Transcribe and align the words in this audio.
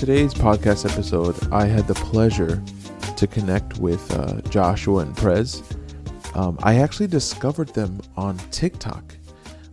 today's 0.00 0.32
podcast 0.32 0.90
episode, 0.90 1.36
I 1.52 1.66
had 1.66 1.86
the 1.86 1.92
pleasure 1.92 2.62
to 3.18 3.26
connect 3.26 3.76
with 3.76 4.10
uh, 4.18 4.40
Joshua 4.48 5.00
and 5.00 5.14
Prez. 5.14 5.62
Um, 6.34 6.58
I 6.62 6.76
actually 6.76 7.08
discovered 7.08 7.68
them 7.74 8.00
on 8.16 8.38
TikTok, 8.50 9.14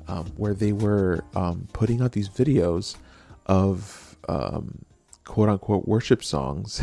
um, 0.10 0.26
where 0.36 0.54
they 0.54 0.74
were 0.74 1.24
um, 1.34 1.66
putting 1.72 2.02
out 2.02 2.12
these 2.12 2.28
videos 2.28 2.98
of 3.46 4.18
um, 4.28 4.80
quote 5.24 5.48
unquote 5.48 5.88
worship 5.88 6.22
songs, 6.22 6.82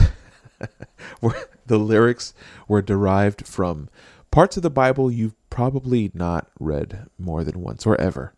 where 1.20 1.37
the 1.66 1.77
lyrics 1.77 2.33
were 2.66 2.80
derived 2.80 3.47
from 3.47 3.91
parts 4.30 4.56
of 4.56 4.62
the 4.62 4.70
Bible 4.70 5.11
you've 5.11 5.37
probably 5.51 6.11
not 6.15 6.48
read 6.59 7.09
more 7.19 7.45
than 7.45 7.61
once 7.61 7.84
or 7.84 8.01
ever. 8.01 8.33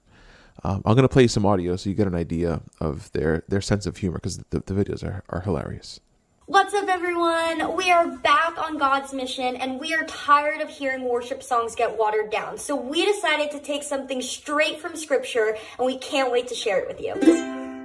Um, 0.64 0.82
I'm 0.84 0.96
gonna 0.96 1.08
play 1.08 1.22
you 1.22 1.28
some 1.28 1.46
audio 1.46 1.76
so 1.76 1.88
you 1.90 1.94
get 1.96 2.06
an 2.06 2.14
idea 2.14 2.62
of 2.80 3.12
their 3.12 3.44
their 3.48 3.60
sense 3.60 3.86
of 3.86 3.96
humor 3.98 4.18
because 4.18 4.38
the, 4.50 4.60
the 4.60 4.74
videos 4.74 5.04
are, 5.04 5.22
are 5.28 5.40
hilarious. 5.40 6.00
What's 6.48 6.74
up, 6.74 6.88
everyone? 6.88 7.74
We 7.76 7.90
are 7.90 8.06
back 8.06 8.56
on 8.56 8.78
God's 8.78 9.12
mission 9.12 9.56
and 9.56 9.80
we 9.80 9.92
are 9.94 10.04
tired 10.04 10.60
of 10.60 10.68
hearing 10.68 11.02
worship 11.02 11.42
songs 11.42 11.74
get 11.74 11.98
watered 11.98 12.30
down. 12.30 12.56
So 12.58 12.76
we 12.76 13.04
decided 13.04 13.50
to 13.50 13.58
take 13.58 13.82
something 13.82 14.22
straight 14.22 14.78
from 14.78 14.94
scripture 14.94 15.56
and 15.76 15.86
we 15.86 15.98
can't 15.98 16.30
wait 16.30 16.46
to 16.46 16.54
share 16.54 16.78
it 16.78 16.86
with 16.86 17.00
you. 17.00 17.14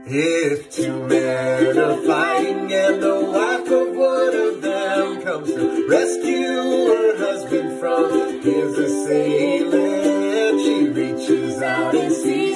If 0.05 0.71
two 0.71 1.07
men 1.07 1.75
are 1.75 1.97
fighting 2.03 2.71
and 2.71 3.01
the 3.01 3.19
wife 3.19 3.71
of 3.71 3.95
one 3.95 4.35
of 4.35 4.61
them 4.61 5.23
comes 5.23 5.51
to 5.51 5.87
rescue 5.87 6.43
her 6.43 7.17
husband 7.17 7.79
from 7.79 8.41
his 8.41 8.77
assailant, 8.77 10.61
she 10.61 10.87
reaches 10.87 11.61
out 11.63 11.95
and 11.95 12.13
seizes 12.13 12.50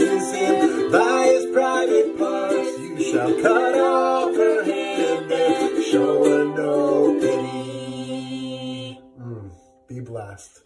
him 0.45 0.91
by 0.91 1.25
his 1.25 1.45
private 1.53 2.17
parts. 2.17 2.79
You 2.79 3.03
shall 3.11 3.41
cut 3.41 3.75
off 3.75 4.35
her 4.35 4.63
hand 4.63 5.31
and 5.31 5.83
show 5.83 6.23
her 6.25 6.45
no 6.45 7.19
pity. 7.19 8.99
Mm, 9.19 9.51
be 9.87 9.99
blessed. 9.99 10.63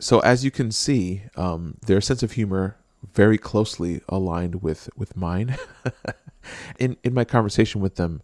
So 0.00 0.20
as 0.20 0.44
you 0.44 0.50
can 0.50 0.72
see, 0.72 1.22
um, 1.36 1.76
their 1.86 2.00
sense 2.00 2.22
of 2.22 2.32
humor 2.32 2.76
very 3.14 3.38
closely 3.38 4.00
aligned 4.08 4.62
with 4.62 4.88
with 4.96 5.16
mine. 5.16 5.56
in 6.78 6.96
in 7.04 7.14
my 7.14 7.24
conversation 7.24 7.80
with 7.80 7.96
them, 7.96 8.22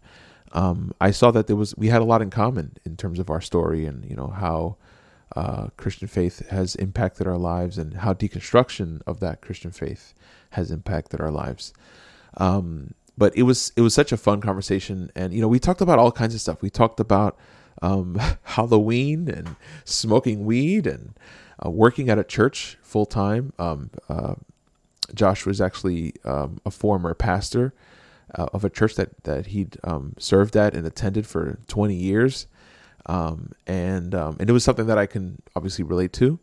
um, 0.51 0.93
I 0.99 1.11
saw 1.11 1.31
that 1.31 1.47
there 1.47 1.55
was 1.55 1.75
we 1.77 1.87
had 1.87 2.01
a 2.01 2.05
lot 2.05 2.21
in 2.21 2.29
common 2.29 2.77
in 2.85 2.97
terms 2.97 3.19
of 3.19 3.29
our 3.29 3.41
story 3.41 3.85
and 3.85 4.05
you 4.05 4.15
know 4.15 4.27
how 4.27 4.77
uh, 5.35 5.67
Christian 5.77 6.07
faith 6.07 6.47
has 6.49 6.75
impacted 6.75 7.27
our 7.27 7.37
lives 7.37 7.77
and 7.77 7.95
how 7.95 8.13
deconstruction 8.13 9.01
of 9.05 9.19
that 9.19 9.41
Christian 9.41 9.71
faith 9.71 10.13
has 10.51 10.71
impacted 10.71 11.21
our 11.21 11.31
lives. 11.31 11.73
Um, 12.37 12.93
but 13.17 13.35
it 13.37 13.43
was 13.43 13.73
it 13.75 13.81
was 13.81 13.93
such 13.93 14.11
a 14.11 14.17
fun 14.17 14.39
conversation, 14.41 15.11
and 15.15 15.33
you 15.33 15.41
know 15.41 15.47
we 15.47 15.59
talked 15.59 15.81
about 15.81 15.99
all 15.99 16.11
kinds 16.11 16.33
of 16.33 16.41
stuff. 16.41 16.61
We 16.61 16.69
talked 16.69 16.99
about 16.99 17.37
um, 17.81 18.19
Halloween 18.43 19.29
and 19.29 19.55
smoking 19.83 20.45
weed 20.45 20.87
and 20.87 21.13
uh, 21.63 21.69
working 21.69 22.09
at 22.09 22.17
a 22.17 22.23
church 22.23 22.77
full 22.81 23.05
time. 23.05 23.53
Um, 23.59 23.89
uh, 24.07 24.35
Josh 25.13 25.45
was 25.45 25.59
actually 25.59 26.13
um, 26.23 26.61
a 26.65 26.71
former 26.71 27.13
pastor 27.13 27.73
uh, 28.35 28.47
of 28.53 28.63
a 28.63 28.69
church 28.69 28.95
that 28.95 29.23
that 29.23 29.47
he'd 29.47 29.77
um, 29.83 30.13
served 30.17 30.55
at 30.55 30.73
and 30.73 30.85
attended 30.85 31.27
for 31.27 31.59
20 31.67 31.93
years, 31.95 32.47
um, 33.05 33.51
and 33.67 34.13
um, 34.15 34.37
and 34.39 34.49
it 34.49 34.53
was 34.53 34.63
something 34.63 34.87
that 34.87 34.97
I 34.97 35.05
can 35.05 35.41
obviously 35.55 35.83
relate 35.83 36.13
to. 36.13 36.39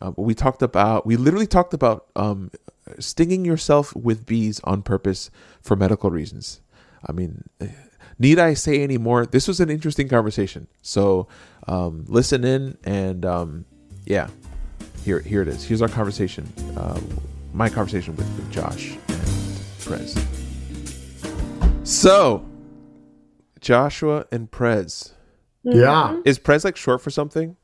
Uh, 0.00 0.10
but 0.10 0.22
we 0.22 0.34
talked 0.34 0.62
about 0.62 1.06
we 1.06 1.16
literally 1.16 1.46
talked 1.46 1.74
about 1.74 2.06
stinging 2.98 3.44
yourself 3.44 3.94
with 3.94 4.26
bees 4.26 4.60
on 4.64 4.82
purpose 4.82 5.30
for 5.60 5.76
medical 5.76 6.10
reasons. 6.10 6.60
I 7.06 7.12
mean, 7.12 7.48
need 8.18 8.38
I 8.38 8.54
say 8.54 8.82
any 8.82 8.98
more? 8.98 9.26
This 9.26 9.48
was 9.48 9.60
an 9.60 9.70
interesting 9.70 10.08
conversation. 10.08 10.68
So 10.82 11.28
um, 11.66 12.04
listen 12.08 12.44
in 12.44 12.76
and 12.84 13.24
um, 13.24 13.64
yeah, 14.04 14.28
here 15.04 15.20
here 15.20 15.42
it 15.42 15.48
is. 15.48 15.64
Here's 15.64 15.82
our 15.82 15.88
conversation. 15.88 16.52
Uh, 16.76 17.00
my 17.52 17.68
conversation 17.68 18.14
with, 18.16 18.26
with 18.36 18.50
Josh 18.50 18.96
and 19.08 19.60
Prez. 19.80 20.24
So, 21.82 22.46
Joshua 23.60 24.26
and 24.30 24.50
Prez. 24.50 25.14
Yeah. 25.62 26.20
Is 26.24 26.38
Prez 26.38 26.64
like 26.64 26.76
short 26.76 27.02
for 27.02 27.10
something? 27.10 27.56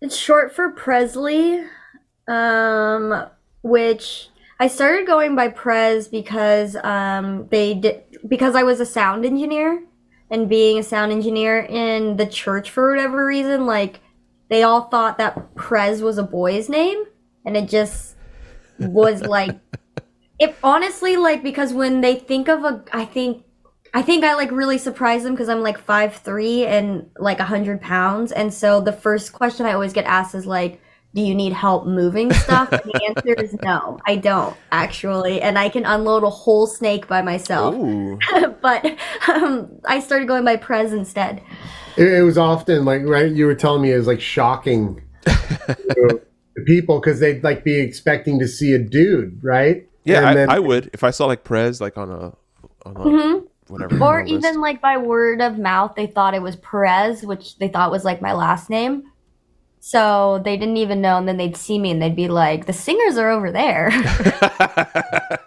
It's 0.00 0.16
short 0.16 0.54
for 0.54 0.70
Presley, 0.70 1.62
um, 2.26 3.26
which 3.62 4.30
I 4.62 4.68
started 4.68 5.08
going 5.08 5.34
by 5.34 5.48
Prez 5.48 6.06
because 6.06 6.76
um, 6.76 7.48
they 7.48 7.74
did 7.74 8.04
because 8.28 8.54
I 8.54 8.62
was 8.62 8.78
a 8.78 8.86
sound 8.86 9.26
engineer, 9.26 9.82
and 10.30 10.48
being 10.48 10.78
a 10.78 10.84
sound 10.84 11.10
engineer 11.10 11.58
in 11.68 12.16
the 12.16 12.26
church 12.26 12.70
for 12.70 12.90
whatever 12.90 13.26
reason, 13.26 13.66
like 13.66 13.98
they 14.50 14.62
all 14.62 14.82
thought 14.82 15.18
that 15.18 15.56
Prez 15.56 16.00
was 16.00 16.16
a 16.16 16.22
boy's 16.22 16.68
name, 16.68 17.02
and 17.44 17.56
it 17.56 17.68
just 17.68 18.14
was 18.78 19.22
like 19.22 19.58
it 20.38 20.54
honestly 20.62 21.16
like 21.16 21.42
because 21.42 21.72
when 21.72 22.00
they 22.00 22.14
think 22.14 22.48
of 22.48 22.64
a 22.64 22.84
I 22.92 23.04
think 23.04 23.44
I 23.92 24.02
think 24.02 24.22
I 24.22 24.34
like 24.34 24.52
really 24.52 24.78
surprised 24.78 25.24
them 25.24 25.32
because 25.32 25.48
I'm 25.48 25.62
like 25.62 25.78
five 25.78 26.14
three 26.14 26.66
and 26.66 27.10
like 27.18 27.40
a 27.40 27.44
hundred 27.44 27.80
pounds, 27.80 28.30
and 28.30 28.54
so 28.54 28.80
the 28.80 28.92
first 28.92 29.32
question 29.32 29.66
I 29.66 29.72
always 29.72 29.92
get 29.92 30.04
asked 30.04 30.36
is 30.36 30.46
like, 30.46 30.80
"Do 31.14 31.20
you 31.22 31.34
need 31.34 31.52
help 31.52 31.86
moving 31.86 32.32
stuff?" 32.32 32.70
and 32.72 32.82
the 32.84 33.00
answer 33.08 33.34
is 33.42 33.54
no, 33.62 33.98
I 34.06 34.16
don't 34.16 34.56
actually, 34.70 35.40
and 35.42 35.58
I 35.58 35.68
can 35.68 35.84
unload 35.84 36.22
a 36.24 36.30
whole 36.30 36.66
snake 36.66 37.06
by 37.08 37.22
myself. 37.22 37.74
But 38.62 38.86
um, 39.28 39.70
I 39.86 39.98
started 40.00 40.28
going 40.28 40.44
by 40.44 40.56
Prez 40.56 40.92
instead. 40.92 41.42
It, 41.96 42.06
it 42.12 42.22
was 42.22 42.38
often 42.38 42.84
like 42.84 43.02
right. 43.04 43.30
You 43.30 43.46
were 43.46 43.54
telling 43.56 43.82
me 43.82 43.92
it 43.92 43.96
was 43.96 44.06
like 44.06 44.20
shocking 44.20 45.02
to 45.26 46.20
people 46.66 47.00
because 47.00 47.20
they'd 47.20 47.42
like 47.42 47.64
be 47.64 47.74
expecting 47.80 48.38
to 48.38 48.46
see 48.48 48.72
a 48.72 48.78
dude, 48.78 49.42
right? 49.42 49.88
Yeah, 50.04 50.18
And 50.18 50.26
I, 50.26 50.34
then- 50.34 50.50
I 50.50 50.58
would 50.58 50.90
if 50.92 51.02
I 51.04 51.10
saw 51.10 51.26
like 51.26 51.44
Prez 51.44 51.80
like 51.80 51.96
on 51.98 52.10
a 52.10 52.32
on 52.86 52.96
a 52.96 53.00
Mhm. 53.00 53.46
whatever. 53.68 53.98
Or 54.02 54.20
on 54.20 54.26
list. 54.26 54.34
even 54.46 54.60
like 54.60 54.80
by 54.80 54.96
word 54.96 55.40
of 55.40 55.58
mouth, 55.58 55.94
they 55.96 56.06
thought 56.06 56.34
it 56.34 56.42
was 56.42 56.56
Perez, 56.56 57.22
which 57.24 57.58
they 57.58 57.68
thought 57.68 57.90
was 57.90 58.04
like 58.04 58.20
my 58.22 58.32
last 58.32 58.70
name. 58.70 59.04
So 59.84 60.40
they 60.44 60.56
didn't 60.56 60.76
even 60.76 61.00
know, 61.00 61.16
and 61.18 61.26
then 61.26 61.38
they'd 61.38 61.56
see 61.56 61.76
me 61.76 61.90
and 61.90 62.00
they'd 62.00 62.14
be 62.14 62.28
like, 62.28 62.66
"The 62.66 62.72
singers 62.72 63.18
are 63.18 63.28
over 63.30 63.50
there." 63.50 63.90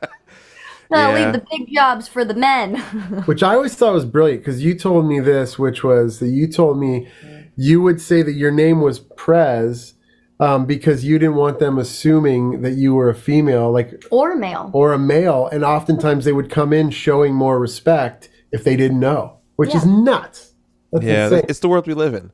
no, 0.91 1.09
Yeah. 1.09 1.15
leave 1.15 1.31
the 1.33 1.45
big 1.51 1.73
jobs 1.73 2.09
for 2.09 2.25
the 2.25 2.33
men. 2.33 2.75
which 3.27 3.41
I 3.43 3.55
always 3.55 3.75
thought 3.75 3.93
was 3.93 4.03
brilliant 4.03 4.41
because 4.41 4.61
you 4.61 4.75
told 4.77 5.07
me 5.07 5.21
this, 5.21 5.57
which 5.57 5.85
was 5.85 6.19
that 6.19 6.27
you 6.27 6.47
told 6.47 6.77
me 6.77 7.07
you 7.55 7.81
would 7.81 8.01
say 8.01 8.21
that 8.23 8.33
your 8.33 8.51
name 8.51 8.81
was 8.81 8.99
Prez 8.99 9.93
um, 10.41 10.65
because 10.65 11.05
you 11.05 11.17
didn't 11.17 11.35
want 11.35 11.59
them 11.59 11.77
assuming 11.77 12.61
that 12.61 12.73
you 12.73 12.93
were 12.93 13.09
a 13.09 13.15
female, 13.15 13.71
like 13.71 14.03
or 14.11 14.33
a 14.33 14.37
male. 14.37 14.69
or 14.73 14.91
a 14.91 14.99
male, 14.99 15.47
and 15.47 15.63
oftentimes 15.63 16.25
they 16.25 16.33
would 16.33 16.49
come 16.49 16.73
in 16.73 16.89
showing 16.89 17.33
more 17.33 17.57
respect 17.57 18.27
if 18.51 18.65
they 18.65 18.75
didn't 18.75 18.99
know, 18.99 19.37
which 19.55 19.73
is 19.73 19.85
nuts. 19.85 20.51
That's 20.91 21.05
yeah, 21.05 21.23
insane. 21.27 21.45
it's 21.47 21.59
the 21.59 21.69
world 21.69 21.87
we 21.87 21.93
live 21.93 22.13
in. 22.13 22.31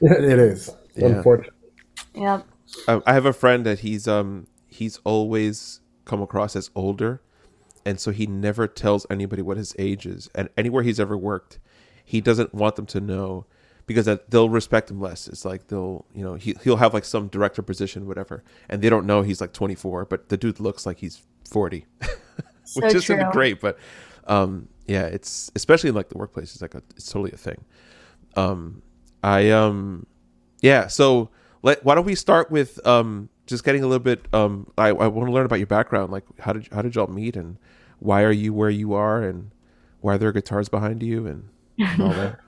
it 0.00 0.38
is. 0.38 0.70
Yeah. 0.96 1.06
Unfortunately. 1.06 1.54
Yep. 2.14 2.46
I, 2.88 3.00
I 3.06 3.12
have 3.14 3.26
a 3.26 3.32
friend 3.32 3.64
that 3.66 3.80
he's 3.80 4.06
um 4.06 4.46
he's 4.68 4.98
always 5.04 5.80
come 6.04 6.22
across 6.22 6.56
as 6.56 6.70
older, 6.74 7.20
and 7.84 8.00
so 8.00 8.10
he 8.10 8.26
never 8.26 8.66
tells 8.66 9.06
anybody 9.10 9.42
what 9.42 9.56
his 9.56 9.74
age 9.78 10.06
is. 10.06 10.28
And 10.34 10.48
anywhere 10.56 10.82
he's 10.82 11.00
ever 11.00 11.16
worked, 11.16 11.58
he 12.04 12.20
doesn't 12.20 12.54
want 12.54 12.76
them 12.76 12.86
to 12.86 13.00
know 13.00 13.46
because 13.86 14.06
that 14.06 14.30
they'll 14.30 14.48
respect 14.48 14.90
him 14.90 15.00
less. 15.00 15.26
It's 15.26 15.44
like 15.44 15.66
they'll 15.66 16.04
you 16.14 16.22
know 16.24 16.34
he 16.34 16.56
he'll 16.62 16.76
have 16.76 16.94
like 16.94 17.04
some 17.04 17.28
director 17.28 17.62
position, 17.62 18.06
whatever, 18.06 18.44
and 18.68 18.82
they 18.82 18.88
don't 18.88 19.06
know 19.06 19.22
he's 19.22 19.40
like 19.40 19.52
24, 19.52 20.04
but 20.04 20.28
the 20.28 20.36
dude 20.36 20.60
looks 20.60 20.86
like 20.86 20.98
he's 20.98 21.22
40, 21.48 21.86
which 22.76 22.94
isn't 22.94 23.04
true. 23.18 23.32
great. 23.32 23.60
But 23.60 23.78
um 24.26 24.68
yeah, 24.86 25.06
it's 25.06 25.50
especially 25.56 25.88
in 25.88 25.94
like 25.96 26.08
the 26.08 26.18
workplace, 26.18 26.52
it's 26.52 26.62
like 26.62 26.74
a 26.74 26.82
it's 26.96 27.10
totally 27.10 27.32
a 27.32 27.36
thing. 27.36 27.64
Um 28.36 28.82
I 29.24 29.50
um 29.50 30.06
yeah, 30.60 30.86
so 30.86 31.30
let 31.62 31.84
why 31.84 31.94
don't 31.94 32.04
we 32.04 32.14
start 32.14 32.50
with 32.50 32.84
um 32.86 33.28
just 33.46 33.64
getting 33.64 33.82
a 33.82 33.86
little 33.86 34.02
bit 34.02 34.26
um 34.32 34.70
I, 34.78 34.88
I 34.88 35.06
want 35.08 35.28
to 35.28 35.32
learn 35.32 35.44
about 35.44 35.58
your 35.58 35.66
background 35.66 36.12
like 36.12 36.24
how 36.38 36.52
did 36.52 36.68
how 36.72 36.82
did 36.82 36.94
y'all 36.94 37.08
meet 37.08 37.36
and 37.36 37.58
why 37.98 38.22
are 38.22 38.32
you 38.32 38.54
where 38.54 38.70
you 38.70 38.94
are 38.94 39.22
and 39.22 39.50
why 40.00 40.14
are 40.14 40.18
there 40.18 40.32
guitars 40.32 40.68
behind 40.68 41.02
you 41.02 41.26
and, 41.26 41.48
and 41.78 42.02
all 42.02 42.10
that 42.10 42.40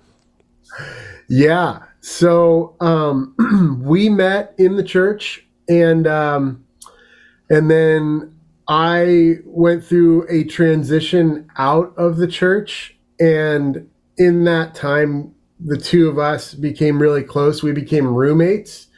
Yeah. 1.29 1.81
So 2.01 2.77
um, 2.81 3.81
we 3.83 4.09
met 4.09 4.55
in 4.59 4.77
the 4.77 4.83
church, 4.83 5.47
and 5.69 6.07
um, 6.07 6.65
and 7.49 7.71
then 7.71 8.39
I 8.69 9.37
went 9.45 9.85
through 9.85 10.27
a 10.29 10.45
transition 10.45 11.49
out 11.57 11.95
of 11.97 12.17
the 12.17 12.27
church, 12.27 12.97
and 13.21 13.89
in 14.19 14.45
that 14.45 14.75
time, 14.75 15.35
the 15.65 15.77
two 15.77 16.09
of 16.09 16.19
us 16.19 16.55
became 16.55 17.01
really 17.01 17.23
close. 17.23 17.63
We 17.63 17.73
became 17.73 18.07
roommates, 18.07 18.89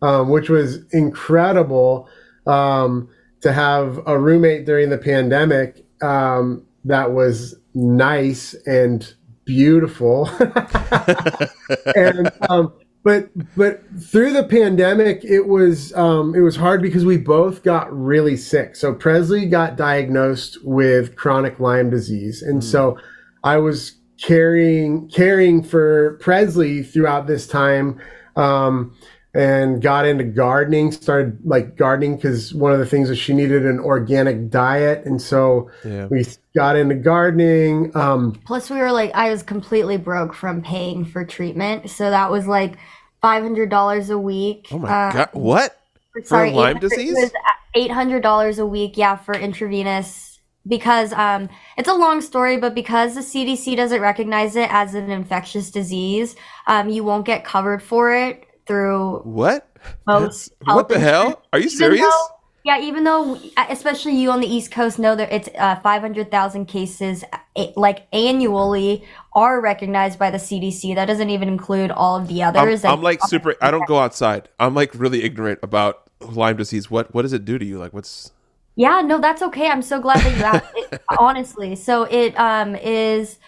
um, 0.00 0.28
which 0.28 0.48
was 0.48 0.84
incredible 0.92 2.08
um, 2.46 3.08
to 3.40 3.52
have 3.52 4.00
a 4.06 4.18
roommate 4.18 4.66
during 4.66 4.90
the 4.90 4.98
pandemic 4.98 5.84
um, 6.02 6.64
that 6.84 7.12
was 7.12 7.54
nice 7.74 8.54
and 8.66 9.12
beautiful. 9.44 10.28
and 11.96 12.30
um, 12.48 12.72
but 13.04 13.30
but 13.56 13.82
through 14.00 14.32
the 14.32 14.44
pandemic, 14.44 15.24
it 15.24 15.48
was 15.48 15.92
um, 15.94 16.34
it 16.34 16.40
was 16.40 16.56
hard 16.56 16.82
because 16.82 17.04
we 17.04 17.16
both 17.16 17.62
got 17.62 17.92
really 17.92 18.36
sick. 18.36 18.76
So 18.76 18.94
Presley 18.94 19.46
got 19.46 19.76
diagnosed 19.76 20.58
with 20.62 21.16
chronic 21.16 21.58
Lyme 21.58 21.90
disease, 21.90 22.42
and 22.42 22.62
so 22.62 22.98
I 23.42 23.56
was 23.56 23.96
carrying 24.22 25.08
caring 25.08 25.62
for 25.62 26.18
Presley 26.20 26.82
throughout 26.82 27.26
this 27.26 27.46
time. 27.46 28.00
Um, 28.36 28.94
and 29.34 29.80
got 29.80 30.04
into 30.04 30.24
gardening 30.24 30.92
started 30.92 31.38
like 31.44 31.74
gardening 31.76 32.16
because 32.16 32.52
one 32.52 32.70
of 32.70 32.78
the 32.78 32.84
things 32.84 33.08
is 33.08 33.18
she 33.18 33.32
needed 33.32 33.64
an 33.64 33.78
organic 33.80 34.50
diet 34.50 35.06
and 35.06 35.22
so 35.22 35.70
Yeah. 35.84 36.06
we 36.10 36.26
got 36.54 36.76
into 36.76 36.94
gardening 36.96 37.96
um, 37.96 38.32
Plus, 38.44 38.68
we 38.68 38.76
were 38.78 38.92
like, 38.92 39.10
I 39.14 39.30
was 39.30 39.42
completely 39.42 39.96
broke 39.96 40.34
from 40.34 40.60
paying 40.62 41.06
for 41.06 41.24
treatment, 41.24 41.88
so 41.88 42.10
that 42.10 42.30
was 42.30 42.46
like 42.46 42.74
five 43.22 43.42
hundred 43.42 43.70
dollars 43.70 44.10
a 44.10 44.18
week. 44.18 44.68
Oh 44.70 44.78
my 44.78 44.88
Uh, 44.90 45.12
god! 45.12 45.28
What? 45.32 45.80
sorry, 46.24 46.50
Lyme 46.50 46.78
disease? 46.78 47.16
It 47.16 47.22
was 47.22 47.32
eight 47.74 47.90
hundred 47.90 48.22
dollars 48.22 48.58
a 48.58 48.66
week, 48.66 48.98
yeah, 48.98 49.16
for 49.16 49.34
intravenous. 49.34 50.31
Because 50.66 51.12
um, 51.12 51.48
it's 51.76 51.88
a 51.88 51.94
long 51.94 52.20
story, 52.20 52.56
but 52.56 52.74
because 52.74 53.14
the 53.14 53.20
CDC 53.20 53.76
doesn't 53.76 54.00
recognize 54.00 54.54
it 54.54 54.72
as 54.72 54.94
an 54.94 55.10
infectious 55.10 55.70
disease, 55.70 56.36
um, 56.68 56.88
you 56.88 57.02
won't 57.02 57.26
get 57.26 57.44
covered 57.44 57.82
for 57.82 58.14
it 58.14 58.46
through 58.66 59.18
What? 59.24 59.68
most. 60.06 60.52
What 60.64 60.88
the 60.88 61.00
hell? 61.00 61.42
Are 61.52 61.58
you 61.58 61.66
even 61.66 61.76
serious? 61.76 62.06
though- 62.06 62.36
yeah, 62.64 62.80
even 62.80 63.02
though, 63.02 63.40
especially 63.68 64.14
you 64.14 64.30
on 64.30 64.38
the 64.40 64.46
East 64.46 64.70
Coast 64.70 64.96
know 65.00 65.16
that 65.16 65.32
it's 65.32 65.48
uh, 65.58 65.80
500,000 65.80 66.66
cases 66.66 67.24
eh, 67.56 67.72
like 67.74 68.06
annually 68.12 69.04
are 69.34 69.60
recognized 69.60 70.16
by 70.16 70.30
the 70.30 70.38
CDC. 70.38 70.94
That 70.94 71.06
doesn't 71.06 71.28
even 71.28 71.48
include 71.48 71.90
all 71.90 72.14
of 72.16 72.28
the 72.28 72.44
I'm, 72.44 72.54
others. 72.56 72.84
I'm 72.84 73.02
like 73.02 73.20
super. 73.24 73.56
I 73.60 73.72
don't 73.72 73.86
go 73.88 73.98
outside. 73.98 74.48
I'm 74.60 74.74
like 74.74 74.94
really 74.94 75.24
ignorant 75.24 75.58
about 75.64 76.08
Lyme 76.20 76.56
disease. 76.56 76.88
What 76.88 77.12
What 77.12 77.22
does 77.22 77.32
it 77.32 77.44
do 77.44 77.58
to 77.58 77.64
you? 77.64 77.78
Like, 77.80 77.92
what's 77.92 78.30
Yeah, 78.74 79.02
no, 79.02 79.20
that's 79.20 79.42
okay. 79.42 79.68
I'm 79.68 79.82
so 79.82 80.00
glad 80.00 80.20
that 80.20 80.36
you 80.36 80.44
asked. 80.44 80.92
it, 80.92 81.02
honestly, 81.18 81.76
so 81.76 82.04
it 82.04 82.38
um, 82.38 82.74
is 82.74 83.38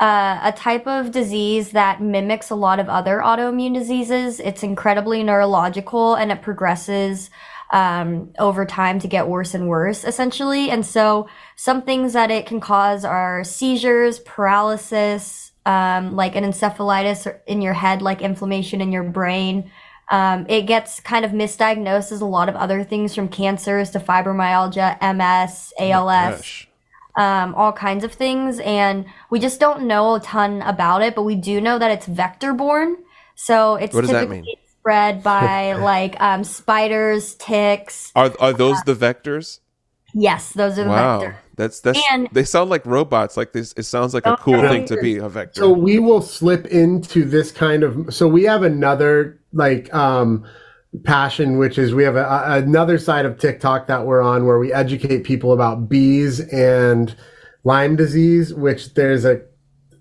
uh, 0.00 0.40
a 0.42 0.52
type 0.52 0.86
of 0.86 1.10
disease 1.10 1.72
that 1.72 2.00
mimics 2.00 2.48
a 2.50 2.54
lot 2.54 2.80
of 2.80 2.88
other 2.88 3.18
autoimmune 3.18 3.74
diseases. 3.74 4.40
It's 4.40 4.62
incredibly 4.62 5.22
neurological 5.22 6.14
and 6.14 6.32
it 6.32 6.40
progresses 6.40 7.30
um, 7.72 8.32
over 8.38 8.64
time 8.64 8.98
to 9.00 9.08
get 9.08 9.28
worse 9.28 9.54
and 9.54 9.68
worse, 9.68 10.04
essentially. 10.04 10.70
And 10.70 10.84
so, 10.84 11.28
some 11.56 11.82
things 11.82 12.14
that 12.14 12.30
it 12.30 12.46
can 12.46 12.58
cause 12.60 13.04
are 13.04 13.44
seizures, 13.44 14.18
paralysis, 14.20 15.52
um, 15.66 16.16
like 16.16 16.34
an 16.34 16.44
encephalitis 16.44 17.32
in 17.46 17.62
your 17.62 17.74
head, 17.74 18.02
like 18.02 18.22
inflammation 18.22 18.80
in 18.80 18.90
your 18.90 19.04
brain. 19.04 19.70
Um, 20.10 20.44
it 20.48 20.62
gets 20.62 20.98
kind 21.00 21.24
of 21.24 21.30
misdiagnosed 21.30 22.10
as 22.12 22.20
a 22.20 22.26
lot 22.26 22.48
of 22.48 22.56
other 22.56 22.82
things 22.84 23.14
from 23.14 23.28
cancers 23.28 23.90
to 23.90 24.00
fibromyalgia, 24.00 24.98
MS, 25.00 25.72
ALS, 25.78 26.36
gosh. 26.36 26.68
um, 27.16 27.54
all 27.54 27.72
kinds 27.72 28.02
of 28.04 28.12
things. 28.12 28.58
And 28.60 29.04
we 29.30 29.38
just 29.38 29.60
don't 29.60 29.82
know 29.82 30.16
a 30.16 30.20
ton 30.20 30.62
about 30.62 31.02
it, 31.02 31.14
but 31.14 31.22
we 31.22 31.36
do 31.36 31.60
know 31.60 31.78
that 31.78 31.90
it's 31.92 32.06
vector 32.06 32.52
borne. 32.52 32.96
So 33.36 33.76
it's 33.76 33.94
What 33.94 34.02
does 34.02 34.10
that 34.10 34.20
typically 34.22 34.42
mean? 34.42 34.56
spread 34.80 35.22
by 35.22 35.72
like 35.74 36.20
um, 36.20 36.42
spiders, 36.44 37.34
ticks. 37.36 38.10
Are 38.16 38.32
Are 38.40 38.52
those 38.52 38.82
the 38.82 38.94
vectors? 38.96 39.60
Yes, 40.12 40.52
those 40.54 40.76
are 40.76 40.84
the 40.84 40.90
Wow, 40.90 41.20
vectors. 41.20 41.34
that's 41.54 41.80
that's. 41.80 42.00
And- 42.10 42.28
they 42.32 42.42
sound 42.42 42.68
like 42.68 42.84
robots. 42.84 43.36
Like 43.36 43.52
this. 43.52 43.72
It 43.76 43.84
sounds 43.84 44.12
like 44.12 44.26
a 44.26 44.36
cool 44.36 44.60
thing 44.60 44.86
to 44.86 44.96
be 45.00 45.18
a 45.18 45.28
vector. 45.28 45.60
so 45.60 45.70
we 45.70 46.00
will 46.00 46.20
slip 46.20 46.66
into 46.66 47.24
this 47.24 47.52
kind 47.52 47.84
of 47.84 48.12
so 48.12 48.26
we 48.26 48.42
have 48.42 48.64
another 48.64 49.39
like 49.52 49.92
um 49.94 50.44
passion 51.04 51.58
which 51.58 51.78
is 51.78 51.94
we 51.94 52.02
have 52.02 52.16
a, 52.16 52.24
a- 52.24 52.58
another 52.58 52.98
side 52.98 53.24
of 53.24 53.38
tiktok 53.38 53.86
that 53.86 54.04
we're 54.06 54.22
on 54.22 54.44
where 54.44 54.58
we 54.58 54.72
educate 54.72 55.22
people 55.24 55.52
about 55.52 55.88
bees 55.88 56.40
and 56.52 57.14
lyme 57.64 57.94
disease 57.96 58.52
which 58.54 58.94
there's 58.94 59.24
a 59.24 59.40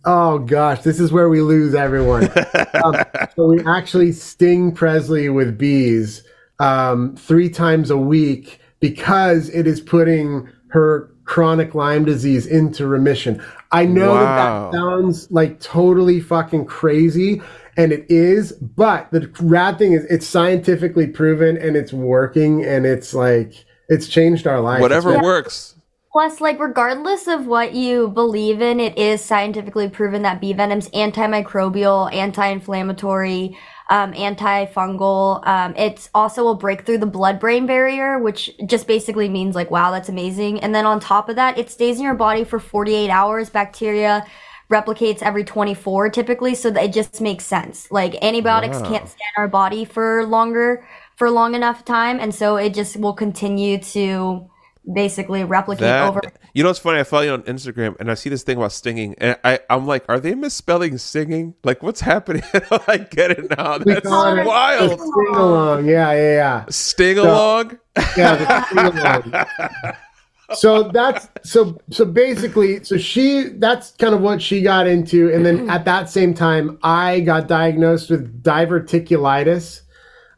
oh 0.06 0.40
gosh 0.40 0.82
this 0.82 1.00
is 1.00 1.12
where 1.12 1.30
we 1.30 1.42
lose 1.42 1.76
everyone 1.76 2.24
um, 2.84 2.96
so 3.36 3.46
we 3.48 3.64
actually 3.66 4.12
sting 4.12 4.72
presley 4.72 5.30
with 5.30 5.58
bees 5.58 6.24
um, 6.60 7.16
three 7.16 7.50
times 7.50 7.90
a 7.92 7.98
week 7.98 8.60
because 8.80 9.50
it 9.50 9.68
is 9.68 9.80
putting 9.80 10.50
her 10.70 11.14
chronic 11.26 11.76
lyme 11.76 12.04
disease 12.06 12.48
into 12.48 12.88
remission 12.88 13.40
i 13.72 13.86
know 13.86 14.14
Wow. 14.16 14.24
that 14.26 14.72
that 14.72 14.78
sounds 14.80 15.30
like 15.32 15.60
totally 15.60 16.20
fucking 16.20 16.66
crazy 16.66 17.42
and 17.80 17.92
it 17.92 18.06
is 18.10 18.52
but 18.52 19.10
the 19.12 19.32
rad 19.40 19.78
thing 19.78 19.94
is 19.94 20.04
it's 20.06 20.28
scientifically 20.28 21.08
proven 21.08 21.58
and 21.58 21.76
it's 21.76 21.94
working 21.94 22.64
and 22.64 22.86
it's 22.86 23.14
like 23.14 23.66
it's 23.88 24.08
changed 24.08 24.46
our 24.46 24.60
life 24.60 24.82
Whatever 24.82 25.10
It's- 25.12 25.24
works. 25.24 25.76
Plus, 26.12 26.42
like, 26.42 26.60
regardless 26.60 27.28
of 27.28 27.46
what 27.46 27.76
you 27.76 28.08
believe 28.08 28.64
in, 28.64 28.80
it 28.80 28.98
is 28.98 29.24
scientifically 29.24 29.88
proven 29.88 30.24
that 30.24 30.42
bee 30.42 30.54
venom's 30.54 30.90
antimicrobial, 30.90 32.12
anti-inflammatory, 32.12 33.56
um, 33.92 34.14
antifungal. 34.14 35.46
Um, 35.48 35.76
it's 35.78 36.10
also 36.16 36.44
will 36.44 36.56
break 36.56 36.84
through 36.84 36.98
the 36.98 37.06
blood-brain 37.06 37.68
barrier, 37.68 38.18
which 38.18 38.50
just 38.66 38.88
basically 38.88 39.30
means 39.30 39.54
like, 39.54 39.70
wow, 39.70 39.92
that's 39.92 40.10
amazing. 40.10 40.60
And 40.62 40.74
then 40.74 40.88
on 40.88 41.00
top 41.00 41.30
of 41.30 41.36
that, 41.36 41.60
it 41.60 41.70
stays 41.70 41.98
in 41.98 42.04
your 42.04 42.16
body 42.16 42.44
for 42.44 42.60
48 42.60 43.12
hours. 43.12 43.52
Bacteria 43.52 44.26
replicates 44.72 45.22
every 45.24 45.44
24 45.44 46.10
typically, 46.10 46.56
so 46.56 46.70
that 46.70 46.84
it 46.84 46.94
just 46.94 47.22
makes 47.22 47.46
sense. 47.46 47.90
Like 47.92 48.16
antibiotics 48.24 48.80
Wow. 48.80 48.90
can't 48.90 49.08
stay 49.10 49.24
in 49.36 49.42
our 49.42 49.48
body 49.48 49.84
for 49.86 50.26
longer, 50.26 50.86
for 51.16 51.30
long 51.30 51.56
enough 51.56 51.84
time, 51.86 52.20
and 52.20 52.34
so 52.34 52.56
it 52.58 52.74
just 52.74 52.98
will 52.98 53.14
continue 53.14 53.80
to 53.80 54.48
basically 54.92 55.44
replicate 55.44 55.82
That 55.82 56.10
over. 56.10 56.22
you 56.54 56.64
know, 56.64 56.70
it's 56.70 56.80
funny. 56.80 57.00
I 57.00 57.04
follow 57.04 57.24
you 57.24 57.32
on 57.32 57.44
Instagram, 57.44 57.96
and 58.00 58.10
I 58.10 58.14
see 58.16 58.30
this 58.30 58.44
thing 58.44 58.58
about 58.58 58.72
stinging, 58.72 59.16
and 59.20 59.38
I 59.44 59.60
I'm 59.70 59.86
like, 59.86 60.04
are 60.08 60.20
they 60.20 60.34
misspelling 60.36 60.98
singing? 60.98 61.56
Like, 61.64 61.84
what's 61.84 62.02
happening? 62.02 62.44
I 62.88 62.98
get 63.10 63.32
it 63.32 63.50
now. 63.56 63.78
We 63.80 63.94
That's 63.94 64.08
call 64.08 64.38
it- 64.38 64.46
wild. 64.46 64.92
Sting 65.00 65.36
along, 65.36 65.86
yeah, 65.86 66.12
yeah, 66.14 66.32
yeah. 66.36 66.66
Sting 66.70 67.18
along. 67.18 67.80
Yeah, 68.18 68.66
along. 68.72 69.94
So 70.52 70.84
that's 70.84 71.28
so 71.44 71.78
so 71.92 72.06
basically 72.06 72.84
so 72.84 72.98
she 72.98 73.44
that's 73.58 73.92
kind 73.92 74.14
of 74.16 74.22
what 74.22 74.42
she 74.42 74.62
got 74.62 74.88
into 74.88 75.32
and 75.34 75.46
then 75.46 75.70
at 75.70 75.86
that 75.86 76.10
same 76.10 76.34
time 76.34 76.80
I 76.84 77.20
got 77.22 77.48
diagnosed 77.48 78.10
with 78.10 78.42
diverticulitis 78.44 79.82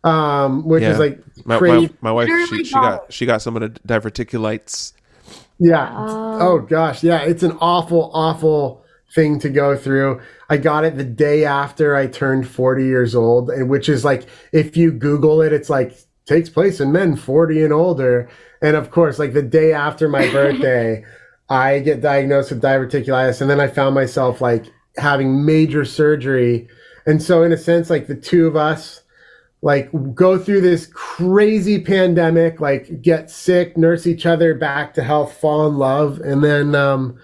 um 0.04 0.68
which 0.68 0.84
Yeah. 0.84 0.90
is 0.90 1.00
like 1.00 1.20
My, 1.46 1.58
crazy 1.58 1.88
my, 1.88 1.94
my 2.02 2.12
wife, 2.12 2.34
she, 2.34 2.34
Literally 2.34 2.64
she 2.64 2.80
got 2.82 3.12
she 3.14 3.26
got 3.26 3.42
some 3.42 3.56
of 3.56 3.62
the 3.62 3.80
diverticulites. 3.88 4.94
Yeah. 5.60 5.94
Oh. 5.96 6.38
Oh 6.40 6.60
gosh, 6.60 7.04
yeah, 7.04 7.20
it's 7.22 7.44
an 7.44 7.58
awful, 7.62 8.10
awful 8.14 8.84
thing 9.14 9.40
to 9.40 9.50
go 9.50 9.76
through. 9.78 10.22
I 10.50 10.58
got 10.58 10.86
it 10.86 10.98
the 10.98 11.04
day 11.04 11.46
after 11.46 11.96
I 11.96 12.08
turned 12.08 12.48
40 12.48 12.86
years 12.86 13.14
old, 13.16 13.50
and 13.50 13.70
which 13.70 13.88
is 13.90 14.04
like 14.04 14.26
if 14.52 14.76
you 14.76 14.92
Google 14.92 15.42
it, 15.42 15.54
it's 15.54 15.70
like 15.70 15.98
takes 16.26 16.50
place 16.50 16.80
in 16.80 16.92
men 16.92 17.16
40 17.16 17.64
and 17.64 17.74
older. 17.74 18.30
And 18.62 18.76
of 18.76 18.92
course, 18.92 19.18
like 19.20 19.34
the 19.34 19.42
day 19.42 19.74
after 19.74 20.08
my 20.08 20.30
birthday, 20.32 21.04
I 21.50 21.80
get 21.80 22.02
diagnosed 22.02 22.52
with 22.52 22.62
diverticulitis, 22.62 23.42
and 23.42 23.50
then 23.50 23.60
I 23.60 23.68
found 23.68 23.96
myself 23.96 24.40
like 24.42 24.66
having 24.98 25.46
major 25.46 25.84
surgery. 25.86 26.68
And 27.06 27.22
so 27.22 27.44
in 27.44 27.52
a 27.52 27.58
sense, 27.58 27.90
like 27.90 28.08
the 28.08 28.16
two 28.16 28.48
of 28.48 28.56
us 28.56 29.02
like 29.64 29.92
go 30.16 30.38
through 30.40 30.62
this 30.62 30.88
crazy 30.88 31.80
pandemic, 31.80 32.60
like 32.60 33.02
get 33.02 33.30
sick, 33.30 33.78
nurse 33.78 34.08
each 34.08 34.26
other 34.26 34.56
back 34.56 34.94
to 34.96 35.04
health, 35.04 35.38
fall 35.38 35.68
in 35.68 35.78
love, 35.78 36.20
and 36.20 36.44
then 36.44 36.74
um, 36.74 37.20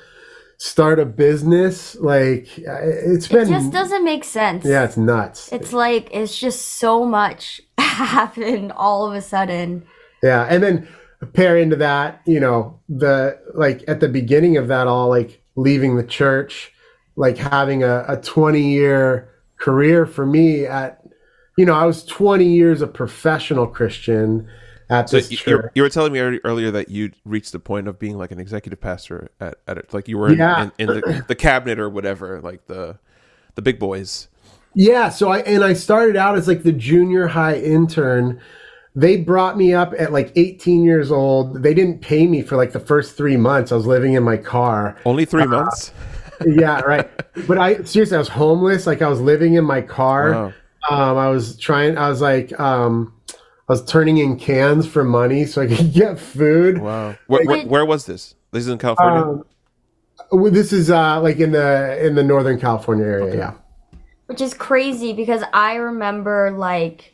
start 0.58 1.00
a 1.00 1.06
business. 1.06 1.96
Like 1.96 2.48
uh, 2.67 2.77
it's 2.84 3.25
It 3.27 3.32
been, 3.32 3.50
just 3.50 3.72
doesn't 3.72 4.03
make 4.03 4.24
sense. 4.24 4.65
yeah, 4.65 4.84
it's 4.84 4.98
nuts. 4.98 5.51
It's 5.51 5.74
like 5.74 6.10
it's 6.12 6.38
just 6.38 6.62
so 6.62 7.06
much 7.06 7.62
happened 7.77 8.72
all 8.74 9.08
of 9.08 9.15
a 9.15 9.22
sudden. 9.22 9.86
Yeah, 10.22 10.44
and 10.50 10.62
then 10.62 10.88
pair 11.25 11.57
into 11.57 11.75
that, 11.77 12.21
you 12.25 12.39
know, 12.39 12.79
the 12.89 13.39
like 13.55 13.83
at 13.88 14.00
the 14.00 14.07
beginning 14.09 14.57
of 14.57 14.67
that 14.67 14.88
all, 14.88 15.09
like 15.09 15.41
leaving 15.55 15.95
the 15.97 16.03
church, 16.03 16.71
like 17.15 17.38
having 17.38 17.83
a, 17.83 18.05
a 18.07 18.17
20 18.17 18.62
year 18.62 19.27
career 19.57 20.05
for 20.05 20.25
me 20.25 20.65
at, 20.65 21.01
you 21.57 21.65
know, 21.65 21.74
I 21.74 21.86
was 21.86 22.05
20 22.05 22.45
years 22.45 22.81
a 22.83 22.88
professional 22.88 23.65
Christian 23.65 24.47
at 24.89 25.09
So 25.09 25.17
this 25.17 25.31
you, 25.31 25.38
church. 25.38 25.71
you 25.74 25.81
were 25.81 25.89
telling 25.89 26.13
me 26.13 26.19
earlier- 26.19 26.71
that 26.71 26.89
you 26.89 27.12
reached 27.25 27.51
the 27.51 27.59
point 27.59 27.88
of 27.88 27.97
being 27.97 28.17
like 28.17 28.31
an 28.31 28.39
executive 28.39 28.79
pastor 28.79 29.29
at, 29.41 29.55
at 29.67 29.77
it, 29.79 29.93
like 29.93 30.07
you 30.07 30.17
were 30.19 30.29
in, 30.29 30.38
Yeah. 30.38 30.63
in, 30.63 30.71
in 30.77 30.88
the, 30.88 31.25
the 31.27 31.36
cabinet 31.36 31.79
or 31.79 31.89
whatever, 31.89 32.39
like 32.41 32.67
the 32.67 33.00
the 33.55 33.62
big 33.63 33.79
boys. 33.79 34.27
Yeah, 34.75 35.09
so 35.09 35.29
I 35.31 35.39
and 35.39 35.63
I 35.63 35.74
started 35.74 36.15
out 36.15 36.38
as 36.38 36.47
like 36.47 36.62
the 36.62 36.71
junior 36.71 37.25
high 37.25 37.55
intern 37.57 38.39
they 38.98 39.16
brought 39.16 39.58
me 39.58 39.75
up 39.75 39.94
at 40.00 40.12
like 40.12 40.32
18 40.36 40.84
years 40.84 41.12
old. 41.12 41.62
They 41.62 41.75
didn't 41.75 42.01
pay 42.01 42.25
me 42.25 42.42
for 42.42 42.58
like 42.58 42.72
the 42.72 42.80
first 42.80 43.16
three 43.16 43.38
months. 43.38 43.72
I 43.72 43.75
was 43.75 43.86
living 43.86 44.13
in 44.13 44.24
my 44.24 44.38
car. 44.38 44.98
Only 45.06 45.24
three 45.24 45.46
months. 45.46 45.94
yeah, 46.48 46.82
right. 46.82 47.08
But 47.48 47.60
I 47.60 47.84
seriously, 47.84 48.16
I 48.16 48.18
was 48.18 48.27
homeless. 48.27 48.88
Like 48.88 49.04
I 49.04 49.08
was 49.08 49.22
living 49.22 49.54
in 49.54 49.66
my 49.66 49.82
car. 49.82 50.32
Wow. 50.32 50.54
Um, 50.89 51.18
I 51.18 51.30
was 51.30 51.58
trying. 51.58 51.96
I 51.96 52.10
was 52.10 52.22
like, 52.22 52.60
um, 52.60 53.13
I 53.30 53.74
was 53.74 53.86
turning 53.86 54.18
in 54.18 54.36
cans 54.36 54.88
for 54.88 55.04
money 55.04 55.46
so 55.46 55.62
I 55.62 55.68
could 55.68 55.94
get 55.94 56.20
food. 56.20 56.80
Wow. 56.80 57.16
Where, 57.27 57.46
where, 57.46 57.68
where 57.68 57.86
was 57.86 58.08
this? 58.08 58.34
This 58.51 58.62
is 58.62 58.70
in 58.70 58.80
California. 58.80 59.22
Um, 59.22 59.44
well, 60.32 60.51
this 60.51 60.74
is 60.74 60.89
uh, 60.89 61.22
like 61.22 61.38
in 61.38 61.51
the 61.51 62.04
in 62.04 62.16
the 62.16 62.24
Northern 62.24 62.60
California 62.60 63.06
area. 63.06 63.36
Yeah. 63.36 63.54
which 64.25 64.42
is 64.42 64.56
crazy 64.56 65.13
because 65.13 65.44
I 65.54 65.75
remember 65.75 66.50
like 66.58 67.13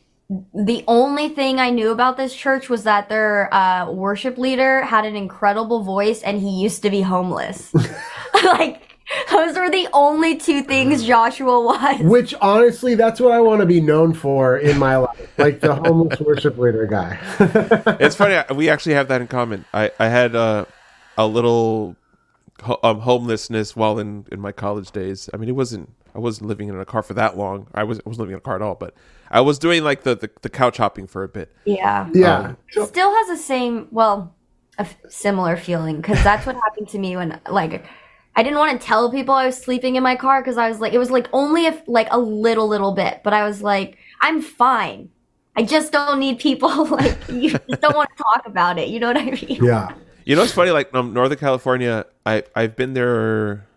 the 0.53 0.83
only 0.87 1.29
thing 1.29 1.59
I 1.59 1.69
knew 1.69 1.91
about 1.91 2.17
this 2.17 2.35
church 2.35 2.69
was 2.69 2.83
that 2.83 3.09
their 3.09 3.53
uh, 3.53 3.91
worship 3.91 4.37
leader 4.37 4.81
had 4.83 5.05
an 5.05 5.15
incredible 5.15 5.83
voice 5.83 6.21
and 6.21 6.39
he 6.39 6.61
used 6.61 6.81
to 6.83 6.89
be 6.89 7.01
homeless. 7.01 7.73
like 8.43 8.81
those 9.29 9.57
were 9.57 9.69
the 9.69 9.87
only 9.93 10.37
two 10.37 10.63
things 10.63 11.05
Joshua 11.05 11.63
was. 11.63 11.99
Which 12.01 12.33
honestly, 12.41 12.95
that's 12.95 13.19
what 13.19 13.31
I 13.31 13.39
want 13.39 13.61
to 13.61 13.65
be 13.65 13.81
known 13.81 14.13
for 14.13 14.57
in 14.57 14.79
my 14.79 14.97
life, 14.97 15.33
like 15.37 15.59
the 15.59 15.75
homeless 15.75 16.19
worship 16.25 16.57
leader 16.57 16.85
guy. 16.85 17.19
it's 17.99 18.15
funny. 18.15 18.41
We 18.55 18.69
actually 18.69 18.93
have 18.95 19.09
that 19.09 19.21
in 19.21 19.27
common. 19.27 19.65
I 19.73 19.91
I 19.99 20.07
had 20.07 20.35
uh, 20.35 20.65
a 21.17 21.27
little 21.27 21.95
um, 22.81 23.01
homelessness 23.01 23.75
while 23.75 23.99
in 23.99 24.25
in 24.31 24.39
my 24.39 24.51
college 24.51 24.91
days. 24.91 25.29
I 25.33 25.37
mean, 25.37 25.49
it 25.49 25.55
wasn't. 25.55 25.89
I 26.15 26.19
wasn't 26.19 26.47
living 26.47 26.69
in 26.69 26.79
a 26.79 26.85
car 26.85 27.01
for 27.01 27.15
that 27.15 27.37
long. 27.37 27.67
I 27.73 27.83
was 27.83 27.99
I 27.99 28.03
wasn't 28.05 28.21
living 28.21 28.33
in 28.33 28.37
a 28.37 28.41
car 28.41 28.55
at 28.55 28.61
all. 28.61 28.75
But 28.75 28.93
I 29.33 29.41
was 29.41 29.57
doing 29.57 29.83
like 29.83 30.03
the 30.03 30.15
the, 30.15 30.29
the 30.43 30.49
couch 30.49 30.77
hopping 30.77 31.07
for 31.07 31.23
a 31.23 31.27
bit. 31.27 31.53
Yeah. 31.65 32.07
yeah. 32.13 32.53
Still 32.69 33.13
has 33.13 33.27
the 33.27 33.37
same, 33.37 33.87
well, 33.89 34.35
a 34.77 34.81
f- 34.81 34.95
similar 35.09 35.57
feeling 35.57 35.97
because 35.97 36.23
that's 36.23 36.45
what 36.45 36.55
happened 36.55 36.87
to 36.89 36.99
me 36.99 37.17
when 37.17 37.41
like 37.49 37.83
I 38.35 38.43
didn't 38.43 38.59
want 38.59 38.79
to 38.79 38.85
tell 38.85 39.11
people 39.11 39.33
I 39.33 39.47
was 39.47 39.57
sleeping 39.57 39.95
in 39.95 40.03
my 40.03 40.15
car 40.15 40.41
because 40.41 40.57
I 40.57 40.69
was 40.69 40.79
like 40.79 40.93
it 40.93 40.99
was 40.99 41.09
like 41.09 41.27
only 41.33 41.65
if 41.65 41.81
like 41.87 42.07
a 42.11 42.19
little 42.19 42.67
little 42.67 42.91
bit, 42.91 43.21
but 43.23 43.33
I 43.33 43.43
was 43.43 43.63
like 43.63 43.97
I'm 44.21 44.41
fine. 44.41 45.09
I 45.55 45.63
just 45.63 45.91
don't 45.91 46.19
need 46.19 46.37
people 46.39 46.85
like 46.85 47.17
you 47.27 47.49
just 47.51 47.81
don't 47.81 47.95
want 47.95 48.09
to 48.15 48.23
talk 48.23 48.43
about 48.45 48.77
it. 48.77 48.89
You 48.89 48.99
know 48.99 49.07
what 49.07 49.17
I 49.17 49.25
mean? 49.25 49.63
Yeah. 49.63 49.93
You 50.25 50.35
know, 50.35 50.43
it's 50.43 50.53
funny. 50.53 50.71
Like 50.71 50.93
um, 50.93 51.11
Northern 51.11 51.39
California, 51.39 52.05
I 52.25 52.43
I've 52.55 52.75
been 52.75 52.93
there 52.93 53.67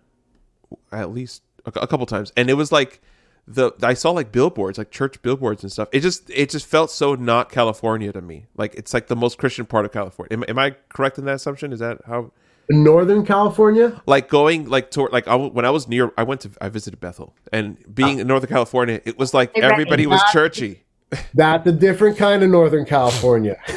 at 0.92 1.12
least 1.12 1.42
a, 1.64 1.70
a 1.80 1.86
couple 1.86 2.04
times, 2.04 2.30
and 2.36 2.50
it 2.50 2.54
was 2.54 2.70
like 2.70 3.00
the 3.48 3.72
I 3.82 3.94
saw 3.94 4.10
like 4.10 4.32
billboards, 4.32 4.78
like 4.78 4.90
church 4.90 5.20
billboards 5.22 5.62
and 5.62 5.70
stuff. 5.70 5.88
It 5.92 6.00
just 6.00 6.28
it 6.30 6.50
just 6.50 6.66
felt 6.66 6.90
so 6.90 7.14
not 7.14 7.50
California 7.50 8.12
to 8.12 8.20
me. 8.20 8.46
Like 8.56 8.74
it's 8.74 8.92
like 8.92 9.06
the 9.06 9.16
most 9.16 9.38
Christian 9.38 9.66
part 9.66 9.84
of 9.84 9.92
California. 9.92 10.32
Am, 10.32 10.44
am 10.48 10.58
I 10.58 10.74
correct 10.88 11.18
in 11.18 11.24
that 11.26 11.36
assumption? 11.36 11.72
Is 11.72 11.78
that 11.80 11.98
how? 12.06 12.32
Northern 12.68 13.24
California. 13.24 14.02
Like 14.06 14.28
going 14.28 14.68
like 14.68 14.90
toward 14.90 15.12
like 15.12 15.28
I, 15.28 15.32
w- 15.32 15.52
when 15.52 15.64
I 15.64 15.70
was 15.70 15.86
near, 15.86 16.10
I 16.18 16.24
went 16.24 16.40
to 16.40 16.50
I 16.60 16.68
visited 16.68 16.98
Bethel, 16.98 17.32
and 17.52 17.76
being 17.94 18.18
in 18.18 18.26
Northern 18.26 18.50
California, 18.50 19.00
it 19.04 19.16
was 19.16 19.32
like 19.32 19.54
Right. 19.54 19.62
everybody 19.64 20.06
was 20.08 20.20
churchy. 20.32 20.82
That's 21.34 21.64
a 21.68 21.72
different 21.72 22.16
kind 22.18 22.42
of 22.42 22.50
Northern 22.50 22.84
California. 22.84 23.56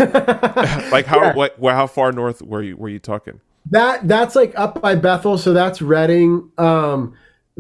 Like 0.92 1.06
how 1.06 1.34
what 1.34 1.56
how 1.62 1.86
far 1.86 2.12
north 2.12 2.42
were 2.42 2.64
you 2.64 2.76
were 2.76 2.90
you 2.90 2.98
talking? 3.00 3.40
that 3.72 4.08
that's 4.08 4.36
like 4.36 4.58
up 4.58 4.82
by 4.82 4.96
Bethel, 4.96 5.38
so 5.38 5.54
that's 5.54 5.80
Redding. 5.82 6.50
Um, 6.58 7.14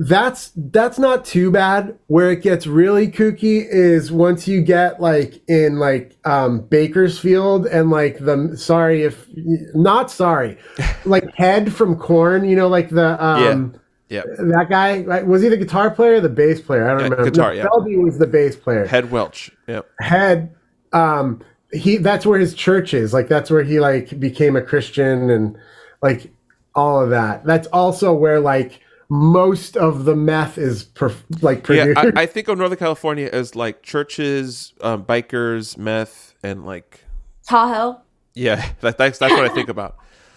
that's 0.07 0.51
that's 0.55 0.97
not 0.97 1.25
too 1.25 1.51
bad. 1.51 1.97
Where 2.07 2.31
it 2.31 2.41
gets 2.41 2.65
really 2.67 3.07
kooky 3.09 3.65
is 3.67 4.11
once 4.11 4.47
you 4.47 4.61
get 4.61 5.01
like 5.01 5.41
in 5.49 5.77
like 5.79 6.15
um, 6.25 6.61
Bakersfield 6.61 7.65
and 7.67 7.89
like 7.89 8.17
the 8.19 8.55
sorry 8.57 9.03
if 9.03 9.27
not 9.75 10.09
sorry, 10.09 10.57
like 11.05 11.35
Head 11.35 11.73
from 11.73 11.97
Korn. 11.97 12.47
You 12.47 12.55
know, 12.55 12.67
like 12.69 12.89
the 12.89 13.21
um, 13.23 13.75
Yeah, 14.07 14.23
that 14.37 14.67
guy 14.69 14.99
like, 14.99 15.25
was 15.25 15.41
he 15.41 15.49
the 15.49 15.57
guitar 15.57 15.91
player 15.91 16.13
or 16.15 16.21
the 16.21 16.29
bass 16.29 16.61
player? 16.61 16.85
I 16.85 16.91
don't 16.91 16.99
Yeah, 16.99 17.03
remember. 17.09 17.31
guitar, 17.31 17.49
no, 17.51 17.57
yeah. 17.57 17.63
Selby 17.63 17.97
was 17.97 18.17
the 18.17 18.27
bass 18.27 18.55
player. 18.55 18.85
Head 18.85 19.11
Welch. 19.11 19.51
Yep. 19.67 19.89
Head 19.99 20.55
um 20.93 21.43
he 21.71 21.97
that's 21.97 22.25
where 22.25 22.39
his 22.39 22.55
church 22.55 22.93
is 22.95 23.13
like 23.13 23.27
that's 23.27 23.51
where 23.51 23.61
he 23.61 23.79
like 23.79 24.19
became 24.19 24.55
a 24.55 24.61
christian 24.61 25.29
and 25.29 25.55
like 26.01 26.31
all 26.73 26.99
of 26.99 27.11
that 27.11 27.45
that's 27.45 27.67
also 27.67 28.11
where 28.11 28.39
like 28.39 28.81
most 29.09 29.75
of 29.75 30.05
the 30.05 30.15
meth 30.15 30.57
is 30.57 30.83
per, 30.83 31.13
like 31.41 31.67
Yeah, 31.67 31.85
produced 31.93 32.17
I, 32.17 32.21
I 32.21 32.25
think 32.25 32.47
of 32.47 32.57
Northern 32.57 32.77
California 32.77 33.29
as 33.31 33.55
like 33.55 33.81
churches, 33.81 34.73
um, 34.81 35.03
bikers, 35.03 35.77
meth, 35.77 36.35
and 36.43 36.65
like 36.65 37.03
Tahoe. 37.47 37.99
yeah, 38.35 38.69
that, 38.81 38.97
that's 38.97 39.17
that's 39.17 39.33
what 39.33 39.45
I 39.49 39.53
think 39.53 39.69
about. 39.69 39.95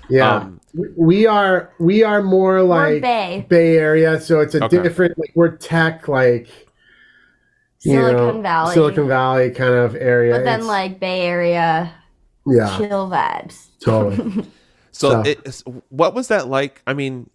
yeah 0.09 0.37
um, 0.37 0.61
We- 0.75 0.89
we 0.97 1.27
are 1.27 1.73
we 1.79 2.03
are 2.03 2.23
more 2.23 2.63
like 2.63 3.03
Bay. 3.03 3.45
Bay 3.49 3.77
area 3.77 4.21
so 4.21 4.41
it's 4.41 4.55
a 4.55 4.65
Okay. 4.65 4.83
different 4.83 5.19
like 5.19 5.33
we're 5.35 5.57
tech 5.57 6.09
like 6.09 6.49
you 7.85 7.93
Silicon 7.93 8.37
know, 8.37 8.43
Valley. 8.43 8.75
silicon 8.75 9.09
valley 9.09 9.51
kind 9.51 9.75
of 9.75 9.95
area 9.97 10.33
But 10.35 10.45
then 10.45 10.61
It's- 10.61 10.67
like 10.69 10.99
Bay 10.99 11.23
Area 11.23 11.93
yeah 12.47 12.77
chill 12.79 13.09
vibes. 13.11 13.69
totally 13.85 14.47
So, 14.93 15.23
So- 15.23 15.31
it, 15.31 15.63
what 15.89 16.15
was 16.15 16.29
that 16.29 16.49
like? 16.49 16.83
I 16.87 16.93
mean, 16.95 17.31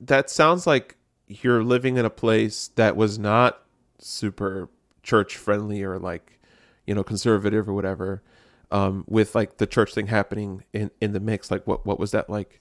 that 0.00 0.30
sounds 0.30 0.66
like 0.66 0.96
you're 1.26 1.62
living 1.64 1.96
in 1.96 2.04
a 2.04 2.10
place 2.10 2.68
that 2.76 2.96
was 2.96 3.18
not 3.18 3.62
super 3.98 4.68
church 5.02 5.36
friendly 5.36 5.82
or 5.82 5.98
like 5.98 6.38
you 6.86 6.94
know 6.94 7.04
conservative 7.04 7.68
or 7.68 7.72
whatever. 7.72 8.22
Um, 8.70 9.04
with 9.06 9.34
like 9.34 9.58
the 9.58 9.66
church 9.66 9.94
thing 9.94 10.08
happening 10.08 10.64
in 10.72 10.90
in 11.00 11.12
the 11.12 11.20
mix, 11.20 11.50
like 11.50 11.66
what 11.66 11.86
what 11.86 11.98
was 12.00 12.10
that 12.10 12.28
like? 12.28 12.60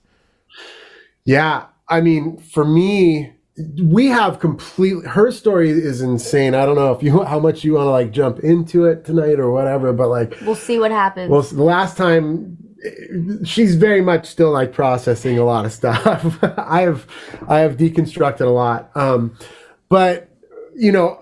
Yeah, 1.25 1.65
I 1.87 2.01
mean, 2.01 2.37
for 2.37 2.65
me, 2.65 3.33
we 3.81 4.07
have 4.07 4.39
completely. 4.39 5.07
Her 5.07 5.31
story 5.31 5.69
is 5.69 6.01
insane. 6.01 6.53
I 6.53 6.65
don't 6.65 6.75
know 6.75 6.91
if 6.91 7.01
you 7.01 7.23
how 7.23 7.39
much 7.39 7.63
you 7.63 7.73
want 7.73 7.87
to 7.87 7.91
like 7.91 8.11
jump 8.11 8.39
into 8.39 8.85
it 8.85 9.05
tonight 9.05 9.39
or 9.39 9.51
whatever, 9.51 9.93
but 9.93 10.09
like, 10.09 10.35
We'll 10.45 10.55
see 10.55 10.79
what 10.79 10.91
happens. 10.91 11.29
well, 11.29 11.41
the 11.41 11.63
last 11.63 11.97
time, 11.97 12.57
she's 13.45 13.75
very 13.75 14.01
much 14.01 14.25
still 14.25 14.51
like 14.51 14.73
processing 14.73 15.37
a 15.37 15.45
lot 15.45 15.65
of 15.65 15.71
stuff. 15.71 16.37
I 16.57 16.81
have, 16.81 17.07
I 17.47 17.59
have 17.59 17.77
deconstructed 17.77 18.41
a 18.41 18.49
lot, 18.49 18.91
um, 18.95 19.37
but 19.89 20.29
you 20.75 20.91
know, 20.91 21.21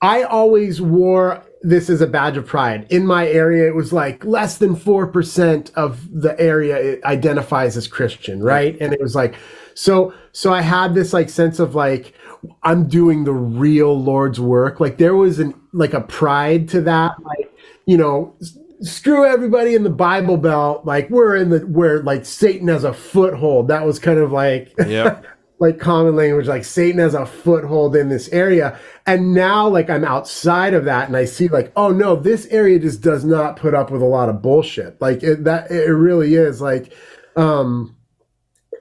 I 0.00 0.22
always 0.22 0.80
wore 0.80 1.44
this 1.62 1.90
as 1.90 2.00
a 2.00 2.06
badge 2.06 2.36
of 2.36 2.46
pride. 2.46 2.86
In 2.90 3.06
my 3.06 3.28
area, 3.28 3.66
it 3.66 3.74
was 3.74 3.92
like 3.92 4.24
less 4.24 4.58
than 4.58 4.74
4% 4.74 5.74
of 5.74 6.08
the 6.10 6.38
area 6.40 6.98
identifies 7.04 7.76
as 7.76 7.86
Christian, 7.86 8.42
right? 8.42 8.76
And 8.80 8.92
it 8.92 9.00
was 9.00 9.14
like, 9.14 9.34
so, 9.74 10.14
so 10.32 10.52
I 10.52 10.62
had 10.62 10.94
this 10.94 11.12
like 11.12 11.28
sense 11.28 11.58
of 11.58 11.74
like, 11.74 12.14
I'm 12.62 12.88
doing 12.88 13.24
the 13.24 13.34
real 13.34 13.98
Lord's 14.00 14.40
work. 14.40 14.80
Like 14.80 14.96
there 14.96 15.14
was 15.14 15.38
an, 15.38 15.54
like 15.72 15.92
a 15.92 16.00
pride 16.00 16.68
to 16.70 16.80
that. 16.82 17.12
Like, 17.22 17.52
you 17.84 17.98
know, 17.98 18.34
screw 18.82 19.26
everybody 19.26 19.74
in 19.74 19.82
the 19.82 19.90
Bible 19.90 20.36
Belt. 20.36 20.84
Like 20.84 21.10
we're 21.10 21.36
in 21.36 21.50
the, 21.50 21.60
where 21.60 22.02
like 22.02 22.24
Satan 22.24 22.68
has 22.68 22.84
a 22.84 22.92
foothold. 22.92 23.68
That 23.68 23.84
was 23.84 23.98
kind 23.98 24.18
of 24.18 24.32
like, 24.32 24.72
Yeah, 24.86 25.20
like 25.60 25.78
common 25.78 26.16
language 26.16 26.48
like 26.48 26.64
satan 26.64 26.98
has 26.98 27.14
a 27.14 27.26
foothold 27.26 27.94
in 27.94 28.08
this 28.08 28.28
area. 28.30 28.78
And 29.06 29.34
now 29.34 29.68
like 29.68 29.88
i'm 29.90 30.04
outside 30.04 30.74
of 30.74 30.86
that 30.86 31.06
and 31.06 31.16
i 31.16 31.26
see 31.26 31.48
like 31.48 31.70
oh 31.76 31.90
no 31.90 32.16
this 32.16 32.46
area 32.46 32.78
just 32.78 33.02
does 33.02 33.24
not 33.24 33.56
put 33.56 33.74
up 33.74 33.90
with 33.90 34.02
a 34.02 34.06
lot 34.06 34.28
of 34.28 34.42
bullshit. 34.42 35.00
Like 35.00 35.22
it, 35.22 35.44
that 35.44 35.70
it 35.70 35.92
really 35.92 36.34
is 36.34 36.60
like 36.60 36.92
um 37.36 37.94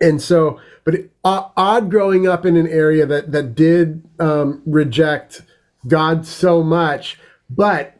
and 0.01 0.21
so 0.21 0.59
but 0.85 0.95
it, 0.95 1.11
o- 1.25 1.51
odd 1.57 1.91
growing 1.91 2.27
up 2.27 2.45
in 2.45 2.55
an 2.55 2.67
area 2.67 3.05
that 3.05 3.33
that 3.33 3.55
did 3.55 4.07
um 4.19 4.63
reject 4.65 5.41
god 5.85 6.25
so 6.25 6.63
much. 6.63 7.19
But 7.49 7.98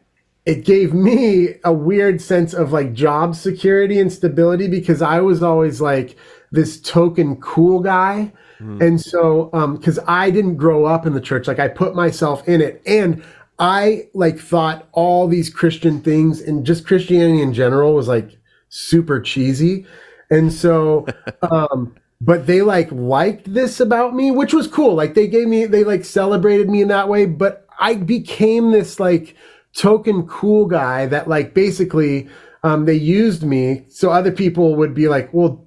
it 0.50 0.64
gave 0.64 0.92
me 0.92 1.54
a 1.62 1.72
weird 1.72 2.20
sense 2.20 2.54
of 2.54 2.72
like 2.72 2.92
job 2.92 3.36
security 3.36 4.00
and 4.00 4.12
stability 4.12 4.66
because 4.66 5.00
I 5.00 5.20
was 5.20 5.44
always 5.44 5.80
like 5.80 6.16
this 6.50 6.80
token 6.80 7.36
cool 7.36 7.78
guy. 7.78 8.32
And 8.80 9.00
so, 9.00 9.48
um, 9.52 9.80
cause 9.80 10.00
I 10.08 10.30
didn't 10.30 10.56
grow 10.56 10.86
up 10.86 11.06
in 11.06 11.14
the 11.14 11.20
church, 11.20 11.46
like 11.46 11.60
I 11.60 11.68
put 11.68 11.94
myself 11.94 12.46
in 12.48 12.60
it 12.60 12.82
and 12.84 13.22
I 13.60 14.08
like 14.12 14.40
thought 14.40 14.88
all 14.90 15.28
these 15.28 15.50
Christian 15.50 16.00
things 16.00 16.40
and 16.40 16.66
just 16.66 16.84
Christianity 16.84 17.42
in 17.42 17.54
general 17.54 17.94
was 17.94 18.08
like 18.08 18.36
super 18.70 19.20
cheesy. 19.20 19.86
And 20.30 20.52
so, 20.52 21.06
um, 21.48 21.94
but 22.20 22.48
they 22.48 22.62
like 22.62 22.90
liked 22.90 23.54
this 23.54 23.78
about 23.78 24.16
me, 24.16 24.32
which 24.32 24.52
was 24.52 24.66
cool. 24.66 24.96
Like 24.96 25.14
they 25.14 25.28
gave 25.28 25.46
me, 25.46 25.66
they 25.66 25.84
like 25.84 26.04
celebrated 26.04 26.68
me 26.68 26.82
in 26.82 26.88
that 26.88 27.08
way, 27.08 27.26
but 27.26 27.68
I 27.78 27.94
became 27.94 28.72
this 28.72 28.98
like 28.98 29.36
token 29.74 30.26
cool 30.26 30.66
guy 30.66 31.06
that 31.06 31.28
like 31.28 31.54
basically 31.54 32.28
um, 32.62 32.84
they 32.84 32.94
used 32.94 33.42
me 33.42 33.84
so 33.88 34.10
other 34.10 34.32
people 34.32 34.76
would 34.76 34.94
be 34.94 35.08
like, 35.08 35.32
well, 35.32 35.66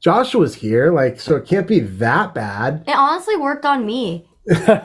Joshua's 0.00 0.54
here, 0.54 0.92
like 0.92 1.18
so 1.18 1.36
it 1.36 1.46
can't 1.46 1.66
be 1.66 1.80
that 1.80 2.34
bad. 2.34 2.84
It 2.86 2.94
honestly 2.94 3.36
worked 3.36 3.64
on 3.64 3.86
me 3.86 4.28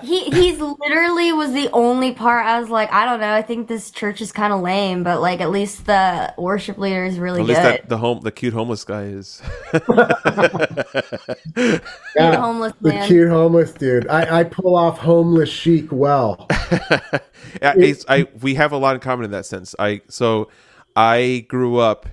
he 0.04 0.24
he's 0.30 0.60
literally 0.60 1.34
was 1.34 1.52
the 1.52 1.70
only 1.74 2.14
part 2.14 2.46
I 2.46 2.60
was 2.62 2.70
like, 2.70 2.92
I 2.94 3.06
don't 3.06 3.20
know, 3.20 3.34
I 3.34 3.42
think 3.42 3.68
this 3.68 3.92
church 3.92 4.22
is 4.22 4.32
kind 4.32 4.54
of 4.54 4.62
lame, 4.62 5.04
but 5.04 5.20
like 5.20 5.42
at 5.42 5.52
least 5.52 5.86
the 5.86 6.34
worship 6.38 6.78
leader 6.78 7.04
is 7.04 7.20
really 7.20 7.42
At 7.42 7.48
good. 7.48 7.50
least 7.50 7.62
that 7.64 7.90
the 7.90 7.98
home 7.98 8.22
the 8.22 8.32
cute 8.32 8.54
homeless 8.54 8.84
guy 8.84 9.04
is. 9.04 9.42
Yeah, 12.16 12.38
homeless 12.38 12.74
the 12.82 13.04
cute 13.06 13.30
homeless 13.30 13.72
dude. 13.74 14.08
I, 14.08 14.40
I 14.40 14.44
pull 14.44 14.76
off 14.76 14.98
homeless 14.98 15.50
chic 15.50 15.92
well. 15.92 16.48
Yeah, 17.62 17.74
it's, 17.78 18.06
I 18.08 18.28
we 18.42 18.56
have 18.56 18.72
a 18.72 18.78
lot 18.78 18.96
in 18.96 19.02
common 19.02 19.26
in 19.26 19.32
that 19.32 19.46
sense. 19.46 19.74
I 19.80 20.02
so 20.08 20.50
I 20.96 21.46
grew 21.50 21.78
up, 21.78 22.08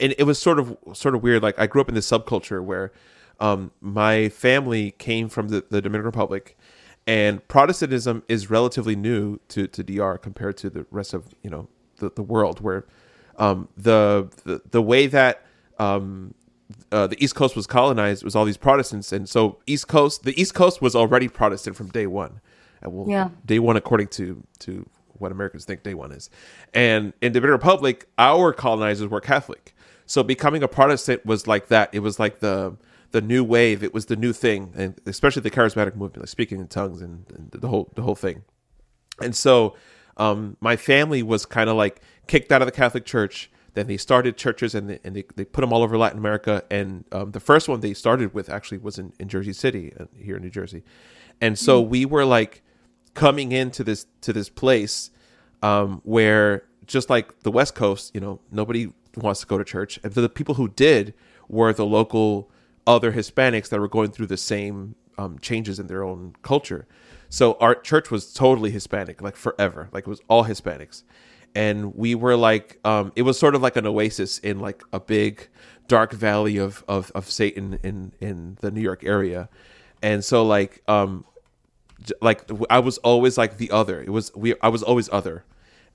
and 0.00 0.14
it 0.16 0.24
was 0.24 0.38
sort 0.38 0.58
of 0.58 0.76
sort 0.94 1.14
of 1.14 1.22
weird. 1.22 1.42
Like 1.42 1.58
I 1.58 1.66
grew 1.66 1.80
up 1.80 1.88
in 1.88 1.94
this 1.94 2.10
subculture 2.10 2.64
where 2.64 2.92
um, 3.40 3.72
my 3.80 4.28
family 4.28 4.92
came 4.92 5.28
from 5.28 5.48
the, 5.48 5.64
the 5.70 5.80
Dominican 5.80 6.06
Republic, 6.06 6.56
and 7.10 7.46
Protestantism 7.48 8.22
is 8.28 8.50
relatively 8.50 8.94
new 8.94 9.40
to, 9.48 9.66
to 9.66 9.82
DR 9.82 10.16
compared 10.16 10.56
to 10.58 10.70
the 10.70 10.86
rest 10.92 11.12
of 11.12 11.34
you 11.42 11.50
know 11.50 11.66
the, 11.96 12.10
the 12.14 12.22
world. 12.22 12.60
Where 12.60 12.86
um, 13.36 13.68
the, 13.76 14.28
the 14.44 14.62
the 14.70 14.80
way 14.80 15.08
that 15.08 15.44
um, 15.80 16.34
uh, 16.92 17.08
the 17.08 17.22
East 17.22 17.34
Coast 17.34 17.56
was 17.56 17.66
colonized 17.66 18.22
was 18.22 18.36
all 18.36 18.44
these 18.44 18.56
Protestants, 18.56 19.12
and 19.12 19.28
so 19.28 19.58
East 19.66 19.88
Coast 19.88 20.22
the 20.22 20.40
East 20.40 20.54
Coast 20.54 20.80
was 20.80 20.94
already 20.94 21.26
Protestant 21.26 21.74
from 21.74 21.88
day 21.88 22.06
one. 22.06 22.40
And 22.80 22.92
well, 22.92 23.08
Yeah. 23.08 23.30
day 23.44 23.58
one 23.58 23.76
according 23.76 24.06
to 24.18 24.44
to 24.60 24.88
what 25.14 25.32
Americans 25.32 25.64
think 25.64 25.82
day 25.82 25.94
one 25.94 26.12
is. 26.12 26.30
And 26.72 27.12
in 27.20 27.32
the 27.32 27.40
Dominican 27.40 27.58
Republic, 27.58 28.06
our 28.18 28.52
colonizers 28.52 29.08
were 29.08 29.20
Catholic. 29.20 29.74
So 30.06 30.22
becoming 30.22 30.62
a 30.62 30.68
Protestant 30.68 31.26
was 31.26 31.48
like 31.48 31.66
that. 31.68 31.90
It 31.92 32.00
was 32.00 32.20
like 32.20 32.38
the 32.38 32.76
the 33.10 33.20
new 33.20 33.42
wave. 33.44 33.82
It 33.82 33.92
was 33.92 34.06
the 34.06 34.16
new 34.16 34.32
thing, 34.32 34.72
and 34.76 35.00
especially 35.06 35.42
the 35.42 35.50
charismatic 35.50 35.94
movement, 35.96 36.18
like 36.18 36.28
speaking 36.28 36.60
in 36.60 36.68
tongues 36.68 37.02
and, 37.02 37.24
and 37.34 37.50
the 37.50 37.68
whole 37.68 37.92
the 37.94 38.02
whole 38.02 38.14
thing. 38.14 38.42
And 39.20 39.34
so 39.34 39.76
um, 40.16 40.56
my 40.60 40.76
family 40.76 41.22
was 41.22 41.46
kind 41.46 41.70
of 41.70 41.76
like 41.76 42.00
kicked 42.26 42.52
out 42.52 42.62
of 42.62 42.66
the 42.66 42.72
Catholic 42.72 43.04
Church. 43.04 43.50
Then 43.74 43.86
they 43.86 43.96
started 43.96 44.36
churches 44.36 44.74
and 44.74 44.90
they, 44.90 44.98
and 45.04 45.14
they, 45.14 45.24
they 45.36 45.44
put 45.44 45.60
them 45.60 45.72
all 45.72 45.82
over 45.82 45.96
Latin 45.96 46.18
America. 46.18 46.64
And 46.70 47.04
um, 47.12 47.30
the 47.30 47.40
first 47.40 47.68
one 47.68 47.80
they 47.80 47.94
started 47.94 48.34
with 48.34 48.48
actually 48.48 48.78
was 48.78 48.98
in, 48.98 49.12
in 49.20 49.28
Jersey 49.28 49.52
City, 49.52 49.92
uh, 49.98 50.06
here 50.18 50.36
in 50.36 50.42
New 50.42 50.50
Jersey. 50.50 50.82
And 51.40 51.58
so 51.58 51.80
we 51.80 52.04
were 52.04 52.24
like 52.24 52.62
coming 53.14 53.52
into 53.52 53.84
this 53.84 54.06
to 54.22 54.32
this 54.32 54.48
place 54.48 55.10
um, 55.62 56.00
where 56.04 56.64
just 56.86 57.08
like 57.08 57.40
the 57.42 57.50
West 57.50 57.74
Coast, 57.74 58.10
you 58.14 58.20
know, 58.20 58.40
nobody 58.50 58.92
wants 59.16 59.40
to 59.40 59.46
go 59.46 59.56
to 59.56 59.64
church. 59.64 59.98
And 60.02 60.12
the 60.12 60.28
people 60.28 60.56
who 60.56 60.68
did 60.68 61.14
were 61.48 61.72
the 61.72 61.86
local 61.86 62.50
other 62.86 63.12
Hispanics 63.12 63.68
that 63.68 63.80
were 63.80 63.88
going 63.88 64.10
through 64.10 64.26
the 64.26 64.36
same 64.36 64.94
um, 65.18 65.38
changes 65.38 65.78
in 65.78 65.86
their 65.86 66.02
own 66.02 66.34
culture. 66.42 66.86
So 67.28 67.54
our 67.60 67.74
church 67.74 68.10
was 68.10 68.32
totally 68.32 68.70
Hispanic, 68.70 69.22
like 69.22 69.36
forever. 69.36 69.88
Like 69.92 70.06
it 70.06 70.10
was 70.10 70.20
all 70.28 70.44
Hispanics. 70.44 71.02
And 71.54 71.94
we 71.94 72.14
were 72.14 72.36
like, 72.36 72.78
um, 72.84 73.12
it 73.16 73.22
was 73.22 73.38
sort 73.38 73.54
of 73.54 73.62
like 73.62 73.76
an 73.76 73.86
oasis 73.86 74.38
in 74.38 74.60
like 74.60 74.82
a 74.92 75.00
big 75.00 75.48
dark 75.88 76.12
valley 76.12 76.56
of, 76.56 76.84
of, 76.88 77.10
of 77.14 77.30
Satan 77.30 77.78
in, 77.82 78.12
in 78.20 78.56
the 78.60 78.70
New 78.70 78.80
York 78.80 79.04
area. 79.04 79.48
And 80.02 80.24
so 80.24 80.44
like, 80.44 80.82
um, 80.88 81.24
like 82.20 82.50
I 82.70 82.78
was 82.78 82.98
always 82.98 83.36
like 83.36 83.58
the 83.58 83.70
other. 83.70 84.00
It 84.00 84.10
was 84.10 84.34
we 84.34 84.54
I 84.62 84.68
was 84.68 84.82
always 84.82 85.08
other, 85.12 85.44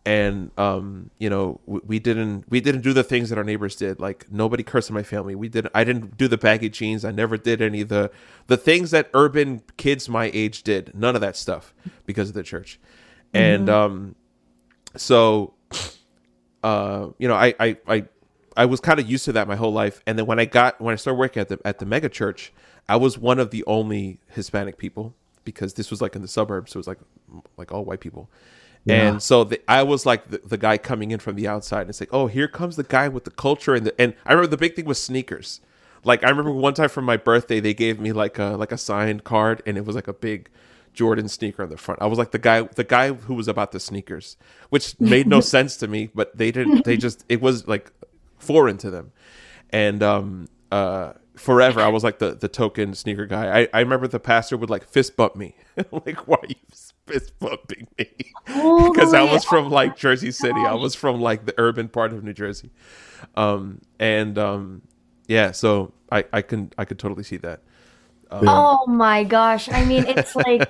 and 0.06 0.52
um 0.58 1.10
you 1.18 1.30
know 1.30 1.60
we, 1.66 1.80
we 1.86 2.00
didn't 2.00 2.46
we 2.50 2.62
didn't 2.62 2.82
do 2.82 2.94
the 2.94 3.04
things 3.04 3.30
that 3.30 3.38
our 3.38 3.44
neighbors 3.44 3.76
did. 3.76 4.00
Like 4.00 4.32
nobody 4.32 4.64
cursed 4.64 4.90
in 4.90 4.94
my 4.94 5.04
family. 5.04 5.36
We 5.36 5.50
didn't. 5.50 5.72
I 5.74 5.84
didn't 5.84 6.18
do 6.18 6.28
the 6.28 6.38
baggy 6.38 6.70
jeans. 6.70 7.04
I 7.04 7.12
never 7.12 7.38
did 7.38 7.62
any 7.62 7.82
of 7.82 7.90
the 7.90 8.12
the 8.48 8.58
things 8.58 8.92
that 8.92 9.10
urban 9.14 9.64
kids 9.78 10.08
my 10.08 10.30
age 10.34 10.64
did. 10.64 10.92
None 10.94 11.16
of 11.16 11.22
that 11.22 11.36
stuff 11.36 11.74
because 12.06 12.30
of 12.30 12.36
the 12.36 12.44
church, 12.44 12.80
and 13.34 13.70
um 13.70 14.16
so 14.96 15.54
uh 16.64 17.08
you 17.18 17.28
know 17.28 17.36
I 17.36 17.54
I 17.60 17.78
I 17.88 18.06
I 18.58 18.66
was 18.66 18.80
kind 18.80 19.00
of 19.00 19.10
used 19.10 19.26
to 19.26 19.34
that 19.34 19.48
my 19.48 19.56
whole 19.56 19.74
life, 19.74 20.02
and 20.08 20.18
then 20.18 20.26
when 20.26 20.40
I 20.40 20.46
got 20.46 20.80
when 20.80 20.94
I 20.94 20.96
started 20.96 21.20
working 21.20 21.42
at 21.42 21.50
the 21.50 21.60
at 21.66 21.80
the 21.80 21.86
mega 21.86 22.10
church, 22.10 22.54
I 22.88 22.96
was 22.96 23.18
one 23.18 23.40
of 23.40 23.52
the 23.52 23.64
only 23.66 24.20
Hispanic 24.28 24.78
people 24.78 25.16
because 25.44 25.74
this 25.74 25.92
was 25.92 26.02
like 26.02 26.16
in 26.16 26.22
the 26.22 26.28
suburbs, 26.28 26.72
so 26.72 26.78
it 26.78 26.80
was 26.80 26.88
like 26.88 27.00
like 27.58 27.72
all 27.72 27.84
white 27.84 28.00
people, 28.00 28.30
and 28.88 29.24
so 29.24 29.44
the, 29.44 29.62
I 29.68 29.84
was 29.84 30.06
like 30.06 30.30
the, 30.30 30.40
the 30.40 30.58
guy 30.58 30.78
coming 30.78 31.12
in 31.12 31.20
from 31.20 31.36
the 31.36 31.48
outside, 31.48 31.82
and 31.82 31.90
it's 31.90 32.00
like, 32.00 32.14
oh, 32.14 32.28
here 32.28 32.48
comes 32.48 32.76
the 32.76 32.84
guy 32.84 33.08
with 33.08 33.24
the 33.24 33.32
culture, 33.32 33.74
and 33.74 33.88
the, 33.88 34.02
and 34.02 34.14
I 34.26 34.34
remember 34.34 34.52
the 34.52 34.58
big 34.58 34.76
thing 34.76 34.86
was 34.86 35.02
sneakers. 35.02 35.62
Like 36.04 36.24
I 36.24 36.30
remember 36.30 36.52
one 36.52 36.76
time 36.76 36.90
for 36.90 37.02
my 37.02 37.18
birthday, 37.18 37.60
they 37.60 37.74
gave 37.74 38.00
me 38.00 38.12
like 38.12 38.38
a 38.38 38.56
like 38.58 38.72
a 38.72 38.78
signed 38.78 39.24
card, 39.24 39.64
and 39.66 39.78
it 39.78 39.86
was 39.86 39.96
like 39.96 40.08
a 40.08 40.14
big 40.14 40.50
Jordan 40.94 41.28
sneaker 41.28 41.64
on 41.64 41.70
the 41.70 41.78
front. 41.78 42.02
I 42.02 42.06
was 42.06 42.20
like 42.20 42.32
the 42.32 42.40
guy 42.40 42.62
the 42.62 42.84
guy 42.84 43.14
who 43.14 43.34
was 43.34 43.48
about 43.48 43.72
the 43.72 43.80
sneakers, 43.80 44.38
which 44.70 45.00
made 45.00 45.28
no 45.28 45.40
sense 45.56 45.78
to 45.78 45.88
me, 45.88 46.10
but 46.14 46.38
they 46.38 46.52
didn't. 46.52 46.86
They 46.86 46.98
just 46.98 47.26
it 47.28 47.42
was 47.42 47.68
like 47.68 47.92
foreign 48.38 48.78
to 48.80 48.92
them, 48.92 49.12
and 49.72 50.04
um 50.04 50.48
uh 50.72 51.14
forever 51.36 51.82
I 51.82 51.90
was 51.90 52.04
like 52.04 52.20
the 52.20 52.36
the 52.36 52.48
token 52.48 52.94
sneaker 52.94 53.26
guy. 53.26 53.62
I 53.62 53.68
I 53.74 53.80
remember 53.80 54.08
the 54.08 54.20
pastor 54.20 54.58
would 54.58 54.70
like 54.70 54.88
fist 54.88 55.16
bump 55.16 55.36
me, 55.36 55.56
like 55.92 56.28
why 56.28 56.38
are 56.38 56.48
you 56.48 56.56
fist 57.08 57.38
bumping 57.40 57.88
me? 57.98 58.10
Because 58.46 59.14
I 59.14 59.24
was 59.24 59.44
from 59.44 59.70
like 59.70 59.98
Jersey 60.06 60.32
City. 60.32 60.60
I 60.60 60.74
was 60.76 60.94
from 60.94 61.20
like 61.20 61.46
the 61.46 61.54
urban 61.58 61.88
part 61.90 62.14
of 62.14 62.24
New 62.24 62.34
Jersey, 62.34 62.72
um 63.36 63.82
and 64.00 64.38
um 64.38 64.82
yeah. 65.28 65.52
So 65.52 65.94
I 66.12 66.26
I 66.32 66.42
can 66.42 66.72
I 66.78 66.86
could 66.86 67.00
totally 67.00 67.24
see 67.24 67.38
that. 67.38 67.62
Oh 68.32 68.86
my 68.88 69.24
gosh. 69.24 69.70
I 69.70 69.86
mean, 69.86 70.06
it's 70.06 70.36
like 70.36 70.70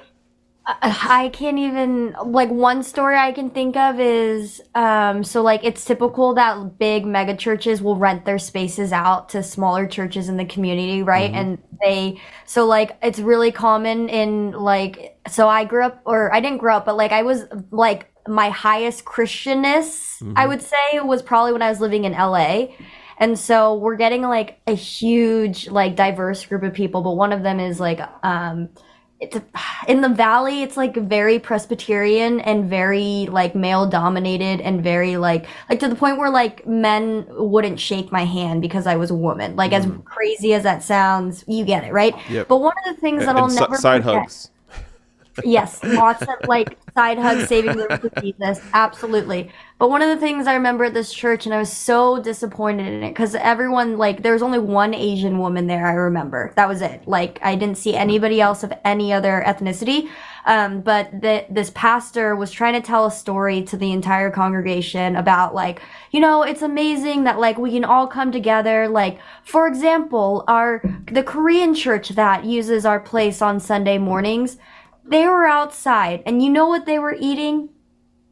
I 0.68 1.30
can't 1.32 1.60
even 1.60 2.16
like 2.26 2.50
one 2.50 2.82
story 2.82 3.16
I 3.18 3.32
can 3.34 3.52
think 3.52 3.76
of 3.76 4.00
is 4.00 4.64
um 4.74 5.24
so 5.24 5.44
like 5.44 5.64
it's 5.64 5.86
typical 5.86 6.34
that 6.36 6.80
big 6.80 7.06
mega 7.06 7.36
churches 7.36 7.84
will 7.84 7.98
rent 7.98 8.26
their 8.26 8.40
spaces 8.40 8.92
out 8.92 9.30
to 9.30 9.44
smaller 9.44 9.86
churches 9.86 10.28
in 10.28 10.38
the 10.38 10.46
community, 10.46 11.04
right? 11.04 11.32
And 11.32 11.60
they 11.84 12.20
so 12.46 12.66
like 12.66 12.98
it's 13.04 13.20
really 13.20 13.52
common 13.52 14.10
in 14.10 14.54
like 14.54 15.20
so 15.30 15.48
I 15.48 15.66
grew 15.66 15.86
up 15.86 16.02
or 16.04 16.34
I 16.34 16.40
didn't 16.40 16.58
grow 16.58 16.78
up, 16.78 16.86
but 16.86 16.98
like 16.98 17.12
I 17.12 17.22
was 17.22 17.44
like 17.70 18.12
my 18.28 18.50
highest 18.50 19.06
Christianness, 19.06 20.24
I 20.36 20.48
would 20.48 20.62
say, 20.62 21.00
was 21.00 21.22
probably 21.22 21.54
when 21.54 21.62
I 21.62 21.70
was 21.70 21.80
living 21.80 22.06
in 22.06 22.14
LA. 22.14 22.68
And 23.18 23.38
so 23.40 23.76
we're 23.76 23.96
getting 23.96 24.24
like 24.24 24.60
a 24.68 24.74
huge, 24.74 25.70
like 25.70 25.96
diverse 25.96 26.46
group 26.46 26.64
of 26.64 26.74
people, 26.74 27.02
but 27.02 27.12
one 27.12 27.32
of 27.32 27.44
them 27.44 27.60
is 27.60 27.80
like, 27.80 28.02
um, 28.24 28.70
it's 29.20 29.38
in 29.88 30.02
the 30.02 30.10
valley, 30.10 30.62
it's 30.62 30.76
like 30.76 30.96
very 30.96 31.40
Presbyterian 31.40 32.42
and 32.42 32.70
very 32.70 33.28
like 33.32 33.56
male 33.56 33.88
dominated 33.88 34.60
and 34.62 34.84
very 34.84 35.16
like, 35.16 35.46
like 35.70 35.80
to 35.80 35.88
the 35.88 35.96
point 35.96 36.18
where 36.18 36.30
like 36.30 36.68
men 36.68 37.26
wouldn't 37.30 37.80
shake 37.80 38.12
my 38.12 38.26
hand 38.26 38.62
because 38.62 38.86
I 38.88 38.98
was 38.98 39.12
a 39.12 39.16
woman. 39.16 39.56
Like 39.56 39.72
as 39.72 39.86
mm. 39.86 40.04
crazy 40.04 40.54
as 40.54 40.64
that 40.64 40.84
sounds, 40.84 41.46
you 41.48 41.64
get 41.64 41.86
it, 41.86 41.94
right? 41.94 42.14
Yep. 42.30 42.50
But 42.50 42.58
one 42.58 42.74
of 42.86 42.96
the 42.96 43.00
things 43.00 43.22
that 43.22 43.30
And 43.30 43.40
I'll 43.40 43.50
si- 43.50 43.60
never 43.60 43.78
side 43.78 44.04
forget- 44.04 44.20
hugs. 44.22 44.52
Yes, 45.44 45.84
lots 45.84 46.22
of 46.22 46.48
like 46.48 46.78
side 46.96 47.18
hugs, 47.18 47.48
saving 47.48 47.76
room 47.76 47.98
for 48.00 48.10
Jesus, 48.22 48.60
absolutely. 48.74 49.52
But 49.78 49.90
one 49.90 50.02
of 50.02 50.10
the 50.10 50.18
things 50.18 50.48
I 50.48 50.54
remember 50.54 50.86
at 50.86 50.94
this 50.94 51.14
church, 51.14 51.46
and 51.46 51.54
I 51.54 51.60
was 51.60 51.72
so 51.72 52.22
disappointed 52.22 52.88
in 52.88 53.04
it 53.04 53.10
because 53.10 53.36
everyone 53.36 53.98
like 53.98 54.24
there 54.24 54.34
was 54.34 54.42
only 54.42 54.60
one 54.60 54.94
Asian 54.94 55.40
woman 55.40 55.68
there. 55.68 55.86
I 55.86 55.94
remember 55.94 56.54
that 56.56 56.70
was 56.70 56.82
it. 56.82 57.08
Like 57.08 57.40
I 57.42 57.56
didn't 57.56 57.78
see 57.78 57.96
anybody 57.96 58.40
else 58.40 58.64
of 58.64 58.72
any 58.86 59.12
other 59.12 59.44
ethnicity. 59.46 60.10
Um, 60.46 60.82
but 60.82 61.10
the, 61.22 61.46
this 61.50 61.72
pastor 61.72 62.36
was 62.36 62.52
trying 62.52 62.74
to 62.74 62.82
tell 62.82 63.08
a 63.08 63.12
story 63.12 63.64
to 63.64 63.78
the 63.78 63.92
entire 63.92 64.30
congregation 64.30 65.16
about 65.16 65.56
like, 65.56 65.82
you 66.12 66.20
know, 66.20 66.44
it's 66.44 66.62
amazing 66.62 67.24
that 67.24 67.40
like 67.40 67.58
we 67.58 67.72
can 67.72 67.84
all 67.84 68.08
come 68.08 68.32
together. 68.32 68.88
Like, 68.88 69.20
for 69.44 69.68
example, 69.68 70.44
our 70.48 70.84
the 71.12 71.24
Korean 71.24 71.74
church 71.74 72.10
that 72.10 72.46
uses 72.46 72.86
our 72.86 73.00
place 73.00 73.42
on 73.42 73.60
Sunday 73.60 73.98
mornings 73.98 74.58
they 75.08 75.26
were 75.26 75.46
outside 75.46 76.24
and 76.26 76.44
you 76.44 76.50
know 76.50 76.68
what 76.68 76.86
they 76.86 77.00
were 77.00 77.16
eating? 77.20 77.70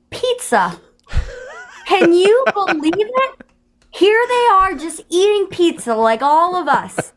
Pizza. 0.10 0.80
Can 1.88 2.14
you 2.14 2.46
believe 2.54 2.94
it? 2.96 3.42
Here 3.92 4.26
they 4.28 4.48
are 4.54 4.74
just 4.74 5.02
eating 5.10 5.48
pizza 5.48 5.94
like 5.96 6.22
all 6.22 6.56
of 6.56 6.68
us 6.68 7.14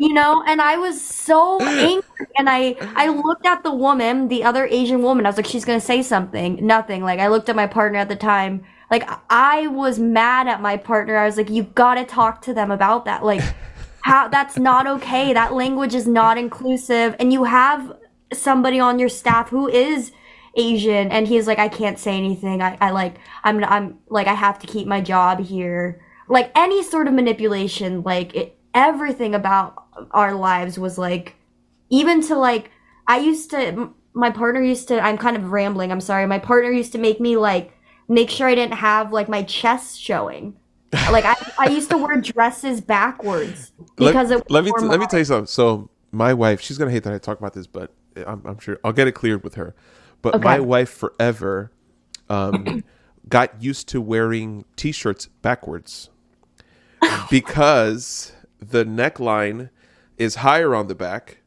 you 0.00 0.14
know? 0.14 0.42
And 0.46 0.60
i 0.60 0.76
was 0.76 1.00
so 1.00 1.60
angry 1.62 2.26
and 2.36 2.48
i 2.48 2.74
i 2.96 3.08
looked 3.08 3.46
at 3.46 3.62
the 3.62 3.72
woman 3.72 4.28
the 4.28 4.42
other 4.42 4.66
asian 4.66 5.02
woman. 5.02 5.26
I 5.26 5.28
was 5.28 5.36
like 5.36 5.46
she's 5.46 5.64
gonna 5.64 5.80
say 5.80 6.02
something. 6.02 6.64
Nothing. 6.66 7.02
Like 7.04 7.20
i 7.20 7.28
looked 7.28 7.48
at 7.48 7.56
my 7.56 7.66
partner 7.66 7.98
at 7.98 8.08
the 8.08 8.16
time. 8.16 8.64
Like 8.90 9.08
i 9.28 9.66
was 9.68 9.98
mad 9.98 10.48
at 10.48 10.60
my 10.62 10.76
partner. 10.76 11.16
I 11.16 11.26
was 11.26 11.36
like 11.36 11.50
you 11.50 11.64
gotta 11.64 12.04
talk 12.04 12.42
to 12.42 12.54
them 12.54 12.70
about 12.70 13.04
that. 13.04 13.24
Like 13.24 13.42
how 14.02 14.28
that's 14.28 14.58
not 14.58 14.86
okay. 14.86 15.32
That 15.32 15.52
language 15.52 15.94
is 15.94 16.06
not 16.06 16.38
inclusive. 16.38 17.14
And 17.20 17.32
you 17.32 17.44
have 17.44 17.92
somebody 18.32 18.80
on 18.80 18.98
your 18.98 19.08
staff 19.08 19.48
who 19.48 19.68
is 19.68 20.12
asian 20.56 21.10
and 21.10 21.28
he's 21.28 21.46
like 21.46 21.58
i 21.58 21.68
can't 21.68 21.98
say 21.98 22.16
anything 22.16 22.60
i, 22.60 22.76
I 22.80 22.90
like 22.90 23.16
i'm 23.44 23.62
i'm 23.64 23.98
like 24.08 24.26
i 24.26 24.34
have 24.34 24.58
to 24.60 24.66
keep 24.66 24.86
my 24.86 25.00
job 25.00 25.40
here 25.40 26.00
like 26.28 26.50
any 26.56 26.82
sort 26.82 27.06
of 27.06 27.14
manipulation 27.14 28.02
like 28.02 28.34
it, 28.34 28.58
everything 28.74 29.34
about 29.34 29.84
our 30.10 30.34
lives 30.34 30.78
was 30.78 30.98
like 30.98 31.36
even 31.88 32.20
to 32.22 32.36
like 32.36 32.70
i 33.06 33.18
used 33.18 33.50
to 33.50 33.92
my 34.12 34.30
partner 34.30 34.62
used 34.62 34.88
to. 34.88 35.00
I'm 35.00 35.18
kind 35.18 35.36
of 35.36 35.52
rambling. 35.52 35.92
I'm 35.92 36.00
sorry. 36.00 36.26
My 36.26 36.38
partner 36.38 36.70
used 36.70 36.92
to 36.92 36.98
make 36.98 37.20
me 37.20 37.36
like 37.36 37.72
make 38.08 38.30
sure 38.30 38.48
I 38.48 38.54
didn't 38.54 38.74
have 38.74 39.12
like 39.12 39.28
my 39.28 39.42
chest 39.42 40.00
showing. 40.00 40.56
Like 41.10 41.24
I, 41.24 41.34
I 41.58 41.68
used 41.68 41.90
to 41.90 41.96
wear 41.96 42.20
dresses 42.20 42.80
backwards 42.80 43.72
because 43.96 44.30
let, 44.30 44.40
it. 44.40 44.50
let 44.50 44.64
me 44.64 44.72
was 44.72 44.82
let 44.82 44.98
me 44.98 45.06
tell 45.06 45.20
you 45.20 45.24
something. 45.24 45.46
So 45.46 45.88
my 46.10 46.34
wife, 46.34 46.60
she's 46.60 46.78
gonna 46.78 46.90
hate 46.90 47.04
that 47.04 47.12
I 47.12 47.18
talk 47.18 47.38
about 47.38 47.52
this, 47.52 47.68
but 47.68 47.92
I'm, 48.16 48.42
I'm 48.44 48.58
sure 48.58 48.78
I'll 48.84 48.92
get 48.92 49.06
it 49.08 49.12
cleared 49.12 49.42
with 49.44 49.54
her. 49.54 49.74
But 50.22 50.34
Okay. 50.36 50.44
my 50.44 50.60
wife 50.60 50.90
forever 50.90 51.70
um, 52.28 52.84
got 53.28 53.62
used 53.62 53.88
to 53.88 54.00
wearing 54.00 54.64
t-shirts 54.76 55.26
backwards 55.42 56.10
because 57.30 58.32
the 58.58 58.84
neckline 58.84 59.70
is 60.18 60.36
higher 60.36 60.74
on 60.74 60.86
the 60.88 60.94
back. 60.94 61.38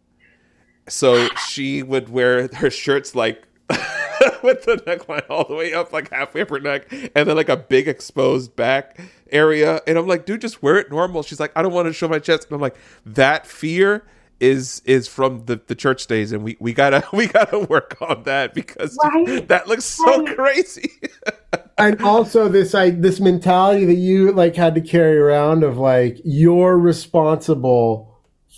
So 0.90 1.28
she 1.50 1.84
would 1.84 2.10
wear 2.10 2.48
her 2.56 2.70
shirts 2.70 3.16
like 3.16 3.44
with 3.70 4.64
the 4.66 4.82
neckline 4.86 5.24
all 5.30 5.46
the 5.48 5.56
way 5.56 5.74
up, 5.74 5.94
like 5.94 6.12
halfway 6.12 6.42
up 6.42 6.50
her 6.50 6.60
neck, 6.60 6.88
and 6.92 7.28
then 7.28 7.36
like 7.36 7.50
a 7.50 7.56
big 7.58 7.88
exposed 7.88 8.56
back 8.56 9.00
area. 9.32 9.82
And 9.88 9.98
I'm 9.98 10.08
like, 10.08 10.26
dude, 10.26 10.42
just 10.42 10.62
wear 10.62 10.78
it 10.78 10.90
normal. 10.90 11.24
She's 11.24 11.40
like, 11.40 11.52
I 11.56 11.62
don't 11.62 11.72
want 11.74 11.88
to 11.88 11.94
show 11.94 12.08
my 12.08 12.20
chest. 12.20 12.48
And 12.48 12.56
I'm 12.56 12.62
like, 12.62 12.76
that 13.06 13.48
fear 13.48 14.06
is 14.40 14.82
is 14.86 15.08
from 15.08 15.46
the, 15.46 15.62
the 15.68 15.76
church 15.76 16.08
days, 16.08 16.32
and 16.32 16.44
we, 16.44 16.58
we 16.60 16.74
gotta 16.74 17.04
we 17.14 17.28
gotta 17.28 17.60
work 17.60 17.98
on 18.02 18.24
that 18.24 18.54
because 18.54 18.98
Right. 19.04 19.48
that 19.48 19.68
looks 19.68 19.86
so 19.86 20.24
Right. 20.24 20.36
crazy. 20.36 20.92
and 21.78 22.02
also 22.04 22.48
this 22.50 22.76
I 22.76 22.92
this 22.92 23.20
mentality 23.20 23.86
that 23.86 23.96
you 23.96 24.32
like 24.32 24.56
had 24.56 24.76
to 24.76 24.82
carry 24.82 25.18
around 25.18 25.64
of 25.64 25.78
like 25.78 26.18
you're 26.24 26.78
responsible 26.78 28.10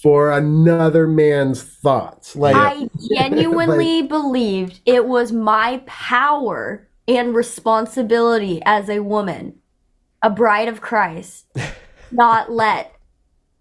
for 0.02 0.32
another 0.32 1.08
man's 1.08 1.64
thoughts. 1.64 2.36
Like 2.36 2.56
I 2.56 2.88
genuinely 3.14 4.02
believed 4.08 4.82
it 4.86 5.06
was 5.06 5.32
my 5.32 5.82
power 5.86 6.88
and 7.08 7.36
responsibility 7.36 8.62
as 8.66 8.90
a 8.90 9.00
woman, 9.00 9.60
a 10.22 10.30
bride 10.30 10.68
of 10.68 10.82
Christ, 10.82 11.46
not 12.12 12.52
let 12.52 12.95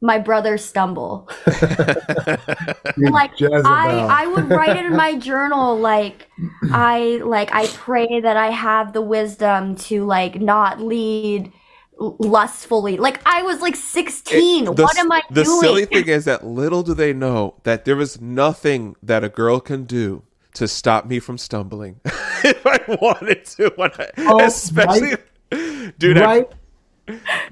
my 0.05 0.19
brother 0.19 0.59
stumble. 0.59 1.29
like 1.47 3.33
Jezebel. 3.40 3.67
I, 3.67 4.07
I 4.11 4.27
would 4.27 4.51
write 4.51 4.77
it 4.77 4.85
in 4.85 4.95
my 4.95 5.17
journal 5.17 5.79
like 5.79 6.29
I 6.71 7.21
like 7.25 7.53
I 7.55 7.67
pray 7.69 8.21
that 8.21 8.37
I 8.37 8.51
have 8.51 8.93
the 8.93 9.01
wisdom 9.01 9.77
to 9.77 10.05
like 10.05 10.40
not 10.40 10.81
lead 10.81 11.51
lustfully. 11.99 12.99
Like 12.99 13.21
I 13.27 13.43
was 13.43 13.62
like 13.62 13.77
16. 13.77 14.67
The- 14.67 14.73
what 14.73 14.99
am 14.99 15.11
I 15.11 15.23
the 15.31 15.45
doing? 15.45 15.57
The 15.61 15.67
silly 15.67 15.85
thing 15.87 16.09
is 16.09 16.27
that 16.27 16.47
little 16.47 16.83
do 16.83 16.93
they 16.93 17.14
know 17.14 17.55
that 17.62 17.87
there 17.87 17.99
is 18.01 18.21
nothing 18.21 18.97
that 19.03 19.25
a 19.25 19.31
girl 19.31 19.59
can 19.59 19.85
do 19.85 20.23
to 20.55 20.69
stop 20.69 21.07
me 21.07 21.19
from 21.19 21.38
stumbling 21.38 22.01
if 22.05 22.67
I 22.67 22.79
wanted 23.01 23.47
to. 23.47 23.73
When 23.77 23.90
I, 23.99 24.11
Oh, 24.19 24.45
especially, 24.45 25.17
dude, 25.99 26.19
right? 26.19 26.47
I, 26.51 26.55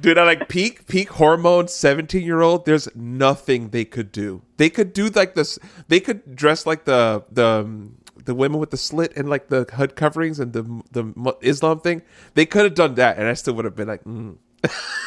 dude, 0.00 0.18
I 0.18 0.24
like 0.24 0.48
peak 0.48 0.86
peak 0.86 1.10
hormone 1.10 1.68
seventeen 1.68 2.24
year 2.24 2.40
old. 2.40 2.64
There's 2.64 2.88
nothing 2.94 3.70
they 3.70 3.84
could 3.84 4.12
do. 4.12 4.42
They 4.56 4.70
could 4.70 4.92
do 4.92 5.08
like 5.08 5.34
this. 5.34 5.58
They 5.88 6.00
could 6.00 6.34
dress 6.36 6.66
like 6.66 6.84
the 6.84 7.24
the. 7.30 7.46
um, 7.46 7.96
the 8.24 8.36
women 8.36 8.60
with 8.60 8.70
the 8.70 8.76
slit 8.76 9.12
and 9.16 9.28
like 9.28 9.48
the 9.48 9.64
hood 9.74 9.96
coverings 9.96 10.38
and 10.38 10.52
the 10.52 10.62
the 10.92 11.34
Islam 11.40 11.80
thing, 11.80 12.02
they 12.34 12.46
could 12.46 12.62
have 12.62 12.74
done 12.76 12.94
that, 12.94 13.18
and 13.18 13.26
I 13.26 13.32
still 13.34 13.52
would 13.54 13.64
have 13.64 13.74
been 13.74 13.88
like, 13.88 14.04
mm. 14.04 14.36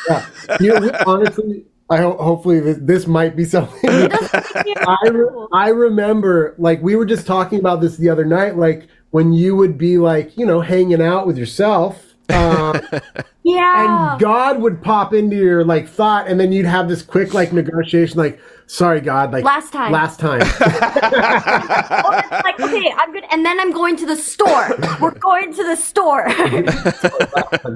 Yeah. 0.10 0.26
You 0.60 0.78
know, 0.78 0.92
honestly, 1.08 1.66
I 1.90 1.98
ho- 2.00 2.18
hopefully 2.18 2.60
this, 2.60 2.78
this 2.82 3.08
might 3.08 3.38
be 3.38 3.46
something. 3.46 3.90
I, 3.90 4.98
re- 5.10 5.48
I 5.54 5.70
remember 5.70 6.56
like 6.58 6.82
we 6.82 6.98
were 6.98 7.06
just 7.06 7.26
talking 7.26 7.60
about 7.60 7.80
this 7.80 7.96
the 7.96 8.10
other 8.10 8.26
night 8.26 8.58
like 8.58 8.88
when 9.12 9.32
you 9.32 9.56
would 9.56 9.78
be 9.78 9.98
like 9.98 10.38
you 10.38 10.46
know 10.46 10.60
hanging 10.60 11.02
out 11.02 11.26
with 11.26 11.38
yourself 11.38 12.15
uh, 12.30 12.80
yeah. 13.44 14.12
and 14.14 14.20
god 14.20 14.62
would 14.62 14.82
pop 14.82 15.14
into 15.14 15.36
your 15.36 15.64
like 15.64 15.88
thought 15.88 16.28
and 16.28 16.40
then 16.40 16.52
you'd 16.52 16.66
have 16.66 16.88
this 16.88 17.02
quick 17.02 17.34
like 17.34 17.54
negotiation 17.54 18.18
like 18.18 18.40
sorry 18.68 19.00
god 19.00 19.32
like 19.32 19.44
Last 19.44 19.72
time. 19.72 19.92
last 19.92 20.20
time 20.20 20.42
Or 20.42 20.46
it's 20.46 20.60
like, 22.44 22.60
okay, 22.60 22.92
I'm 22.98 23.12
good, 23.14 23.24
and 23.32 23.46
then 23.46 23.60
I'm 23.60 23.72
going 23.72 23.96
to 23.98 24.06
the 24.08 24.16
store. 24.16 24.76
We're 25.02 25.12
going 25.12 25.54
to 25.54 25.64
the 25.64 25.76
store. 25.76 26.26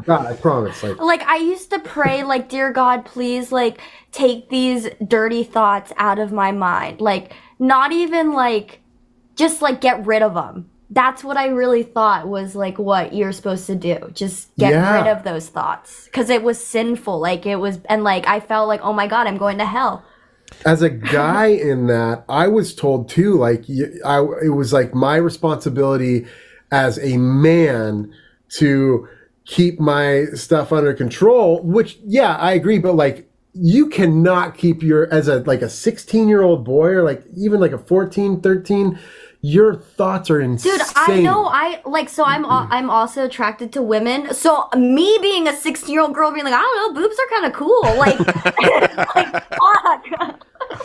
god 0.06 0.26
i 0.26 0.36
promise 0.42 0.82
like 0.82 1.00
like 1.00 1.22
I 1.24 1.38
used 1.38 1.70
to 1.72 1.80
pray, 1.80 2.24
like, 2.24 2.50
dear 2.50 2.72
God, 2.72 3.06
please, 3.06 3.52
like, 3.52 3.80
take 4.12 4.50
these 4.50 4.88
dirty 5.08 5.44
thoughts 5.44 5.92
out 5.98 6.18
of 6.20 6.32
my 6.32 6.52
mind. 6.52 7.02
Like, 7.02 7.34
not 7.60 7.92
even 7.92 8.34
like, 8.34 8.82
just 9.36 9.62
like 9.62 9.82
get 9.82 10.06
rid 10.06 10.22
of 10.22 10.34
them. 10.34 10.70
That's 10.92 11.24
what 11.24 11.38
I 11.38 11.48
really 11.48 11.84
thought 11.84 12.28
was 12.28 12.56
like 12.56 12.80
what 12.80 13.14
you're 13.14 13.32
supposed 13.32 13.68
to 13.68 13.76
do. 13.76 14.10
Just 14.14 14.56
get 14.58 14.72
Yeah. 14.72 14.96
rid 15.04 15.08
of 15.08 15.24
those 15.24 15.48
thoughts 15.48 16.06
because 16.06 16.30
it 16.32 16.42
was 16.44 16.64
sinful. 16.64 17.20
Like 17.20 17.46
it 17.46 17.58
was, 17.58 17.80
and 17.90 18.04
like 18.04 18.28
I 18.28 18.40
felt 18.40 18.68
like, 18.68 18.82
oh 18.84 18.94
my 18.94 19.08
God, 19.08 19.28
I'm 19.28 19.38
going 19.38 19.60
to 19.60 19.66
hell. 19.66 20.04
as 20.66 20.82
a 20.82 20.90
guy 20.90 21.46
in 21.72 21.86
that 21.88 22.26
i 22.28 22.48
was 22.48 22.74
told 22.74 23.08
too 23.08 23.36
like 23.38 23.64
I, 24.04 24.18
it 24.44 24.50
was 24.50 24.74
like 24.74 24.96
my 24.96 25.16
responsibility 25.18 26.26
as 26.72 26.98
a 27.00 27.18
man 27.18 28.12
to 28.58 29.08
keep 29.46 29.80
my 29.80 30.26
stuff 30.34 30.74
under 30.74 30.94
control 30.96 31.62
which 31.64 32.00
yeah 32.04 32.36
i 32.38 32.54
agree 32.54 32.80
but 32.80 32.96
like 32.96 33.30
you 33.54 33.88
cannot 33.90 34.58
keep 34.58 34.82
your 34.82 35.12
as 35.14 35.28
a 35.28 35.40
like 35.42 35.62
a 35.62 35.70
16 35.70 36.28
year 36.28 36.42
old 36.42 36.66
boy 36.66 36.88
or 36.90 37.04
like 37.04 37.24
even 37.38 37.60
like 37.60 37.72
a 37.72 37.78
14 37.78 38.42
13 38.42 38.98
your 39.42 39.74
thoughts 39.76 40.30
are 40.30 40.42
insane 40.42 40.74
Dude, 40.78 40.82
I 40.96 41.22
know. 41.22 41.46
I 41.46 41.82
like. 41.86 42.10
So 42.10 42.24
I'm. 42.26 42.44
al- 42.44 42.68
I'm 42.70 42.90
also 42.90 43.24
attracted 43.26 43.72
to 43.74 43.82
women. 43.82 44.34
So 44.34 44.68
me 44.76 45.18
being 45.22 45.48
a 45.48 45.56
16 45.56 45.92
year 45.94 46.02
old 46.02 46.14
girl, 46.14 46.32
being 46.32 46.44
like, 46.44 46.54
I 46.54 46.60
don't 46.62 46.94
know, 46.94 47.02
boobs 47.02 47.16
are 47.18 47.30
kind 47.30 47.46
of 47.46 47.54
cool. 47.54 47.82
Like, 47.98 48.20
like 49.16 49.44
fuck. 49.48 50.40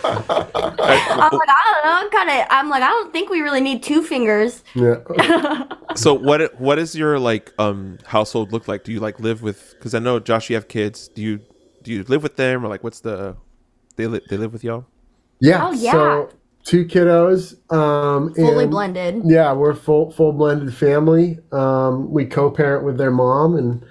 I'm 0.05 1.33
like, 1.33 1.49
I 1.49 1.63
don't 1.65 1.85
know. 1.85 1.93
I'm 1.93 2.11
kind 2.11 2.31
of. 2.31 2.47
I'm 2.51 2.69
like, 2.69 2.83
I 2.83 2.89
don't 2.89 3.13
think 3.13 3.29
we 3.31 3.41
really 3.41 3.61
need 3.61 3.83
two 3.83 4.03
fingers. 4.03 4.63
yeah. 4.75 5.65
So 5.97 6.13
what 6.13 6.59
what 6.61 6.81
is 6.81 6.97
your 6.97 7.21
like 7.21 7.53
um 7.59 7.99
household 8.05 8.53
look 8.53 8.67
like? 8.67 8.83
Do 8.83 8.91
you 8.93 8.99
like 8.99 9.21
live 9.21 9.43
with? 9.43 9.75
Because 9.79 9.95
I 9.95 10.01
know 10.01 10.19
Josh, 10.19 10.51
you 10.51 10.57
have 10.57 10.67
kids. 10.67 11.07
Do 11.07 11.23
you 11.23 11.41
do 11.85 11.93
you 11.93 12.03
live 12.05 12.25
with 12.25 12.35
them 12.35 12.65
or 12.65 12.69
like 12.69 12.83
what's 12.83 12.99
the 13.01 13.37
they 13.95 14.09
li- 14.09 14.21
they 14.29 14.37
live 14.37 14.53
with 14.53 14.65
y'all? 14.65 14.87
yeah 15.41 15.69
Oh, 15.69 15.73
yeah. 15.73 15.93
so 15.93 16.31
two 16.65 16.85
kiddos 16.87 17.55
um 17.73 18.35
Fully 18.35 18.65
and- 18.65 18.71
blended. 18.71 19.23
Yeah, 19.25 19.53
we're 19.53 19.75
full 19.75 20.11
full 20.11 20.33
blended 20.33 20.75
family. 20.75 21.39
Um, 21.53 22.11
we 22.11 22.25
co-parent 22.25 22.85
with 22.85 22.99
their 22.99 23.11
mom, 23.11 23.57
and 23.57 23.85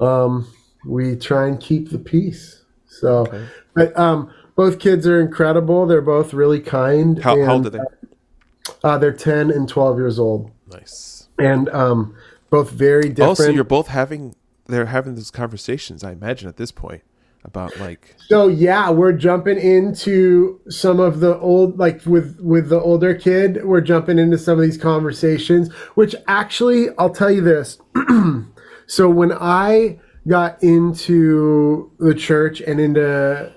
um, 0.00 0.46
we 0.84 1.16
try 1.16 1.46
and 1.46 1.58
keep 1.60 1.90
the 1.90 1.98
peace. 1.98 2.62
So, 2.88 3.26
but 3.74 3.96
um, 3.98 4.32
both 4.56 4.78
kids 4.78 5.06
are 5.06 5.20
incredible. 5.20 5.86
They're 5.86 6.00
both 6.00 6.32
really 6.32 6.60
kind. 6.60 7.22
How, 7.22 7.42
how 7.44 7.52
old 7.54 7.66
are 7.66 7.78
and, 7.78 7.86
they? 7.86 8.74
Uh, 8.82 8.98
they're 8.98 9.12
ten 9.12 9.50
and 9.50 9.68
twelve 9.68 9.98
years 9.98 10.18
old, 10.18 10.50
Nice. 10.72 11.28
and 11.38 11.68
um, 11.70 12.16
both 12.50 12.70
very 12.70 13.08
different. 13.08 13.28
Also, 13.28 13.50
you're 13.50 13.64
both 13.64 13.88
having 13.88 14.34
they're 14.66 14.86
having 14.86 15.14
these 15.14 15.30
conversations. 15.30 16.02
I 16.02 16.12
imagine 16.12 16.48
at 16.48 16.56
this 16.56 16.72
point 16.72 17.02
about 17.46 17.78
like 17.78 18.14
So 18.28 18.48
yeah, 18.48 18.90
we're 18.90 19.12
jumping 19.12 19.58
into 19.58 20.60
some 20.68 21.00
of 21.00 21.20
the 21.20 21.38
old 21.38 21.78
like 21.78 22.04
with 22.04 22.38
with 22.40 22.68
the 22.68 22.80
older 22.80 23.14
kid, 23.14 23.64
we're 23.64 23.80
jumping 23.80 24.18
into 24.18 24.36
some 24.36 24.58
of 24.58 24.64
these 24.64 24.76
conversations, 24.76 25.72
which 25.94 26.14
actually 26.26 26.88
I'll 26.98 27.10
tell 27.10 27.30
you 27.30 27.40
this. 27.40 27.78
so 28.86 29.08
when 29.08 29.32
I 29.32 29.98
got 30.28 30.62
into 30.62 31.92
the 31.98 32.14
church 32.14 32.60
and 32.60 32.80
into 32.80 33.52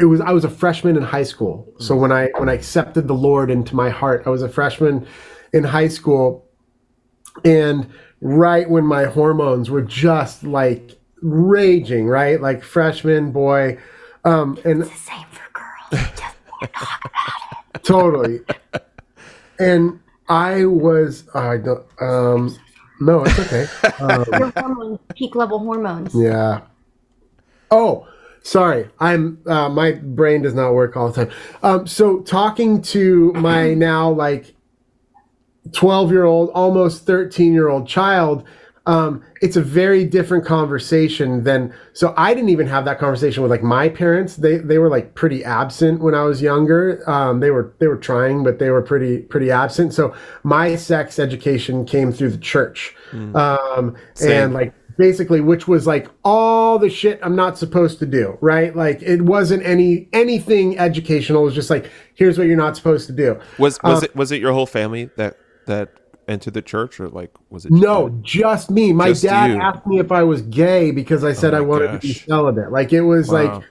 it 0.00 0.06
was 0.06 0.20
I 0.20 0.30
was 0.30 0.44
a 0.44 0.50
freshman 0.50 0.96
in 0.96 1.02
high 1.02 1.24
school. 1.24 1.70
So 1.78 1.96
when 1.96 2.12
I 2.12 2.28
when 2.38 2.48
I 2.48 2.54
accepted 2.54 3.08
the 3.08 3.14
Lord 3.14 3.50
into 3.50 3.76
my 3.76 3.90
heart, 3.90 4.22
I 4.24 4.30
was 4.30 4.42
a 4.42 4.48
freshman 4.48 5.06
in 5.52 5.64
high 5.64 5.88
school 5.88 6.48
and 7.44 7.90
right 8.20 8.70
when 8.70 8.84
my 8.84 9.04
hormones 9.04 9.68
were 9.68 9.82
just 9.82 10.44
like 10.44 10.98
raging, 11.22 12.06
right? 12.06 12.40
Like 12.40 12.62
freshman 12.62 13.32
boy 13.32 13.78
um 14.24 14.58
and 14.64 14.86
Same 14.86 15.26
for 15.30 15.48
girls. 15.52 16.08
Just 16.16 17.82
totally. 17.82 18.40
and 19.58 20.00
I 20.28 20.64
was 20.66 21.24
I 21.34 21.56
don't 21.56 21.84
um 22.00 22.56
no, 23.02 23.24
it's 23.24 23.38
okay. 23.38 23.66
Um, 23.98 24.24
your 24.38 24.52
hormones, 24.56 25.00
peak 25.16 25.34
level 25.34 25.58
hormones. 25.58 26.14
Yeah. 26.14 26.60
Oh, 27.70 28.06
sorry. 28.42 28.90
I'm 29.00 29.38
uh, 29.46 29.68
my 29.68 29.92
brain 29.92 30.42
does 30.42 30.54
not 30.54 30.72
work 30.72 30.96
all 30.96 31.10
the 31.10 31.24
time. 31.26 31.34
Um, 31.64 31.86
so 31.86 32.20
talking 32.20 32.80
to 32.82 33.32
my 33.32 33.74
now 33.74 34.08
like 34.10 34.54
twelve 35.72 36.12
year 36.12 36.24
old, 36.24 36.50
almost 36.50 37.04
thirteen 37.04 37.52
year 37.52 37.68
old 37.68 37.88
child, 37.88 38.44
um, 38.86 39.24
it's 39.40 39.56
a 39.56 39.62
very 39.62 40.04
different 40.04 40.44
conversation 40.44 41.44
than 41.44 41.72
so 41.92 42.14
i 42.16 42.34
didn't 42.34 42.50
even 42.50 42.66
have 42.66 42.84
that 42.84 42.98
conversation 42.98 43.42
with 43.42 43.50
like 43.50 43.62
my 43.62 43.88
parents. 43.88 44.36
They 44.36 44.58
they 44.58 44.78
were 44.78 44.88
like 44.88 45.14
pretty 45.14 45.44
absent 45.44 46.00
when 46.00 46.14
i 46.14 46.22
was 46.22 46.42
younger. 46.42 47.08
Um, 47.08 47.40
they 47.40 47.50
were 47.50 47.74
they 47.78 47.86
were 47.86 47.96
trying 47.96 48.42
but 48.42 48.58
they 48.58 48.70
were 48.70 48.82
pretty 48.82 49.18
pretty 49.18 49.50
absent. 49.50 49.94
So 49.94 50.14
my 50.42 50.76
sex 50.76 51.18
education 51.18 51.84
came 51.84 52.12
through 52.12 52.30
the 52.30 52.38
church. 52.38 52.94
Um, 53.34 53.96
and 54.20 54.54
like 54.54 54.74
basically 54.98 55.40
which 55.40 55.66
was 55.66 55.86
like 55.86 56.06
all 56.22 56.78
the 56.78 56.90
shit 56.90 57.18
i'm 57.22 57.34
not 57.34 57.56
supposed 57.56 57.98
to 57.98 58.04
do 58.04 58.36
right? 58.42 58.76
Like 58.76 59.00
it 59.02 59.22
wasn't 59.22 59.64
any 59.64 60.08
anything 60.12 60.78
educational. 60.78 61.42
It 61.42 61.46
was 61.46 61.54
just 61.54 61.70
like 61.70 61.90
here's 62.14 62.36
what 62.36 62.46
you're 62.46 62.56
not 62.56 62.76
supposed 62.76 63.06
to 63.06 63.12
do. 63.12 63.40
Was 63.58 63.78
was 63.82 64.02
it 64.02 64.14
was 64.14 64.32
it 64.32 64.40
your 64.40 64.52
whole 64.52 64.66
family 64.66 65.10
that 65.16 65.36
that 65.66 65.94
entered 66.28 66.54
the 66.54 66.62
church, 66.62 67.00
or 67.00 67.08
like 67.08 67.30
was 67.50 67.64
it? 67.66 67.70
just 67.70 67.82
No, 67.82 68.06
you? 68.08 68.20
just 68.22 68.70
me. 68.70 68.92
My 68.92 69.08
Just 69.08 69.22
dad 69.24 69.50
you. 69.52 69.60
asked 69.60 69.86
me 69.86 69.98
if 69.98 70.10
I 70.12 70.22
was 70.22 70.42
gay 70.42 70.90
because 70.90 71.24
I 71.24 71.32
said 71.32 71.54
Oh 71.54 71.58
I 71.58 71.60
wanted 71.60 71.92
to 71.92 71.98
be 71.98 72.12
celibate. 72.14 72.70
Like 72.72 72.92
it 72.92 73.02
was 73.02 73.28
Wow. 73.28 73.54
like, 73.56 73.64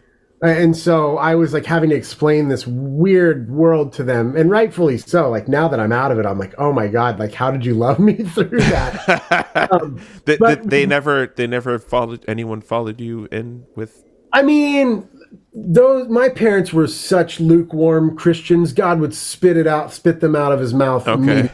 and 0.44 0.76
so 0.76 1.18
I 1.20 1.36
was 1.36 1.54
like 1.54 1.66
having 1.66 1.92
to 1.92 1.96
explain 1.96 2.48
this 2.48 2.66
weird 2.66 3.50
world 3.52 3.94
to 3.94 4.04
them, 4.04 4.36
and 4.36 4.50
rightfully 4.50 4.98
so. 4.98 5.30
Like 5.30 5.48
now 5.48 5.68
that 5.68 5.80
I'm 5.80 5.92
out 5.92 6.12
of 6.12 6.18
it, 6.20 6.26
I'm 6.26 6.40
like, 6.40 6.56
oh 6.58 6.74
my 6.74 6.88
god, 6.88 7.20
like 7.20 7.34
how 7.34 7.52
did 7.52 7.64
you 7.66 7.76
love 7.76 8.00
me 8.00 8.14
through 8.24 8.60
that? 8.60 9.48
Um, 9.72 10.02
they, 10.26 10.38
but- 10.38 10.68
they 10.70 10.86
never 10.86 11.28
they 11.36 11.46
never 11.48 11.78
followed 11.78 12.26
anyone 12.28 12.62
followed 12.62 13.00
you 13.00 13.28
in 13.32 13.66
with. 13.76 14.04
I 14.34 14.42
mean, 14.44 15.08
those 15.54 16.08
my 16.08 16.30
parents 16.30 16.72
were 16.74 16.88
such 16.88 17.40
lukewarm 17.40 18.16
Christians. 18.16 18.74
God 18.74 19.00
would 19.00 19.14
spit 19.14 19.58
it 19.58 19.68
out, 19.68 19.94
spit 19.94 20.20
them 20.20 20.36
out 20.36 20.52
of 20.52 20.60
his 20.60 20.74
mouth. 20.74 21.08
Okay, 21.08 21.50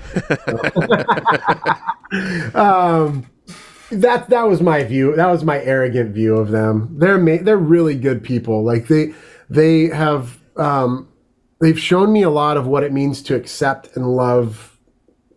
um 2.53 3.25
that 3.91 4.29
that 4.29 4.43
was 4.47 4.61
my 4.61 4.83
view 4.83 5.15
that 5.15 5.27
was 5.27 5.43
my 5.43 5.61
arrogant 5.63 6.13
view 6.13 6.35
of 6.37 6.49
them. 6.49 6.95
They're 6.99 7.17
ma- 7.17 7.41
they're 7.41 7.57
really 7.57 7.95
good 7.95 8.23
people. 8.23 8.63
Like 8.63 8.87
they 8.87 9.13
they 9.49 9.87
have 9.87 10.39
um 10.57 11.07
they've 11.61 11.79
shown 11.79 12.11
me 12.11 12.21
a 12.23 12.29
lot 12.29 12.57
of 12.57 12.67
what 12.67 12.83
it 12.83 12.91
means 12.91 13.21
to 13.23 13.35
accept 13.35 13.95
and 13.95 14.07
love 14.15 14.77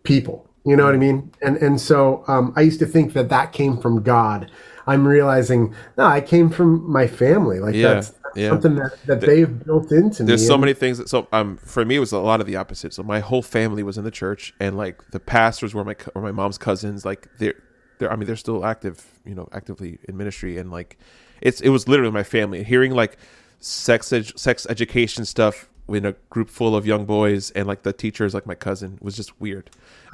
people. 0.03 0.47
You 0.65 0.75
know 0.75 0.85
what 0.85 0.93
i 0.93 0.97
mean? 0.97 1.31
And 1.41 1.57
and 1.57 1.81
so 1.81 2.23
um 2.27 2.53
i 2.55 2.61
used 2.61 2.79
to 2.79 2.85
think 2.85 3.13
that 3.13 3.29
that 3.29 3.53
came 3.53 3.77
from 3.77 4.03
god. 4.03 4.51
I'm 4.87 5.07
realizing 5.07 5.73
no 5.97 6.05
i 6.05 6.21
came 6.21 6.49
from 6.49 6.89
my 6.89 7.07
family. 7.07 7.59
Like 7.59 7.75
Yeah, 7.75 7.95
that's, 7.95 8.09
that's 8.09 8.20
yeah. 8.35 8.49
something 8.49 8.75
that, 8.75 8.97
that 9.05 9.21
they've 9.21 9.65
built 9.65 9.91
into 9.91 10.23
me 10.23 10.27
there's 10.27 10.45
so 10.45 10.57
many 10.57 10.73
things 10.73 10.97
that 10.97 11.09
so 11.09 11.27
um 11.31 11.57
for 11.57 11.83
me 11.85 11.95
it 11.95 11.99
was 11.99 12.11
a 12.11 12.19
lot 12.19 12.39
of 12.39 12.47
the 12.47 12.55
opposite. 12.55 12.93
So 12.93 13.03
my 13.03 13.19
whole 13.19 13.41
family 13.41 13.83
was 13.83 13.97
in 13.97 14.03
the 14.03 14.11
church, 14.11 14.53
and 14.59 14.77
like 14.77 15.01
the 15.11 15.19
pastors 15.19 15.73
were 15.73 15.83
my 15.83 15.95
were 16.15 16.21
my 16.21 16.31
mom's 16.31 16.57
cousins. 16.57 17.05
Like 17.05 17.27
they're 17.37 17.55
they're 17.99 18.11
I 18.11 18.15
mean 18.15 18.27
they're 18.27 18.35
still 18.35 18.65
active, 18.65 19.05
you 19.25 19.35
know, 19.35 19.47
actively 19.51 19.99
in 20.07 20.17
ministry, 20.17 20.57
and 20.57 20.71
like 20.71 20.97
it's 21.41 21.61
it 21.61 21.69
was 21.69 21.87
literally 21.87 22.11
my 22.11 22.23
family. 22.23 22.63
Hearing 22.63 22.93
like 22.93 23.17
sex 23.59 24.11
ed- 24.11 24.37
sex 24.39 24.67
education 24.69 25.25
stuff 25.25 25.69
in 25.87 26.05
a 26.05 26.13
group 26.29 26.49
full 26.49 26.75
of 26.75 26.85
young 26.85 27.05
boys 27.05 27.51
and 27.51 27.67
like 27.67 27.83
the 27.83 27.91
teachers 27.93 28.33
like 28.33 28.45
my 28.45 28.55
cousin 28.55 28.97
was 29.01 29.15
just 29.15 29.39
weird 29.41 29.69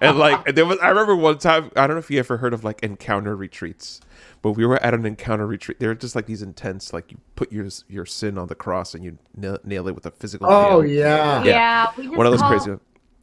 and 0.00 0.18
like 0.18 0.54
there 0.54 0.64
was 0.66 0.78
i 0.80 0.88
remember 0.88 1.14
one 1.16 1.38
time 1.38 1.70
i 1.76 1.86
don't 1.86 1.96
know 1.96 1.98
if 1.98 2.10
you 2.10 2.18
ever 2.18 2.36
heard 2.38 2.54
of 2.54 2.64
like 2.64 2.82
encounter 2.82 3.36
retreats 3.36 4.00
but 4.42 4.52
we 4.52 4.64
were 4.64 4.82
at 4.82 4.94
an 4.94 5.04
encounter 5.04 5.46
retreat 5.46 5.78
they're 5.80 5.94
just 5.94 6.14
like 6.14 6.26
these 6.26 6.42
intense 6.42 6.92
like 6.92 7.10
you 7.10 7.18
put 7.36 7.52
your 7.52 7.66
your 7.88 8.06
sin 8.06 8.38
on 8.38 8.48
the 8.48 8.54
cross 8.54 8.94
and 8.94 9.04
you 9.04 9.18
nail, 9.36 9.58
nail 9.64 9.88
it 9.88 9.94
with 9.94 10.06
a 10.06 10.10
physical 10.10 10.46
oh 10.46 10.80
nail. 10.80 10.90
yeah 10.90 11.44
Yeah, 11.44 11.92
we 11.96 12.04
just 12.04 12.16
one 12.16 12.26
of 12.26 12.32
those 12.32 12.40
call- 12.40 12.50
crazy 12.50 12.70
ones. 12.70 12.82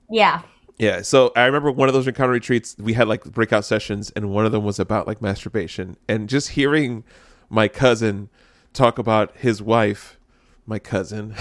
Yeah, 0.10 0.42
Yeah, 0.78 1.02
so 1.04 1.32
I 1.36 1.46
remember 1.46 1.72
one 1.72 1.88
of 1.88 1.94
those 1.94 2.06
encounter 2.08 2.34
retreats. 2.34 2.76
We 2.78 2.94
had 2.94 3.08
like 3.08 3.24
breakout 3.24 3.64
sessions, 3.64 4.12
and 4.14 4.30
one 4.30 4.46
of 4.46 4.52
them 4.52 4.66
was 4.66 4.78
about 4.78 5.08
like 5.08 5.22
masturbation, 5.22 5.96
and 6.10 6.28
just 6.28 6.50
hearing 6.50 7.06
my 7.50 7.70
cousin 7.70 8.28
talk 8.74 8.98
about 9.00 9.34
his 9.38 9.62
wife, 9.62 10.20
my 10.66 10.80
cousin, 10.80 11.36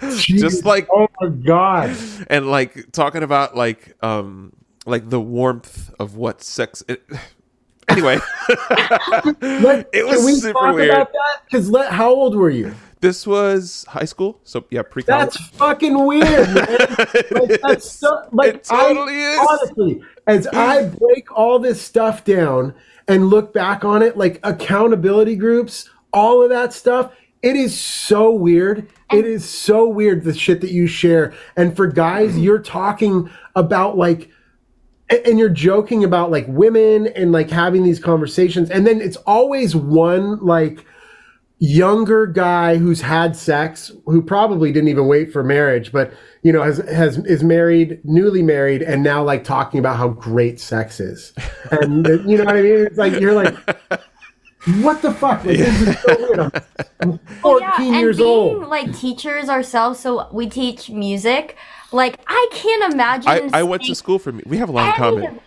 just 0.18 0.64
like 0.64 0.86
oh 0.92 1.08
my 1.20 1.28
god 1.28 1.96
and 2.28 2.50
like 2.50 2.92
talking 2.92 3.22
about 3.22 3.56
like 3.56 3.96
um 4.02 4.52
like 4.86 5.08
the 5.08 5.20
warmth 5.20 5.92
of 5.98 6.16
what 6.16 6.42
sex. 6.42 6.82
It, 6.88 7.02
anyway, 7.88 8.18
Let, 9.40 9.88
It 9.92 10.06
was 10.06 10.16
can 10.16 10.24
we 10.24 10.34
super 10.34 10.52
talk 10.52 10.74
weird. 10.74 11.06
because 11.50 11.74
how 11.90 12.10
old 12.10 12.34
were 12.34 12.50
you 12.50 12.74
this 13.04 13.26
was 13.26 13.84
high 13.86 14.06
school, 14.06 14.40
so 14.44 14.64
yeah, 14.70 14.80
pre 14.80 15.02
That's 15.02 15.36
fucking 15.48 16.06
weird, 16.06 16.24
man. 16.24 16.54
like, 17.32 17.60
that's 17.60 17.90
so, 17.90 18.26
like, 18.32 18.54
It 18.54 18.64
totally 18.64 19.12
I, 19.12 19.32
is. 19.32 19.38
Honestly, 19.46 20.02
as 20.26 20.46
I 20.46 20.86
break 20.86 21.30
all 21.30 21.58
this 21.58 21.82
stuff 21.82 22.24
down 22.24 22.74
and 23.06 23.28
look 23.28 23.52
back 23.52 23.84
on 23.84 24.00
it, 24.00 24.16
like 24.16 24.40
accountability 24.42 25.36
groups, 25.36 25.90
all 26.14 26.42
of 26.42 26.48
that 26.48 26.72
stuff, 26.72 27.12
it 27.44 27.56
is 27.56 27.78
so 27.78 28.30
weird. 28.30 28.88
It 29.12 29.26
is 29.26 29.44
so 29.44 29.86
weird 29.86 30.24
the 30.24 30.32
shit 30.32 30.62
that 30.62 30.70
you 30.70 30.86
share. 30.86 31.34
And 31.56 31.76
for 31.76 31.86
guys, 31.86 32.30
mm-hmm. 32.32 32.40
you're 32.40 32.58
talking 32.58 33.30
about 33.54 33.98
like 33.98 34.30
and 35.10 35.38
you're 35.38 35.50
joking 35.50 36.02
about 36.02 36.30
like 36.30 36.46
women 36.48 37.08
and 37.08 37.30
like 37.30 37.50
having 37.50 37.82
these 37.82 38.00
conversations 38.00 38.70
and 38.70 38.86
then 38.86 39.02
it's 39.02 39.18
always 39.18 39.76
one 39.76 40.38
like 40.38 40.86
younger 41.58 42.26
guy 42.26 42.78
who's 42.78 43.02
had 43.02 43.36
sex 43.36 43.92
who 44.06 44.22
probably 44.22 44.72
didn't 44.72 44.88
even 44.88 45.06
wait 45.06 45.30
for 45.30 45.44
marriage 45.44 45.92
but 45.92 46.10
you 46.42 46.50
know 46.50 46.62
has 46.62 46.78
has 46.88 47.18
is 47.26 47.44
married 47.44 48.00
newly 48.02 48.42
married 48.42 48.80
and 48.80 49.02
now 49.02 49.22
like 49.22 49.44
talking 49.44 49.78
about 49.78 49.98
how 49.98 50.08
great 50.08 50.58
sex 50.58 51.00
is 51.00 51.34
and 51.70 52.06
you 52.26 52.38
know 52.38 52.44
what 52.44 52.56
i 52.56 52.62
mean 52.62 52.86
it's 52.86 52.96
like 52.96 53.20
you're 53.20 53.34
like 53.34 53.54
what 54.80 55.02
the 55.02 55.12
fuck 55.12 55.44
like, 55.44 55.58
this 55.58 55.80
is 55.82 56.00
so 56.00 56.16
weird 56.18 56.38
i'm, 56.40 56.52
I'm 57.00 57.18
14 57.42 57.60
yeah, 57.60 57.76
and 57.78 57.94
years 57.96 58.16
being 58.16 58.28
old 58.28 58.68
like 58.68 58.96
teachers 58.96 59.48
ourselves, 59.48 60.00
so 60.00 60.28
we 60.32 60.48
teach 60.48 60.88
music. 60.90 61.56
Like 61.92 62.18
I 62.26 62.48
can't 62.52 62.92
imagine. 62.92 63.30
I, 63.30 63.60
I 63.60 63.62
went 63.62 63.82
to 63.84 63.94
school 63.94 64.18
for 64.18 64.32
me. 64.32 64.42
We 64.46 64.56
have 64.56 64.68
a 64.68 64.72
lot 64.72 64.82
in 64.98 65.04
any 65.04 65.26
common. 65.26 65.40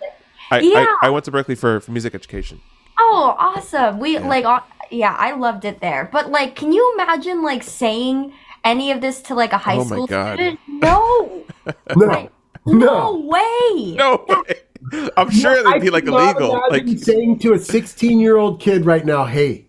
I, 0.52 0.60
Yeah. 0.60 0.86
I, 1.02 1.08
I 1.08 1.10
went 1.10 1.26
to 1.26 1.32
Berklee 1.32 1.58
for, 1.58 1.80
for 1.82 1.92
music 1.92 2.16
education. 2.16 2.62
Oh, 3.00 3.36
awesome! 3.38 4.00
We 4.00 4.18
like, 4.20 4.46
uh, 4.46 4.62
yeah, 4.92 5.16
I 5.18 5.34
loved 5.34 5.66
it 5.66 5.82
there. 5.82 6.10
But 6.12 6.32
like, 6.32 6.56
can 6.56 6.72
you 6.72 6.94
imagine 6.96 7.44
like 7.44 7.64
saying 7.64 8.34
any 8.64 8.92
of 8.92 9.02
this 9.02 9.22
to 9.24 9.36
like 9.36 9.54
a 9.54 9.58
high 9.58 9.76
Oh 9.76 9.84
my 9.84 9.96
school 9.96 10.08
God. 10.08 10.36
student? 10.38 10.60
No, 10.68 11.44
no 11.96 12.06
no 12.06 12.30
no 12.66 13.20
way. 13.20 13.96
No 13.96 14.26
way. 14.28 14.56
I'm 15.18 15.30
sure 15.30 15.68
I 15.68 15.74
they'd 15.74 15.82
be 15.82 15.90
like 15.90 16.06
illegal. 16.06 16.62
Like 16.70 16.88
saying 17.00 17.40
to 17.40 17.54
a 17.54 17.60
16 17.60 18.20
year 18.20 18.38
old 18.38 18.60
kid 18.62 18.86
right 18.86 19.06
now, 19.06 19.26
"Hey, 19.26 19.68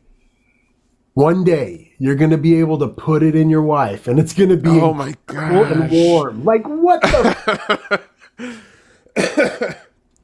one 1.15 1.45
day 1.45 1.93
you're 1.99 2.15
going 2.15 2.31
to 2.31 2.39
be 2.39 2.59
able 2.61 2.79
to 2.79 2.89
put 2.89 3.23
it 3.23 3.35
in 3.35 3.51
your 3.51 3.63
wife, 3.63 4.07
and 4.09 4.19
it's 4.19 4.33
going 4.33 4.51
to 4.51 4.57
be 4.57 4.71
Oh 4.71 4.95
my 4.95 5.15
cool 5.27 5.65
and 5.65 5.83
gosh. 5.83 5.91
warm." 5.91 6.45
Like 6.45 6.67
what 6.67 7.01
the, 7.03 8.03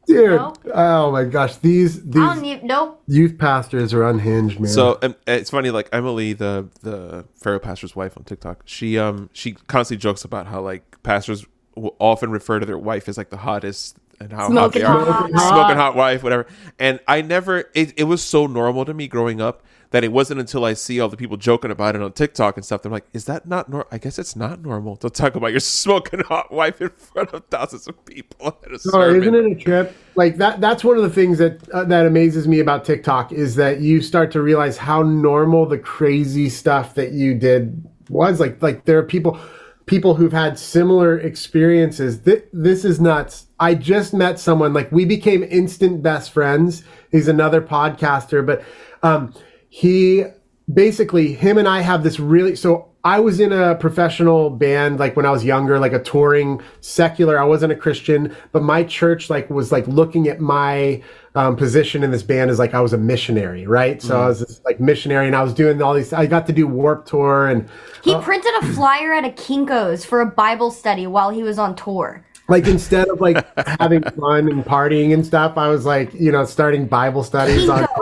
dude? 0.07 0.31
Nope. 0.31 0.59
Oh 0.73 1.11
my 1.11 1.25
gosh, 1.25 1.57
these 1.57 2.03
these 2.05 2.41
need. 2.41 2.65
Nope. 2.65 3.03
youth 3.07 3.39
pastors 3.39 3.93
are 3.95 4.05
unhinged, 4.09 4.61
man. 4.61 4.71
So 4.71 4.99
um, 5.03 5.17
it's 5.27 5.51
funny, 5.51 5.71
like 5.71 5.89
Emily, 5.93 6.33
the 6.33 6.69
the 6.83 7.25
Pharaoh 7.37 7.59
pastor's 7.59 7.97
wife 7.97 8.17
on 8.17 8.25
TikTok. 8.25 8.63
She 8.67 8.99
um 8.99 9.31
she 9.33 9.53
constantly 9.53 10.01
jokes 10.01 10.25
about 10.25 10.47
how 10.47 10.61
like 10.61 11.03
pastors 11.03 11.47
will 11.77 11.97
often 11.99 12.31
refer 12.31 12.61
to 12.61 12.67
their 12.67 12.79
wife 12.79 13.09
as 13.09 13.19
like 13.19 13.31
the 13.31 13.39
hottest 13.39 13.99
and 14.21 14.33
how 14.33 14.49
Smoking 14.49 14.83
hot 14.83 15.05
they 15.05 15.11
are, 15.11 15.13
hot. 15.13 15.31
smoking 15.31 15.77
hot 15.77 15.97
wife, 15.97 16.23
whatever. 16.23 16.47
And 16.79 17.01
I 17.09 17.23
never, 17.23 17.71
it, 17.75 17.93
it 17.97 18.05
was 18.05 18.23
so 18.23 18.47
normal 18.47 18.85
to 18.85 18.95
me 18.95 19.09
growing 19.09 19.41
up 19.41 19.63
that 19.91 20.03
it 20.03 20.11
wasn't 20.11 20.41
until 20.41 20.65
I 20.65 20.73
see 20.75 20.99
all 20.99 21.09
the 21.09 21.17
people 21.17 21.37
joking 21.37 21.71
about 21.71 21.95
it 21.95 22.03
on 22.03 22.13
TikTok 22.13 22.57
and 22.57 22.65
stuff. 22.67 22.83
They're 22.83 22.91
like, 22.91 23.07
is 23.13 23.27
that 23.27 23.47
not 23.47 23.69
normal? 23.69 23.87
I 23.93 23.99
guess 23.99 24.19
it's 24.19 24.35
not 24.35 24.61
normal 24.61 24.97
to 24.97 25.09
talk 25.09 25.37
about 25.37 25.53
your 25.53 25.61
smoking 25.61 26.19
hot 26.21 26.53
wife 26.53 26.81
in 26.81 26.89
front 26.91 27.33
of 27.33 27.45
thousands 27.47 27.87
of 27.87 28.05
people 28.05 28.59
at 28.65 28.73
a 28.73 28.79
sermon. 28.81 29.23
isn't 29.23 29.35
it 29.35 29.53
a 29.53 29.55
trip? 29.55 29.97
Like 30.17 30.37
that. 30.39 30.61
That's 30.61 30.83
one 30.83 30.97
of 30.97 31.05
the 31.05 31.11
things 31.11 31.39
that 31.39 31.69
uh, 31.71 31.85
that 31.85 32.07
amazes 32.07 32.49
me 32.49 32.59
about 32.59 32.85
TikTok 32.85 33.31
is 33.31 33.55
that 33.55 33.81
you 33.81 34.01
start 34.01 34.33
to 34.33 34.43
realize 34.43 34.77
how 34.77 35.03
normal 35.03 35.65
the 35.65 35.79
crazy 35.79 36.49
stuff 36.49 36.95
that 36.97 37.13
you 37.13 37.35
did 37.35 37.89
was. 38.09 38.41
Like, 38.41 38.61
like 38.63 38.85
there 38.87 38.99
are 38.99 39.03
people, 39.05 39.39
people 39.87 40.15
who've 40.15 40.33
had 40.33 40.59
similar 40.59 41.19
experiences. 41.19 42.21
Th- 42.21 42.45
this 42.53 42.85
is 42.85 43.01
nuts. 43.01 43.47
I 43.61 43.75
just 43.75 44.15
met 44.15 44.39
someone. 44.39 44.73
Like 44.73 44.91
we 44.91 45.05
became 45.05 45.43
instant 45.43 46.03
best 46.03 46.31
friends. 46.31 46.85
He's 47.11 47.29
another 47.29 47.61
podcaster, 47.61 48.45
but 48.45 48.65
um, 49.03 49.35
he 49.69 50.25
basically 50.73 51.35
him 51.35 51.59
and 51.59 51.69
I 51.69 51.81
have 51.81 52.03
this 52.03 52.19
really 52.19 52.57
so 52.57 52.94
I 53.05 53.21
was 53.21 53.39
in 53.39 53.53
a 53.53 53.75
professional 53.75 54.49
band 54.49 54.99
like 54.99 55.15
when 55.15 55.27
I 55.27 55.31
was 55.31 55.45
younger, 55.45 55.79
like 55.79 55.93
a 55.93 56.03
touring 56.03 56.63
secular. 56.81 57.39
I 57.39 57.45
wasn't 57.45 57.73
a 57.73 57.77
Christian, 57.77 58.35
but 58.51 58.63
my 58.63 58.83
church 58.83 59.29
like 59.29 59.51
was 59.51 59.71
like 59.71 59.87
looking 59.87 60.27
at 60.27 60.41
my 60.41 61.03
um, 61.35 61.55
position 61.55 62.03
in 62.03 62.11
this 62.11 62.23
band 62.23 62.51
as 62.51 62.59
like 62.59 62.73
I 62.73 62.81
was 62.81 62.95
a 62.95 62.99
missionary, 62.99 63.67
right? 63.67 64.01
So 64.01 64.19
I 64.21 64.29
was 64.29 64.41
this, 64.41 64.61
like 64.65 64.81
missionary, 64.81 65.27
and 65.27 65.37
I 65.37 65.43
was 65.43 65.53
doing 65.53 65.83
all 65.83 65.93
these. 65.93 66.15
I 66.15 66.25
got 66.25 66.47
to 66.47 66.53
do 66.55 66.67
Warp 66.67 67.05
Tour, 67.05 67.49
and 67.49 67.69
He 68.03 68.17
printed 68.21 68.53
a 68.63 68.73
flyer 68.73 69.13
at 69.13 69.25
a 69.25 69.31
Kinko's 69.31 70.05
for 70.05 70.23
a 70.23 70.27
Bible 70.27 70.71
study 70.71 71.07
while 71.07 71.29
he 71.29 71.43
was 71.43 71.59
on 71.59 71.77
tour. 71.77 72.25
Like 72.49 72.67
instead 72.67 73.09
of 73.09 73.21
like 73.21 73.47
having 73.81 74.03
fun 74.03 74.49
and 74.51 74.65
partying 74.65 75.15
and 75.15 75.25
stuff, 75.25 75.57
I 75.57 75.69
was 75.69 75.87
like, 75.87 76.13
you 76.15 76.31
know, 76.31 76.45
starting 76.45 76.87
Bible 76.87 77.25
studies 77.25 77.69
on. 77.69 77.87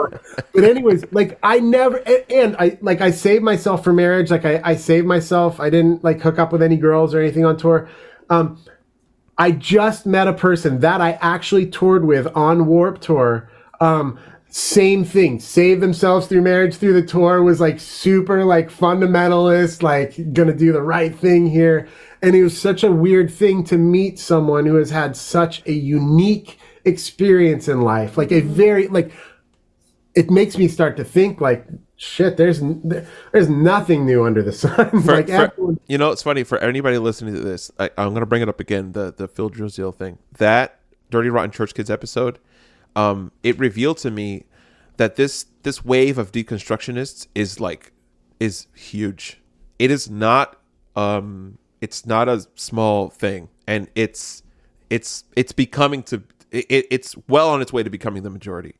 But 0.53 0.63
anyways, 0.63 1.05
like 1.11 1.37
I 1.43 1.59
never 1.59 1.97
and, 2.29 2.55
I 2.57 2.77
like 2.81 3.01
I 3.01 3.11
saved 3.11 3.43
myself 3.43 3.83
for 3.83 3.93
marriage. 3.93 4.31
Like 4.31 4.45
I, 4.45 4.61
I 4.63 4.75
saved 4.75 5.05
myself. 5.05 5.59
I 5.59 5.69
didn't 5.69 6.03
like 6.03 6.21
hook 6.21 6.39
up 6.39 6.51
with 6.51 6.61
any 6.61 6.77
girls 6.77 7.13
or 7.13 7.19
anything 7.19 7.45
on 7.45 7.57
tour. 7.57 7.89
Um, 8.29 8.59
I 9.37 9.51
just 9.51 10.05
met 10.05 10.27
a 10.27 10.33
person 10.33 10.79
that 10.81 11.01
I 11.01 11.13
actually 11.21 11.67
toured 11.67 12.05
with 12.05 12.27
on 12.35 12.67
Warp 12.67 13.01
Tour. 13.01 13.49
Um, 13.81 14.19
same 14.55 15.03
thing. 15.03 15.39
Save 15.39 15.81
themselves 15.81 16.27
through 16.27 16.43
marriage 16.43 16.75
through 16.75 16.93
the 16.93 17.01
tour 17.01 17.41
was 17.41 17.59
like 17.59 17.79
super 17.79 18.45
like 18.45 18.69
fundamentalist, 18.69 19.81
like 19.81 20.31
gonna 20.31 20.53
do 20.53 20.71
the 20.71 20.81
right 20.83 21.15
thing 21.15 21.47
here. 21.47 21.87
And 22.21 22.35
it 22.35 22.43
was 22.43 22.55
such 22.55 22.83
a 22.83 22.91
weird 22.91 23.33
thing 23.33 23.63
to 23.63 23.79
meet 23.79 24.19
someone 24.19 24.67
who 24.67 24.75
has 24.75 24.91
had 24.91 25.17
such 25.17 25.65
a 25.65 25.71
unique 25.71 26.59
experience 26.85 27.67
in 27.67 27.81
life. 27.81 28.15
Like 28.15 28.29
a 28.29 28.41
mm-hmm. 28.41 28.53
very 28.53 28.87
like 28.89 29.11
it 30.13 30.29
makes 30.29 30.55
me 30.55 30.67
start 30.67 30.97
to 30.97 31.03
think 31.03 31.41
like 31.41 31.65
shit 31.95 32.37
there's 32.37 32.61
there's 33.31 33.49
nothing 33.49 34.05
new 34.05 34.23
under 34.23 34.43
the 34.43 34.53
sun 34.53 35.01
For- 35.01 35.15
like 35.15 35.29
for- 35.29 35.33
everyone, 35.33 35.79
you 35.87 35.97
know, 35.97 36.11
it's 36.11 36.21
funny 36.21 36.43
for 36.43 36.59
anybody 36.59 36.99
listening 36.99 37.33
to 37.33 37.41
this. 37.41 37.71
I, 37.79 37.89
I'm 37.97 38.13
to 38.13 38.23
bring 38.27 38.43
it 38.43 38.49
up 38.49 38.59
again. 38.59 38.91
The 38.91 39.15
the 39.17 39.27
Phil 39.27 39.49
Drysdale 39.49 39.93
thing. 39.93 40.19
That 40.37 40.77
Dirty 41.09 41.29
Rotten 41.29 41.49
Church 41.49 41.73
Kids 41.73 41.89
episode. 41.89 42.37
Um, 42.95 43.31
it 43.41 43.57
revealed 43.57 43.97
to 43.99 44.11
me 44.11 44.45
that 44.97 45.15
this 45.15 45.45
this 45.63 45.83
wave 45.83 46.17
of 46.17 46.31
deconstructionists 46.31 47.27
is 47.33 47.59
like 47.59 47.91
is 48.39 48.67
huge. 48.75 49.41
It 49.79 49.91
is 49.91 50.09
not 50.09 50.59
um 50.95 51.57
it's 51.81 52.05
not 52.05 52.29
a 52.29 52.45
small 52.55 53.09
thing, 53.09 53.49
and 53.67 53.87
it's 53.95 54.43
it's 54.89 55.23
it's 55.35 55.51
becoming 55.51 56.03
to 56.03 56.23
it, 56.51 56.87
it's 56.91 57.15
well 57.27 57.49
on 57.49 57.61
its 57.61 57.73
way 57.73 57.83
to 57.83 57.89
becoming 57.89 58.23
the 58.23 58.29
majority. 58.29 58.75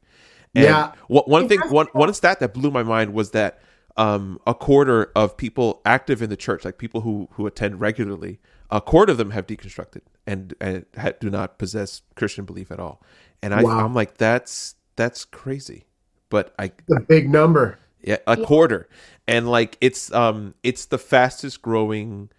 And 0.56 0.65
Yeah. 0.65 0.91
One, 1.08 1.23
one 1.26 1.47
thing, 1.49 1.60
one 1.69 1.88
one 1.93 2.13
stat 2.13 2.39
that 2.39 2.54
blew 2.54 2.71
my 2.71 2.84
mind 2.84 3.13
was 3.13 3.32
that 3.32 3.60
um, 3.97 4.39
a 4.47 4.54
quarter 4.54 5.12
of 5.15 5.38
people 5.38 5.82
active 5.86 6.21
in 6.21 6.30
the 6.30 6.38
church, 6.38 6.65
like 6.65 6.78
people 6.78 7.02
who 7.02 7.28
who 7.34 7.47
attend 7.47 7.82
regularly, 7.82 8.39
a 8.69 8.82
quarter 8.82 9.12
of 9.12 9.17
them 9.17 9.32
have 9.32 9.47
deconstructed 9.47 10.02
and 10.26 10.54
and 10.62 10.86
ha- 10.97 11.13
do 11.19 11.30
not 11.30 11.58
possess 11.58 12.02
Christian 12.15 12.45
belief 12.45 12.71
at 12.71 12.80
all. 12.80 13.02
And 13.43 13.53
I, 13.53 13.62
Wow. 13.62 13.86
I'm 13.86 13.93
like, 13.93 14.17
that's 14.17 14.75
that's 14.95 15.25
crazy. 15.25 15.86
But 16.29 16.56
I, 16.58 16.71
a 16.89 16.99
big 17.01 17.29
number 17.29 17.77
yeah, 18.03 18.17
a 18.27 18.36
quarter, 18.38 18.89
and 19.27 19.49
like 19.49 19.77
it's 19.79 20.12
um 20.13 20.56
it's 20.62 20.86
the 20.86 20.97
fastest 20.97 21.62
growing, 21.62 22.29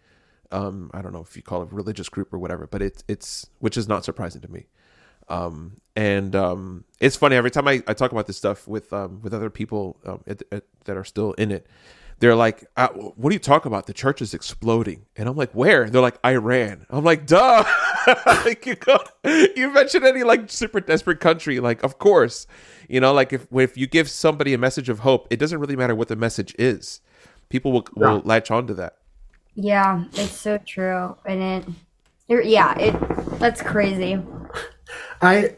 um 0.51 0.91
I 0.93 1.01
don't 1.01 1.13
know 1.13 1.23
if 1.23 1.37
you 1.37 1.43
call 1.43 1.63
it 1.63 1.73
religious 1.73 2.09
group 2.09 2.33
or 2.33 2.39
whatever, 2.39 2.67
but 2.67 2.83
it's 2.83 3.03
it's 3.09 3.47
which 3.61 3.77
is 3.77 3.89
not 3.89 4.05
surprising 4.05 4.43
to 4.43 4.51
me. 4.51 4.67
Um 5.29 5.77
and 5.97 6.37
um 6.37 6.85
it's 7.01 7.17
funny 7.17 7.37
every 7.37 7.51
time 7.51 7.67
I, 7.67 7.83
I 7.87 7.95
talk 7.95 8.13
about 8.13 8.27
this 8.27 8.37
stuff 8.37 8.69
with 8.69 8.93
um 8.93 9.21
with 9.23 9.33
other 9.33 9.51
people 9.51 9.97
um 10.05 10.23
at, 10.27 10.43
at, 10.53 10.65
that 10.85 10.97
are 10.97 11.05
still 11.05 11.33
in 11.35 11.51
it, 11.51 11.67
they're 12.19 12.35
like, 12.35 12.65
uh, 12.77 12.89
"What 12.89 13.31
are 13.31 13.35
you 13.35 13.39
talking 13.39 13.71
about? 13.71 13.87
The 13.87 13.93
church 13.93 14.23
is 14.23 14.35
exploding," 14.35 15.07
and 15.17 15.29
I'm 15.29 15.37
like, 15.37 15.53
"Where?" 15.53 15.89
They're 15.89 16.03
like, 16.03 16.19
"Iran." 16.25 16.87
I'm 16.91 17.05
like, 17.05 17.27
"Duh!" 17.27 17.65
like 18.27 18.67
you 18.67 18.77
go, 18.77 18.99
you 19.25 19.71
mention 19.71 20.05
any 20.05 20.23
like 20.23 20.51
super 20.51 20.81
desperate 20.81 21.21
country, 21.21 21.61
like 21.61 21.83
of 21.83 21.99
course, 21.99 22.47
you 22.89 23.01
know, 23.01 23.13
like 23.13 23.33
if 23.33 23.47
if 23.53 23.77
you 23.77 23.87
give 23.87 24.09
somebody 24.09 24.55
a 24.55 24.59
message 24.59 24.89
of 24.89 25.01
hope, 25.01 25.27
it 25.31 25.39
doesn't 25.39 25.59
really 25.59 25.77
matter 25.77 25.95
what 25.95 26.09
the 26.09 26.17
message 26.17 26.55
is. 26.59 27.01
People 27.49 27.73
will 27.73 27.87
will 27.97 28.23
latch 28.25 28.51
on 28.51 28.67
to 28.67 28.75
that. 28.75 28.97
Yeah, 29.55 30.05
it's 30.15 30.37
so 30.37 30.59
true, 30.59 31.17
and 31.25 31.43
it, 31.43 31.75
it 32.29 32.47
yeah, 32.47 32.77
it 32.79 33.39
that's 33.39 33.63
crazy. 33.63 34.21
I 35.23 35.57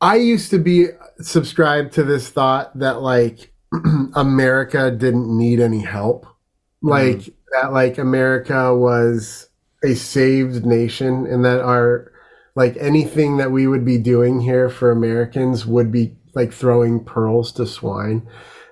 I 0.00 0.16
used 0.16 0.50
to 0.50 0.58
be 0.58 0.88
subscribed 1.20 1.92
to 1.94 2.04
this 2.04 2.28
thought 2.28 2.78
that 2.78 3.02
like 3.02 3.52
America 4.14 4.90
didn't 4.90 5.36
need 5.36 5.60
any 5.60 5.80
help. 5.80 6.24
Mm-hmm. 6.24 6.88
Like 6.88 7.34
that 7.52 7.72
like 7.72 7.98
America 7.98 8.74
was 8.76 9.48
a 9.84 9.94
saved 9.94 10.64
nation 10.66 11.26
and 11.26 11.44
that 11.44 11.60
our 11.60 12.12
like 12.54 12.76
anything 12.78 13.36
that 13.36 13.52
we 13.52 13.66
would 13.66 13.84
be 13.84 13.98
doing 13.98 14.40
here 14.40 14.68
for 14.68 14.90
Americans 14.90 15.66
would 15.66 15.92
be 15.92 16.16
like 16.34 16.52
throwing 16.52 17.04
pearls 17.04 17.52
to 17.52 17.66
swine. 17.66 18.26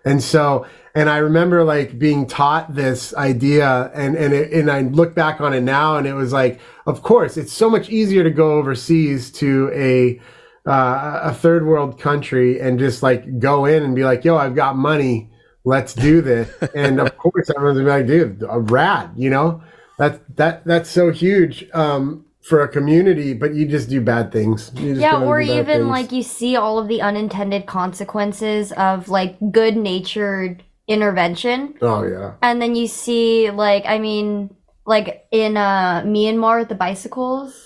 And 0.04 0.22
so, 0.22 0.66
and 0.94 1.08
I 1.08 1.18
remember 1.18 1.64
like 1.64 1.98
being 1.98 2.26
taught 2.26 2.74
this 2.74 3.14
idea 3.14 3.90
and, 3.94 4.16
and, 4.16 4.32
it, 4.32 4.52
and 4.52 4.70
I 4.70 4.82
look 4.82 5.14
back 5.14 5.40
on 5.40 5.54
it 5.54 5.62
now 5.62 5.96
and 5.96 6.06
it 6.06 6.14
was 6.14 6.32
like, 6.32 6.60
of 6.86 7.02
course, 7.02 7.36
it's 7.36 7.52
so 7.52 7.70
much 7.70 7.88
easier 7.88 8.22
to 8.22 8.30
go 8.30 8.52
overseas 8.52 9.30
to 9.32 9.70
a, 9.74 10.20
uh, 10.66 11.20
a 11.22 11.34
third 11.34 11.66
world 11.66 12.00
country 12.00 12.60
and 12.60 12.78
just 12.78 13.02
like 13.02 13.38
go 13.38 13.64
in 13.64 13.82
and 13.82 13.94
be 13.94 14.04
like, 14.04 14.24
yo, 14.24 14.36
I've 14.36 14.54
got 14.54 14.76
money. 14.76 15.30
Let's 15.64 15.94
do 15.94 16.20
this. 16.20 16.50
and 16.74 17.00
of 17.00 17.16
course, 17.18 17.50
everyone's 17.50 17.78
gonna 17.78 18.02
be 18.02 18.02
like, 18.02 18.06
dude, 18.06 18.44
a 18.48 18.60
rad, 18.60 19.10
you 19.16 19.30
know, 19.30 19.62
that, 19.98 20.36
that, 20.36 20.64
that's 20.64 20.90
so 20.90 21.10
huge. 21.10 21.68
Um, 21.72 22.24
for 22.44 22.62
a 22.62 22.68
community, 22.68 23.32
but 23.32 23.54
you 23.54 23.66
just 23.66 23.88
do 23.88 24.02
bad 24.02 24.30
things. 24.30 24.70
Yeah, 24.76 25.22
or 25.22 25.40
even 25.40 25.66
things. 25.66 25.86
like 25.86 26.12
you 26.12 26.22
see 26.22 26.56
all 26.56 26.78
of 26.78 26.88
the 26.88 27.00
unintended 27.00 27.64
consequences 27.64 28.70
of 28.72 29.08
like 29.08 29.36
good 29.50 29.78
natured 29.78 30.62
intervention. 30.86 31.74
oh 31.80 32.04
yeah, 32.06 32.34
And 32.42 32.60
then 32.60 32.74
you 32.74 32.86
see 32.86 33.50
like 33.50 33.84
I 33.86 33.98
mean 33.98 34.54
like 34.84 35.26
in 35.30 35.56
uh 35.56 36.02
Myanmar 36.02 36.60
with 36.60 36.68
the 36.68 36.74
bicycles. 36.74 37.63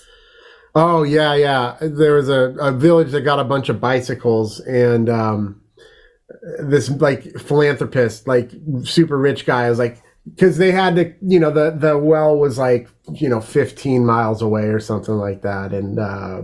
Oh 0.75 1.03
yeah, 1.03 1.33
yeah. 1.35 1.77
There 1.81 2.13
was 2.13 2.29
a, 2.29 2.55
a 2.59 2.71
village 2.71 3.11
that 3.11 3.21
got 3.21 3.39
a 3.39 3.43
bunch 3.43 3.69
of 3.69 3.79
bicycles, 3.81 4.59
and 4.61 5.09
um, 5.09 5.61
this 6.59 6.89
like 6.89 7.23
philanthropist, 7.39 8.27
like 8.27 8.51
super 8.83 9.17
rich 9.17 9.45
guy, 9.45 9.69
was 9.69 9.79
like, 9.79 10.01
because 10.25 10.57
they 10.57 10.71
had 10.71 10.95
to, 10.95 11.13
you 11.21 11.39
know, 11.39 11.51
the 11.51 11.71
the 11.71 11.97
well 11.97 12.37
was 12.37 12.57
like, 12.57 12.87
you 13.13 13.27
know, 13.29 13.41
15 13.41 14.05
miles 14.05 14.41
away 14.41 14.65
or 14.65 14.79
something 14.79 15.15
like 15.15 15.41
that, 15.41 15.73
and 15.73 15.99
uh, 15.99 16.41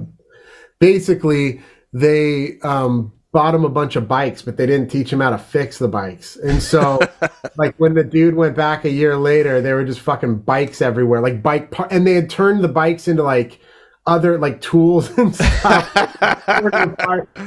basically 0.80 1.62
they 1.94 2.60
um, 2.64 3.14
bought 3.32 3.56
him 3.56 3.64
a 3.64 3.70
bunch 3.70 3.96
of 3.96 4.08
bikes, 4.08 4.42
but 4.42 4.58
they 4.58 4.66
didn't 4.66 4.90
teach 4.90 5.14
him 5.14 5.20
how 5.22 5.30
to 5.30 5.38
fix 5.38 5.78
the 5.78 5.88
bikes, 5.88 6.36
and 6.36 6.64
so 6.64 7.00
like 7.58 7.76
when 7.78 7.94
the 7.94 8.04
dude 8.04 8.36
went 8.36 8.56
back 8.56 8.86
a 8.86 8.90
year 8.92 9.18
later, 9.18 9.62
there 9.62 9.76
were 9.76 9.86
just 9.86 10.00
fucking 10.00 10.40
bikes 10.40 10.82
everywhere, 10.82 11.22
like 11.22 11.44
bike 11.44 11.70
par- 11.70 11.88
and 11.92 12.08
they 12.08 12.16
had 12.16 12.30
turned 12.30 12.64
the 12.64 12.68
bikes 12.68 13.08
into 13.08 13.22
like 13.22 13.60
other 14.08 14.38
like 14.38 14.62
tools 14.62 15.10
and 15.18 15.36
stuff. 15.36 15.94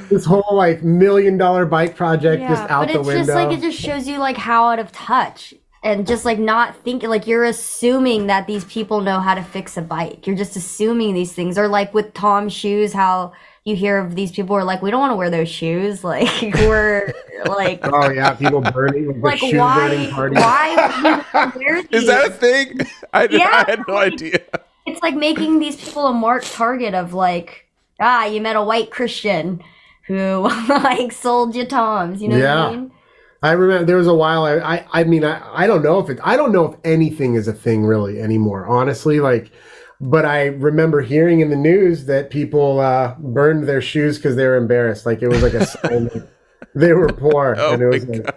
This 0.08 0.24
whole 0.24 0.56
like 0.56 0.82
million 0.82 1.38
dollar 1.38 1.66
bike 1.66 1.96
project 1.96 2.42
just 2.42 2.62
out 2.70 2.86
but 2.86 2.92
the 2.92 3.02
window. 3.02 3.20
it's 3.20 3.26
just 3.28 3.34
like 3.36 3.56
it 3.56 3.60
just 3.60 3.78
shows 3.78 4.08
you 4.08 4.18
like 4.18 4.36
how 4.36 4.68
out 4.68 4.78
of 4.78 4.90
touch 4.92 5.54
and 5.82 6.06
just 6.06 6.24
like 6.24 6.38
not 6.38 6.76
thinking 6.76 7.08
like 7.08 7.26
you're 7.26 7.44
assuming 7.44 8.26
that 8.26 8.46
these 8.46 8.64
people 8.64 9.00
know 9.00 9.20
how 9.20 9.34
to 9.34 9.42
fix 9.42 9.76
a 9.76 9.82
bike. 9.82 10.26
You're 10.26 10.36
just 10.36 10.56
assuming 10.56 11.14
these 11.14 11.32
things. 11.32 11.56
Or 11.56 11.68
like 11.68 11.94
with 11.94 12.12
Tom's 12.14 12.52
shoes, 12.52 12.92
how 12.92 13.32
you 13.64 13.76
hear 13.76 13.98
of 13.98 14.14
these 14.14 14.32
people 14.32 14.56
are 14.56 14.64
like, 14.64 14.82
we 14.82 14.90
don't 14.90 15.00
want 15.00 15.12
to 15.12 15.16
wear 15.16 15.30
those 15.30 15.48
shoes. 15.48 16.02
Like 16.08 16.54
we're 16.54 17.12
like 17.46 17.80
oh 17.84 18.10
yeah, 18.10 18.34
people 18.34 18.60
burning 18.60 19.20
like, 19.20 19.40
like 19.42 19.50
shoe 19.50 19.58
burning 19.58 20.10
parties. 20.10 20.38
why 20.38 21.22
would 21.34 21.54
you 21.54 21.60
wear 21.60 21.84
Is 21.92 22.06
that 22.06 22.28
a 22.28 22.30
thing? 22.30 22.80
I, 23.12 23.26
did, 23.26 23.40
Yeah. 23.40 23.64
I 23.66 23.70
had 23.70 23.80
no 23.86 23.96
idea. 23.96 24.40
It's 24.88 25.02
like 25.02 25.14
making 25.14 25.58
these 25.58 25.76
people 25.76 26.06
a 26.06 26.12
marked 26.12 26.52
target 26.52 26.94
of 26.94 27.14
like 27.14 27.66
ah 28.00 28.26
you 28.26 28.40
met 28.40 28.56
a 28.56 28.62
white 28.62 28.90
christian 28.90 29.62
who 30.06 30.42
like 30.68 31.12
sold 31.12 31.54
you 31.54 31.64
toms 31.64 32.22
you 32.22 32.28
know 32.28 32.38
what 32.38 32.46
i 32.46 32.70
mean? 32.70 32.92
I 33.40 33.52
remember 33.52 33.84
there 33.84 33.96
was 33.96 34.08
a 34.08 34.14
while 34.14 34.44
I, 34.44 34.56
I 34.58 34.86
I 34.92 35.04
mean 35.04 35.24
I, 35.24 35.40
I 35.62 35.68
don't 35.68 35.82
know 35.84 36.00
if 36.00 36.10
it 36.10 36.18
I 36.24 36.36
don't 36.36 36.50
know 36.50 36.72
if 36.72 36.80
anything 36.82 37.36
is 37.36 37.46
a 37.46 37.52
thing 37.52 37.84
really 37.84 38.20
anymore 38.20 38.66
honestly 38.66 39.20
like 39.20 39.52
but 40.00 40.24
I 40.24 40.46
remember 40.46 41.00
hearing 41.00 41.40
in 41.40 41.50
the 41.50 41.56
news 41.56 42.06
that 42.06 42.30
people 42.30 42.78
uh, 42.80 43.14
burned 43.18 43.68
their 43.68 43.80
shoes 43.80 44.16
because 44.16 44.36
they 44.36 44.46
were 44.46 44.56
embarrassed 44.56 45.06
like 45.06 45.22
it 45.22 45.28
was 45.28 45.42
like 45.42 45.54
a 45.54 45.66
sign 45.66 46.04
that 46.04 46.28
they 46.74 46.92
were 46.92 47.12
poor 47.12 47.54
Oh 47.58 47.74
and 47.74 47.82
it 47.82 47.86
my 47.86 47.90
was 47.90 48.06
like 48.06 48.34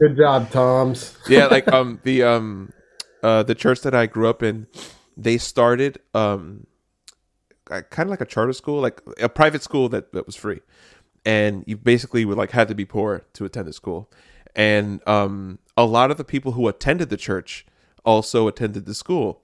good 0.00 0.16
job 0.16 0.50
Toms. 0.50 1.16
Yeah, 1.28 1.46
like 1.46 1.68
um 1.68 2.00
the 2.02 2.22
um 2.22 2.72
uh 3.22 3.42
the 3.42 3.54
church 3.54 3.80
that 3.82 3.94
I 3.94 4.06
grew 4.06 4.28
up 4.28 4.42
in, 4.42 4.66
they 5.16 5.38
started 5.38 5.98
um 6.14 6.66
kind 7.64 8.06
of 8.06 8.08
like 8.08 8.20
a 8.20 8.26
charter 8.26 8.52
school, 8.52 8.80
like 8.80 9.00
a 9.20 9.28
private 9.28 9.62
school 9.62 9.88
that 9.88 10.12
that 10.12 10.26
was 10.26 10.36
free, 10.36 10.60
and 11.24 11.64
you 11.66 11.76
basically 11.76 12.24
would 12.24 12.38
like 12.38 12.50
had 12.50 12.68
to 12.68 12.74
be 12.74 12.84
poor 12.84 13.24
to 13.34 13.44
attend 13.44 13.66
the 13.66 13.72
school, 13.72 14.10
and 14.54 15.06
um 15.08 15.58
a 15.76 15.84
lot 15.84 16.10
of 16.10 16.16
the 16.16 16.24
people 16.24 16.52
who 16.52 16.68
attended 16.68 17.10
the 17.10 17.16
church 17.16 17.66
also 18.04 18.48
attended 18.48 18.86
the 18.86 18.94
school, 18.94 19.42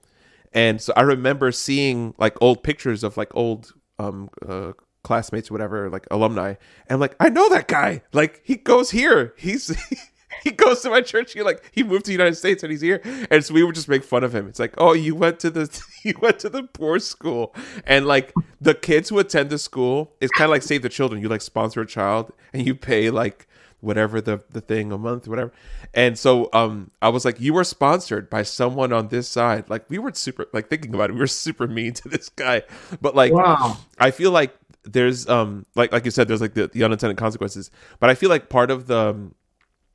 and 0.53 0.81
so 0.81 0.93
I 0.95 1.01
remember 1.01 1.51
seeing 1.51 2.13
like 2.17 2.41
old 2.41 2.63
pictures 2.63 3.03
of 3.03 3.17
like 3.17 3.35
old 3.35 3.73
um 3.99 4.29
uh, 4.47 4.73
classmates 5.03 5.51
whatever 5.51 5.89
like 5.89 6.07
alumni. 6.09 6.55
And 6.87 6.99
like 6.99 7.15
I 7.19 7.29
know 7.29 7.47
that 7.49 7.67
guy. 7.67 8.01
Like 8.13 8.41
he 8.43 8.55
goes 8.55 8.91
here. 8.91 9.33
He's 9.37 9.75
he 10.43 10.51
goes 10.51 10.81
to 10.81 10.89
my 10.89 11.01
church. 11.01 11.33
He 11.33 11.41
like 11.41 11.69
he 11.71 11.83
moved 11.83 12.05
to 12.05 12.09
the 12.09 12.13
United 12.13 12.35
States 12.35 12.63
and 12.63 12.71
he's 12.71 12.81
here, 12.81 13.01
and 13.29 13.43
so 13.43 13.53
we 13.53 13.63
would 13.63 13.75
just 13.75 13.89
make 13.89 14.03
fun 14.03 14.23
of 14.23 14.33
him. 14.33 14.47
It's 14.47 14.59
like, 14.59 14.73
oh, 14.77 14.93
you 14.93 15.15
went 15.15 15.39
to 15.41 15.49
the 15.49 15.83
you 16.03 16.15
went 16.21 16.39
to 16.39 16.49
the 16.49 16.63
poor 16.63 16.99
school, 16.99 17.53
and 17.85 18.05
like 18.05 18.33
the 18.61 18.73
kids 18.73 19.09
who 19.09 19.19
attend 19.19 19.49
the 19.49 19.57
school, 19.57 20.13
it's 20.21 20.31
kind 20.31 20.45
of 20.45 20.51
like 20.51 20.63
Save 20.63 20.81
the 20.81 20.89
Children. 20.89 21.21
You 21.21 21.29
like 21.29 21.41
sponsor 21.41 21.81
a 21.81 21.87
child 21.87 22.31
and 22.53 22.65
you 22.65 22.75
pay 22.75 23.09
like 23.09 23.47
whatever 23.81 24.21
the 24.21 24.41
the 24.49 24.61
thing 24.61 24.91
a 24.91 24.97
month, 24.97 25.27
whatever. 25.27 25.51
And 25.93 26.17
so 26.17 26.49
um, 26.53 26.89
I 27.01 27.09
was 27.09 27.25
like, 27.25 27.39
you 27.39 27.53
were 27.53 27.65
sponsored 27.65 28.29
by 28.29 28.43
someone 28.43 28.93
on 28.93 29.09
this 29.09 29.27
side. 29.27 29.69
Like 29.69 29.89
we 29.89 29.99
were 29.99 30.13
super 30.13 30.47
like 30.53 30.69
thinking 30.69 30.93
about 30.93 31.09
it, 31.09 31.13
we 31.13 31.19
were 31.19 31.27
super 31.27 31.67
mean 31.67 31.93
to 31.95 32.09
this 32.09 32.29
guy, 32.29 32.63
but 33.01 33.15
like 33.15 33.33
Wow. 33.33 33.77
I 33.99 34.11
feel 34.11 34.31
like 34.31 34.55
there's 34.85 35.27
um 35.29 35.65
like 35.75 35.91
like 35.91 36.05
you 36.05 36.11
said 36.11 36.27
there's 36.27 36.41
like 36.41 36.55
the, 36.55 36.67
the 36.67 36.83
unintended 36.83 37.17
consequences 37.17 37.71
but 38.01 38.09
i 38.09 38.15
feel 38.15 38.27
like 38.29 38.49
part 38.49 38.69
of 38.69 38.87
the 38.87 38.97
um, 38.97 39.33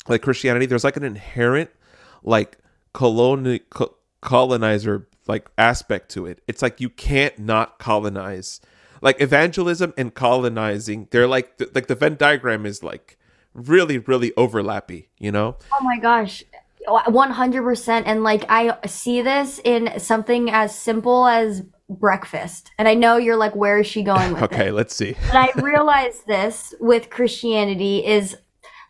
like 0.07 0.22
christianity 0.22 0.66
there's 0.66 0.84
like 0.84 0.96
an 0.96 1.05
inherent 1.05 1.70
like 2.22 2.59
coloni- 2.94 3.61
co- 3.70 3.94
colonizer 4.20 5.09
like 5.26 5.51
aspect 5.59 6.11
to 6.11 6.26
it 6.26 6.40
it's 6.46 6.62
like 6.62 6.80
you 6.80 6.88
can't 6.88 7.38
not 7.38 7.78
colonize 7.78 8.61
like 9.03 9.20
evangelism 9.20 9.92
and 9.96 10.14
colonizing 10.14 11.07
they're 11.11 11.26
like 11.28 11.57
th- 11.59 11.70
like 11.74 11.86
the 11.86 11.94
venn 11.94 12.16
diagram 12.16 12.64
is 12.66 12.82
like 12.82 13.16
really 13.55 13.99
really 13.99 14.30
overlappy 14.32 15.07
you 15.18 15.30
know 15.32 15.57
Oh 15.72 15.82
my 15.84 15.99
gosh. 15.99 16.44
100% 16.88 18.03
and 18.07 18.22
like 18.22 18.44
I 18.49 18.76
see 18.86 19.20
this 19.22 19.61
in 19.64 19.99
something 19.99 20.51
as 20.51 20.76
simple 20.76 21.26
as 21.26 21.62
breakfast. 21.90 22.70
And 22.78 22.86
I 22.88 22.94
know 22.94 23.16
you're 23.16 23.36
like 23.36 23.55
where 23.55 23.78
is 23.80 23.86
she 23.86 24.03
going 24.03 24.32
with 24.32 24.42
okay 24.53 24.68
it? 24.68 24.72
let's 24.74 24.94
see 24.94 25.14
But 25.26 25.36
I 25.36 25.61
realized 25.61 26.26
this 26.26 26.74
with 26.80 27.11
Christianity 27.11 28.05
is 28.07 28.36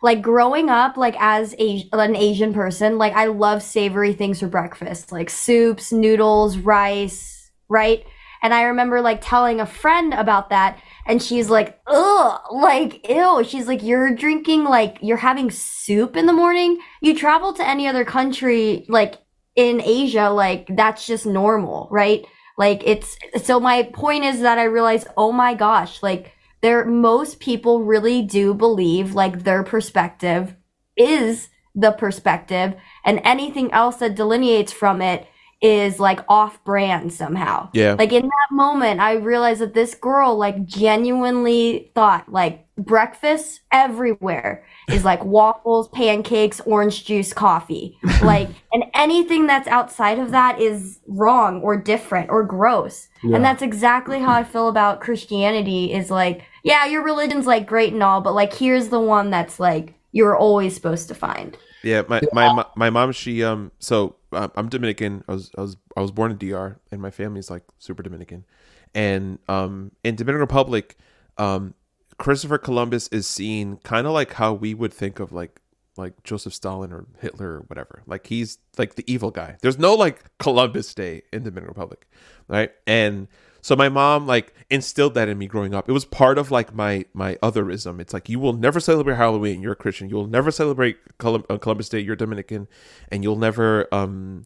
like 0.01 0.21
growing 0.21 0.69
up 0.69 0.97
like 0.97 1.15
as 1.19 1.55
a, 1.59 1.87
an 1.93 2.15
Asian 2.15 2.53
person, 2.53 2.97
like 2.97 3.13
I 3.13 3.25
love 3.25 3.61
savory 3.61 4.13
things 4.13 4.39
for 4.39 4.47
breakfast, 4.47 5.11
like 5.11 5.29
soups, 5.29 5.91
noodles, 5.91 6.57
rice, 6.57 7.51
right? 7.67 8.05
And 8.41 8.53
I 8.53 8.63
remember 8.63 9.01
like 9.01 9.19
telling 9.21 9.59
a 9.59 9.65
friend 9.65 10.13
about 10.13 10.49
that 10.49 10.79
and 11.09 11.21
she's 11.21 11.49
like, 11.49 11.79
ugh, 11.87 12.39
like, 12.51 13.09
ew. 13.09 13.43
She's 13.43 13.67
like, 13.67 13.81
you're 13.81 14.13
drinking, 14.13 14.65
like, 14.65 14.99
you're 15.01 15.17
having 15.17 15.49
soup 15.49 16.15
in 16.15 16.27
the 16.27 16.33
morning. 16.33 16.77
You 17.01 17.17
travel 17.17 17.51
to 17.53 17.67
any 17.67 17.87
other 17.87 18.05
country, 18.05 18.85
like, 18.87 19.15
in 19.55 19.81
Asia, 19.81 20.29
like, 20.29 20.67
that's 20.69 21.07
just 21.07 21.25
normal, 21.25 21.87
right? 21.89 22.25
Like, 22.59 22.83
it's, 22.85 23.17
so 23.43 23.59
my 23.59 23.89
point 23.91 24.23
is 24.23 24.41
that 24.41 24.59
I 24.59 24.65
realized, 24.65 25.07
oh 25.17 25.31
my 25.31 25.55
gosh, 25.55 26.03
like, 26.03 26.33
there, 26.61 26.85
most 26.85 27.39
people 27.39 27.83
really 27.83 28.21
do 28.21 28.53
believe, 28.53 29.13
like, 29.15 29.43
their 29.43 29.63
perspective 29.63 30.55
is 30.97 31.49
the 31.75 31.91
perspective, 31.91 32.75
and 33.05 33.21
anything 33.23 33.71
else 33.71 33.97
that 33.97 34.15
delineates 34.15 34.73
from 34.73 35.01
it 35.01 35.27
is 35.61 35.99
like 35.99 36.21
off 36.29 36.63
brand 36.63 37.11
somehow. 37.11 37.69
Yeah. 37.73 37.95
Like 37.97 38.13
in 38.13 38.23
that 38.23 38.47
moment, 38.51 39.01
I 39.01 39.13
realized 39.13 39.59
that 39.59 39.73
this 39.73 39.93
girl 39.93 40.37
like 40.37 40.65
genuinely 40.65 41.91
thought 41.95 42.31
like 42.31 42.65
breakfast 42.77 43.59
everywhere 43.71 44.63
is 44.89 45.03
like 45.03 45.23
waffles, 45.25 45.89
pancakes, 45.89 46.61
orange 46.61 47.05
juice, 47.05 47.33
coffee. 47.33 47.97
Like, 48.21 48.49
and 48.73 48.83
anything 48.95 49.47
that's 49.47 49.67
outside 49.69 50.19
of 50.19 50.31
that 50.31 50.59
is 50.59 50.99
wrong 51.07 51.61
or 51.61 51.77
different 51.77 52.29
or 52.29 52.43
gross. 52.43 53.07
Yeah. 53.23 53.37
And 53.37 53.45
that's 53.45 53.61
exactly 53.61 54.19
how 54.19 54.33
I 54.33 54.43
feel 54.43 54.67
about 54.67 54.99
Christianity 54.99 55.93
is 55.93 56.11
like, 56.11 56.43
yeah, 56.63 56.85
your 56.85 57.01
religion's 57.01 57.47
like 57.47 57.65
great 57.65 57.93
and 57.93 58.03
all, 58.03 58.19
but 58.19 58.35
like 58.35 58.53
here's 58.53 58.89
the 58.89 58.99
one 58.99 59.29
that's 59.29 59.57
like 59.57 59.93
you're 60.11 60.35
always 60.37 60.75
supposed 60.75 61.07
to 61.07 61.15
find. 61.15 61.57
Yeah, 61.81 62.03
my 62.09 62.21
my 62.33 62.65
my 62.75 62.89
mom 62.89 63.13
she 63.13 63.41
um 63.41 63.71
so 63.79 64.15
I'm 64.31 64.69
Dominican. 64.69 65.23
I 65.27 65.33
was 65.33 65.51
I 65.57 65.61
was 65.61 65.77
I 65.97 66.01
was 66.01 66.11
born 66.11 66.31
in 66.31 66.37
DR 66.37 66.79
and 66.91 67.01
my 67.01 67.11
family's 67.11 67.49
like 67.49 67.63
super 67.77 68.03
Dominican. 68.03 68.45
And 68.93 69.39
um 69.47 69.91
in 70.03 70.15
Dominican 70.15 70.41
Republic, 70.41 70.97
um 71.37 71.73
Christopher 72.17 72.57
Columbus 72.57 73.07
is 73.09 73.27
seen 73.27 73.77
kind 73.77 74.05
of 74.05 74.13
like 74.13 74.33
how 74.33 74.53
we 74.53 74.73
would 74.73 74.93
think 74.93 75.19
of 75.19 75.31
like 75.31 75.61
like 75.97 76.23
Joseph 76.23 76.53
Stalin 76.53 76.91
or 76.91 77.05
Hitler 77.19 77.55
or 77.55 77.59
whatever. 77.67 78.03
Like 78.05 78.27
he's 78.27 78.57
like 78.77 78.95
the 78.95 79.11
evil 79.11 79.31
guy. 79.31 79.57
There's 79.61 79.79
no 79.79 79.93
like 79.93 80.23
Columbus 80.37 80.93
Day 80.93 81.23
in 81.33 81.43
Dominican 81.43 81.67
Republic, 81.67 82.07
right? 82.47 82.71
And 82.87 83.27
so 83.61 83.75
my 83.75 83.89
mom 83.89 84.25
like 84.27 84.53
instilled 84.69 85.13
that 85.15 85.27
in 85.27 85.37
me 85.37 85.47
growing 85.47 85.73
up. 85.73 85.89
It 85.89 85.91
was 85.91 86.05
part 86.05 86.37
of 86.37 86.51
like 86.51 86.73
my 86.73 87.05
my 87.13 87.35
otherism. 87.35 87.99
It's 87.99 88.13
like 88.13 88.29
you 88.29 88.39
will 88.39 88.53
never 88.53 88.79
celebrate 88.79 89.15
Halloween. 89.15 89.61
You're 89.61 89.73
a 89.73 89.77
Christian. 89.77 90.09
You 90.09 90.15
will 90.15 90.27
never 90.27 90.51
celebrate 90.51 90.97
uh, 91.23 91.57
Columbus 91.57 91.89
Day. 91.89 91.99
You're 91.99 92.15
Dominican, 92.15 92.67
and 93.09 93.23
you'll 93.23 93.35
never 93.37 93.93
um 93.93 94.45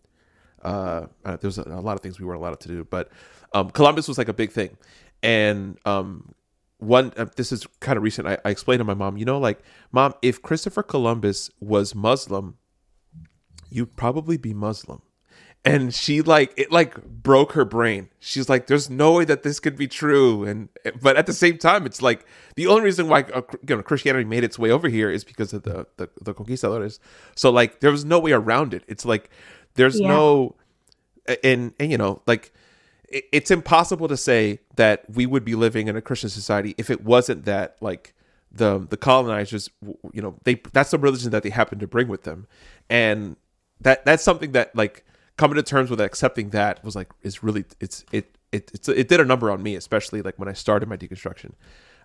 uh, 0.64 1.07
uh 1.26 1.38
there's 1.38 1.57
a, 1.57 1.64
a 1.64 1.82
lot 1.82 1.93
of 1.93 2.01
things 2.01 2.20
we 2.20 2.26
weren't 2.26 2.39
allowed 2.39 2.59
to 2.59 2.68
do, 2.68 2.84
but 2.84 3.11
um 3.53 3.70
Columbus 3.70 4.07
was 4.07 4.18
like 4.18 4.30
a 4.30 4.34
big 4.34 4.51
thing, 4.51 4.78
and 5.22 5.78
um 5.86 6.34
one 6.80 7.14
uh, 7.18 7.26
this 7.36 7.51
is 7.51 7.66
kind 7.80 7.97
of 7.97 8.03
recent. 8.03 8.28
I, 8.28 8.38
I 8.43 8.49
explained 8.49 8.80
to 8.80 8.86
my 8.86 8.93
mom, 8.93 9.18
you 9.18 9.26
know, 9.26 9.39
like 9.39 9.59
mom, 9.91 10.14
if 10.22 10.41
Christopher 10.41 10.84
Columbus 10.84 11.49
was 11.59 11.95
Muslim, 11.95 12.57
you'd 13.70 13.95
probably 13.95 14.38
be 14.38 14.53
Muslim 14.53 15.01
and 15.66 15.93
she 15.93 16.22
like 16.22 16.53
it 16.57 16.72
like 16.72 17.03
broke 17.05 17.53
her 17.53 17.66
brain. 17.66 18.09
She's 18.20 18.49
like 18.49 18.68
there's 18.68 18.89
no 18.89 19.14
way 19.14 19.26
that 19.26 19.43
this 19.43 19.59
could 19.59 19.78
be 19.78 19.88
true. 19.88 20.43
And 20.43 20.70
but 21.01 21.16
at 21.16 21.26
the 21.26 21.34
same 21.34 21.57
time 21.57 21.86
it's 21.86 22.01
like 22.01 22.26
the 22.55 22.68
only 22.68 22.84
reason 22.84 23.07
why 23.07 23.22
uh, 23.34 23.41
you 23.68 23.76
know 23.76 23.82
christianity 23.82 24.26
made 24.26 24.43
its 24.43 24.59
way 24.59 24.72
over 24.72 24.89
here 24.89 25.09
is 25.09 25.24
because 25.24 25.53
of 25.53 25.64
the 25.64 25.88
the, 25.97 26.09
the 26.22 26.34
conquistadores. 26.34 26.99
So 27.36 27.49
like 27.49 27.80
there 27.80 27.91
was 27.91 28.03
no 28.05 28.20
way 28.20 28.32
around 28.34 28.74
it. 28.74 28.84
It's 28.88 29.05
like 29.05 29.30
there's 29.76 29.99
Yeah. 29.99 30.09
no 30.09 30.55
and 31.43 31.74
and 31.80 31.91
you 31.91 31.97
know 31.97 32.22
like 32.28 32.53
it, 33.07 33.24
it's 33.32 33.49
impossible 33.51 34.07
to 34.09 34.18
say 34.18 34.59
that 34.76 35.05
we 35.09 35.26
would 35.26 35.45
be 35.45 35.55
living 35.55 35.88
in 35.88 35.95
a 35.95 36.01
christian 36.01 36.30
society 36.30 36.76
if 36.78 36.89
it 36.89 37.03
wasn't 37.05 37.45
that 37.45 37.78
like 37.80 38.14
the 38.51 38.86
the 38.89 38.97
colonizers 38.97 39.70
you 40.14 40.22
know 40.22 40.36
they 40.43 40.55
that's 40.74 40.91
the 40.91 40.97
religion 40.97 41.32
that 41.32 41.41
they 41.43 41.49
happen 41.49 41.80
to 41.80 41.88
bring 41.88 42.07
with 42.09 42.24
them. 42.24 42.47
And 42.89 43.38
that 43.82 44.05
that's 44.05 44.24
something 44.24 44.51
that 44.51 44.76
like 44.76 45.05
coming 45.38 45.56
to 45.56 45.64
terms 45.64 45.90
with 45.90 46.00
accepting 46.00 46.50
that 46.50 46.84
was 46.84 46.96
like 46.96 47.10
is 47.22 47.44
really 47.44 47.66
it's 47.80 48.06
it 48.12 48.38
it 48.52 48.70
it's, 48.74 48.88
it 48.88 49.08
did 49.08 49.20
a 49.20 49.26
number 49.26 49.50
on 49.50 49.64
me 49.64 49.76
especially 49.76 50.22
like 50.22 50.38
when 50.38 50.48
i 50.48 50.54
started 50.54 50.88
my 50.88 50.98
deconstruction 50.98 51.54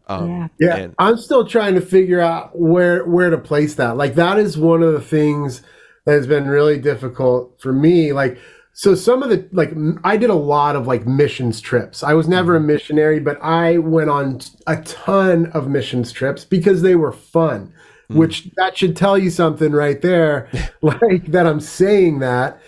um 0.08 0.28
Yeah. 0.28 0.48
Yeah, 0.58 0.76
and 0.76 0.94
I'm 0.98 1.18
still 1.18 1.46
trying 1.46 1.74
to 1.74 1.80
figure 1.80 2.20
out 2.20 2.58
where 2.58 3.04
where 3.04 3.30
to 3.30 3.38
place 3.38 3.74
that. 3.74 3.96
Like 3.96 4.14
that 4.14 4.38
is 4.38 4.56
one 4.56 4.82
of 4.82 4.92
the 4.92 5.00
things 5.00 5.62
that 6.06 6.12
has 6.12 6.26
been 6.26 6.48
really 6.48 6.78
difficult 6.78 7.60
for 7.60 7.72
me. 7.72 8.12
Like 8.12 8.38
so 8.72 8.94
some 8.94 9.22
of 9.22 9.28
the 9.28 9.46
like 9.52 9.72
i 10.04 10.16
did 10.16 10.30
a 10.30 10.34
lot 10.34 10.76
of 10.76 10.86
like 10.86 11.06
missions 11.06 11.60
trips. 11.60 12.02
I 12.02 12.14
was 12.14 12.28
never 12.28 12.56
a 12.56 12.60
missionary, 12.60 13.20
but 13.20 13.38
I 13.42 13.78
went 13.78 14.08
on 14.08 14.40
a 14.66 14.80
ton 14.82 15.46
of 15.46 15.68
missions 15.68 16.12
trips 16.12 16.44
because 16.44 16.82
they 16.82 16.94
were 16.94 17.12
fun. 17.12 17.72
Which 18.10 18.48
that 18.56 18.78
should 18.78 18.96
tell 18.96 19.18
you 19.18 19.28
something 19.28 19.72
right 19.72 20.00
there. 20.00 20.48
like 20.80 21.26
that 21.26 21.46
I'm 21.46 21.60
saying 21.60 22.20
that, 22.20 22.58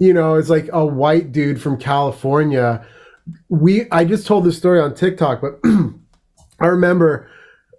you 0.00 0.14
know, 0.14 0.34
it's 0.34 0.48
like 0.48 0.68
a 0.72 0.84
white 0.84 1.30
dude 1.30 1.60
from 1.60 1.76
California. 1.76 2.84
We 3.48 3.88
I 3.92 4.04
just 4.04 4.26
told 4.26 4.44
this 4.44 4.56
story 4.56 4.80
on 4.80 4.94
TikTok, 4.94 5.42
but 5.42 5.60
I 6.60 6.66
remember 6.66 7.28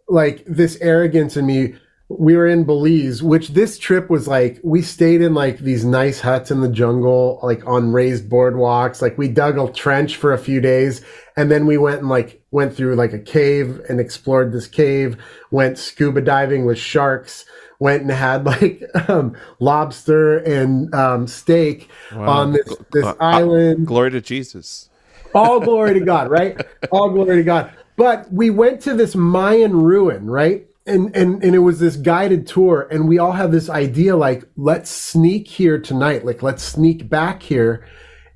like 0.07 0.45
this 0.45 0.78
arrogance 0.80 1.36
in 1.36 1.45
me. 1.45 1.76
We 2.09 2.36
were 2.36 2.47
in 2.47 2.65
Belize, 2.65 3.24
which 3.24 3.49
this 3.49 3.80
trip 3.80 4.09
was 4.09 4.28
like, 4.28 4.59
we 4.65 4.82
stayed 4.82 5.22
in 5.22 5.34
like 5.34 5.59
these 5.59 5.86
nice 5.86 6.19
huts 6.19 6.51
in 6.51 6.59
the 6.59 6.67
jungle, 6.67 7.39
like 7.41 7.65
on 7.65 7.93
raised 7.93 8.30
boardwalks. 8.30 9.01
Like 9.01 9.17
we 9.17 9.30
dug 9.30 9.57
a 9.57 9.72
trench 9.72 10.17
for 10.17 10.34
a 10.34 10.38
few 10.38 10.59
days 10.59 11.01
and 11.38 11.49
then 11.49 11.65
we 11.65 11.78
went 11.78 12.01
and 12.01 12.09
like 12.09 12.43
went 12.51 12.76
through 12.76 12.95
like 12.95 13.13
a 13.13 13.19
cave 13.19 13.80
and 13.88 13.99
explored 13.99 14.51
this 14.51 14.67
cave, 14.67 15.15
went 15.51 15.78
scuba 15.78 16.19
diving 16.19 16.65
with 16.65 16.78
sharks, 16.78 17.45
went 17.82 18.04
and 18.04 18.12
had 18.12 18.46
like 18.46 18.84
um, 19.10 19.36
lobster 19.60 20.38
and 20.38 20.94
um, 20.96 21.28
steak 21.28 21.90
on 22.12 22.54
this, 22.54 22.78
this 22.92 23.04
Uh, 23.04 23.10
uh, 23.10 23.16
island 23.20 23.88
glory 23.88 24.12
to 24.12 24.22
jesus 24.22 24.90
all 25.34 25.60
glory 25.60 25.94
to 25.94 26.00
God, 26.06 26.30
right? 26.30 26.60
All 26.92 27.10
glory 27.10 27.38
to 27.38 27.44
God. 27.44 27.72
But 27.96 28.32
we 28.32 28.50
went 28.50 28.82
to 28.82 28.94
this 28.94 29.16
Mayan 29.16 29.76
ruin, 29.76 30.30
right? 30.30 30.66
And 30.86 31.16
and 31.16 31.44
and 31.44 31.56
it 31.56 31.60
was 31.60 31.80
this 31.80 31.96
guided 31.96 32.48
tour, 32.48 32.88
and 32.90 33.08
we 33.08 33.20
all 33.20 33.34
have 33.34 33.52
this 33.52 33.70
idea 33.70 34.16
like, 34.16 34.44
let's 34.58 34.90
sneak 34.90 35.48
here 35.48 35.80
tonight, 35.80 36.26
like 36.26 36.42
let's 36.42 36.64
sneak 36.64 37.08
back 37.08 37.44
here, 37.44 37.86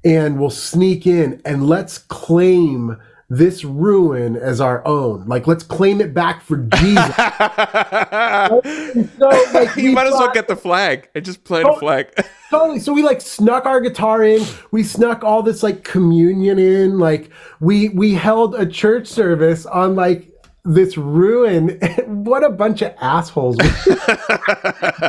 and 0.03 0.39
we'll 0.39 0.51
sneak 0.51 1.07
in 1.07 1.41
and 1.43 1.67
let's 1.67 1.97
claim 1.97 2.97
this 3.37 3.63
ruin 3.63 4.35
as 4.35 4.61
our 4.61 4.85
own. 4.87 5.25
Like 5.27 5.47
let's 5.47 5.63
claim 5.63 6.01
it 6.01 6.13
back 6.13 6.41
for 6.41 6.57
Jesus. 6.57 7.15
so 9.17 9.29
like 9.53 9.75
you 9.75 9.91
might 9.91 10.07
as 10.07 10.13
well 10.13 10.31
get 10.33 10.47
the 10.47 10.55
flag 10.55 11.09
and 11.15 11.25
just 11.25 11.43
plant 11.43 11.65
a 11.65 11.69
Oh, 11.69 11.79
flag 11.79 12.07
totally 12.49 12.79
so 12.79 12.93
we 12.93 13.03
like 13.03 13.21
snuck 13.21 13.65
our 13.65 13.81
guitar 13.81 14.23
in 14.23 14.45
we 14.71 14.83
snuck 14.83 15.23
all 15.23 15.41
this 15.41 15.63
like 15.63 15.83
communion 15.83 16.59
in 16.59 16.99
like 16.99 17.29
we 17.59 17.89
we 17.89 18.13
held 18.13 18.55
a 18.55 18.65
church 18.65 19.07
service 19.07 19.65
on 19.65 19.95
like 19.95 20.31
this 20.65 20.97
ruin. 20.97 21.69
what 22.07 22.43
a 22.43 22.49
bunch 22.49 22.81
of 22.81 22.93
assholes! 22.99 23.57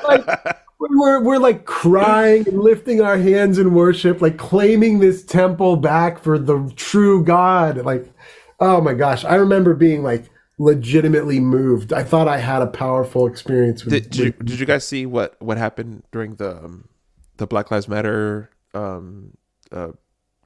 like 0.06 0.56
we're 0.78 1.22
we're 1.22 1.38
like 1.38 1.64
crying 1.64 2.46
and 2.46 2.60
lifting 2.60 3.00
our 3.00 3.16
hands 3.16 3.58
in 3.58 3.74
worship, 3.74 4.20
like 4.20 4.36
claiming 4.36 4.98
this 4.98 5.24
temple 5.24 5.76
back 5.76 6.22
for 6.22 6.38
the 6.38 6.70
true 6.76 7.24
God. 7.24 7.78
Like, 7.78 8.12
oh 8.60 8.80
my 8.80 8.94
gosh, 8.94 9.24
I 9.24 9.36
remember 9.36 9.74
being 9.74 10.02
like 10.02 10.30
legitimately 10.58 11.40
moved. 11.40 11.92
I 11.92 12.02
thought 12.02 12.28
I 12.28 12.38
had 12.38 12.62
a 12.62 12.66
powerful 12.66 13.26
experience 13.26 13.84
with. 13.84 13.94
Did, 13.94 14.10
did, 14.10 14.18
you, 14.18 14.32
did 14.32 14.60
you 14.60 14.66
guys 14.66 14.86
see 14.86 15.06
what 15.06 15.40
what 15.40 15.58
happened 15.58 16.04
during 16.12 16.36
the 16.36 16.56
um, 16.56 16.88
the 17.36 17.46
Black 17.46 17.70
Lives 17.70 17.88
Matter 17.88 18.50
um, 18.74 19.36
uh, 19.70 19.92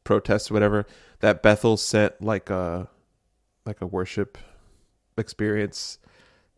protests, 0.05 0.51
whatever? 0.51 0.87
That 1.21 1.43
Bethel 1.43 1.77
sent 1.77 2.21
like 2.23 2.51
a 2.51 2.89
like 3.67 3.81
a 3.81 3.87
worship 3.87 4.39
experience 5.17 5.99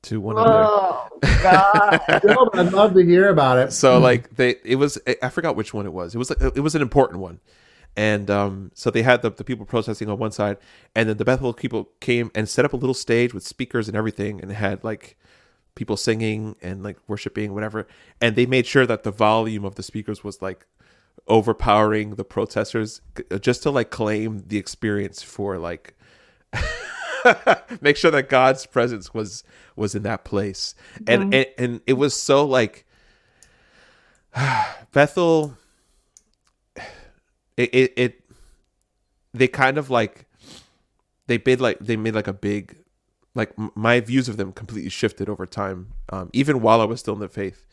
to 0.03 0.21
one 0.21 0.37
of 0.37 0.47
their. 0.47 0.65
Oh 0.65 1.09
God! 1.43 2.01
No, 2.25 2.51
I'd 2.55 2.73
love 2.73 2.95
to 2.95 3.05
hear 3.05 3.29
about 3.29 3.59
it. 3.59 3.73
So 3.73 3.99
like 3.99 4.35
they, 4.37 4.57
it 4.65 4.77
was 4.77 4.99
I 5.23 5.29
forgot 5.29 5.57
which 5.57 5.75
one 5.75 5.87
it 5.87 5.93
was. 5.93 6.15
It 6.15 6.19
was 6.19 6.31
like 6.31 6.41
it 6.41 6.61
was 6.61 6.75
an 6.75 6.83
important 6.83 7.21
one, 7.21 7.41
and 7.97 8.31
um, 8.31 8.71
so 8.75 8.91
they 8.91 9.03
had 9.03 9.23
the, 9.23 9.31
the 9.31 9.45
people 9.45 9.67
protesting 9.67 10.09
on 10.09 10.19
one 10.19 10.33
side, 10.33 10.57
and 10.95 11.09
then 11.09 11.17
the 11.17 11.25
Bethel 11.25 11.53
people 11.53 11.91
came 12.01 12.31
and 12.35 12.49
set 12.49 12.65
up 12.65 12.73
a 12.73 12.77
little 12.77 12.95
stage 12.95 13.35
with 13.35 13.47
speakers 13.47 13.89
and 13.89 13.97
everything, 13.97 14.41
and 14.41 14.51
had 14.53 14.83
like 14.83 15.17
people 15.75 15.97
singing 15.97 16.57
and 16.63 16.83
like 16.83 16.97
worshiping 17.09 17.55
whatever, 17.55 17.87
and 18.21 18.37
they 18.37 18.47
made 18.47 18.67
sure 18.67 18.87
that 18.87 19.03
the 19.03 19.11
volume 19.11 19.65
of 19.65 19.75
the 19.75 19.83
speakers 19.83 20.25
was 20.25 20.41
like 20.41 20.67
overpowering 21.29 22.17
the 22.17 22.25
protesters 22.25 23.01
just 23.41 23.63
to 23.63 23.71
like 23.71 23.91
claim 23.91 24.43
the 24.47 24.59
experience 24.59 25.23
for 25.23 25.59
like 25.59 25.95
make 27.81 27.97
sure 27.97 28.11
that 28.11 28.29
God's 28.29 28.67
presence 28.67 29.15
was 29.15 29.45
was 29.77 29.95
in 29.95 30.03
that 30.03 30.25
place. 30.25 30.75
And 31.07 31.35
and, 31.35 31.47
and 31.59 31.81
it 31.87 31.95
was 31.95 32.15
so 32.15 32.45
like 32.45 32.87
Bethel 34.93 35.57
it, 37.63 37.75
it 37.75 37.93
it 37.97 38.21
they 39.35 39.49
kind 39.49 39.79
of 39.79 39.91
like 39.91 40.27
they 41.27 41.41
made 41.45 41.61
like 41.61 41.79
they 41.81 41.97
made 41.97 42.15
like 42.15 42.27
a 42.29 42.33
big 42.33 42.77
like 43.35 43.53
m- 43.59 43.71
my 43.75 44.01
views 44.01 44.29
of 44.29 44.37
them 44.37 44.53
completely 44.53 44.91
shifted 44.91 45.29
over 45.29 45.47
time 45.47 45.93
um 46.11 46.29
even 46.33 46.61
while 46.61 46.81
I 46.81 46.85
was 46.85 47.01
still 47.01 47.15
in 47.15 47.21
the 47.21 47.29
faith 47.29 47.67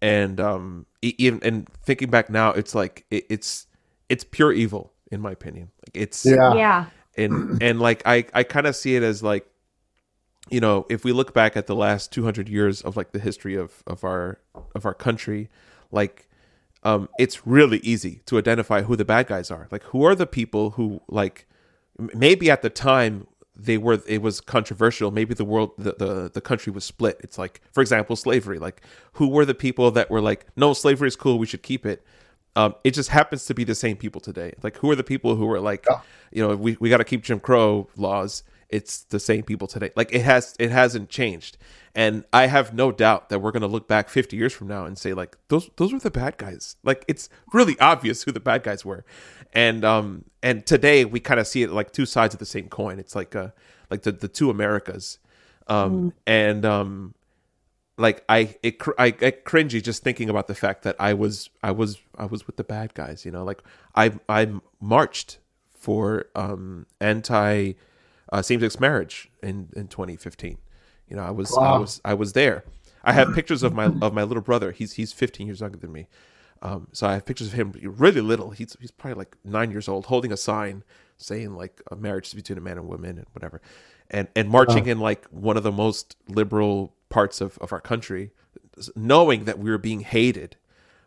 and 0.00 0.40
um 0.40 0.86
e- 1.02 1.14
even 1.18 1.40
and 1.42 1.68
thinking 1.84 2.10
back 2.10 2.30
now 2.30 2.50
it's 2.50 2.74
like 2.74 3.04
it, 3.10 3.26
it's 3.28 3.66
it's 4.08 4.24
pure 4.24 4.52
evil 4.52 4.92
in 5.10 5.20
my 5.20 5.32
opinion 5.32 5.70
like 5.86 5.96
it's 6.02 6.24
Yeah. 6.24 6.54
Yeah. 6.54 6.84
and 7.16 7.62
and 7.62 7.80
like 7.80 8.02
I 8.06 8.26
I 8.32 8.42
kind 8.44 8.66
of 8.66 8.74
see 8.76 8.96
it 8.96 9.02
as 9.02 9.22
like 9.22 9.46
you 10.50 10.60
know 10.60 10.86
if 10.90 11.04
we 11.04 11.12
look 11.12 11.32
back 11.34 11.56
at 11.56 11.66
the 11.66 11.74
last 11.74 12.12
200 12.12 12.48
years 12.48 12.80
of 12.82 12.96
like 12.96 13.12
the 13.12 13.18
history 13.18 13.54
of 13.56 13.82
of 13.86 14.04
our 14.04 14.38
of 14.74 14.84
our 14.86 14.94
country 14.94 15.48
like 15.90 16.28
um 16.84 17.08
it's 17.18 17.46
really 17.46 17.78
easy 17.78 18.22
to 18.26 18.38
identify 18.38 18.82
who 18.82 18.96
the 18.96 19.04
bad 19.04 19.26
guys 19.26 19.50
are. 19.50 19.68
Like 19.70 19.82
who 19.84 20.04
are 20.04 20.14
the 20.14 20.26
people 20.26 20.70
who 20.70 21.00
like 21.08 21.46
maybe 21.98 22.50
at 22.50 22.62
the 22.62 22.70
time 22.70 23.26
they 23.56 23.78
were 23.78 24.02
it 24.06 24.20
was 24.22 24.40
controversial. 24.40 25.10
Maybe 25.10 25.34
the 25.34 25.44
world 25.44 25.72
the, 25.78 25.94
the 25.98 26.30
the 26.32 26.40
country 26.40 26.72
was 26.72 26.84
split. 26.84 27.20
It's 27.22 27.38
like 27.38 27.60
for 27.72 27.80
example 27.80 28.16
slavery. 28.16 28.58
Like 28.58 28.82
who 29.14 29.28
were 29.28 29.44
the 29.44 29.54
people 29.54 29.90
that 29.92 30.10
were 30.10 30.20
like 30.20 30.46
no 30.56 30.72
slavery 30.72 31.08
is 31.08 31.16
cool. 31.16 31.38
We 31.38 31.46
should 31.46 31.62
keep 31.62 31.86
it. 31.86 32.04
Um, 32.56 32.74
it 32.84 32.92
just 32.92 33.10
happens 33.10 33.46
to 33.46 33.54
be 33.54 33.64
the 33.64 33.74
same 33.74 33.96
people 33.96 34.20
today. 34.20 34.54
Like, 34.62 34.76
who 34.76 34.90
are 34.90 34.94
the 34.94 35.02
people 35.02 35.34
who 35.34 35.50
are 35.50 35.60
like, 35.60 35.86
you 36.30 36.46
know, 36.46 36.54
we, 36.54 36.76
we 36.78 36.88
got 36.88 36.98
to 36.98 37.04
keep 37.04 37.24
Jim 37.24 37.40
Crow 37.40 37.88
laws. 37.96 38.44
It's 38.68 39.02
the 39.02 39.18
same 39.18 39.42
people 39.42 39.66
today. 39.66 39.90
Like, 39.96 40.14
it 40.14 40.22
has 40.22 40.54
it 40.60 40.70
hasn't 40.70 41.08
changed, 41.10 41.56
and 41.94 42.24
I 42.32 42.46
have 42.46 42.74
no 42.74 42.90
doubt 42.90 43.28
that 43.28 43.40
we're 43.40 43.52
gonna 43.52 43.66
look 43.66 43.86
back 43.86 44.08
50 44.08 44.36
years 44.36 44.52
from 44.52 44.68
now 44.68 44.84
and 44.84 44.98
say 44.98 45.14
like, 45.14 45.36
those 45.48 45.70
those 45.76 45.92
were 45.92 45.98
the 45.98 46.10
bad 46.10 46.36
guys. 46.38 46.76
Like, 46.82 47.04
it's 47.08 47.28
really 47.52 47.78
obvious 47.78 48.22
who 48.24 48.32
the 48.32 48.40
bad 48.40 48.62
guys 48.62 48.84
were, 48.84 49.04
and 49.52 49.84
um 49.84 50.24
and 50.42 50.66
today 50.66 51.04
we 51.04 51.20
kind 51.20 51.40
of 51.40 51.46
see 51.46 51.62
it 51.62 51.70
like 51.70 51.92
two 51.92 52.06
sides 52.06 52.34
of 52.34 52.40
the 52.40 52.46
same 52.46 52.68
coin. 52.68 52.98
It's 52.98 53.14
like 53.14 53.36
uh 53.36 53.50
like 53.90 54.02
the 54.02 54.12
the 54.12 54.28
two 54.28 54.50
Americas, 54.50 55.18
um 55.68 56.12
and 56.26 56.64
um 56.64 57.14
like 57.96 58.24
I 58.28 58.56
it 58.62 58.78
cr- 58.78 58.98
I 58.98 59.10
get 59.10 59.44
cringy 59.44 59.82
just 59.82 60.02
thinking 60.02 60.28
about 60.28 60.48
the 60.48 60.54
fact 60.54 60.82
that 60.82 60.96
I 60.98 61.14
was 61.14 61.48
I 61.62 61.70
was 61.70 62.00
I 62.18 62.26
was 62.26 62.46
with 62.46 62.56
the 62.56 62.64
bad 62.64 62.94
guys, 62.94 63.24
you 63.24 63.30
know, 63.30 63.44
like 63.44 63.62
I 63.94 64.12
I 64.28 64.52
marched 64.80 65.38
for 65.70 66.26
um 66.34 66.86
anti 67.00 67.74
uh, 68.32 68.42
same 68.42 68.60
sex 68.60 68.80
marriage 68.80 69.30
in 69.42 69.68
in 69.76 69.86
2015. 69.86 70.58
You 71.08 71.16
know, 71.16 71.22
I 71.22 71.30
was 71.30 71.56
I 71.56 71.78
was 71.78 72.00
I 72.04 72.14
was 72.14 72.32
there. 72.32 72.64
I 73.02 73.12
have 73.12 73.34
pictures 73.34 73.62
of 73.62 73.74
my 73.74 73.86
of 73.86 74.14
my 74.14 74.22
little 74.22 74.42
brother. 74.42 74.72
He's 74.72 74.94
he's 74.94 75.12
15 75.12 75.46
years 75.46 75.60
younger 75.60 75.78
than 75.78 75.92
me. 75.92 76.08
Um, 76.62 76.88
so 76.92 77.06
I 77.06 77.14
have 77.14 77.26
pictures 77.26 77.48
of 77.48 77.52
him 77.52 77.74
really 77.82 78.22
little. 78.22 78.50
He's 78.50 78.76
he's 78.80 78.90
probably 78.90 79.18
like 79.18 79.36
nine 79.44 79.70
years 79.70 79.88
old, 79.88 80.06
holding 80.06 80.32
a 80.32 80.36
sign 80.36 80.82
saying 81.16 81.54
like 81.54 81.80
a 81.90 81.96
marriage 81.96 82.28
is 82.28 82.34
between 82.34 82.58
a 82.58 82.60
man 82.60 82.78
and 82.78 82.88
woman 82.88 83.18
and 83.18 83.26
whatever, 83.32 83.60
and 84.10 84.28
and 84.34 84.48
marching 84.48 84.86
in 84.86 84.98
like 84.98 85.26
one 85.26 85.56
of 85.56 85.62
the 85.62 85.72
most 85.72 86.16
liberal 86.28 86.94
parts 87.10 87.40
of 87.40 87.58
of 87.58 87.72
our 87.72 87.80
country, 87.80 88.30
knowing 88.96 89.44
that 89.44 89.58
we 89.58 89.70
were 89.70 89.78
being 89.78 90.00
hated 90.00 90.56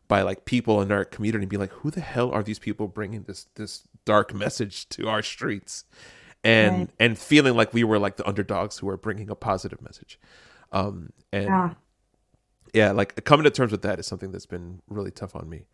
by 0.07 0.21
like 0.21 0.45
people 0.45 0.81
in 0.81 0.91
our 0.91 1.03
community, 1.03 1.43
and 1.43 1.49
be 1.49 1.57
like, 1.57 1.71
who 1.71 1.89
the 1.89 2.01
hell 2.01 2.31
are 2.31 2.43
these 2.43 2.59
people 2.59 2.87
bringing 2.87 3.23
this 3.23 3.47
this 3.55 3.83
dark 4.05 4.33
message 4.33 4.87
to 4.89 5.07
our 5.09 5.23
streets, 5.23 5.85
and 6.43 6.89
Right. 6.89 6.89
and 6.99 7.17
feeling 7.17 7.55
like 7.55 7.73
we 7.73 7.83
were 7.83 7.99
like 7.99 8.17
the 8.17 8.27
underdogs 8.27 8.77
who 8.79 8.87
were 8.87 8.97
bringing 8.97 9.29
a 9.29 9.35
positive 9.35 9.81
message, 9.81 10.19
um, 10.71 11.11
and 11.33 11.47
Yeah. 11.47 11.75
yeah, 12.73 12.91
like 12.91 13.23
coming 13.23 13.43
to 13.45 13.49
terms 13.49 13.71
with 13.71 13.81
that 13.83 13.99
is 13.99 14.07
something 14.07 14.31
that's 14.31 14.45
been 14.45 14.81
really 14.87 15.11
tough 15.11 15.35
on 15.35 15.49
me. 15.49 15.65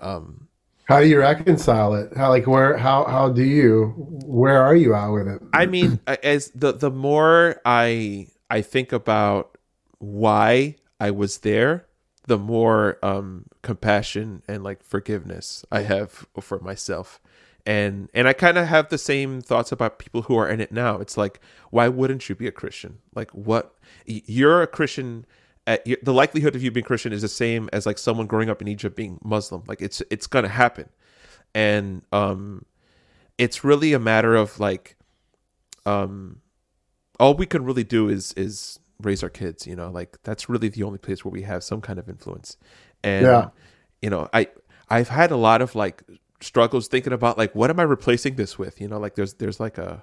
um 0.00 0.48
How 0.84 1.00
do 1.00 1.06
you 1.06 1.18
reconcile 1.18 1.94
it? 1.94 2.16
How 2.16 2.28
like 2.30 2.46
where 2.46 2.76
how 2.76 3.04
how 3.04 3.28
do 3.28 3.42
you 3.42 3.94
where 3.96 4.62
are 4.62 4.74
you 4.74 4.94
at 4.94 5.08
with 5.08 5.28
it? 5.28 5.42
I 5.52 5.66
mean, 5.66 6.00
as 6.06 6.50
the 6.50 6.72
the 6.72 6.90
more 6.90 7.60
I 7.64 8.28
I 8.50 8.62
think 8.62 8.92
about 8.92 9.56
why 9.98 10.76
I 11.00 11.10
was 11.10 11.38
there, 11.38 11.86
the 12.26 12.38
more 12.38 12.98
um 13.04 13.46
compassion 13.62 14.42
and 14.48 14.62
like 14.62 14.82
forgiveness 14.82 15.64
I 15.72 15.82
have 15.82 16.26
for 16.40 16.60
myself. 16.60 17.20
And 17.66 18.08
and 18.14 18.28
I 18.28 18.32
kind 18.32 18.56
of 18.58 18.66
have 18.68 18.88
the 18.90 18.98
same 18.98 19.40
thoughts 19.40 19.72
about 19.72 19.98
people 19.98 20.22
who 20.22 20.36
are 20.38 20.48
in 20.48 20.60
it 20.60 20.70
now. 20.70 20.98
It's 20.98 21.16
like, 21.16 21.40
why 21.70 21.88
wouldn't 21.88 22.28
you 22.28 22.34
be 22.36 22.46
a 22.46 22.52
Christian? 22.52 22.98
Like, 23.14 23.30
what 23.32 23.74
you're 24.06 24.62
a 24.62 24.66
Christian. 24.66 25.26
At, 25.68 25.84
the 26.04 26.12
likelihood 26.14 26.54
of 26.54 26.62
you 26.62 26.70
being 26.70 26.84
Christian 26.86 27.12
is 27.12 27.22
the 27.22 27.28
same 27.28 27.68
as 27.72 27.86
like 27.86 27.98
someone 27.98 28.28
growing 28.28 28.48
up 28.48 28.62
in 28.62 28.68
Egypt 28.68 28.94
being 28.94 29.18
Muslim. 29.24 29.64
Like, 29.66 29.82
it's 29.82 30.00
it's 30.10 30.28
gonna 30.28 30.46
happen, 30.48 30.88
and 31.56 32.02
um, 32.12 32.64
it's 33.36 33.64
really 33.64 33.92
a 33.92 33.98
matter 33.98 34.36
of 34.36 34.60
like 34.60 34.96
um 35.84 36.40
all 37.18 37.34
we 37.34 37.46
can 37.46 37.64
really 37.64 37.84
do 37.84 38.08
is 38.08 38.32
is 38.34 38.78
raise 39.02 39.22
our 39.22 39.28
kids 39.28 39.66
you 39.66 39.76
know 39.76 39.90
like 39.90 40.16
that's 40.22 40.48
really 40.48 40.68
the 40.68 40.82
only 40.82 40.98
place 40.98 41.24
where 41.24 41.32
we 41.32 41.42
have 41.42 41.62
some 41.62 41.80
kind 41.80 41.98
of 41.98 42.08
influence 42.08 42.56
and 43.04 43.26
Yeah. 43.26 43.48
you 44.02 44.10
know 44.10 44.28
i 44.32 44.48
i've 44.88 45.08
had 45.08 45.30
a 45.30 45.36
lot 45.36 45.60
of 45.62 45.74
like 45.74 46.02
struggles 46.40 46.88
thinking 46.88 47.12
about 47.12 47.38
like 47.38 47.54
what 47.54 47.70
am 47.70 47.80
i 47.80 47.82
replacing 47.82 48.36
this 48.36 48.58
with? 48.58 48.80
You 48.80 48.88
know 48.88 48.98
like 48.98 49.14
there's 49.14 49.34
there's 49.34 49.60
like 49.60 49.78
a 49.78 50.02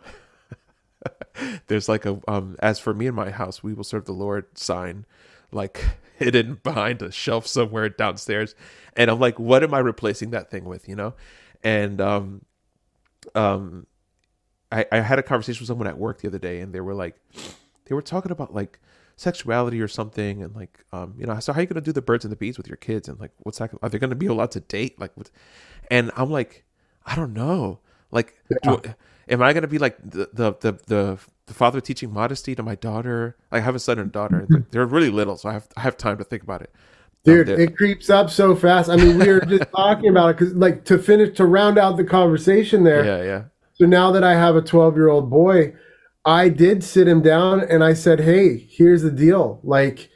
there's 1.68 1.90
like 1.90 2.06
a 2.06 2.20
um 2.28 2.56
as 2.60 2.80
for 2.80 2.94
me 2.94 3.08
and 3.08 3.16
my 3.16 3.32
house 3.32 3.64
we 3.64 3.74
will 3.74 3.84
serve 3.84 4.06
the 4.06 4.14
lord 4.14 4.58
sign 4.58 5.06
like 5.52 5.84
hidden 6.18 6.60
behind 6.64 7.02
a 7.02 7.12
shelf 7.12 7.48
somewhere 7.48 7.90
downstairs. 7.90 8.56
And 8.96 9.12
i'm 9.12 9.20
like 9.20 9.40
what 9.40 9.64
am 9.64 9.74
i 9.74 9.80
replacing 9.80 10.32
that 10.32 10.50
thing 10.50 10.66
with 10.66 10.88
you 10.88 10.96
know? 10.96 11.14
And 11.64 12.02
um 12.02 12.46
um 13.36 13.88
I, 14.72 14.86
I 14.92 15.00
had 15.02 15.20
a 15.20 15.24
conversation 15.24 15.62
with 15.62 15.68
someone 15.68 15.88
at 15.88 16.00
work 16.00 16.22
the 16.22 16.28
other 16.28 16.40
day 16.40 16.60
and 16.60 16.74
they 16.74 16.82
were 16.82 16.96
like 16.96 17.16
they 17.86 17.94
were 17.94 18.02
talking 18.02 18.32
about 18.32 18.54
like 18.54 18.80
sexuality 19.16 19.80
or 19.82 19.88
something 19.88 20.42
and 20.44 20.56
like 20.56 20.84
um 20.92 21.14
you 21.18 21.26
know 21.26 21.40
so 21.40 21.54
how 21.54 21.60
are 21.60 21.62
you 21.62 21.68
gonna 21.68 21.82
do 21.82 21.92
the 21.92 22.02
birds 22.02 22.26
and 22.26 22.32
the 22.32 22.36
bees 22.36 22.58
with 22.58 22.68
your 22.68 22.78
kids 22.78 23.08
and 23.08 23.20
like 23.20 23.32
what's 23.40 23.60
that 23.60 23.72
are 23.82 23.90
they 23.90 24.00
gonna 24.00 24.16
be 24.16 24.26
allowed 24.26 24.52
to 24.52 24.60
date? 24.60 25.00
Like 25.00 25.12
what 25.16 25.30
and 25.92 26.12
i'm 26.16 26.32
like 26.32 26.64
i 27.06 27.16
don't 27.16 27.34
know. 27.34 27.80
Like 28.12 28.34
do, 28.64 28.82
am 29.30 29.42
i 29.42 29.54
gonna 29.54 29.68
be 29.68 29.78
like 29.80 29.98
the 30.04 30.30
the 30.34 30.54
the, 30.62 30.72
the 30.88 31.20
the 31.46 31.54
father 31.54 31.82
teaching 31.82 32.12
modesty 32.14 32.56
to 32.56 32.64
my 32.64 32.76
daughter? 32.76 33.36
I 33.52 33.60
have 33.60 33.76
a 33.76 33.80
son 33.80 34.00
and 34.00 34.10
a 34.10 34.12
daughter 34.12 34.46
they're, 34.50 34.66
they're 34.72 34.86
really 34.86 35.10
little 35.10 35.38
so 35.38 35.50
i 35.50 35.54
have 35.54 35.68
i 35.78 35.82
have 35.82 35.98
time 35.98 36.18
to 36.18 36.24
think 36.24 36.44
about 36.44 36.62
it. 36.62 36.72
Um, 37.26 37.34
Dude, 37.34 37.48
they're- 37.48 37.60
it 37.60 37.78
creeps 37.78 38.10
up 38.10 38.30
so 38.30 38.54
fast. 38.54 38.90
I 38.90 38.98
mean, 38.98 39.18
we 39.18 39.28
were 39.28 39.40
just 39.42 39.72
talking 39.76 40.10
about 40.10 40.32
it 40.32 40.38
because, 40.40 40.54
like, 40.56 40.84
to 40.86 40.98
finish 41.00 41.38
to 41.38 41.46
round 41.46 41.78
out 41.78 41.96
the 41.96 42.04
conversation 42.04 42.84
there. 42.84 43.06
yeah 43.06 43.24
yeah. 43.24 43.44
So 43.76 43.86
now 43.86 44.12
that 44.12 44.24
I 44.26 44.34
have 44.36 44.58
a 44.58 44.62
12 44.62 44.96
year 44.98 45.08
old 45.08 45.30
boy, 45.30 45.74
I 46.26 46.50
did 46.50 46.84
sit 46.84 47.08
him 47.08 47.22
down 47.22 47.62
and 47.62 47.84
I 47.84 47.94
said, 47.94 48.22
Hey, 48.22 48.58
here's 48.70 49.02
the 49.02 49.12
deal. 49.12 49.60
Like, 49.64 50.10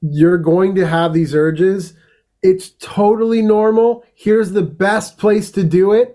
you're 0.00 0.38
going 0.38 0.74
to 0.76 0.86
have 0.86 1.12
these 1.12 1.34
urges. 1.34 1.94
It's 2.42 2.70
totally 2.78 3.42
normal. 3.42 4.04
Here's 4.14 4.52
the 4.52 4.62
best 4.62 5.18
place 5.18 5.50
to 5.52 5.64
do 5.64 5.92
it. 5.92 6.14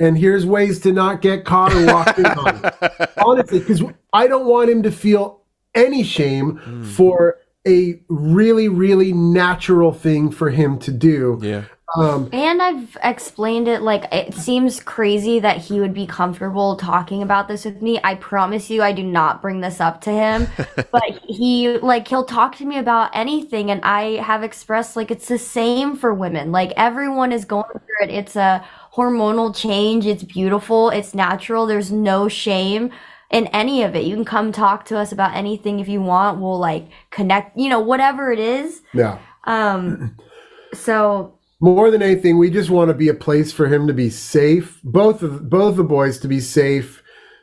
and 0.00 0.18
here's 0.18 0.44
ways 0.44 0.80
to 0.80 0.92
not 0.92 1.20
get 1.22 1.44
caught 1.44 1.72
or 1.72 1.86
walked 1.86 2.18
in 2.18 2.26
on. 2.26 2.70
Honestly, 3.24 3.60
because 3.60 3.82
I 4.12 4.26
don't 4.26 4.46
want 4.46 4.68
him 4.70 4.82
to 4.82 4.90
feel 4.90 5.42
any 5.74 6.02
shame 6.02 6.56
Hmm. 6.56 6.82
for 6.84 7.38
a 7.66 8.00
really, 8.08 8.68
really 8.68 9.12
natural 9.12 9.92
thing 9.92 10.30
for 10.32 10.50
him 10.50 10.78
to 10.80 10.90
do. 10.92 11.38
Yeah. 11.42 11.64
Um, 11.96 12.28
And 12.32 12.60
I've 12.62 12.96
explained 13.02 13.68
it 13.68 13.82
like 13.82 14.06
it 14.12 14.34
seems 14.34 14.80
crazy 14.80 15.38
that 15.40 15.58
he 15.58 15.80
would 15.80 15.94
be 15.94 16.06
comfortable 16.06 16.76
talking 16.76 17.22
about 17.22 17.46
this 17.46 17.64
with 17.64 17.82
me. 17.82 18.00
I 18.02 18.14
promise 18.16 18.70
you 18.70 18.82
I 18.82 18.92
do 18.92 19.02
not 19.04 19.42
bring 19.42 19.60
this 19.60 19.80
up 19.80 20.00
to 20.02 20.10
him. 20.10 20.48
but 20.90 21.20
he 21.28 21.78
like 21.78 22.08
he'll 22.08 22.24
talk 22.24 22.56
to 22.56 22.64
me 22.64 22.78
about 22.78 23.10
anything 23.14 23.70
and 23.70 23.80
I 23.84 24.16
have 24.22 24.42
expressed 24.42 24.96
like 24.96 25.10
it's 25.10 25.28
the 25.28 25.38
same 25.38 25.96
for 25.96 26.12
women. 26.14 26.50
Like 26.52 26.72
everyone 26.76 27.32
is 27.32 27.44
going 27.44 27.64
through 27.70 28.08
it. 28.08 28.10
It's 28.10 28.34
a 28.34 28.64
hormonal 28.94 29.54
change. 29.54 30.06
It's 30.06 30.22
beautiful. 30.24 30.90
It's 30.90 31.14
natural. 31.14 31.66
There's 31.66 31.92
no 31.92 32.28
shame 32.28 32.90
in 33.30 33.46
any 33.48 33.82
of 33.82 33.94
it. 33.94 34.04
You 34.04 34.14
can 34.14 34.24
come 34.24 34.52
talk 34.52 34.84
to 34.86 34.98
us 34.98 35.12
about 35.12 35.34
anything 35.36 35.80
if 35.80 35.88
you 35.88 36.00
want. 36.00 36.40
We'll 36.40 36.58
like 36.58 36.88
connect, 37.10 37.56
you 37.58 37.68
know, 37.68 37.80
whatever 37.80 38.32
it 38.32 38.38
is. 38.38 38.82
yeah. 38.92 39.18
Um 39.44 40.16
so 40.74 41.33
More 41.60 41.90
than 41.90 42.02
anything, 42.02 42.38
we 42.38 42.50
just 42.50 42.70
want 42.70 42.88
to 42.88 42.94
be 42.94 43.08
a 43.08 43.14
place 43.14 43.52
for 43.52 43.66
him 43.66 43.86
to 43.86 43.92
be 43.92 44.10
safe. 44.10 44.80
Both 44.82 45.22
of 45.22 45.48
both 45.48 45.76
the 45.76 45.84
boys 45.84 46.18
to 46.20 46.28
be 46.28 46.40
safe 46.40 47.02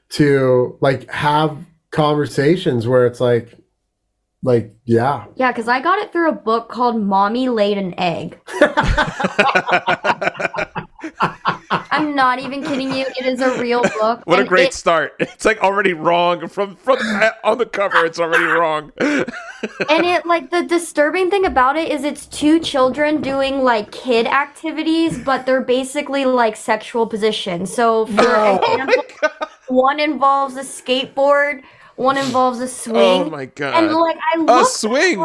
to 0.09 0.78
like 0.82 1.09
have 1.09 1.57
conversations 1.91 2.88
where 2.88 3.05
it's 3.05 3.22
like 3.22 3.57
like 4.43 4.74
yeah. 4.86 5.26
Yeah, 5.36 5.51
because 5.51 5.68
I 5.68 5.82
got 5.82 5.99
it 5.99 6.12
through 6.12 6.30
a 6.30 6.36
book 6.36 6.70
called 6.70 7.01
Mommy 7.01 7.49
Laid 7.49 7.78
an 7.78 7.93
Egg. 7.97 8.39
I'm 12.02 12.16
not 12.16 12.39
even 12.39 12.64
kidding 12.64 12.91
you. 12.91 13.06
It 13.06 13.26
is 13.26 13.41
a 13.41 13.60
real 13.60 13.82
book. 13.99 14.24
What 14.26 14.39
a 14.39 14.43
great 14.43 14.70
it- 14.70 14.74
start! 14.74 15.14
It's 15.20 15.45
like 15.45 15.62
already 15.62 15.93
wrong 15.93 16.47
from 16.47 16.76
from 16.76 16.97
the, 16.97 17.36
on 17.43 17.58
the 17.58 17.66
cover. 17.66 18.06
It's 18.06 18.20
already 18.20 18.43
wrong. 18.45 18.91
and 18.99 19.26
it 20.06 20.26
like 20.26 20.49
the 20.49 20.64
disturbing 20.64 21.30
thing 21.30 21.45
about 21.45 21.78
it 21.78 21.91
is 21.91 22.04
it's 22.04 22.26
two 22.26 22.60
children 22.60 23.22
doing 23.22 23.64
like 23.64 23.91
kid 23.91 24.26
activities, 24.28 25.20
but 25.20 25.45
they're 25.45 25.62
basically 25.62 26.26
like 26.26 26.56
sexual 26.56 27.06
positions. 27.06 27.74
So 27.74 28.08
for 28.08 28.26
Oh 28.28 28.58
example, 28.58 29.04
one 29.68 29.99
involves 29.99 30.56
a 30.56 30.62
skateboard, 30.62 31.62
one 31.95 32.18
involves 32.18 32.60
a 32.60 32.68
swing. 32.68 33.22
oh 33.24 33.30
my 33.30 33.45
god! 33.45 33.76
and 33.84 33.93
like 33.93 34.18
I 34.34 34.39
a 34.39 34.41
looked 34.41 34.72
swing. 34.72 35.20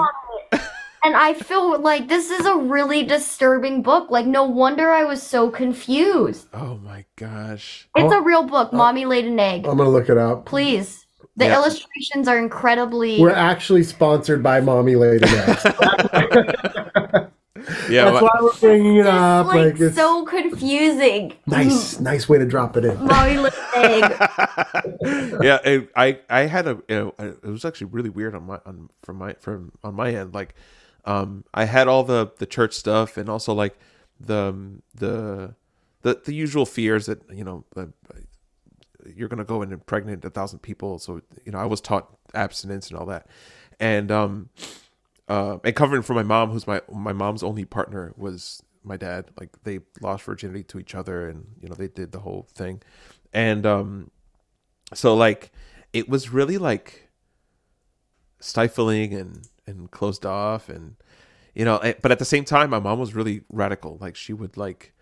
On 1.06 1.12
it, 1.12 1.14
and 1.14 1.16
I 1.16 1.34
feel 1.34 1.78
like 1.80 2.08
this 2.08 2.30
is 2.30 2.46
a 2.46 2.56
really 2.56 3.02
disturbing 3.04 3.82
book. 3.82 4.10
Like 4.10 4.26
no 4.26 4.44
wonder 4.44 4.90
I 4.90 5.04
was 5.04 5.22
so 5.22 5.50
confused. 5.50 6.48
Oh 6.52 6.76
my 6.78 7.04
gosh! 7.16 7.88
It's 7.96 8.12
Oh. 8.12 8.18
a 8.18 8.22
real 8.22 8.42
book. 8.44 8.70
Oh. 8.72 8.76
Mommy 8.76 9.04
laid 9.06 9.24
an 9.26 9.38
egg. 9.40 9.66
I'm 9.66 9.76
gonna 9.78 9.90
look 9.90 10.08
it 10.08 10.18
up. 10.18 10.46
Please. 10.46 11.06
The 11.38 11.46
Yeah. 11.46 11.56
illustrations 11.56 12.28
are 12.28 12.38
incredibly 12.38 13.20
We're 13.20 13.30
actually 13.30 13.82
sponsored 13.82 14.42
by 14.42 14.62
Mommy 14.62 14.96
Laid 14.96 15.22
an 15.22 15.28
Egg. 15.28 16.56
Yeah, 17.90 18.04
That's 18.04 18.14
my- 18.14 18.22
why 18.22 18.30
we're 18.42 18.52
bringing 18.60 18.96
it 18.98 19.06
up. 19.06 19.46
like, 19.46 19.56
Like, 19.72 19.80
it's 19.80 19.96
so 19.96 20.24
confusing. 20.24 21.32
nice, 21.46 21.98
nice 21.98 22.28
way 22.28 22.38
to 22.38 22.46
drop 22.46 22.76
it 22.76 22.84
in. 22.84 22.96
Mommy 23.04 23.38
laid 23.38 23.52
an 23.74 24.04
egg. 24.04 24.12
yeah, 25.42 25.58
it, 25.64 25.90
I 25.96 26.20
I 26.30 26.40
had 26.42 26.68
a 26.68 26.78
you 26.88 26.96
know, 26.96 27.14
it 27.18 27.42
was 27.44 27.64
actually 27.64 27.88
really 27.88 28.10
weird 28.10 28.34
on 28.36 28.44
my 28.46 28.60
on 28.66 28.90
from 29.02 29.16
my 29.16 29.32
from 29.40 29.72
on 29.82 29.94
my 29.94 30.10
end. 30.14 30.32
Like, 30.32 30.54
um, 31.06 31.44
I 31.54 31.64
had 31.64 31.88
all 31.88 32.02
the 32.04 32.32
the 32.38 32.46
church 32.46 32.74
stuff 32.74 33.16
and 33.16 33.28
also 33.28 33.54
like 33.54 33.78
the 34.18 34.48
um, 34.48 34.82
the 34.94 35.54
the 36.02 36.20
the 36.24 36.34
usual 36.34 36.66
fears 36.66 37.06
that 37.06 37.22
you 37.32 37.44
know 37.44 37.64
uh, 37.76 37.86
you're 39.14 39.28
gonna 39.28 39.44
go 39.44 39.62
and 39.62 39.72
impregnate 39.72 40.24
a 40.24 40.30
thousand 40.30 40.60
people. 40.60 40.98
So 40.98 41.22
you 41.44 41.52
know, 41.52 41.58
I 41.58 41.66
was 41.66 41.80
taught 41.80 42.14
abstinence 42.34 42.90
and 42.90 42.98
all 42.98 43.06
that, 43.06 43.26
and 43.78 44.10
um, 44.10 44.50
uh, 45.28 45.58
and 45.64 45.74
covering 45.76 46.02
for 46.02 46.14
my 46.14 46.22
mom, 46.22 46.50
who's 46.50 46.66
my 46.66 46.80
my 46.92 47.12
mom's 47.12 47.42
only 47.42 47.64
partner 47.64 48.12
was 48.16 48.62
my 48.82 48.96
dad. 48.96 49.30
Like 49.38 49.50
they 49.62 49.80
lost 50.00 50.24
virginity 50.24 50.64
to 50.64 50.78
each 50.78 50.94
other, 50.94 51.28
and 51.28 51.46
you 51.60 51.68
know 51.68 51.74
they 51.74 51.88
did 51.88 52.12
the 52.12 52.20
whole 52.20 52.48
thing, 52.52 52.82
and 53.32 53.64
um, 53.64 54.10
so 54.92 55.14
like 55.14 55.52
it 55.92 56.08
was 56.08 56.30
really 56.30 56.58
like 56.58 57.08
stifling 58.40 59.14
and 59.14 59.48
and 59.66 59.90
closed 59.90 60.24
off 60.24 60.68
and 60.68 60.96
you 61.54 61.64
know 61.64 61.78
eh, 61.78 61.94
but 62.02 62.12
at 62.12 62.18
the 62.18 62.24
same 62.24 62.44
time 62.44 62.70
my 62.70 62.78
mom 62.78 62.98
was 62.98 63.14
really 63.14 63.42
radical. 63.50 63.98
Like 64.00 64.16
she 64.16 64.32
would 64.32 64.56
like 64.56 64.92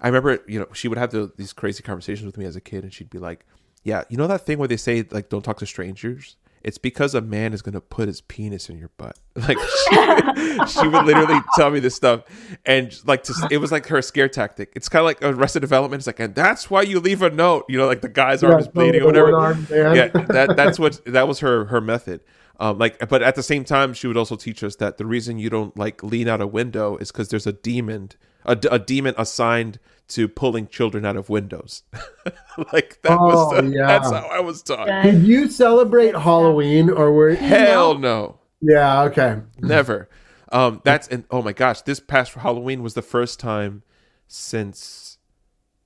i 0.00 0.06
remember 0.06 0.38
you 0.46 0.58
know 0.60 0.66
she 0.72 0.86
would 0.86 0.98
have 0.98 1.10
the, 1.10 1.32
these 1.36 1.52
crazy 1.52 1.82
conversations 1.82 2.24
with 2.24 2.38
me 2.38 2.44
as 2.44 2.54
a 2.54 2.60
kid 2.60 2.84
and 2.84 2.92
she'd 2.94 3.10
be 3.10 3.18
like 3.18 3.44
yeah 3.82 4.04
you 4.08 4.16
know 4.16 4.28
that 4.28 4.42
thing 4.46 4.56
where 4.58 4.68
they 4.68 4.76
say 4.76 5.04
like 5.10 5.28
don't 5.28 5.42
talk 5.42 5.58
to 5.58 5.66
strangers? 5.66 6.36
It's 6.64 6.76
because 6.76 7.14
a 7.14 7.20
man 7.20 7.52
is 7.52 7.62
going 7.62 7.74
to 7.74 7.80
put 7.80 8.08
his 8.08 8.20
penis 8.20 8.68
in 8.68 8.78
your 8.78 8.90
butt. 8.98 9.16
Like 9.36 9.56
she, 9.56 10.80
she 10.80 10.88
would 10.88 11.06
literally 11.06 11.40
tell 11.56 11.70
me 11.70 11.78
this 11.78 11.94
stuff 11.94 12.24
and 12.66 12.92
like 13.06 13.22
to, 13.22 13.48
it 13.52 13.58
was 13.58 13.70
like 13.70 13.86
her 13.86 14.02
scare 14.02 14.28
tactic. 14.28 14.72
It's 14.74 14.88
kind 14.88 15.00
of 15.00 15.04
like 15.04 15.22
arrested 15.22 15.60
development. 15.60 16.00
It's 16.00 16.08
like 16.08 16.18
and 16.18 16.34
that's 16.34 16.68
why 16.68 16.82
you 16.82 16.98
leave 16.98 17.22
a 17.22 17.30
note. 17.30 17.64
You 17.68 17.78
know 17.78 17.86
like 17.86 18.00
the 18.00 18.08
guy's 18.08 18.42
arm 18.42 18.58
is 18.58 18.66
bleeding 18.66 19.02
or 19.02 19.06
whatever. 19.06 19.30
one-armed 19.30 19.70
yeah 19.70 20.08
that 20.08 20.54
that's 20.56 20.78
what 20.78 21.00
that 21.06 21.28
was 21.28 21.38
her 21.38 21.66
her 21.66 21.80
method 21.80 22.20
um 22.58 22.78
like 22.78 22.98
but 23.08 23.22
at 23.22 23.34
the 23.34 23.42
same 23.42 23.64
time 23.64 23.92
she 23.94 24.06
would 24.06 24.16
also 24.16 24.36
teach 24.36 24.62
us 24.64 24.76
that 24.76 24.98
the 24.98 25.06
reason 25.06 25.38
you 25.38 25.48
don't 25.50 25.76
like 25.76 26.02
lean 26.02 26.28
out 26.28 26.40
a 26.40 26.46
window 26.46 26.96
is 26.96 27.10
because 27.12 27.28
there's 27.28 27.46
a 27.46 27.52
demon 27.52 28.10
a 28.44 28.78
demon 28.78 29.14
assigned 29.18 29.78
to 30.08 30.26
pulling 30.26 30.66
children 30.66 31.04
out 31.04 31.16
of 31.16 31.28
windows 31.28 31.82
like 32.72 32.98
that 33.02 33.18
was 33.20 33.52
Oh, 33.52 33.60
the, 33.60 33.68
yeah. 33.76 33.86
that's 33.86 34.10
how 34.10 34.26
i 34.32 34.40
was 34.40 34.62
taught 34.62 34.86
Yeah. 34.86 35.02
Did 35.02 35.22
you 35.24 35.50
celebrate 35.50 36.14
Halloween 36.16 36.88
or 36.90 37.12
were? 37.12 37.34
hell 37.34 37.98
no 37.98 38.38
Yeah. 38.62 39.02
Okay. 39.04 39.38
never 39.58 40.08
um 40.50 40.80
that's 40.84 41.06
and 41.08 41.24
oh 41.30 41.42
my 41.42 41.52
gosh 41.52 41.82
this 41.82 42.00
past 42.00 42.32
halloween 42.34 42.82
was 42.82 42.94
the 42.94 43.02
first 43.02 43.38
time 43.38 43.82
since 44.28 45.18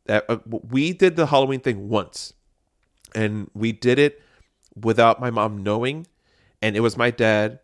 that 0.06 0.24
uh, 0.28 0.38
we 0.46 0.92
did 0.92 1.16
the 1.16 1.26
halloween 1.26 1.60
thing 1.60 1.88
once 1.88 2.32
and 3.14 3.50
we 3.54 3.72
did 3.72 3.98
it 3.98 4.20
without 4.80 5.20
my 5.20 5.30
mom 5.30 5.62
knowing 5.62 6.06
and 6.62 6.76
it 6.76 6.80
was 6.80 6.96
my 6.96 7.10
dad. 7.10 7.58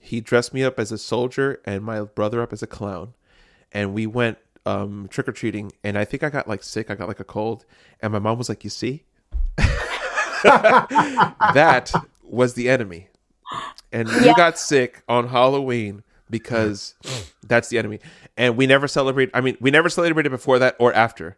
He 0.00 0.20
dressed 0.20 0.52
me 0.52 0.64
up 0.64 0.80
as 0.80 0.90
a 0.90 0.98
soldier 0.98 1.60
and 1.64 1.84
my 1.84 2.00
brother 2.02 2.42
up 2.42 2.52
as 2.52 2.62
a 2.62 2.66
clown. 2.66 3.14
And 3.70 3.94
we 3.94 4.06
went 4.06 4.38
um 4.66 5.08
trick-or-treating 5.10 5.72
and 5.82 5.96
i 5.96 6.04
think 6.04 6.22
i 6.22 6.28
got 6.28 6.46
like 6.46 6.62
sick. 6.62 6.90
I 6.90 6.94
got 6.94 7.08
like 7.08 7.20
a 7.20 7.24
cold. 7.24 7.64
And 8.00 8.12
my 8.12 8.18
mom 8.18 8.36
was 8.38 8.48
like 8.48 8.64
you 8.64 8.70
see? 8.70 9.04
That 10.44 11.92
was 12.22 12.54
the 12.54 12.68
enemy. 12.68 13.08
And 13.92 14.08
you 14.08 14.34
got 14.34 14.58
sick 14.58 15.02
on 15.08 15.28
halloween 15.28 16.02
because 16.30 16.94
that's 17.46 17.68
the 17.68 17.78
enemy. 17.78 18.00
And 18.36 18.56
we 18.56 18.66
never 18.66 18.86
celebrate 18.88 19.30
i 19.34 19.40
mean 19.40 19.56
we 19.60 19.70
never 19.70 19.88
celebrated 19.88 20.30
before 20.30 20.58
that 20.60 20.76
or 20.78 20.92
after. 20.94 21.36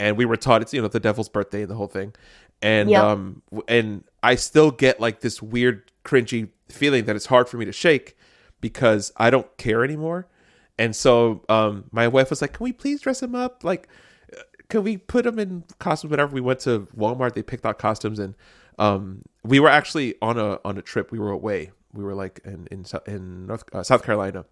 And 0.00 0.16
we 0.16 0.24
were 0.24 0.36
taught 0.36 0.62
it's 0.62 0.72
you 0.74 0.82
know 0.82 0.88
the 0.88 1.00
devil's 1.00 1.28
birthday 1.28 1.62
and 1.62 1.70
the 1.70 1.74
whole 1.76 1.86
thing. 1.88 2.14
And 2.60 2.90
Yep. 2.90 3.02
um 3.04 3.42
and 3.68 4.04
i 4.22 4.34
still 4.34 4.70
get 4.70 5.00
like 5.00 5.20
this 5.20 5.40
weird 5.42 5.91
cringy 6.04 6.48
feeling 6.68 7.04
that 7.04 7.16
it's 7.16 7.26
hard 7.26 7.48
for 7.48 7.56
me 7.56 7.64
to 7.64 7.72
shake 7.72 8.16
because 8.60 9.12
i 9.16 9.28
don't 9.28 9.56
care 9.58 9.84
anymore. 9.84 10.28
And 10.78 10.96
so 10.96 11.44
um 11.48 11.84
my 11.92 12.08
wife 12.08 12.30
was 12.30 12.40
like 12.40 12.54
can 12.54 12.64
we 12.64 12.72
please 12.72 13.00
dress 13.02 13.22
him 13.22 13.34
up? 13.34 13.62
Like 13.62 13.88
can 14.68 14.82
we 14.82 14.96
put 14.96 15.26
him 15.26 15.38
in 15.38 15.64
costumes? 15.78 16.10
Whenever 16.10 16.34
we 16.34 16.40
went 16.40 16.60
to 16.60 16.88
walmart. 16.96 17.34
They 17.34 17.42
picked 17.42 17.66
out 17.66 17.78
costumes 17.78 18.18
and 18.18 18.34
um 18.78 19.22
we 19.44 19.60
were 19.60 19.68
actually 19.68 20.14
on 20.22 20.38
a 20.38 20.58
on 20.64 20.78
a 20.78 20.82
trip. 20.82 21.12
We 21.12 21.18
were 21.18 21.30
away. 21.30 21.72
We 21.92 22.04
were 22.04 22.14
like 22.14 22.40
in 22.44 22.66
in, 22.70 22.84
in 23.06 23.46
North, 23.46 23.64
uh, 23.72 23.82
south 23.82 24.02
carolina. 24.02 24.46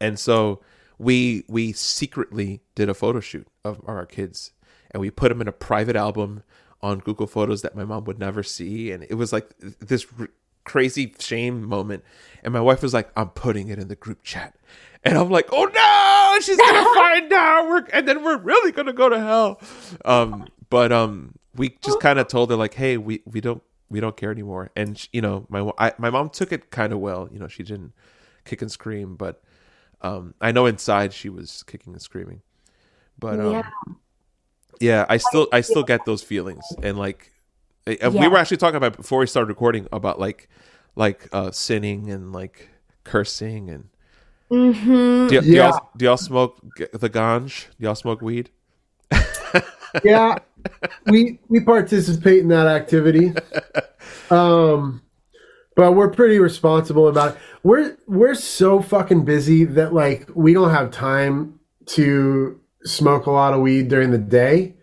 And 0.00 0.18
so 0.18 0.60
we 0.98 1.44
we 1.48 1.72
secretly 1.72 2.60
did 2.74 2.88
a 2.88 2.94
photo 2.94 3.20
shoot 3.20 3.48
of 3.64 3.80
our 3.86 4.06
kids 4.06 4.52
and 4.92 5.00
we 5.00 5.10
put 5.10 5.30
them 5.30 5.40
in 5.40 5.48
a 5.48 5.52
private 5.52 5.96
album 5.96 6.44
on 6.80 6.98
google 6.98 7.26
photos 7.26 7.62
that 7.62 7.74
my 7.74 7.84
mom 7.84 8.04
would 8.04 8.18
never 8.18 8.42
see. 8.42 8.92
And 8.92 9.04
it 9.10 9.14
was 9.14 9.32
like 9.32 9.50
this 9.58 10.06
crazy 10.64 11.14
shame 11.18 11.64
moment. 11.64 12.04
And 12.42 12.52
my 12.52 12.60
wife 12.60 12.82
was 12.82 12.92
like 12.94 13.10
i'm 13.16 13.30
putting 13.30 13.68
it 13.68 13.78
in 13.78 13.88
the 13.88 13.96
group 13.96 14.22
chat. 14.22 14.54
And 15.04 15.16
i'm 15.18 15.30
like 15.30 15.48
oh 15.52 15.64
no 15.64 16.40
she's 16.40 16.56
gonna 16.56 16.84
find 16.94 17.32
out. 17.32 17.68
We're, 17.68 17.84
and 17.92 18.08
then 18.08 18.22
we're 18.24 18.38
really 18.38 18.72
gonna 18.72 18.92
go 18.92 19.08
to 19.08 19.18
hell. 19.18 19.60
Um 20.04 20.46
but 20.70 20.92
um 20.92 21.34
we 21.54 21.76
just 21.82 22.00
kind 22.00 22.18
of 22.18 22.26
told 22.28 22.50
her 22.50 22.56
like 22.56 22.74
hey 22.74 22.96
we 22.96 23.22
we 23.26 23.40
don't 23.40 23.62
we 23.90 24.00
don't 24.00 24.16
care 24.16 24.30
anymore. 24.30 24.70
And 24.74 24.98
sh- 24.98 25.08
you 25.12 25.20
know 25.20 25.46
my 25.48 25.70
I, 25.78 25.92
my 25.98 26.10
mom 26.10 26.30
took 26.30 26.52
it 26.52 26.70
kind 26.70 26.92
of 26.92 26.98
well. 26.98 27.28
You 27.30 27.38
know 27.38 27.48
she 27.48 27.62
didn't 27.62 27.92
kick 28.44 28.60
and 28.60 28.70
scream 28.70 29.16
but 29.16 29.42
um 30.02 30.34
i 30.38 30.52
know 30.52 30.66
inside 30.66 31.14
she 31.14 31.30
was 31.30 31.62
kicking 31.66 31.92
and 31.94 32.02
screaming. 32.02 32.42
But 33.18 33.40
um 33.40 33.52
Yeah. 33.52 33.62
yeah 34.80 35.06
i 35.08 35.16
still 35.18 35.48
i 35.52 35.60
still 35.60 35.82
get 35.84 36.04
those 36.04 36.22
feelings. 36.22 36.64
And 36.82 36.98
like 36.98 37.30
eh, 37.86 37.96
uh, 38.02 38.10
we 38.10 38.28
were 38.28 38.36
actually 38.36 38.56
talking 38.56 38.76
about 38.76 38.96
before 38.96 39.18
we 39.20 39.26
started 39.26 39.48
recording 39.48 39.86
about 39.92 40.18
like 40.18 40.48
like 40.96 41.28
uh 41.32 41.50
sinning 41.50 42.10
and 42.10 42.32
like 42.32 42.68
cursing 43.04 43.70
and 43.70 43.88
Mm-hmm. 44.50 45.28
do, 45.28 45.36
y- 45.36 45.40
do 45.40 45.50
y'all 45.52 45.90
do 45.96 46.04
y'all 46.04 46.16
smoke 46.18 46.60
the 46.92 47.08
ganj 47.10 47.66
do 47.78 47.84
y'all 47.86 47.94
smoke 47.94 48.20
weed 48.20 48.50
yeah, 50.04 50.38
we 51.06 51.38
we 51.48 51.60
participate 51.60 52.40
in 52.40 52.48
that 52.48 52.66
activity. 52.66 53.32
Um, 54.30 55.02
but 55.76 55.92
we're 55.92 56.10
pretty 56.10 56.38
responsible 56.38 57.08
about 57.08 57.32
it. 57.34 57.38
We're 57.62 57.96
we're 58.06 58.34
so 58.34 58.80
fucking 58.80 59.24
busy 59.26 59.64
that 59.64 59.92
like 59.92 60.28
we 60.34 60.54
don't 60.54 60.70
have 60.70 60.90
time 60.90 61.60
to 61.86 62.58
smoke 62.84 63.26
a 63.26 63.30
lot 63.30 63.52
of 63.52 63.60
weed 63.60 63.88
during 63.88 64.10
the 64.10 64.18
day. 64.18 64.74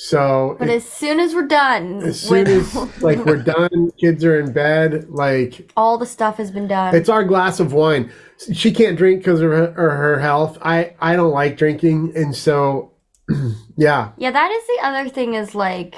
So 0.00 0.54
But 0.60 0.68
as 0.68 0.88
soon 0.88 1.18
as 1.18 1.34
we're 1.34 1.48
done, 1.48 2.04
as 2.04 2.20
soon 2.20 2.44
with- 2.44 2.76
as 2.76 3.02
like 3.02 3.18
we're 3.24 3.42
done, 3.42 3.90
kids 3.98 4.24
are 4.24 4.38
in 4.38 4.52
bed, 4.52 5.10
like 5.10 5.72
all 5.76 5.98
the 5.98 6.06
stuff 6.06 6.36
has 6.36 6.52
been 6.52 6.68
done. 6.68 6.94
it's 6.94 7.08
our 7.08 7.24
glass 7.24 7.58
of 7.58 7.72
wine. 7.72 8.12
She 8.52 8.70
can't 8.70 8.96
drink 8.96 9.18
because 9.18 9.40
of 9.40 9.50
her, 9.50 9.72
her 9.72 10.20
health. 10.20 10.56
I 10.62 10.94
I 11.00 11.16
don't 11.16 11.32
like 11.32 11.56
drinking, 11.56 12.12
and 12.14 12.36
so 12.36 12.92
yeah, 13.76 14.12
Yeah, 14.18 14.30
that 14.30 14.52
is 14.52 14.66
the 14.68 14.86
other 14.86 15.08
thing 15.08 15.34
is 15.34 15.56
like 15.56 15.96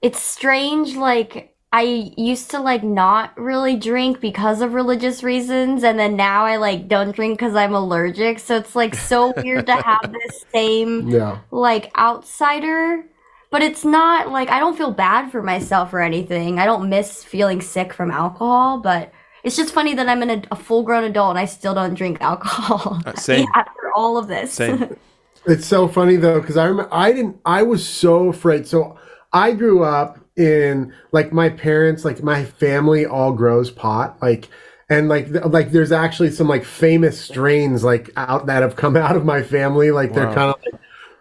it's 0.00 0.22
strange 0.22 0.96
like 0.96 1.54
I 1.70 1.82
used 2.16 2.50
to 2.52 2.60
like 2.60 2.82
not 2.82 3.38
really 3.38 3.76
drink 3.76 4.22
because 4.22 4.62
of 4.62 4.72
religious 4.72 5.22
reasons 5.22 5.84
and 5.84 5.98
then 5.98 6.16
now 6.16 6.46
I 6.46 6.56
like 6.56 6.88
don't 6.88 7.14
drink 7.14 7.40
cuz 7.40 7.54
I'm 7.54 7.74
allergic. 7.74 8.38
So 8.38 8.56
it's 8.56 8.74
like 8.74 8.94
so 8.94 9.34
weird 9.36 9.66
to 9.66 9.74
have 9.76 10.10
this 10.18 10.46
same 10.50 11.10
yeah. 11.10 11.40
like 11.50 11.90
outsider 11.94 13.04
but 13.50 13.62
it's 13.62 13.84
not 13.84 14.30
like 14.30 14.50
I 14.50 14.58
don't 14.58 14.76
feel 14.76 14.90
bad 14.92 15.30
for 15.30 15.42
myself 15.42 15.92
or 15.92 16.00
anything. 16.00 16.58
I 16.58 16.66
don't 16.66 16.88
miss 16.88 17.24
feeling 17.24 17.60
sick 17.60 17.92
from 17.92 18.10
alcohol, 18.10 18.80
but 18.80 19.12
it's 19.44 19.56
just 19.56 19.72
funny 19.74 19.94
that 19.94 20.08
I'm 20.08 20.22
an, 20.22 20.44
a 20.50 20.56
full 20.56 20.82
grown 20.82 21.04
adult 21.04 21.30
and 21.30 21.38
I 21.38 21.44
still 21.46 21.74
don't 21.74 21.94
drink 21.94 22.18
alcohol. 22.22 23.00
Uh, 23.06 23.14
same. 23.16 23.46
After 23.54 23.92
all 23.94 24.18
of 24.18 24.28
this. 24.28 24.52
Same. 24.52 24.96
It's 25.46 25.66
so 25.66 25.88
funny 25.88 26.16
though 26.16 26.40
because 26.40 26.56
I 26.56 26.66
remember 26.66 26.92
I 26.92 27.12
didn't. 27.12 27.38
I 27.44 27.62
was 27.62 27.86
so 27.86 28.28
afraid. 28.28 28.66
So 28.66 28.98
I 29.32 29.52
grew 29.52 29.82
up 29.82 30.18
in 30.36 30.92
like 31.12 31.32
my 31.32 31.48
parents, 31.48 32.04
like 32.04 32.22
my 32.22 32.44
family, 32.44 33.06
all 33.06 33.32
grows 33.32 33.70
pot. 33.70 34.18
Like 34.20 34.48
and 34.90 35.08
like 35.08 35.28
like 35.46 35.70
there's 35.70 35.92
actually 35.92 36.30
some 36.32 36.48
like 36.48 36.64
famous 36.64 37.20
strains 37.20 37.84
like 37.84 38.10
out 38.16 38.46
that 38.46 38.62
have 38.62 38.76
come 38.76 38.96
out 38.96 39.16
of 39.16 39.24
my 39.24 39.42
family. 39.42 39.90
Like 39.90 40.12
they're 40.12 40.28
Wow. 40.28 40.34
kind 40.34 40.50
of 40.50 40.56
like 40.64 40.80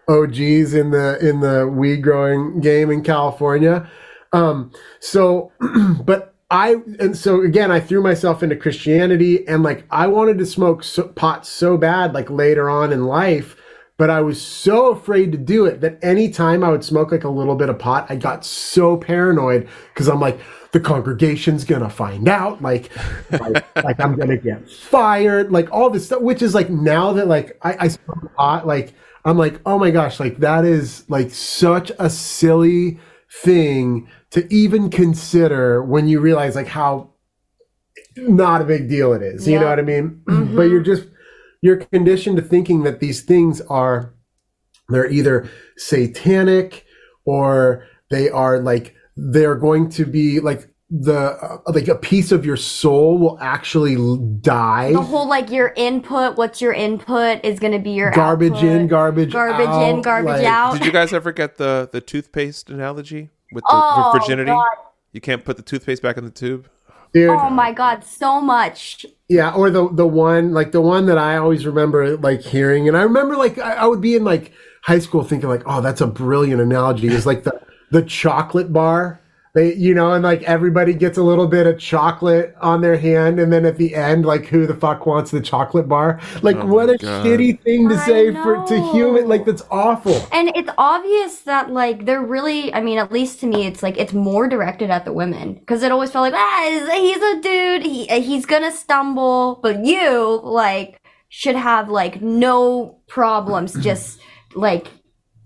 OGs 0.09 0.73
in 0.73 0.91
the 0.91 1.17
in 1.21 1.41
the 1.41 1.67
weed 1.67 2.01
growing 2.01 2.59
game 2.61 2.91
in 2.91 3.03
California. 3.03 3.89
Um, 4.33 4.71
so, 4.99 5.51
but 6.03 6.33
I 6.49 6.77
and 6.99 7.17
so 7.17 7.41
again, 7.41 7.71
I 7.71 7.79
threw 7.79 8.01
myself 8.01 8.41
into 8.41 8.55
Christianity, 8.55 9.45
and 9.47 9.63
like 9.63 9.85
I 9.91 10.07
wanted 10.07 10.37
to 10.37 10.45
smoke 10.45 10.83
so, 10.83 11.09
pot 11.09 11.45
so 11.45 11.77
bad, 11.77 12.13
like 12.13 12.29
later 12.29 12.69
on 12.69 12.93
in 12.93 13.05
life, 13.05 13.57
but 13.97 14.09
I 14.09 14.21
was 14.21 14.41
so 14.41 14.91
afraid 14.91 15.33
to 15.33 15.37
do 15.37 15.65
it 15.65 15.81
that 15.81 15.99
anytime 16.01 16.63
I 16.63 16.69
would 16.69 16.85
smoke 16.85 17.11
like 17.11 17.25
a 17.25 17.29
little 17.29 17.55
bit 17.55 17.69
of 17.69 17.77
pot, 17.77 18.05
I 18.09 18.15
got 18.15 18.45
so 18.45 18.95
paranoid 18.95 19.67
because 19.93 20.07
I'm 20.07 20.21
like, 20.21 20.39
the 20.71 20.79
congregation's 20.79 21.65
gonna 21.65 21.89
find 21.89 22.29
out, 22.29 22.61
like, 22.61 22.91
like, 23.31 23.83
like 23.83 23.99
I'm 23.99 24.15
gonna 24.15 24.37
get 24.37 24.69
fired, 24.69 25.51
like 25.51 25.69
all 25.73 25.89
this 25.89 26.05
stuff. 26.05 26.21
Which 26.21 26.41
is 26.41 26.55
like 26.55 26.69
now 26.69 27.11
that 27.13 27.27
like 27.27 27.57
I, 27.61 27.75
I 27.77 27.87
smoke 27.89 28.33
pot, 28.37 28.65
like 28.65 28.93
I'm 29.27 29.37
like, 29.37 29.59
oh 29.65 29.77
my 29.77 29.91
gosh, 29.91 30.21
like 30.21 30.37
that 30.37 30.63
is 30.63 31.03
like 31.09 31.31
such 31.31 31.91
a 31.99 32.09
silly 32.09 32.97
thing 33.43 34.07
to 34.31 34.47
even 34.53 34.89
consider 34.89 35.83
when 35.83 36.07
you 36.07 36.21
realize 36.21 36.55
like 36.55 36.67
how 36.67 37.09
not 38.15 38.61
a 38.61 38.63
big 38.63 38.87
deal 38.87 39.11
it 39.11 39.21
is. 39.21 39.45
You 39.45 39.59
know 39.59 39.65
what 39.65 39.79
I 39.79 39.81
mean? 39.81 40.21
But 40.25 40.33
mm-hmm. 40.33 40.71
you're 40.71 40.81
just 40.81 41.09
you're 41.61 41.75
conditioned 41.75 42.37
to 42.37 42.41
thinking 42.41 42.83
that 42.83 43.01
these 43.01 43.21
things 43.21 43.59
are 43.61 44.13
they're 44.87 45.11
either 45.11 45.49
satanic 45.75 46.85
or 47.25 47.85
they 48.09 48.29
are 48.29 48.59
like 48.59 48.95
they're 49.17 49.55
going 49.55 49.89
to 49.89 50.05
be 50.05 50.39
like 50.39 50.73
the 50.89 51.13
uh, 51.13 51.57
like 51.67 51.87
a 51.89 51.95
piece 51.95 52.31
of 52.31 52.45
your 52.45 52.55
soul 52.55 53.17
will 53.17 53.37
actually 53.41 53.95
die. 54.39 54.93
The 54.93 55.01
whole 55.01 55.27
like 55.27 55.49
your 55.51 55.73
input, 55.75 56.37
what's 56.37 56.61
your 56.61 56.71
input 56.73 57.43
is 57.43 57.59
gonna 57.59 57.79
be 57.79 57.91
your 57.91 58.11
garbage 58.11 58.53
output. 58.53 58.69
in, 58.71 58.87
garbage, 58.87 59.31
garbage 59.33 59.67
in, 59.67 59.97
out, 59.97 60.03
garbage 60.03 60.29
like- 60.29 60.45
out. 60.45 60.73
Did 60.77 60.85
you 60.85 60.91
guys 60.91 61.11
ever 61.11 61.31
get 61.33 61.57
the 61.57 61.89
the 61.91 61.99
toothpaste 61.99 62.69
analogy 62.69 63.29
with 63.51 63.63
the 63.65 63.69
Oh, 63.73 64.11
virginity? 64.13 64.49
God. 64.51 64.65
You 65.11 65.19
can't 65.21 65.43
put 65.43 65.57
the 65.57 65.63
toothpaste 65.63 66.01
back 66.01 66.17
in 66.17 66.23
the 66.23 66.31
tube. 66.31 66.69
Dude, 67.13 67.29
Oh 67.29 67.49
my 67.49 67.71
god, 67.73 68.03
so 68.03 68.39
much. 68.41 69.05
Yeah, 69.27 69.53
or 69.53 69.69
the 69.69 69.89
the 69.89 70.07
one 70.07 70.53
like 70.53 70.71
the 70.71 70.81
one 70.81 71.05
that 71.07 71.17
I 71.17 71.35
always 71.37 71.65
remember 71.65 72.15
like 72.17 72.41
hearing, 72.41 72.87
and 72.87 72.95
I 72.95 73.01
remember 73.03 73.35
like 73.35 73.57
I, 73.57 73.73
I 73.73 73.85
would 73.87 74.01
be 74.01 74.15
in 74.15 74.23
like 74.23 74.53
high 74.83 74.99
school 74.99 75.23
thinking 75.23 75.49
like, 75.49 75.63
oh, 75.65 75.81
that's 75.81 75.99
a 75.99 76.07
brilliant 76.07 76.61
analogy. 76.61 77.07
Is 77.07 77.25
like 77.25 77.43
the 77.43 77.59
the 77.91 78.03
chocolate 78.03 78.71
bar. 78.71 79.19
They 79.57 79.73
you 79.73 79.93
know, 79.95 80.13
and 80.13 80.23
like 80.23 80.43
everybody 80.43 80.93
gets 80.93 81.17
a 81.17 81.23
little 81.23 81.47
bit 81.47 81.65
of 81.65 81.79
chocolate 81.79 82.55
on 82.61 82.81
their 82.81 82.95
hand, 82.95 83.39
and 83.39 83.51
then 83.51 83.65
at 83.65 83.77
the 83.77 83.95
end, 83.95 84.23
like 84.23 84.45
who 84.45 84.67
the 84.67 84.75
fuck 84.75 85.05
wants 85.07 85.31
the 85.31 85.41
chocolate 85.41 85.87
bar? 85.89 86.19
Like 86.43 86.57
Oh 86.57 86.67
what 86.67 86.89
a 86.91 86.97
God. 86.97 87.25
shitty 87.25 87.59
thing 87.61 87.89
to 87.89 87.95
I 87.95 88.05
say 88.05 88.33
for 88.33 88.63
to 88.67 88.91
human. 88.91 89.27
Like 89.27 89.45
that's 89.45 89.63
awful. 89.71 90.17
And 90.31 90.49
it's 90.55 90.69
obvious 90.77 91.39
that 91.41 91.71
like 91.71 92.05
they're 92.05 92.21
really 92.21 92.71
I 92.73 92.81
mean, 92.81 92.99
at 92.99 93.11
least 93.11 93.39
to 93.41 93.47
me 93.47 93.65
it's 93.65 93.81
like 93.81 93.97
it's 93.97 94.13
more 94.13 94.47
directed 94.47 94.91
at 94.91 95.05
the 95.05 95.13
women 95.13 95.55
because 95.55 95.81
it 95.83 95.91
always 95.91 96.11
felt 96.11 96.31
like 96.31 96.39
ah 96.39 96.65
he's- 96.69 96.91
he's 96.93 97.23
a 97.23 97.41
dude, 97.41 97.81
he 97.83 98.05
he's 98.21 98.45
gonna 98.45 98.71
stumble, 98.71 99.59
but 99.63 99.83
you 99.83 100.39
like 100.43 101.01
should 101.29 101.55
have 101.55 101.89
like 101.89 102.21
no 102.21 102.99
problems 103.07 103.73
just 103.79 104.19
like 104.55 104.87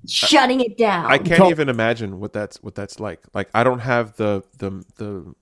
shutting 0.07 0.61
it 0.61 0.77
down. 0.77 1.05
I 1.11 1.17
can't 1.17 1.49
even 1.51 1.69
imagine 1.69 2.19
what 2.19 2.33
that's 2.33 2.61
what 2.63 2.75
that's 2.75 2.99
like. 2.99 3.21
Like 3.33 3.49
I 3.53 3.63
don't 3.63 3.79
have 3.79 4.15
the 4.17 4.43
the 4.57 4.83
the 4.97 5.35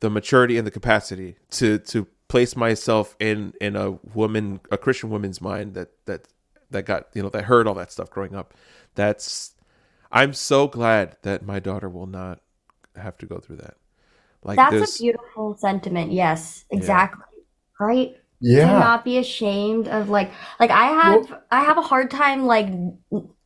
the 0.00 0.10
maturity 0.10 0.58
and 0.58 0.66
the 0.66 0.70
capacity 0.70 1.36
to 1.52 1.78
to 1.78 2.06
place 2.28 2.56
myself 2.56 3.16
in 3.20 3.52
in 3.60 3.76
a 3.76 3.92
woman 4.14 4.60
a 4.70 4.78
Christian 4.78 5.10
woman's 5.10 5.40
mind 5.40 5.74
that 5.74 5.90
that 6.06 6.28
that 6.70 6.84
got 6.86 7.08
you 7.14 7.22
know 7.22 7.28
that 7.28 7.44
heard 7.44 7.66
all 7.66 7.74
that 7.74 7.92
stuff 7.92 8.10
growing 8.10 8.34
up. 8.34 8.54
That's 8.94 9.54
I'm 10.10 10.32
so 10.34 10.68
glad 10.68 11.16
that 11.22 11.44
my 11.44 11.60
daughter 11.60 11.88
will 11.88 12.06
not 12.06 12.40
have 12.96 13.16
to 13.18 13.26
go 13.26 13.38
through 13.38 13.56
that. 13.56 13.76
Like 14.42 14.56
That's 14.56 14.72
there's 14.72 14.96
a 14.96 15.02
beautiful 15.02 15.56
sentiment. 15.56 16.12
Yes, 16.12 16.64
exactly. 16.70 17.24
Right? 17.80 18.16
to 18.42 18.48
Yeah, 18.48 18.78
not 18.78 19.04
be 19.04 19.18
ashamed 19.18 19.86
of 19.86 20.08
like 20.08 20.32
like 20.58 20.70
I 20.70 20.86
have 20.86 21.42
I 21.52 21.62
have 21.64 21.78
a 21.78 21.82
hard 21.82 22.10
time 22.10 22.44
like 22.46 22.66
n- 22.66 22.98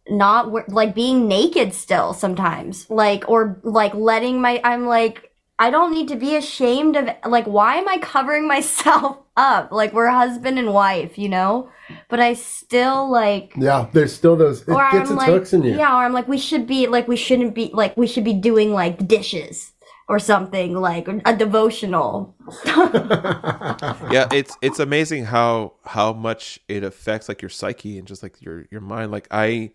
not 0.08 0.70
like 0.70 0.94
being 0.94 1.28
naked 1.28 1.74
still 1.74 2.12
sometimes 2.12 2.88
like 2.90 3.28
or 3.28 3.58
like 3.62 3.94
letting 3.94 4.40
my 4.40 4.60
I'm 4.62 4.86
like 4.86 5.32
I 5.58 5.70
don't 5.70 5.92
need 5.92 6.08
to 6.08 6.16
be 6.16 6.36
ashamed 6.36 6.96
of 6.96 7.08
like 7.26 7.46
why 7.46 7.76
am 7.76 7.88
I 7.88 7.98
covering 7.98 8.46
myself 8.56 9.18
up 9.36 9.72
like 9.72 9.92
we're 9.92 10.08
husband 10.08 10.58
and 10.58 10.72
wife 10.72 11.18
you 11.18 11.28
know 11.28 11.70
but 12.08 12.20
I 12.20 12.34
still 12.34 13.10
like 13.10 13.52
yeah. 13.56 13.86
There's 13.92 14.12
still 14.12 14.36
those. 14.36 14.62
It 14.62 14.68
or 14.68 14.82
gets 14.90 14.94
I'm 14.94 15.02
its 15.02 15.10
like 15.12 15.28
hooks 15.28 15.52
in 15.52 15.62
you. 15.62 15.76
yeah 15.76 15.92
or 15.94 16.04
I'm 16.04 16.12
like 16.12 16.28
we 16.28 16.38
should 16.38 16.66
be 16.66 16.86
like 16.86 17.08
we 17.08 17.16
shouldn't 17.16 17.54
be 17.54 17.70
like 17.72 17.96
we 17.96 18.06
should 18.06 18.24
be 18.24 18.32
doing 18.32 18.72
like 18.72 19.06
dishes 19.06 19.72
or 20.08 20.18
something 20.18 20.74
like 20.74 21.08
a 21.24 21.36
devotional 21.36 22.34
yeah 22.66 24.28
it's 24.32 24.56
it's 24.62 24.78
amazing 24.78 25.24
how 25.24 25.72
how 25.84 26.12
much 26.12 26.60
it 26.68 26.84
affects 26.84 27.28
like 27.28 27.42
your 27.42 27.48
psyche 27.48 27.98
and 27.98 28.06
just 28.06 28.22
like 28.22 28.40
your 28.40 28.66
your 28.70 28.80
mind 28.80 29.10
like 29.10 29.26
i 29.32 29.70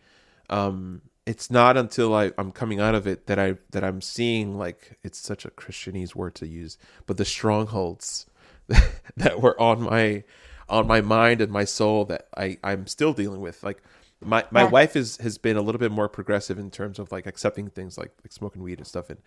um 0.51 1.01
it's 1.25 1.49
not 1.51 1.77
until 1.77 2.13
I, 2.13 2.31
i'm 2.37 2.51
coming 2.51 2.79
out 2.79 2.95
of 2.95 3.07
it 3.07 3.27
that 3.27 3.39
i 3.39 3.55
that 3.71 3.83
i'm 3.83 4.01
seeing 4.01 4.57
like 4.57 4.97
it's 5.03 5.19
such 5.19 5.45
a 5.45 5.49
christianese 5.51 6.15
word 6.15 6.35
to 6.35 6.47
use 6.47 6.77
but 7.07 7.17
the 7.17 7.25
strongholds 7.25 8.27
that 9.17 9.41
were 9.41 9.59
on 9.59 9.81
my 9.83 10.23
on 10.69 10.87
my 10.87 11.01
mind 11.01 11.41
and 11.41 11.51
my 11.51 11.65
soul 11.65 12.05
that 12.05 12.27
i 12.37 12.57
i'm 12.63 12.87
still 12.87 13.13
dealing 13.13 13.41
with 13.41 13.63
like 13.63 13.81
my 14.23 14.45
my 14.51 14.63
Yeah. 14.63 14.69
wife 14.69 14.95
is 14.95 15.17
has 15.17 15.37
been 15.37 15.57
a 15.57 15.61
little 15.61 15.79
bit 15.79 15.91
more 15.91 16.09
progressive 16.09 16.59
in 16.59 16.71
terms 16.71 16.99
of 16.99 17.11
like 17.11 17.25
accepting 17.25 17.69
things 17.69 17.97
like 17.97 18.11
like 18.23 18.31
smoking 18.31 18.61
weed 18.63 18.77
and 18.79 18.87
stuff 18.87 19.09
and 19.09 19.19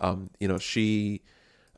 um 0.00 0.30
you 0.40 0.48
know 0.48 0.58
she 0.58 1.22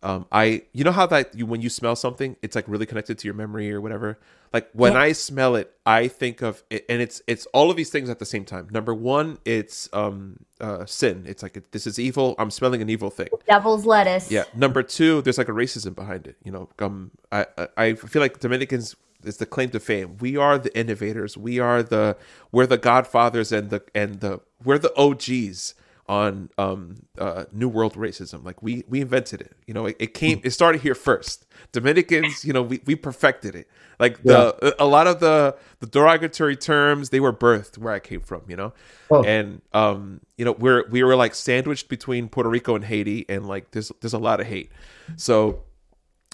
um 0.03 0.27
i 0.33 0.63
you 0.73 0.83
know 0.85 0.93
how 0.93 1.07
that 1.07 1.35
you 1.35 1.45
when 1.45 1.61
you 1.61 1.69
smell 1.69 1.95
something 1.95 2.37
it's 2.43 2.57
like 2.57 2.65
really 2.67 2.87
connected 2.87 3.19
to 3.19 3.29
your 3.29 3.35
memory 3.35 3.71
or 3.73 3.81
whatever 3.81 4.19
like 4.53 4.69
when 4.73 4.97
i 4.97 5.13
smell 5.13 5.55
it 5.55 5.75
i 5.85 6.09
think 6.09 6.41
of 6.41 6.63
it 6.71 6.85
and 6.89 7.03
it's 7.03 7.21
it's 7.27 7.47
all 7.47 7.71
of 7.71 7.77
these 7.77 7.91
things 7.91 8.09
at 8.09 8.19
the 8.19 8.27
same 8.27 8.45
time 8.45 8.67
number 8.71 8.95
one 8.95 9.39
it's 9.45 9.89
um 9.93 10.39
uh 10.61 10.85
sin 10.87 11.25
it's 11.27 11.43
like 11.43 11.71
this 11.73 11.87
is 11.87 11.99
evil 11.99 12.35
i'm 12.39 12.51
smelling 12.51 12.81
an 12.81 12.89
evil 12.89 13.11
thing 13.11 13.29
devil's 13.47 13.85
lettuce 13.85 14.31
yeah. 14.31 14.45
Number 14.55 14.83
two, 14.83 15.23
there's 15.23 15.39
like 15.39 15.49
a 15.49 15.53
racism 15.53 15.95
behind 15.95 16.27
it. 16.27 16.37
You 16.45 16.53
know, 16.53 16.69
um, 16.79 17.11
I 17.33 17.47
I, 17.59 17.69
I 17.77 17.95
feel 17.95 18.23
like 18.23 18.41
Dominicans 18.41 18.97
is 19.25 19.37
the 19.37 19.47
claim 19.47 19.71
to 19.71 19.81
fame. 19.81 20.17
We 20.19 20.37
are 20.37 20.59
the 20.59 20.77
innovators. 20.79 21.37
We 21.37 21.59
are 21.59 21.83
the 21.83 22.17
we're 22.53 22.67
the 22.67 22.79
godfathers 22.79 23.53
and 23.53 23.71
the 23.71 23.83
and 23.95 24.21
the 24.21 24.41
we're 24.65 24.79
the 24.79 24.95
OGs 24.97 25.75
on 26.11 26.51
um, 26.59 26.97
uh, 27.19 27.45
New 27.53 27.69
World 27.69 27.95
racism. 27.95 28.45
Like 28.45 28.63
we 28.63 28.83
we 28.89 29.01
invented 29.01 29.41
it. 29.41 29.53
You 29.67 29.75
know, 29.75 29.87
it, 29.87 29.97
it 30.01 30.13
came. 30.13 30.41
It 30.43 30.51
started 30.51 30.81
here 30.83 30.97
first. 30.97 31.47
Dominicans, 31.73 32.45
you 32.45 32.53
know, 32.53 32.63
we, 32.63 32.81
we 32.85 32.97
perfected 32.97 33.55
it. 33.55 33.69
Like 34.01 34.21
the 34.25 34.75
a 34.83 34.87
lot 34.87 35.07
of 35.07 35.21
the 35.21 35.57
the 35.79 35.87
derogatory 35.87 36.57
terms 36.57 37.11
they 37.11 37.21
were 37.21 37.33
birthed 37.33 37.79
where 37.79 37.93
I 37.95 38.01
came 38.01 38.21
from. 38.23 38.43
You 38.49 38.57
know, 38.57 38.73
Oh. 39.11 39.23
and 39.23 39.63
um, 39.73 40.21
you 40.37 40.45
know 40.45 40.53
we're 40.53 40.89
we 40.91 41.03
were 41.05 41.15
like 41.15 41.35
sandwiched 41.35 41.89
between 41.89 42.29
Puerto 42.29 42.51
Rico 42.51 42.75
and 42.75 42.85
Haiti, 42.85 43.25
and 43.29 43.47
like 43.47 43.71
there's 43.71 43.93
there's 44.01 44.15
a 44.15 44.19
lot 44.19 44.41
of 44.41 44.47
hate. 44.49 44.71
So 45.17 45.63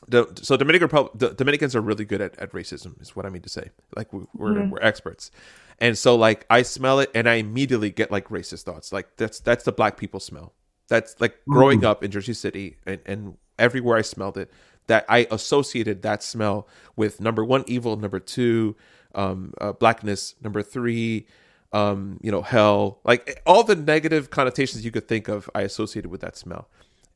the 0.08 0.26
so 0.40 0.56
Dominican 0.56 0.86
Republic, 0.86 1.12
the 1.16 1.30
Dominicans 1.34 1.74
are 1.76 1.80
really 1.82 2.04
good 2.04 2.20
at, 2.22 2.38
at 2.38 2.52
racism, 2.52 3.00
is 3.02 3.14
what 3.16 3.26
I 3.26 3.30
mean 3.30 3.42
to 3.42 3.48
say. 3.50 3.70
Like 3.94 4.12
we, 4.12 4.24
we're 4.34 4.66
we're 4.68 4.80
experts, 4.80 5.30
and 5.78 5.96
so 5.96 6.16
like 6.16 6.46
I 6.48 6.62
smell 6.62 7.00
it 7.00 7.10
and 7.14 7.28
I 7.28 7.34
immediately 7.34 7.90
get 7.90 8.10
like 8.10 8.28
racist 8.28 8.62
thoughts. 8.62 8.92
Like 8.92 9.16
that's 9.16 9.40
that's 9.40 9.64
the 9.64 9.72
black 9.72 9.96
people 9.96 10.20
smell. 10.20 10.54
That's 10.88 11.20
like 11.20 11.40
growing 11.48 11.84
up 11.84 12.04
in 12.04 12.10
Jersey 12.10 12.34
City 12.34 12.76
and 12.86 13.00
and 13.06 13.36
everywhere 13.58 13.96
I 13.96 14.02
smelled 14.02 14.38
it, 14.38 14.50
that 14.86 15.04
I 15.08 15.26
associated 15.30 16.02
that 16.02 16.22
smell 16.22 16.68
with 16.94 17.20
number 17.20 17.44
one 17.44 17.64
evil, 17.66 17.96
number 17.96 18.20
two 18.20 18.76
um, 19.14 19.54
uh, 19.60 19.72
blackness, 19.72 20.34
number 20.42 20.62
three 20.62 21.26
um, 21.72 22.18
you 22.22 22.30
know 22.30 22.42
hell, 22.42 23.00
like 23.04 23.42
all 23.44 23.64
the 23.64 23.74
negative 23.76 24.30
connotations 24.30 24.84
you 24.84 24.90
could 24.90 25.08
think 25.08 25.28
of, 25.28 25.50
I 25.54 25.62
associated 25.62 26.10
with 26.10 26.20
that 26.20 26.36
smell, 26.36 26.68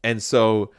and 0.02 0.22
so 0.22 0.72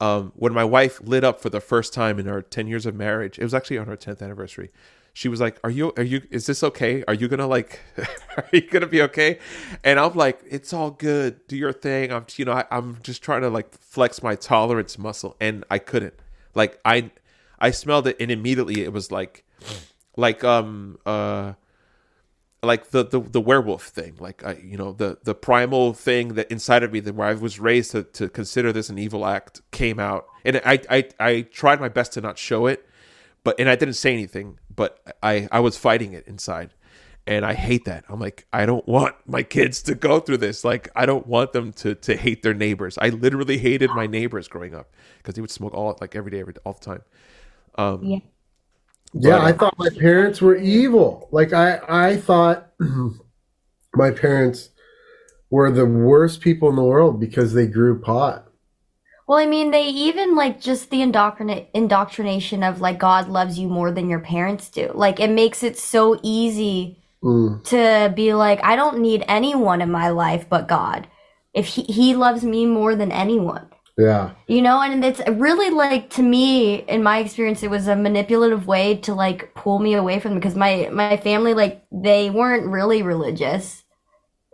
um, 0.00 0.32
when 0.36 0.52
my 0.52 0.64
wife 0.64 1.00
lit 1.02 1.24
up 1.24 1.40
for 1.40 1.50
the 1.50 1.60
first 1.60 1.94
time 1.94 2.18
in 2.18 2.28
our 2.28 2.42
10 2.42 2.66
years 2.66 2.84
of 2.84 2.94
marriage 2.94 3.38
it 3.38 3.42
was 3.42 3.54
actually 3.54 3.78
on 3.78 3.88
our 3.88 3.96
10th 3.96 4.22
anniversary 4.22 4.70
she 5.14 5.28
was 5.28 5.40
like 5.40 5.58
are 5.64 5.70
you 5.70 5.92
are 5.96 6.02
you 6.02 6.20
is 6.30 6.44
this 6.46 6.62
okay? 6.62 7.04
Are 7.06 7.14
you 7.14 7.28
gonna 7.28 7.46
like 7.46 7.80
are 8.36 8.46
you 8.52 8.62
gonna 8.62 8.88
be 8.88 9.00
okay? 9.02 9.38
And 9.82 9.98
i'm 9.98 10.12
like 10.14 10.40
it's 10.44 10.72
all 10.74 10.90
good. 10.90 11.46
Do 11.46 11.56
your 11.56 11.72
thing. 11.72 12.12
I'm 12.12 12.26
you 12.36 12.44
know 12.44 12.52
I, 12.52 12.64
i'm 12.70 12.98
just 13.02 13.22
trying 13.22 13.42
to 13.42 13.48
like 13.48 13.78
flex 13.78 14.22
my 14.22 14.34
tolerance 14.34 14.98
muscle. 14.98 15.36
And 15.40 15.64
i 15.70 15.78
couldn't. 15.78 16.14
Like 16.54 16.80
i 16.84 17.10
i 17.60 17.70
smelled 17.70 18.08
it 18.08 18.16
and 18.20 18.30
immediately 18.30 18.82
it 18.82 18.92
was 18.92 19.12
like 19.12 19.44
like 20.16 20.42
um 20.42 20.98
uh 21.06 21.54
like 22.64 22.90
the, 22.90 23.04
the 23.04 23.20
the 23.20 23.40
werewolf 23.40 23.84
thing. 23.84 24.16
Like 24.18 24.44
I, 24.44 24.54
you 24.64 24.76
know 24.76 24.92
the 24.92 25.18
the 25.22 25.34
primal 25.34 25.92
thing 25.94 26.34
that 26.34 26.50
inside 26.50 26.82
of 26.82 26.92
me 26.92 26.98
that 27.00 27.14
where 27.14 27.28
i 27.28 27.34
was 27.34 27.60
raised 27.60 27.92
to, 27.92 28.02
to 28.02 28.28
consider 28.28 28.72
this 28.72 28.88
an 28.88 28.98
evil 28.98 29.24
act 29.24 29.62
came 29.70 30.00
out. 30.00 30.26
And 30.44 30.60
I, 30.66 30.80
I 30.90 31.08
i 31.20 31.40
tried 31.42 31.80
my 31.80 31.88
best 31.88 32.14
to 32.14 32.20
not 32.20 32.36
show 32.36 32.66
it 32.66 32.84
but 33.44 33.60
and 33.60 33.68
i 33.68 33.76
didn't 33.76 33.94
say 33.94 34.12
anything 34.12 34.58
but 34.74 35.16
i 35.22 35.48
i 35.52 35.60
was 35.60 35.76
fighting 35.76 36.12
it 36.12 36.26
inside 36.26 36.70
and 37.26 37.44
i 37.44 37.54
hate 37.54 37.84
that 37.84 38.04
i'm 38.08 38.20
like 38.20 38.46
i 38.52 38.66
don't 38.66 38.86
want 38.86 39.14
my 39.26 39.42
kids 39.42 39.82
to 39.82 39.94
go 39.94 40.20
through 40.20 40.36
this 40.36 40.64
like 40.64 40.88
i 40.96 41.06
don't 41.06 41.26
want 41.26 41.52
them 41.52 41.72
to 41.72 41.94
to 41.94 42.16
hate 42.16 42.42
their 42.42 42.54
neighbors 42.54 42.98
i 43.00 43.08
literally 43.08 43.58
hated 43.58 43.90
my 43.90 44.06
neighbors 44.06 44.48
growing 44.48 44.74
up 44.74 44.92
because 45.18 45.34
they 45.34 45.40
would 45.40 45.50
smoke 45.50 45.74
all 45.74 45.96
like 46.00 46.14
every 46.14 46.30
day 46.30 46.40
every 46.40 46.54
all 46.64 46.72
the 46.72 46.84
time 46.84 47.02
um 47.76 48.04
Yeah. 48.04 48.18
Yeah, 49.14 49.40
I 49.40 49.52
thought 49.52 49.78
my 49.78 49.90
parents 49.90 50.42
were 50.42 50.56
evil. 50.56 51.28
Like 51.30 51.52
I, 51.52 51.80
I 51.88 52.16
thought 52.16 52.72
my 53.94 54.10
parents 54.10 54.70
were 55.50 55.70
the 55.70 55.86
worst 55.86 56.40
people 56.40 56.68
in 56.68 56.74
the 56.74 56.82
world 56.82 57.20
because 57.20 57.54
they 57.54 57.68
grew 57.68 58.00
pot. 58.00 58.48
Well, 59.26 59.38
I 59.38 59.46
mean, 59.46 59.70
they 59.70 59.88
even 59.88 60.36
like 60.36 60.60
just 60.60 60.90
the 60.90 61.00
indoctrinate 61.02 61.70
indoctrination 61.74 62.62
of 62.62 62.80
like 62.80 62.98
God 62.98 63.28
loves 63.28 63.58
you 63.58 63.68
more 63.68 63.90
than 63.90 64.10
your 64.10 64.20
parents 64.20 64.68
do. 64.68 64.90
Like 64.94 65.18
it 65.20 65.30
makes 65.30 65.62
it 65.62 65.78
so 65.78 66.18
easy 66.22 67.00
Mm. 67.22 67.64
to 67.64 68.12
be 68.14 68.34
like, 68.34 68.62
I 68.62 68.76
don't 68.76 68.98
need 68.98 69.24
anyone 69.28 69.80
in 69.80 69.90
my 69.90 70.10
life 70.10 70.46
but 70.50 70.68
God. 70.68 71.08
If 71.54 71.66
he, 71.68 71.82
he 71.84 72.14
loves 72.14 72.44
me 72.44 72.66
more 72.66 72.94
than 72.94 73.10
anyone. 73.10 73.66
Yeah, 73.96 74.32
You 74.48 74.60
know, 74.60 74.82
and 74.82 75.02
it's 75.04 75.20
really 75.26 75.70
like 75.70 76.10
to 76.10 76.22
me, 76.22 76.74
in 76.74 77.02
my 77.02 77.18
experience, 77.20 77.62
it 77.62 77.70
was 77.70 77.86
a 77.88 77.94
manipulative 77.96 78.66
way 78.66 78.96
to 78.98 79.14
like 79.14 79.54
pull 79.54 79.78
me 79.78 79.94
away 79.94 80.18
from 80.20 80.32
them 80.32 80.40
because 80.40 80.56
my 80.56 80.90
my 80.92 81.16
family 81.16 81.54
like 81.54 81.84
they 81.92 82.28
weren't 82.28 82.66
really 82.66 83.02
religious 83.02 83.84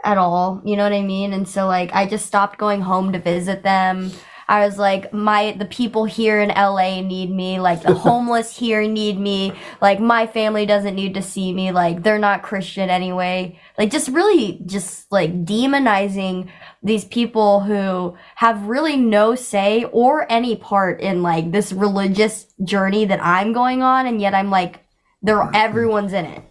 at 0.05 0.19
all. 0.19 0.61
You 0.65 0.77
know 0.77 0.85
what 0.85 0.93
I 0.93 1.03
mean? 1.03 1.33
And 1.33 1.49
so 1.49 1.67
like 1.67 1.91
I 1.95 2.07
just 2.07 2.27
stopped 2.27 2.59
going 2.59 2.83
home 2.83 3.13
to 3.13 3.19
visit 3.19 3.63
them. 3.63 4.13
I 4.51 4.67
was 4.67 4.79
like, 4.79 5.13
my 5.13 5.53
the 5.53 5.65
people 5.65 6.07
here 6.07 6.41
in 6.41 6.49
LA 6.49 7.03
need 7.03 7.31
me, 7.31 7.61
like 7.61 7.83
the 7.83 7.95
homeless 8.07 8.57
here 8.57 8.83
need 8.83 9.17
me, 9.17 9.53
like 9.81 10.01
my 10.01 10.27
family 10.27 10.67
doesn't 10.67 10.97
need 10.97 11.15
to 11.15 11.23
see 11.23 11.53
me, 11.53 11.71
like 11.71 12.03
they're 12.03 12.19
not 12.19 12.43
Christian 12.43 12.91
anyway. 12.91 13.61
Like 13.79 13.93
just 13.93 14.09
really 14.09 14.61
just 14.67 15.11
like 15.13 15.45
demonizing 15.45 16.51
these 16.83 17.05
people 17.05 17.61
who 17.61 18.17
have 18.35 18.67
really 18.67 18.97
no 18.97 19.37
say 19.37 19.85
or 19.85 20.27
any 20.29 20.57
part 20.57 21.01
in 21.01 21.23
like 21.23 21.53
this 21.53 21.73
religious 21.73 22.53
journey 22.65 23.05
that 23.05 23.25
I'm 23.25 23.53
going 23.53 23.85
on 23.85 24.09
and 24.09 24.21
yet 24.21 24.35
I'm 24.35 24.51
like 24.51 24.81
they're 25.23 25.49
everyone's 25.55 26.13
in 26.13 26.25
it. 26.25 26.43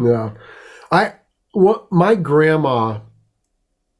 yeah. 0.00 0.34
I 0.92 1.14
what 1.54 1.90
my 1.90 2.14
grandma 2.14 3.00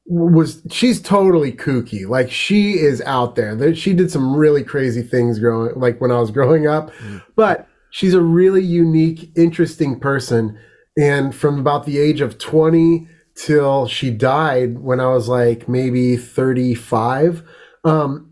was. 0.08 0.62
She's 0.70 1.00
totally 1.00 1.52
kooky. 1.52 2.08
Like 2.08 2.30
she 2.30 2.78
is 2.78 3.00
out 3.02 3.36
there. 3.36 3.54
That 3.54 3.76
she 3.76 3.92
did 3.92 4.10
some 4.10 4.34
really 4.34 4.64
crazy 4.64 5.02
things 5.02 5.38
growing, 5.38 5.78
like 5.78 6.00
when 6.00 6.10
I 6.10 6.18
was 6.18 6.30
growing 6.30 6.66
up. 6.66 6.90
But 7.36 7.68
she's 7.90 8.14
a 8.14 8.22
really 8.22 8.62
unique, 8.62 9.30
interesting 9.36 10.00
person. 10.00 10.58
And 10.98 11.34
from 11.34 11.58
about 11.60 11.86
the 11.86 11.98
age 11.98 12.20
of 12.20 12.38
twenty 12.38 13.08
till 13.38 13.86
she 13.86 14.10
died 14.10 14.80
when 14.80 14.98
I 15.00 15.08
was 15.08 15.28
like 15.28 15.68
maybe 15.68 16.16
35, 16.16 17.44
um, 17.84 18.28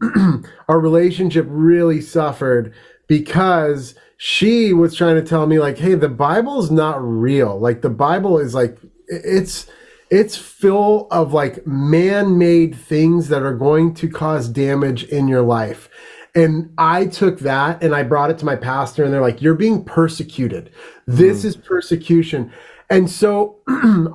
our 0.68 0.80
relationship 0.80 1.46
really 1.48 2.00
suffered 2.00 2.74
because 3.06 3.94
she 4.16 4.72
was 4.72 4.94
trying 4.94 5.14
to 5.14 5.22
tell 5.22 5.46
me 5.46 5.58
like, 5.58 5.78
hey, 5.78 5.94
the 5.94 6.08
Bible's 6.08 6.70
not 6.70 6.96
real. 7.02 7.58
Like 7.58 7.82
the 7.82 7.90
Bible 7.90 8.38
is 8.38 8.54
like 8.54 8.78
it's 9.08 9.66
it's 10.10 10.36
full 10.36 11.08
of 11.10 11.32
like 11.32 11.66
man-made 11.66 12.76
things 12.76 13.28
that 13.28 13.42
are 13.42 13.54
going 13.54 13.94
to 13.94 14.08
cause 14.08 14.48
damage 14.48 15.04
in 15.04 15.28
your 15.28 15.42
life. 15.42 15.88
And 16.34 16.72
I 16.76 17.06
took 17.06 17.40
that 17.40 17.82
and 17.82 17.94
I 17.94 18.02
brought 18.02 18.30
it 18.30 18.38
to 18.38 18.44
my 18.44 18.56
pastor, 18.56 19.02
and 19.02 19.12
they're 19.12 19.22
like, 19.22 19.40
You're 19.40 19.54
being 19.54 19.84
persecuted. 19.84 20.70
This 21.06 21.42
mm. 21.42 21.46
is 21.46 21.56
persecution. 21.56 22.52
And 22.88 23.10
so 23.10 23.56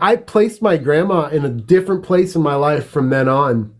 I 0.02 0.16
placed 0.16 0.62
my 0.62 0.78
grandma 0.78 1.28
in 1.28 1.44
a 1.44 1.50
different 1.50 2.04
place 2.04 2.36
in 2.36 2.42
my 2.42 2.56
life 2.56 2.88
from 2.88 3.10
then 3.10 3.28
on. 3.28 3.74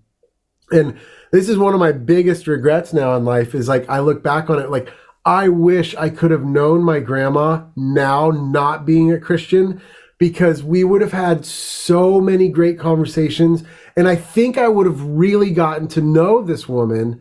And 0.72 1.00
this 1.32 1.48
is 1.48 1.58
one 1.58 1.74
of 1.74 1.80
my 1.80 1.92
biggest 1.92 2.48
regrets 2.48 2.94
now 2.94 3.16
in 3.16 3.24
life 3.24 3.56
is 3.56 3.70
like, 3.70 3.90
I 3.90 4.00
look 4.00 4.22
back 4.22 4.50
on 4.50 4.60
it 4.60 4.70
like, 4.70 4.90
I 5.24 5.50
wish 5.50 5.96
I 5.96 6.10
could 6.10 6.32
have 6.32 6.44
known 6.44 6.84
my 6.84 7.00
grandma 7.00 7.66
now 7.76 8.32
not 8.32 8.86
being 8.86 9.12
a 9.12 9.20
Christian 9.20 9.82
because 10.22 10.64
we 10.64 10.84
would 10.84 11.02
have 11.02 11.12
had 11.12 11.44
so 11.44 12.22
many 12.22 12.48
great 12.48 12.78
conversations. 12.78 13.64
And 13.98 14.08
I 14.08 14.16
think 14.16 14.56
I 14.56 14.68
would 14.68 14.86
have 14.86 15.02
really 15.02 15.50
gotten 15.52 15.88
to 15.90 16.02
know 16.02 16.44
this 16.44 16.70
woman 16.70 17.20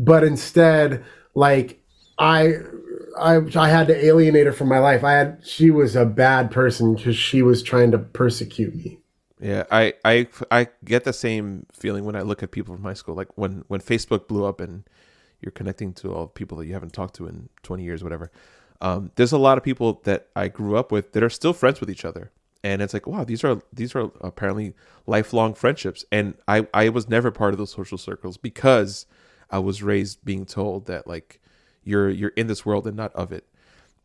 but 0.00 0.24
instead 0.24 1.04
like 1.34 1.80
i 2.18 2.54
i 3.18 3.38
i 3.54 3.68
had 3.68 3.86
to 3.86 4.04
alienate 4.04 4.46
her 4.46 4.52
from 4.52 4.66
my 4.66 4.78
life 4.78 5.04
i 5.04 5.12
had 5.12 5.38
she 5.44 5.70
was 5.70 5.94
a 5.94 6.06
bad 6.06 6.50
person 6.50 6.94
because 6.94 7.16
she 7.16 7.42
was 7.42 7.62
trying 7.62 7.92
to 7.92 7.98
persecute 7.98 8.74
me 8.74 8.96
Yeah, 9.42 9.64
I, 9.70 9.94
I 10.04 10.26
I 10.50 10.68
get 10.84 11.04
the 11.04 11.14
same 11.14 11.64
feeling 11.72 12.04
when 12.04 12.14
I 12.14 12.20
look 12.20 12.42
at 12.42 12.50
people 12.50 12.74
from 12.74 12.84
high 12.84 12.98
school. 13.00 13.14
Like 13.14 13.30
when 13.38 13.64
when 13.68 13.80
Facebook 13.80 14.28
blew 14.28 14.44
up 14.44 14.60
and 14.60 14.84
you're 15.40 15.56
connecting 15.60 15.94
to 15.94 16.12
all 16.12 16.26
people 16.26 16.58
that 16.58 16.66
you 16.66 16.74
haven't 16.74 16.92
talked 16.92 17.14
to 17.14 17.26
in 17.26 17.48
20 17.62 17.82
years, 17.82 18.04
whatever. 18.04 18.30
Um, 18.82 19.12
there's 19.16 19.32
a 19.32 19.38
lot 19.38 19.56
of 19.56 19.64
people 19.64 20.02
that 20.04 20.28
I 20.36 20.48
grew 20.48 20.76
up 20.76 20.92
with 20.92 21.12
that 21.12 21.22
are 21.22 21.30
still 21.30 21.54
friends 21.54 21.80
with 21.80 21.88
each 21.88 22.04
other, 22.04 22.30
and 22.62 22.82
it's 22.82 22.92
like, 22.92 23.06
wow, 23.06 23.24
these 23.24 23.44
are 23.44 23.62
these 23.72 23.94
are 23.94 24.10
apparently 24.20 24.74
lifelong 25.06 25.54
friendships. 25.54 26.04
And 26.12 26.34
I 26.46 26.66
I 26.74 26.88
was 26.90 27.08
never 27.08 27.30
part 27.30 27.54
of 27.54 27.58
those 27.58 27.72
social 27.72 27.98
circles 27.98 28.36
because 28.36 29.06
I 29.50 29.58
was 29.58 29.82
raised 29.82 30.24
being 30.24 30.46
told 30.46 30.86
that 30.86 31.06
like 31.06 31.40
you're 31.84 32.10
you're 32.10 32.30
in 32.30 32.46
this 32.46 32.66
world 32.66 32.86
and 32.86 32.96
not 32.96 33.12
of 33.14 33.32
it. 33.32 33.46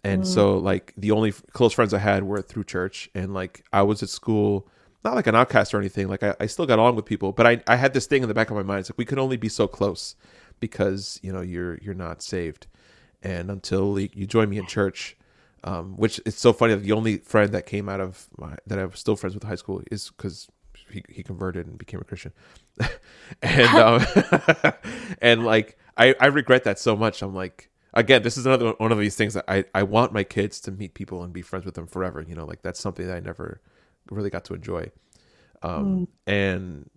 And 0.04 0.24
mm. 0.24 0.26
so 0.26 0.58
like 0.58 0.94
the 0.96 1.12
only 1.12 1.30
f- 1.30 1.44
close 1.52 1.74
friends 1.74 1.94
I 1.94 2.00
had 2.00 2.24
were 2.24 2.42
through 2.42 2.66
church 2.66 3.10
and 3.14 3.34
like 3.34 3.66
I 3.74 3.82
was 3.82 4.02
at 4.04 4.10
school 4.10 4.68
not 5.06 5.14
like 5.14 5.28
an 5.28 5.36
outcast 5.36 5.74
or 5.74 5.80
anything. 5.80 6.08
Like 6.08 6.24
I, 6.24 6.36
I 6.40 6.48
still 6.48 6.66
got 6.66 6.80
along 6.80 6.96
with 6.96 7.06
people, 7.06 7.32
but 7.32 7.46
I, 7.46 7.62
I 7.68 7.76
had 7.76 7.94
this 7.94 8.08
thing 8.08 8.24
in 8.24 8.28
the 8.28 8.34
back 8.34 8.50
of 8.50 8.58
my 8.58 8.64
mind. 8.64 8.82
It's 8.82 8.90
like 8.90 8.98
we 8.98 9.06
could 9.06 9.20
only 9.20 9.38
be 9.38 9.48
so 9.48 9.68
close 9.68 10.16
because 10.60 11.20
you 11.22 11.32
know 11.32 11.42
you're 11.42 11.78
you're 11.78 11.94
not 11.94 12.22
saved, 12.22 12.66
and 13.22 13.52
until 13.52 13.98
you 14.00 14.26
join 14.26 14.50
me 14.50 14.58
in 14.58 14.66
church, 14.66 15.16
um, 15.66 15.98
which 15.98 16.22
it's 16.26 16.40
so 16.40 16.54
funny 16.54 16.76
the 16.76 16.92
only 16.92 17.18
friend 17.18 17.52
that 17.52 17.66
came 17.66 17.90
out 17.90 18.00
of 18.00 18.28
my 18.38 18.56
that 18.68 18.80
I'm 18.80 18.94
still 18.94 19.16
friends 19.16 19.34
with 19.34 19.44
in 19.44 19.50
high 19.50 19.56
school 19.56 19.82
is 19.92 20.12
because 20.12 20.48
he, 20.90 21.04
he 21.10 21.24
converted 21.24 21.66
and 21.66 21.78
became 21.78 22.00
a 22.00 22.04
Christian, 22.04 22.32
and 23.42 23.76
um, 23.76 24.06
and 25.22 25.44
like 25.44 25.78
I 25.98 26.16
I 26.20 26.28
regret 26.28 26.64
that 26.66 26.80
so 26.80 26.96
much. 26.96 27.22
I'm 27.24 27.34
like 27.34 27.70
again, 27.96 28.22
this 28.22 28.38
is 28.38 28.46
another 28.46 28.74
one 28.78 28.92
of 28.92 29.00
these 29.00 29.16
things 29.16 29.34
that 29.34 29.46
I 29.48 29.66
I 29.74 29.84
want 29.84 30.14
my 30.14 30.24
kids 30.24 30.62
to 30.62 30.72
meet 30.72 30.94
people 30.94 31.24
and 31.24 31.34
be 31.34 31.42
friends 31.42 31.66
with 31.66 31.74
them 31.74 31.88
forever. 31.88 32.24
You 32.26 32.36
know, 32.36 32.46
like 32.46 32.62
that's 32.62 32.80
something 32.80 33.08
that 33.08 33.18
I 33.18 33.20
never 33.20 33.60
really 34.12 34.30
got 34.30 34.46
to 34.46 34.54
enjoy. 34.54 34.92
Um, 35.64 36.08
and 36.28 36.92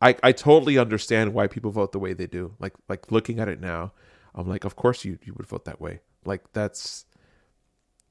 I 0.00 0.14
I 0.22 0.30
totally 0.30 0.78
understand 0.78 1.34
why 1.34 1.48
people 1.48 1.72
vote 1.72 1.90
the 1.90 1.98
way 1.98 2.12
they 2.12 2.28
do. 2.28 2.54
Like 2.60 2.74
like 2.88 3.10
looking 3.10 3.40
at 3.40 3.48
it 3.48 3.60
now, 3.60 3.92
I'm 4.32 4.48
like, 4.48 4.64
of 4.64 4.76
course 4.76 5.04
you 5.04 5.18
you 5.24 5.34
would 5.36 5.46
vote 5.46 5.64
that 5.64 5.80
way. 5.80 6.00
Like 6.24 6.52
that's 6.52 7.04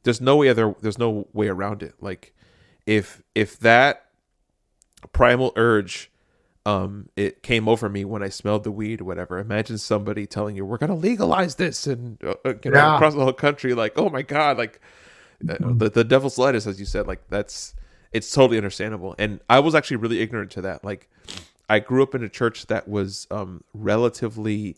there's 0.05 0.21
no 0.21 0.37
way 0.37 0.47
other 0.49 0.73
there's 0.81 0.97
no 0.97 1.27
way 1.33 1.49
around 1.49 1.83
it. 1.83 1.95
Like 1.99 2.33
if 2.85 3.21
if 3.35 3.59
that 3.59 4.05
primal 5.11 5.51
urge 5.55 6.11
um 6.65 7.09
it 7.15 7.43
came 7.43 7.67
over 7.69 7.89
me 7.89 8.05
when 8.05 8.23
I 8.23 8.29
smelled 8.29 8.63
the 8.63 8.71
weed 8.71 9.01
or 9.01 9.03
whatever. 9.03 9.37
Imagine 9.37 9.77
somebody 9.77 10.25
telling 10.25 10.55
you 10.55 10.65
we're 10.65 10.77
gonna 10.77 10.95
legalize 10.95 11.55
this 11.55 11.85
and 11.85 12.17
uh, 12.23 12.35
uh, 12.45 12.53
you 12.63 12.71
know 12.71 12.77
Yeah. 12.77 12.95
across 12.95 13.13
the 13.13 13.23
whole 13.23 13.33
country. 13.33 13.73
Like 13.73 13.93
oh 13.97 14.09
my 14.09 14.21
god, 14.21 14.57
like 14.57 14.79
uh, 15.47 15.57
the 15.73 15.89
the 15.89 16.03
devil's 16.03 16.37
lettuce, 16.37 16.65
as 16.65 16.79
you 16.79 16.85
said. 16.85 17.05
Like 17.07 17.27
that's 17.29 17.75
it's 18.11 18.31
totally 18.31 18.57
understandable. 18.57 19.13
And 19.19 19.41
I 19.49 19.59
was 19.59 19.75
actually 19.75 19.97
really 19.97 20.21
ignorant 20.21 20.49
to 20.51 20.61
that. 20.61 20.83
Like 20.83 21.09
I 21.69 21.79
grew 21.79 22.01
up 22.01 22.15
in 22.15 22.23
a 22.23 22.29
church 22.29 22.67
that 22.67 22.87
was 22.87 23.27
um 23.29 23.63
relatively 23.73 24.77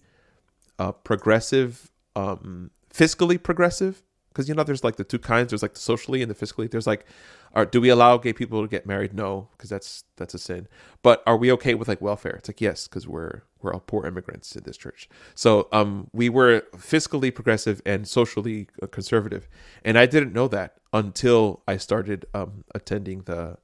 uh 0.80 0.92
progressive, 0.94 1.92
um 2.16 2.72
fiscally 2.94 3.42
progressive. 3.42 4.04
Because 4.38 4.48
you 4.48 4.54
know, 4.54 4.62
there's 4.62 4.84
like 4.84 4.98
the 4.98 5.04
two 5.04 5.18
kinds. 5.18 5.50
There's 5.50 5.64
like 5.64 5.74
the 5.74 5.80
socially 5.80 6.22
and 6.22 6.30
the 6.30 6.36
fiscally. 6.36 6.70
There's 6.70 6.86
like, 6.86 7.08
are 7.54 7.66
do 7.66 7.82
we 7.82 7.90
allow 7.90 8.18
gay 8.18 8.34
people 8.34 8.62
to 8.62 8.68
get 8.68 8.86
married? 8.86 9.16
No, 9.16 9.50
because 9.58 9.68
that's 9.68 10.04
that's 10.16 10.36
a 10.36 10.38
sin. 10.38 10.68
But 11.02 11.24
are 11.26 11.36
we 11.36 11.52
okay 11.54 11.74
with 11.74 11.88
like 11.88 12.02
welfare? 12.02 12.36
It's 12.36 12.48
like 12.48 12.62
yes, 12.62 12.88
because 12.88 13.08
we're 13.08 13.42
we're 13.64 13.74
all 13.74 13.80
poor 13.80 14.06
immigrants 14.06 14.56
in 14.56 14.62
this 14.64 14.78
church. 14.78 15.10
So 15.34 15.68
um, 15.72 16.12
we 16.14 16.30
were 16.30 16.62
fiscally 16.76 17.34
progressive 17.34 17.82
and 17.84 18.08
socially 18.08 18.68
uh, 18.80 18.86
conservative, 18.86 19.50
and 19.84 19.98
I 19.98 20.06
didn't 20.06 20.34
know 20.34 20.48
that 20.50 20.76
until 20.94 21.64
I 21.68 21.78
started 21.78 22.28
um 22.36 22.64
attending 22.76 23.24
the 23.24 23.58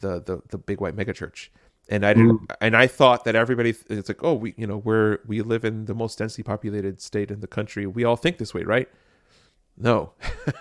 the 0.00 0.20
the 0.20 0.42
the 0.50 0.58
big 0.58 0.82
white 0.82 0.94
megachurch. 0.94 1.48
And 1.88 2.04
I 2.04 2.12
didn't, 2.12 2.42
and 2.60 2.76
I 2.76 2.86
thought 2.86 3.24
that 3.24 3.34
everybody, 3.34 3.74
it's 3.88 4.08
like, 4.08 4.22
oh, 4.22 4.34
we, 4.34 4.52
you 4.58 4.66
know, 4.66 4.76
we're 4.76 5.20
we 5.26 5.40
live 5.40 5.64
in 5.64 5.86
the 5.86 5.94
most 5.94 6.18
densely 6.18 6.44
populated 6.44 7.00
state 7.00 7.30
in 7.30 7.40
the 7.40 7.46
country. 7.46 7.86
We 7.86 8.04
all 8.04 8.16
think 8.16 8.36
this 8.36 8.52
way, 8.52 8.64
right? 8.64 8.88
No, 9.76 10.12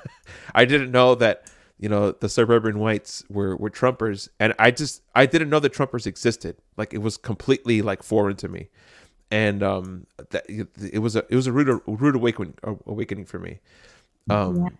I 0.56 0.66
didn't 0.66 0.92
know 0.92 1.16
that 1.16 1.48
you 1.80 1.90
know 1.90 2.12
the 2.12 2.30
suburban 2.30 2.80
whites 2.80 3.24
were 3.30 3.56
were 3.58 3.70
Trumpers, 3.70 4.30
and 4.40 4.54
I 4.58 4.72
just 4.72 5.02
I 5.16 5.26
didn't 5.26 5.50
know 5.50 5.60
that 5.60 5.74
Trumpers 5.74 6.08
existed. 6.08 6.58
Like 6.78 6.94
it 6.94 7.00
was 7.00 7.18
completely 7.18 7.82
like 7.82 8.04
foreign 8.04 8.36
to 8.38 8.48
me, 8.48 8.70
and 9.32 9.62
um, 9.64 10.08
that 10.32 10.46
it 10.48 11.00
was 11.00 11.16
a 11.16 11.26
it 11.30 11.36
was 11.36 11.48
a 11.48 11.52
rude 11.52 11.82
rude 11.88 12.16
awakening 12.16 12.56
awakening 12.86 13.26
for 13.26 13.40
me, 13.40 13.60
um, 14.30 14.78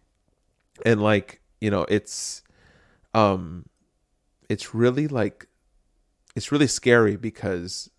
and 0.86 1.02
like 1.02 1.42
you 1.62 1.70
know 1.70 1.86
it's 1.90 2.44
um, 3.14 3.66
it's 4.50 4.74
really 4.74 5.08
like 5.08 5.48
it's 6.36 6.52
really 6.52 6.68
scary 6.68 7.16
because 7.16 7.90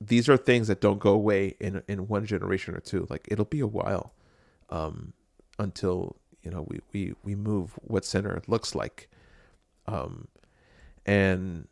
these 0.00 0.28
are 0.28 0.36
things 0.36 0.68
that 0.68 0.80
don't 0.80 0.98
go 0.98 1.12
away 1.12 1.56
in 1.60 1.82
in 1.88 2.08
one 2.08 2.26
generation 2.26 2.74
or 2.74 2.80
two. 2.80 3.06
Like 3.10 3.26
it'll 3.30 3.44
be 3.44 3.60
a 3.60 3.66
while. 3.66 4.14
Um, 4.70 5.12
until 5.58 6.16
you 6.42 6.50
know 6.50 6.66
we, 6.68 6.80
we 6.92 7.14
we 7.24 7.34
move 7.34 7.72
what 7.82 8.04
center 8.04 8.40
looks 8.46 8.74
like. 8.74 9.08
Um, 9.86 10.28
and 11.06 11.66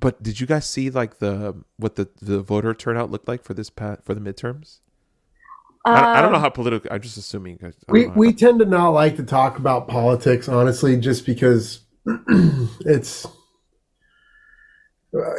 but 0.00 0.22
did 0.22 0.40
you 0.40 0.46
guys 0.46 0.66
see 0.66 0.90
like 0.90 1.18
the 1.18 1.56
what 1.76 1.96
the 1.96 2.08
the 2.20 2.40
voter 2.42 2.74
turnout 2.74 3.10
looked 3.10 3.28
like 3.28 3.42
for 3.42 3.54
this 3.54 3.70
pat 3.70 4.04
for 4.04 4.14
the 4.14 4.20
midterms? 4.20 4.80
I, 5.86 6.18
I 6.18 6.22
don't 6.22 6.32
know 6.32 6.38
Um, 6.38 6.42
how 6.42 6.48
political. 6.50 6.90
I'm 6.92 7.00
just 7.00 7.16
assuming. 7.18 7.58
I 7.62 7.72
We 7.92 8.06
how- 8.06 8.12
we 8.14 8.32
tend 8.32 8.58
to 8.60 8.64
not 8.64 8.90
like 8.90 9.16
to 9.16 9.22
talk 9.22 9.58
about 9.58 9.86
politics, 9.88 10.48
honestly, 10.48 10.96
just 10.96 11.26
because 11.26 11.80
it's 12.86 13.26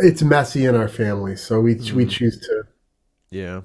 it's 0.02 0.22
messy 0.22 0.66
in 0.66 0.76
our 0.76 0.88
family. 0.88 1.36
So 1.36 1.60
we 1.62 1.76
Mm-hmm. 1.76 1.96
we 1.98 2.06
choose 2.06 2.40
to. 2.42 2.64
yeah, 3.32 3.62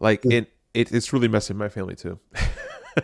like 0.00 0.24
it, 0.24 0.50
it 0.72 0.92
it's 0.92 1.12
really 1.12 1.28
messy 1.28 1.52
in 1.52 1.58
my 1.58 1.68
family 1.68 1.94
too. 1.94 2.18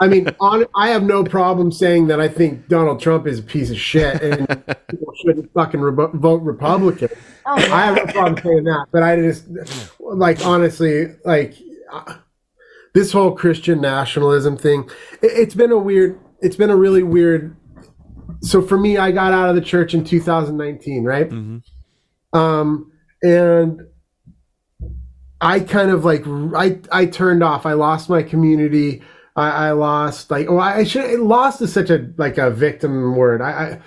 I 0.01 0.09
mean, 0.09 0.29
on, 0.41 0.67
I 0.77 0.91
have 0.91 1.03
no 1.03 1.25
problem 1.25 1.73
saying 1.73 2.07
that 2.09 2.21
I 2.21 2.29
think 2.29 2.69
Donald 2.69 3.01
Trump 3.01 3.27
is 3.27 3.39
a 3.39 3.43
piece 3.43 3.71
of 3.71 3.79
shit 3.79 4.23
and 4.23 4.47
people 4.89 5.13
shouldn't 5.25 5.53
fucking 5.53 5.81
re- 5.81 6.09
vote 6.15 6.43
Republican. 6.43 7.09
oh, 7.47 7.57
I 7.57 7.87
have 7.87 7.97
no 7.97 8.07
problem 8.13 8.37
saying 8.43 8.65
that, 8.65 8.87
but 8.93 9.03
I 9.03 9.17
just 9.17 9.47
like 9.99 10.45
honestly 10.45 11.15
like 11.25 11.55
uh, 11.93 12.17
this 12.95 13.13
whole 13.13 13.33
Christian 13.33 13.81
nationalism 13.81 14.57
thing. 14.57 14.89
It, 15.23 15.33
it's 15.33 15.55
been 15.55 15.73
a 15.73 15.79
weird. 15.79 16.21
It's 16.41 16.57
been 16.57 16.71
a 16.71 16.77
really 16.77 17.03
weird. 17.03 17.57
So 18.43 18.63
for 18.63 18.79
me, 18.79 18.97
I 18.97 19.11
got 19.11 19.33
out 19.33 19.49
of 19.49 19.55
the 19.55 19.61
church 19.61 19.93
in 19.93 20.05
2019, 20.05 21.05
right? 21.05 21.29
Mm-hmm. 21.29 22.39
Um, 22.39 22.93
and 23.23 23.83
I 25.41 25.61
kind 25.61 25.91
of 25.91 26.05
like 26.05 26.23
I 26.27 26.81
I 26.93 27.07
turned 27.07 27.43
off. 27.43 27.67
I 27.67 27.73
lost 27.73 28.09
my 28.09 28.23
community. 28.23 29.03
I, 29.37 29.69
I 29.69 29.73
lost 29.73 30.31
like 30.31 30.49
oh 30.49 30.59
I 30.59 30.85
should 30.85 31.21
lost 31.21 31.63
is 31.63 31.73
such 31.73 31.91
a 31.91 32.11
like 32.17 32.39
a 32.39 32.51
victim 32.51 33.15
word. 33.17 33.41
I, 33.41 33.51
I 33.51 33.81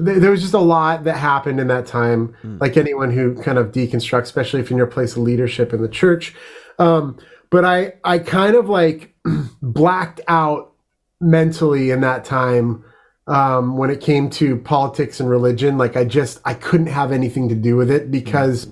there 0.00 0.30
was 0.30 0.40
just 0.40 0.54
a 0.54 0.58
lot 0.58 1.04
that 1.04 1.16
happened 1.16 1.60
in 1.60 1.68
that 1.68 1.86
time. 1.86 2.34
Like 2.42 2.76
anyone 2.76 3.10
who 3.10 3.40
kind 3.42 3.58
of 3.58 3.72
deconstructs, 3.72 4.22
especially 4.22 4.60
if 4.60 4.70
you're 4.70 4.76
in 4.76 4.78
your 4.78 4.86
place 4.86 5.12
of 5.16 5.22
leadership 5.22 5.72
in 5.72 5.82
the 5.82 5.88
church. 5.88 6.34
Um, 6.78 7.18
but 7.50 7.64
I 7.64 7.94
I 8.04 8.18
kind 8.18 8.56
of 8.56 8.68
like 8.68 9.14
blacked 9.62 10.20
out 10.28 10.72
mentally 11.20 11.90
in 11.90 12.00
that 12.00 12.24
time 12.24 12.84
um, 13.26 13.76
when 13.76 13.90
it 13.90 14.00
came 14.00 14.30
to 14.30 14.56
politics 14.56 15.20
and 15.20 15.28
religion. 15.28 15.76
Like 15.78 15.96
I 15.96 16.04
just 16.04 16.40
I 16.44 16.54
couldn't 16.54 16.86
have 16.86 17.12
anything 17.12 17.48
to 17.48 17.54
do 17.54 17.76
with 17.76 17.90
it 17.90 18.10
because 18.10 18.68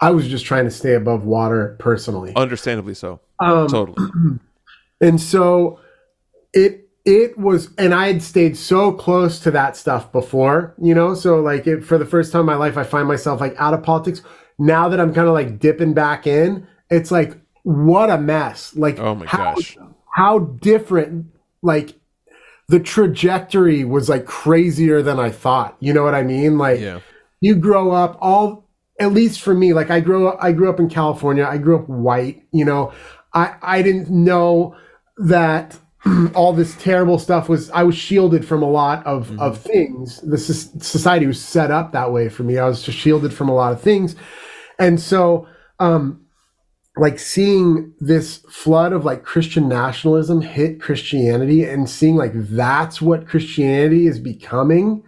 I 0.00 0.10
was 0.10 0.28
just 0.28 0.44
trying 0.44 0.64
to 0.64 0.70
stay 0.70 0.94
above 0.94 1.24
water 1.24 1.76
personally. 1.78 2.32
Understandably 2.34 2.94
so. 2.94 3.20
Um, 3.40 3.68
totally. 3.68 4.08
and 5.00 5.20
so 5.20 5.78
it 6.52 6.88
it 7.04 7.38
was 7.38 7.70
and 7.78 7.94
i 7.94 8.06
had 8.08 8.22
stayed 8.22 8.56
so 8.56 8.92
close 8.92 9.38
to 9.38 9.50
that 9.50 9.76
stuff 9.76 10.10
before 10.12 10.74
you 10.80 10.94
know? 10.94 11.14
So 11.14 11.40
like 11.40 11.66
it, 11.66 11.84
for 11.84 11.96
the 11.98 12.04
first 12.06 12.32
time 12.32 12.40
in 12.40 12.46
my 12.46 12.56
life 12.56 12.76
i 12.76 12.84
find 12.84 13.06
myself 13.08 13.40
like 13.40 13.54
out 13.58 13.74
of 13.74 13.82
politics. 13.82 14.22
Now 14.58 14.88
that 14.88 15.00
i'm 15.00 15.14
kind 15.14 15.28
of 15.28 15.34
like 15.34 15.58
dipping 15.58 15.94
back 15.94 16.26
in 16.26 16.66
it's 16.90 17.10
like 17.10 17.36
what 17.62 18.08
a 18.10 18.18
mess. 18.18 18.74
Like 18.76 18.98
Oh 18.98 19.14
my 19.14 19.26
how, 19.26 19.54
gosh. 19.54 19.76
how 20.14 20.38
different 20.38 21.26
like 21.62 21.94
the 22.68 22.80
trajectory 22.80 23.84
was 23.84 24.08
like 24.08 24.24
crazier 24.26 25.00
than 25.02 25.18
i 25.20 25.30
thought. 25.30 25.76
You 25.80 25.92
know 25.92 26.02
what 26.02 26.14
i 26.14 26.22
mean? 26.22 26.58
Like 26.58 26.80
Yeah. 26.80 27.00
you 27.40 27.54
grow 27.54 27.90
up 27.92 28.18
all 28.20 28.64
at 29.00 29.12
least 29.12 29.40
for 29.40 29.54
me 29.54 29.72
like 29.72 29.90
i 29.90 30.00
grew 30.00 30.26
up 30.28 30.38
i 30.42 30.50
grew 30.52 30.68
up 30.68 30.80
in 30.80 30.88
california. 30.88 31.44
I 31.46 31.58
grew 31.58 31.78
up 31.78 31.88
white 31.88 32.42
you 32.52 32.64
know? 32.64 32.92
I 33.32 33.54
i 33.62 33.82
didn't 33.82 34.10
know 34.10 34.76
that 35.18 35.78
all 36.34 36.52
this 36.52 36.76
terrible 36.76 37.18
stuff 37.18 37.48
was 37.48 37.70
i 37.72 37.82
was 37.82 37.96
shielded 37.96 38.46
from 38.46 38.62
a 38.62 38.70
lot 38.70 39.04
of 39.04 39.38
of 39.40 39.60
things. 39.60 40.20
The 40.20 40.38
society 40.38 41.26
was 41.26 41.42
set 41.42 41.70
up 41.70 41.92
that 41.92 42.12
way 42.12 42.28
for 42.28 42.44
me. 42.44 42.58
I 42.58 42.66
was 42.66 42.82
just 42.82 42.98
shielded 42.98 43.32
from 43.32 43.48
a 43.48 43.54
lot 43.54 43.72
of 43.72 43.80
things. 43.80 44.16
And 44.78 45.00
so 45.00 45.46
um 45.78 46.24
like 46.96 47.18
seeing 47.18 47.94
this 48.00 48.38
flood 48.50 48.92
of 48.92 49.04
like 49.04 49.22
Christian 49.22 49.68
nationalism 49.68 50.40
hit 50.40 50.80
Christianity 50.80 51.64
and 51.64 51.88
seeing 51.88 52.16
like 52.16 52.32
that's 52.34 53.00
what 53.00 53.28
Christianity 53.28 54.06
is 54.06 54.18
becoming 54.18 55.04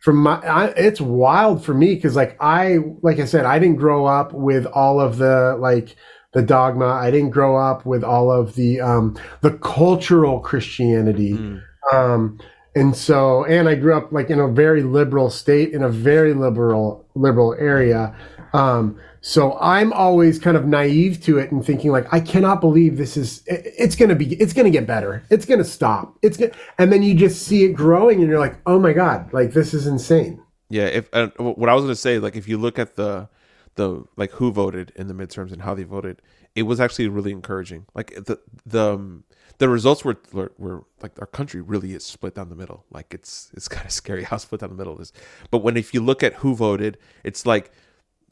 from 0.00 0.16
my 0.16 0.36
I, 0.40 0.66
it's 0.76 1.00
wild 1.00 1.64
for 1.64 1.74
me 1.74 1.94
because 1.94 2.16
like 2.16 2.36
I 2.40 2.78
like 3.02 3.18
I 3.18 3.24
said 3.26 3.44
I 3.44 3.58
didn't 3.58 3.76
grow 3.76 4.06
up 4.06 4.32
with 4.32 4.66
all 4.66 5.00
of 5.00 5.18
the 5.18 5.56
like 5.58 5.96
the 6.32 6.42
dogma 6.42 6.86
I 6.86 7.10
didn't 7.10 7.30
grow 7.30 7.56
up 7.56 7.84
with 7.84 8.04
all 8.04 8.30
of 8.30 8.54
the 8.54 8.80
um 8.80 9.16
the 9.40 9.52
cultural 9.58 10.40
Christianity 10.40 11.32
Mm. 11.32 11.62
um 11.92 12.38
and 12.76 12.94
so 12.94 13.44
and 13.44 13.68
I 13.68 13.74
grew 13.74 13.94
up 13.96 14.12
like 14.12 14.30
in 14.30 14.38
a 14.38 14.46
very 14.48 14.82
liberal 14.82 15.28
state 15.30 15.72
in 15.72 15.82
a 15.82 15.88
very 15.88 16.32
liberal 16.34 17.04
liberal 17.14 17.54
area 17.58 18.14
um 18.52 18.96
so 19.22 19.58
I'm 19.60 19.92
always 19.92 20.38
kind 20.38 20.56
of 20.56 20.66
naive 20.66 21.20
to 21.24 21.38
it 21.38 21.50
and 21.52 21.64
thinking 21.64 21.90
like 21.90 22.06
I 22.12 22.20
cannot 22.20 22.60
believe 22.60 22.96
this 22.96 23.16
is 23.16 23.42
it- 23.46 23.74
it's 23.76 23.96
going 23.96 24.08
to 24.08 24.14
be 24.14 24.34
it's 24.36 24.52
going 24.52 24.64
to 24.64 24.70
get 24.70 24.86
better. 24.86 25.22
It's 25.30 25.44
going 25.44 25.58
to 25.58 25.64
stop. 25.64 26.16
It's 26.22 26.36
going 26.36 26.52
and 26.78 26.90
then 26.92 27.02
you 27.02 27.14
just 27.14 27.42
see 27.42 27.64
it 27.64 27.72
growing 27.74 28.20
and 28.20 28.28
you're 28.30 28.38
like, 28.38 28.56
"Oh 28.66 28.78
my 28.78 28.92
god, 28.94 29.30
like 29.32 29.52
this 29.52 29.74
is 29.74 29.86
insane." 29.86 30.40
Yeah, 30.70 30.86
if 30.86 31.08
uh, 31.12 31.28
what 31.38 31.68
I 31.68 31.74
was 31.74 31.82
gonna 31.84 31.94
say, 31.96 32.18
like 32.18 32.34
if 32.36 32.48
you 32.48 32.56
look 32.56 32.78
at 32.78 32.96
the 32.96 33.28
the 33.76 34.04
like 34.16 34.32
who 34.32 34.52
voted 34.52 34.92
in 34.96 35.08
the 35.08 35.14
midterms 35.14 35.52
and 35.52 35.62
how 35.62 35.74
they 35.74 35.84
voted, 35.84 36.20
it 36.54 36.62
was 36.64 36.80
actually 36.80 37.08
really 37.08 37.32
encouraging. 37.32 37.86
Like 37.94 38.14
the 38.14 38.38
the 38.66 38.94
um, 38.94 39.24
the 39.58 39.68
results 39.68 40.04
were, 40.04 40.16
were 40.32 40.52
were 40.58 40.84
like 41.02 41.12
our 41.20 41.26
country 41.26 41.60
really 41.60 41.94
is 41.94 42.04
split 42.04 42.34
down 42.34 42.48
the 42.48 42.56
middle. 42.56 42.84
Like 42.90 43.14
it's 43.14 43.50
it's 43.54 43.68
kind 43.76 43.86
of 43.86 43.92
scary 43.92 44.24
how 44.24 44.36
split 44.38 44.60
down 44.60 44.70
the 44.70 44.76
middle 44.76 45.00
is. 45.00 45.12
But 45.50 45.58
when 45.58 45.76
if 45.76 45.94
you 45.94 46.00
look 46.00 46.22
at 46.22 46.34
who 46.34 46.54
voted, 46.54 46.98
it's 47.24 47.46
like 47.46 47.72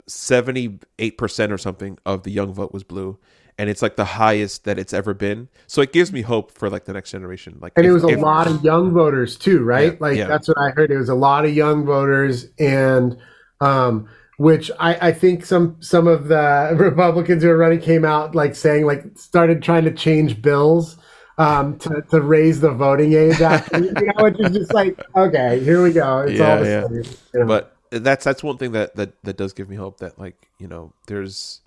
seventy 0.07 0.79
eight 0.97 1.17
percent 1.17 1.51
or 1.51 1.57
something 1.57 1.97
of 2.05 2.23
the 2.23 2.31
young 2.31 2.53
vote 2.53 2.73
was 2.73 2.83
blue. 2.83 3.17
And 3.57 3.69
it's 3.69 3.81
like 3.81 3.97
the 3.97 4.05
highest 4.05 4.63
that 4.63 4.79
it's 4.79 4.93
ever 4.93 5.13
been. 5.13 5.49
So 5.67 5.81
it 5.81 5.91
gives 5.91 6.13
me 6.13 6.21
hope 6.21 6.53
for 6.53 6.69
like 6.69 6.85
the 6.85 6.93
next 6.93 7.11
generation. 7.11 7.57
Like 7.59 7.73
And 7.75 7.85
it 7.85 7.91
was 7.91 8.05
a 8.05 8.07
if- 8.07 8.19
lot 8.19 8.47
of 8.47 8.63
young 8.63 8.91
voters 8.93 9.37
too, 9.37 9.63
right? 9.63 9.91
Yeah, 9.93 9.97
like 9.99 10.17
yeah. 10.17 10.27
that's 10.27 10.47
what 10.47 10.57
I 10.57 10.69
heard. 10.69 10.91
It 10.91 10.97
was 10.97 11.09
a 11.09 11.15
lot 11.15 11.43
of 11.43 11.53
young 11.53 11.85
voters 11.85 12.47
and 12.57 13.17
um 13.59 14.07
which 14.39 14.71
I, 14.79 15.09
I 15.09 15.11
think 15.11 15.45
some 15.45 15.75
some 15.81 16.07
of 16.07 16.29
the 16.29 16.71
Republicans 16.79 17.43
who 17.43 17.49
are 17.49 17.57
running 17.57 17.81
came 17.81 18.05
out 18.05 18.35
like 18.35 18.55
saying 18.55 18.85
like 18.85 19.03
started 19.17 19.61
trying 19.61 19.83
to 19.83 19.91
change 19.91 20.41
bills 20.41 20.95
um, 21.37 21.77
to, 21.79 22.01
to 22.11 22.21
raise 22.21 22.61
the 22.61 22.71
voting 22.71 23.13
age 23.13 23.41
after, 23.41 23.79
you 23.79 23.91
know, 23.91 24.23
which 24.23 24.39
is 24.39 24.51
just 24.51 24.73
like 24.73 24.97
okay, 25.13 25.61
here 25.61 25.83
we 25.83 25.91
go. 25.91 26.19
It's 26.21 26.39
Yeah, 26.39 26.51
all 26.53 26.57
the 26.57 26.65
yeah. 26.65 26.87
same. 27.03 27.17
you 27.33 27.39
know. 27.41 27.45
but 27.47 27.75
that's 27.91 28.23
that's 28.23 28.41
one 28.41 28.57
thing 28.57 28.71
that, 28.71 28.95
that 28.95 29.21
that 29.23 29.35
does 29.35 29.51
give 29.51 29.67
me 29.69 29.75
hope 29.75 29.97
that 29.99 30.17
like 30.17 30.47
you 30.57 30.69
know 30.69 30.93
there's 31.07 31.59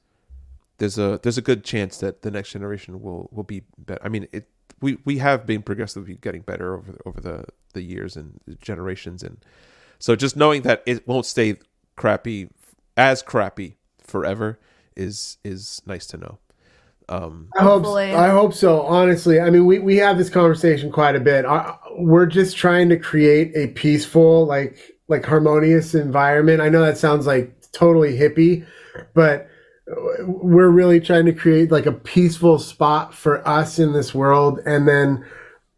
there's 0.79 0.99
a 0.99 1.21
there's 1.23 1.37
a 1.37 1.43
good 1.43 1.65
chance 1.65 1.99
that 1.99 2.23
the 2.23 2.31
next 2.31 2.53
generation 2.53 3.03
will 3.03 3.29
will 3.33 3.45
be 3.45 3.65
better. 3.77 4.01
I 4.03 4.09
mean 4.09 4.29
it 4.33 4.49
we 4.81 4.97
we 5.05 5.19
have 5.19 5.45
been 5.45 5.61
progressively 5.61 6.15
getting 6.23 6.41
better 6.41 6.75
over 6.75 6.99
over 7.05 7.21
the 7.21 7.45
the 7.75 7.83
years 7.83 8.17
and 8.17 8.41
generations 8.63 9.23
and 9.23 9.45
so 9.99 10.17
just 10.17 10.37
knowing 10.37 10.63
that 10.63 10.83
it 10.87 11.07
won't 11.07 11.27
stay 11.27 11.57
crappy 11.97 12.49
as 12.97 13.23
crappy 13.23 13.77
forever 13.99 14.59
is 14.97 15.39
is 15.45 15.83
nice 15.87 16.07
to 16.09 16.17
know. 16.17 16.39
Um 17.09 17.49
I 17.59 17.63
hope, 17.63 17.83
Hopefully. 17.85 18.15
I 18.15 18.29
hope 18.29 18.55
so. 18.55 18.83
Honestly, 18.83 19.41
I 19.41 19.51
mean, 19.51 19.67
we, 19.67 19.79
we 19.79 19.97
have 19.97 20.19
this 20.19 20.31
conversation 20.31 20.93
quite 20.93 21.17
a 21.17 21.21
bit. 21.21 21.45
I, 21.45 21.77
we're 21.97 22.27
just 22.27 22.57
trying 22.57 22.89
to 22.91 22.97
create 22.97 23.53
a 23.57 23.69
peaceful, 23.69 24.47
like 24.47 24.79
like 25.09 25.25
harmonious 25.25 25.95
environment. 25.95 26.61
I 26.61 26.69
know 26.69 26.85
that 26.85 26.99
sounds 26.99 27.27
like 27.27 27.55
totally 27.73 28.17
hippie, 28.17 28.67
but 29.15 29.49
we're 30.21 30.71
really 30.71 31.01
trying 31.01 31.27
to 31.27 31.33
create 31.33 31.71
like 31.71 31.87
a 31.87 31.93
peaceful 31.93 32.59
spot 32.59 33.15
for 33.15 33.47
us 33.47 33.79
in 33.79 33.93
this 33.93 34.15
world, 34.15 34.61
and 34.65 34.87
then 34.87 35.25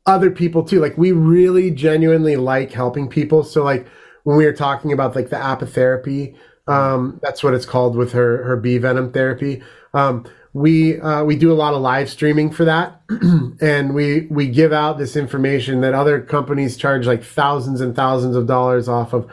other 0.06 0.30
people 0.30 0.62
too. 0.62 0.80
Like 0.80 0.98
we 0.98 1.12
really 1.12 1.70
genuinely 1.70 2.36
like 2.36 2.70
helping 2.72 3.08
people. 3.08 3.44
So 3.44 3.64
like 3.64 3.86
when 4.24 4.36
we 4.36 4.44
were 4.44 4.52
talking 4.52 4.92
about 4.92 5.16
like 5.16 5.30
the 5.30 5.36
apitherapy, 5.36 6.36
um, 6.66 7.20
that's 7.22 7.42
what 7.42 7.54
it's 7.54 7.66
called 7.66 7.96
with 7.96 8.12
her 8.12 8.42
her 8.44 8.56
bee 8.56 8.78
venom 8.78 9.12
therapy. 9.12 9.62
Um, 9.92 10.24
we 10.52 11.00
uh, 11.00 11.24
we 11.24 11.36
do 11.36 11.52
a 11.52 11.54
lot 11.54 11.74
of 11.74 11.80
live 11.82 12.08
streaming 12.08 12.50
for 12.50 12.64
that, 12.64 13.00
and 13.60 13.94
we 13.94 14.26
we 14.30 14.48
give 14.48 14.72
out 14.72 14.98
this 14.98 15.16
information 15.16 15.80
that 15.82 15.94
other 15.94 16.20
companies 16.20 16.76
charge 16.76 17.06
like 17.06 17.22
thousands 17.22 17.80
and 17.80 17.94
thousands 17.94 18.36
of 18.36 18.46
dollars 18.46 18.88
off 18.88 19.12
of. 19.12 19.30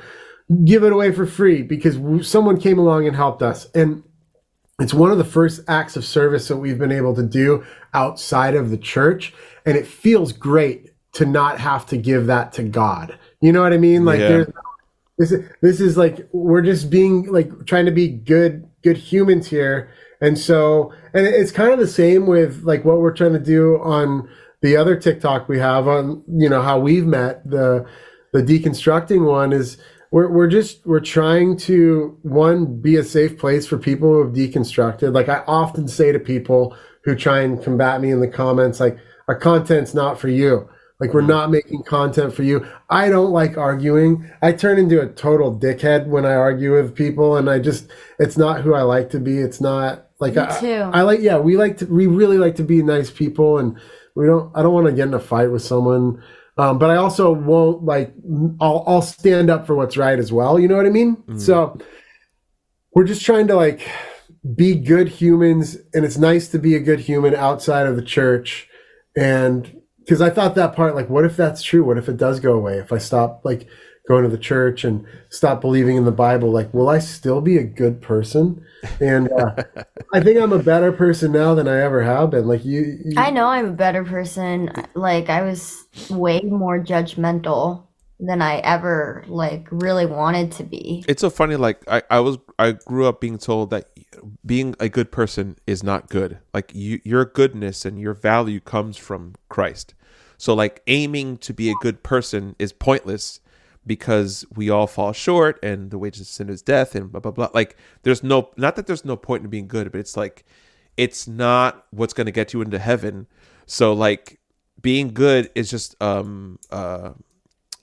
Give 0.66 0.84
it 0.84 0.92
away 0.92 1.14
for 1.14 1.26
free 1.26 1.62
because 1.62 1.98
someone 2.28 2.60
came 2.60 2.78
along 2.78 3.08
and 3.08 3.16
helped 3.16 3.42
us, 3.42 3.68
and 3.74 4.04
it's 4.82 4.94
one 4.94 5.12
of 5.12 5.18
the 5.18 5.24
first 5.24 5.62
acts 5.68 5.96
of 5.96 6.04
service 6.04 6.48
that 6.48 6.58
we've 6.58 6.80
been 6.80 6.92
able 6.92 7.16
to 7.16 7.24
do 7.24 7.64
outside 7.94 8.56
of 8.56 8.70
the 8.70 8.78
church 8.78 9.34
and 9.66 9.78
it 9.78 9.86
feels 9.86 10.34
great 10.34 10.90
to 11.14 11.26
not 11.26 11.60
have 11.60 11.86
to 11.86 11.98
give 11.98 12.26
that 12.28 12.52
to 12.54 12.64
god 12.64 13.18
you 13.42 13.52
know 13.52 13.62
what 13.62 13.74
i 13.74 13.78
mean 13.78 14.06
like 14.06 14.20
Yeah. 14.20 14.28
there's 14.30 14.48
this 15.22 15.32
is 15.32 15.50
this 15.62 15.80
is 15.80 15.98
like 15.98 16.28
we're 16.32 16.64
just 16.64 16.90
being 16.90 17.32
like 17.32 17.68
trying 17.68 17.86
to 17.86 17.92
be 17.92 18.08
good 18.08 18.68
good 18.84 18.98
humans 18.98 19.48
here. 19.48 19.92
And 20.20 20.38
so 20.38 20.92
and 21.14 21.28
it's 21.28 21.52
kind 21.52 21.72
of 21.72 21.78
the 21.78 21.88
same 21.88 22.26
with 22.26 22.64
like 22.64 22.84
what 22.84 22.98
we're 22.98 23.14
trying 23.14 23.34
to 23.34 23.40
do 23.40 23.80
on 23.84 24.28
the 24.64 24.76
other 24.76 24.96
tiktok 24.96 25.48
we 25.48 25.60
have 25.60 25.88
on 25.88 26.24
you 26.28 26.50
know 26.50 26.64
how 26.64 26.80
we've 26.80 27.06
met. 27.06 27.48
The 27.48 27.86
the 28.34 28.42
deconstructing 28.42 29.28
one 29.28 29.54
is 29.54 29.78
we're, 30.10 30.28
we're 30.28 30.48
just 30.48 30.84
we're 30.88 31.00
trying 31.00 31.56
to 31.58 32.18
one 32.24 32.82
be 32.82 32.96
a 32.96 33.04
safe 33.04 33.38
place 33.38 33.68
for 33.68 33.78
people 33.78 34.10
who 34.10 34.24
have 34.24 34.34
deconstructed. 34.34 35.14
Like 35.14 35.30
i 35.30 35.44
often 35.46 35.88
say 35.88 36.12
to 36.12 36.20
people 36.20 36.76
who 37.04 37.16
try 37.16 37.42
and 37.42 37.64
combat 37.64 38.02
me 38.02 38.10
in 38.10 38.22
the 38.22 38.28
comments 38.28 38.80
like 38.80 38.98
our 39.28 39.36
content's 39.36 39.94
not 39.94 40.20
for 40.20 40.30
you 40.30 40.68
like 41.02 41.16
we're 41.16 41.22
not 41.22 41.50
making 41.50 41.82
content 41.82 42.32
for 42.32 42.44
you. 42.44 42.66
I 42.88 43.10
don't 43.10 43.32
like 43.32 43.58
arguing. 43.58 44.30
I 44.44 44.52
turn 44.52 44.78
into 44.78 45.02
a 45.02 45.08
total 45.08 45.54
dickhead 45.54 46.06
when 46.06 46.26
i 46.28 46.36
argue 46.36 46.74
with 46.74 46.96
people 46.96 47.38
and 47.38 47.50
i 47.50 47.58
just 47.58 47.90
it's 48.20 48.38
not 48.38 48.62
who 48.62 48.76
i 48.76 48.84
like 48.84 49.10
to 49.10 49.20
be. 49.20 49.40
It's 49.40 49.60
not 49.60 50.08
like 50.20 50.36
Me 50.36 50.44
I, 50.44 50.60
too. 50.60 50.92
I 50.94 51.02
like 51.02 51.20
yeah 51.20 51.40
we 51.40 51.58
like 51.58 51.78
to 51.80 51.88
we 51.88 52.06
really 52.06 52.38
like 52.38 52.56
to 52.58 52.64
be 52.64 52.84
nice 52.84 53.10
people 53.10 53.58
and 53.58 53.76
we 54.16 54.28
don't 54.28 54.56
i 54.56 54.62
don't 54.62 54.74
want 54.74 54.86
to 54.86 54.94
get 54.94 55.08
in 55.08 55.14
a 55.16 55.20
fight 55.20 55.52
with 55.52 55.64
someone. 55.64 56.24
Um, 56.58 56.78
but 56.78 56.92
i 56.92 56.98
also 56.98 57.32
won't 57.32 57.84
like 57.84 58.14
I'll, 58.60 58.84
I'll 58.86 59.02
stand 59.02 59.50
up 59.50 59.66
for 59.66 59.74
what's 59.74 59.98
right 59.98 60.20
as 60.20 60.32
well 60.32 60.60
you 60.60 60.68
know 60.68 60.78
what 60.78 60.86
i 60.86 60.90
mean? 60.90 61.18
So 61.40 61.80
we're 62.94 63.06
just 63.06 63.26
trying 63.26 63.48
to 63.48 63.56
like 63.56 63.90
be 64.56 64.76
good 64.76 65.08
humans 65.08 65.78
and 65.96 66.06
it's 66.06 66.18
nice 66.18 66.50
to 66.50 66.60
be 66.60 66.76
a 66.76 66.80
good 66.80 67.00
human 67.00 67.34
outside 67.34 67.88
of 67.88 67.96
the 67.96 68.02
church 68.04 68.68
and 69.16 69.81
because 70.04 70.22
i 70.22 70.30
thought 70.30 70.56
that 70.56 70.76
part 70.76 70.96
like 70.96 71.10
what 71.10 71.26
if 71.26 71.38
that's 71.38 71.62
true 71.62 71.84
what 71.84 71.98
if 71.98 72.10
it 72.10 72.18
does 72.18 72.40
go 72.40 72.54
away 72.54 72.78
if 72.78 72.92
i 72.92 72.98
stop 72.98 73.42
like 73.44 73.68
going 74.08 74.24
to 74.24 74.30
the 74.30 74.38
church 74.38 74.84
and 74.84 75.06
stop 75.30 75.62
believing 75.62 75.96
in 75.96 76.06
the 76.06 76.12
bible 76.12 76.52
like 76.52 76.74
will 76.74 76.90
i 76.90 77.00
still 77.00 77.40
be 77.40 77.58
a 77.58 77.64
good 77.64 78.02
person 78.02 78.64
and 79.00 79.32
uh, 79.32 79.56
i 80.14 80.20
think 80.20 80.40
i'm 80.40 80.52
a 80.52 80.62
better 80.62 80.92
person 80.92 81.32
now 81.32 81.54
than 81.54 81.68
i 81.68 81.80
ever 81.80 82.04
have 82.04 82.32
been 82.32 82.48
like 82.48 82.66
you, 82.66 83.00
you 83.06 83.14
I 83.18 83.30
know 83.30 83.48
I'm 83.48 83.70
a 83.70 83.74
better 83.74 84.04
person. 84.04 84.72
Like 84.96 85.30
I 85.30 85.42
was 85.42 85.86
way 86.10 86.42
more 86.42 86.80
judgmental 86.80 87.88
than 88.20 88.42
I 88.42 88.58
ever 88.58 89.24
like 89.28 89.68
really 89.72 90.06
wanted 90.06 90.52
to 90.54 90.64
be. 90.64 91.04
it's 91.08 91.22
so 91.22 91.30
funny 91.30 91.56
like 91.56 91.82
I, 91.88 92.04
I 92.10 92.20
was 92.20 92.38
i 92.60 92.74
grew 92.74 93.08
up 93.08 93.20
being 93.20 93.40
told 93.40 93.72
that 93.72 93.90
being 94.46 94.76
a 94.80 94.90
good 94.90 95.12
person 95.12 95.58
is 95.68 95.84
not 95.84 96.10
good. 96.10 96.40
Like 96.54 96.72
you, 96.74 97.00
your 97.04 97.26
goodness 97.26 97.86
and 97.86 98.00
your 98.00 98.14
value 98.14 98.60
comes 98.60 98.98
from 98.98 99.36
christ. 99.50 99.94
So 100.38 100.54
like 100.54 100.82
aiming 100.88 101.38
to 101.40 101.54
be 101.54 101.70
a 101.70 101.76
good 101.82 102.04
person 102.04 102.56
is 102.58 102.74
pointless 102.74 103.40
because 103.86 104.46
we 104.56 104.70
all 104.70 104.88
fall 104.88 105.14
short 105.14 105.60
and 105.64 105.92
the 105.92 105.98
wages 105.98 106.22
of 106.22 106.28
sin 106.28 106.50
is 106.50 106.62
death 106.62 106.96
and 106.96 107.12
blah 107.12 107.22
blah 107.22 107.32
blah. 107.32 107.50
Like 107.54 107.78
there's 108.04 108.24
no 108.24 108.50
not 108.58 108.76
that 108.76 108.88
there's 108.88 109.06
no 109.06 109.16
point 109.16 109.44
in 109.44 109.50
being 109.50 109.68
good 109.68 109.92
but 109.92 110.00
it's 110.00 110.18
like 110.18 110.46
it's 110.98 111.28
not 111.28 111.86
what's 111.92 112.14
going 112.14 112.26
to 112.26 112.32
get 112.32 112.54
you 112.54 112.62
into 112.62 112.80
heaven. 112.80 113.28
So 113.66 113.94
like 113.94 114.40
being 114.82 115.14
good 115.14 115.50
is 115.56 115.70
just 115.70 116.02
um 116.02 116.60
uh 116.72 117.12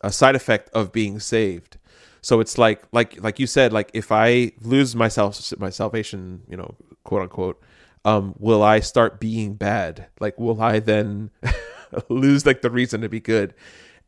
a 0.00 0.12
side 0.12 0.36
effect 0.36 0.70
of 0.72 0.92
being 0.92 1.20
saved. 1.20 1.78
So 2.20 2.40
it's 2.40 2.58
like 2.58 2.82
like 2.92 3.22
like 3.22 3.38
you 3.38 3.46
said, 3.46 3.72
like 3.72 3.90
if 3.94 4.10
I 4.12 4.52
lose 4.62 4.94
myself 4.94 5.52
my 5.58 5.70
salvation, 5.70 6.42
you 6.48 6.56
know, 6.56 6.74
quote 7.04 7.22
unquote, 7.22 7.62
um, 8.04 8.34
will 8.38 8.62
I 8.62 8.80
start 8.80 9.20
being 9.20 9.54
bad? 9.54 10.06
Like 10.20 10.38
will 10.38 10.60
I 10.60 10.80
then 10.80 11.30
lose 12.08 12.46
like 12.46 12.62
the 12.62 12.70
reason 12.70 13.00
to 13.02 13.08
be 13.08 13.20
good? 13.20 13.54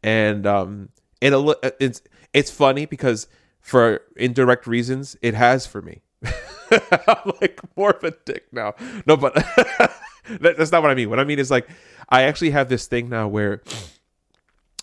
And 0.02 0.46
um 0.46 0.88
it 1.20 1.32
it's 1.80 2.02
it's 2.32 2.50
funny 2.50 2.86
because 2.86 3.26
for 3.60 4.02
indirect 4.16 4.66
reasons 4.66 5.16
it 5.22 5.34
has 5.34 5.66
for 5.66 5.82
me. 5.82 6.02
I'm 6.70 7.32
like 7.40 7.60
more 7.76 7.90
of 7.90 8.04
a 8.04 8.12
dick 8.24 8.46
now. 8.52 8.74
No, 9.06 9.16
but 9.16 9.34
that, 10.28 10.56
that's 10.56 10.72
not 10.72 10.82
what 10.82 10.90
I 10.90 10.94
mean. 10.94 11.10
What 11.10 11.20
I 11.20 11.24
mean 11.24 11.38
is 11.38 11.50
like 11.50 11.68
I 12.08 12.22
actually 12.22 12.50
have 12.50 12.68
this 12.68 12.86
thing 12.86 13.08
now 13.08 13.28
where 13.28 13.62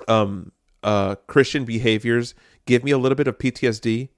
um 0.08 0.52
uh 0.84 1.16
Christian 1.28 1.66
behaviors 1.66 2.36
give 2.68 2.84
me 2.84 2.92
a 2.92 2.98
little 3.00 3.16
bit 3.16 3.28
of 3.28 3.38
PTSD. 3.40 4.10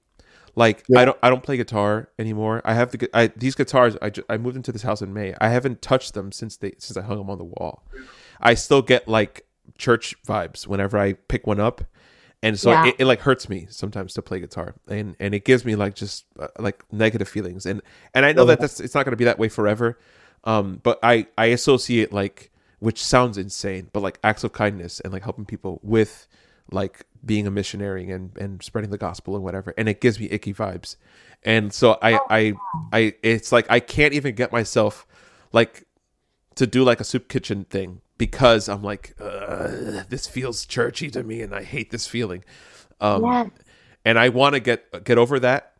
Like 0.56 0.84
I 0.96 1.04
don't 1.04 1.18
I 1.22 1.30
don't 1.30 1.42
play 1.42 1.56
guitar 1.56 2.10
anymore. 2.18 2.60
I 2.64 2.74
have 2.74 2.90
the 2.90 2.98
gu- 2.98 3.08
I 3.14 3.28
these 3.28 3.54
guitars 3.54 3.96
I, 4.02 4.10
ju- 4.10 4.24
I 4.28 4.36
moved 4.36 4.56
into 4.56 4.72
this 4.72 4.82
house 4.82 5.00
in 5.00 5.14
May. 5.14 5.34
I 5.40 5.48
haven't 5.48 5.80
touched 5.80 6.12
them 6.14 6.32
since 6.32 6.56
they 6.56 6.72
since 6.78 6.96
I 6.96 7.02
hung 7.02 7.18
them 7.18 7.30
on 7.30 7.38
the 7.38 7.44
wall. 7.44 7.84
I 8.40 8.54
still 8.54 8.82
get 8.82 9.06
like 9.08 9.46
church 9.78 10.16
vibes 10.24 10.66
whenever 10.66 10.98
I 10.98 11.12
pick 11.14 11.46
one 11.46 11.60
up. 11.60 11.84
And 12.42 12.58
so 12.58 12.70
Yeah. 12.72 12.86
it, 12.86 12.96
it 12.98 13.04
like 13.04 13.20
hurts 13.20 13.48
me 13.48 13.66
sometimes 13.70 14.14
to 14.14 14.22
play 14.22 14.40
guitar, 14.40 14.74
and 14.88 15.14
and 15.20 15.34
it 15.34 15.44
gives 15.44 15.64
me 15.64 15.76
like 15.76 15.94
just 15.94 16.24
uh, 16.38 16.48
like 16.58 16.82
negative 16.90 17.28
feelings, 17.28 17.64
and 17.66 17.80
and 18.14 18.24
I 18.26 18.32
know 18.32 18.44
that 18.46 18.60
that's 18.60 18.80
it's 18.80 18.94
not 18.94 19.04
going 19.04 19.12
to 19.12 19.16
be 19.18 19.26
that 19.26 19.38
way 19.38 19.48
forever, 19.50 19.98
um, 20.44 20.80
but 20.82 20.98
I 21.02 21.26
I 21.38 21.46
associate 21.46 22.12
like 22.12 22.50
which 22.80 23.04
sounds 23.04 23.36
insane, 23.38 23.90
but 23.92 24.00
like 24.02 24.18
acts 24.24 24.42
of 24.42 24.52
kindness 24.52 25.00
and 25.00 25.12
like 25.12 25.22
helping 25.22 25.44
people 25.44 25.80
with 25.82 26.26
like 26.72 27.04
being 27.24 27.46
a 27.46 27.50
missionary 27.50 28.10
and 28.10 28.36
and 28.36 28.62
spreading 28.62 28.90
the 28.90 28.98
gospel 28.98 29.34
and 29.34 29.44
whatever, 29.44 29.74
and 29.76 29.88
it 29.88 30.00
gives 30.00 30.18
me 30.18 30.26
icky 30.30 30.54
vibes, 30.54 30.96
and 31.42 31.72
so 31.72 31.98
I 32.02 32.18
I 32.30 32.54
I 32.92 33.14
it's 33.22 33.52
like 33.52 33.66
I 33.70 33.80
can't 33.80 34.14
even 34.14 34.34
get 34.34 34.52
myself 34.52 35.06
like 35.52 35.86
to 36.56 36.66
do 36.66 36.84
like 36.84 37.00
a 37.00 37.04
soup 37.04 37.28
kitchen 37.28 37.64
thing 37.64 38.00
because 38.18 38.68
I'm 38.68 38.82
like 38.82 39.16
this 39.16 40.26
feels 40.26 40.66
churchy 40.66 41.10
to 41.10 41.22
me 41.22 41.40
and 41.42 41.54
I 41.54 41.62
hate 41.62 41.90
this 41.90 42.06
feeling. 42.06 42.44
Um 43.00 43.22
Yeah. 43.22 43.46
and 44.04 44.18
I 44.18 44.28
want 44.28 44.54
to 44.54 44.60
get 44.60 45.04
get 45.04 45.16
over 45.16 45.40
that 45.40 45.72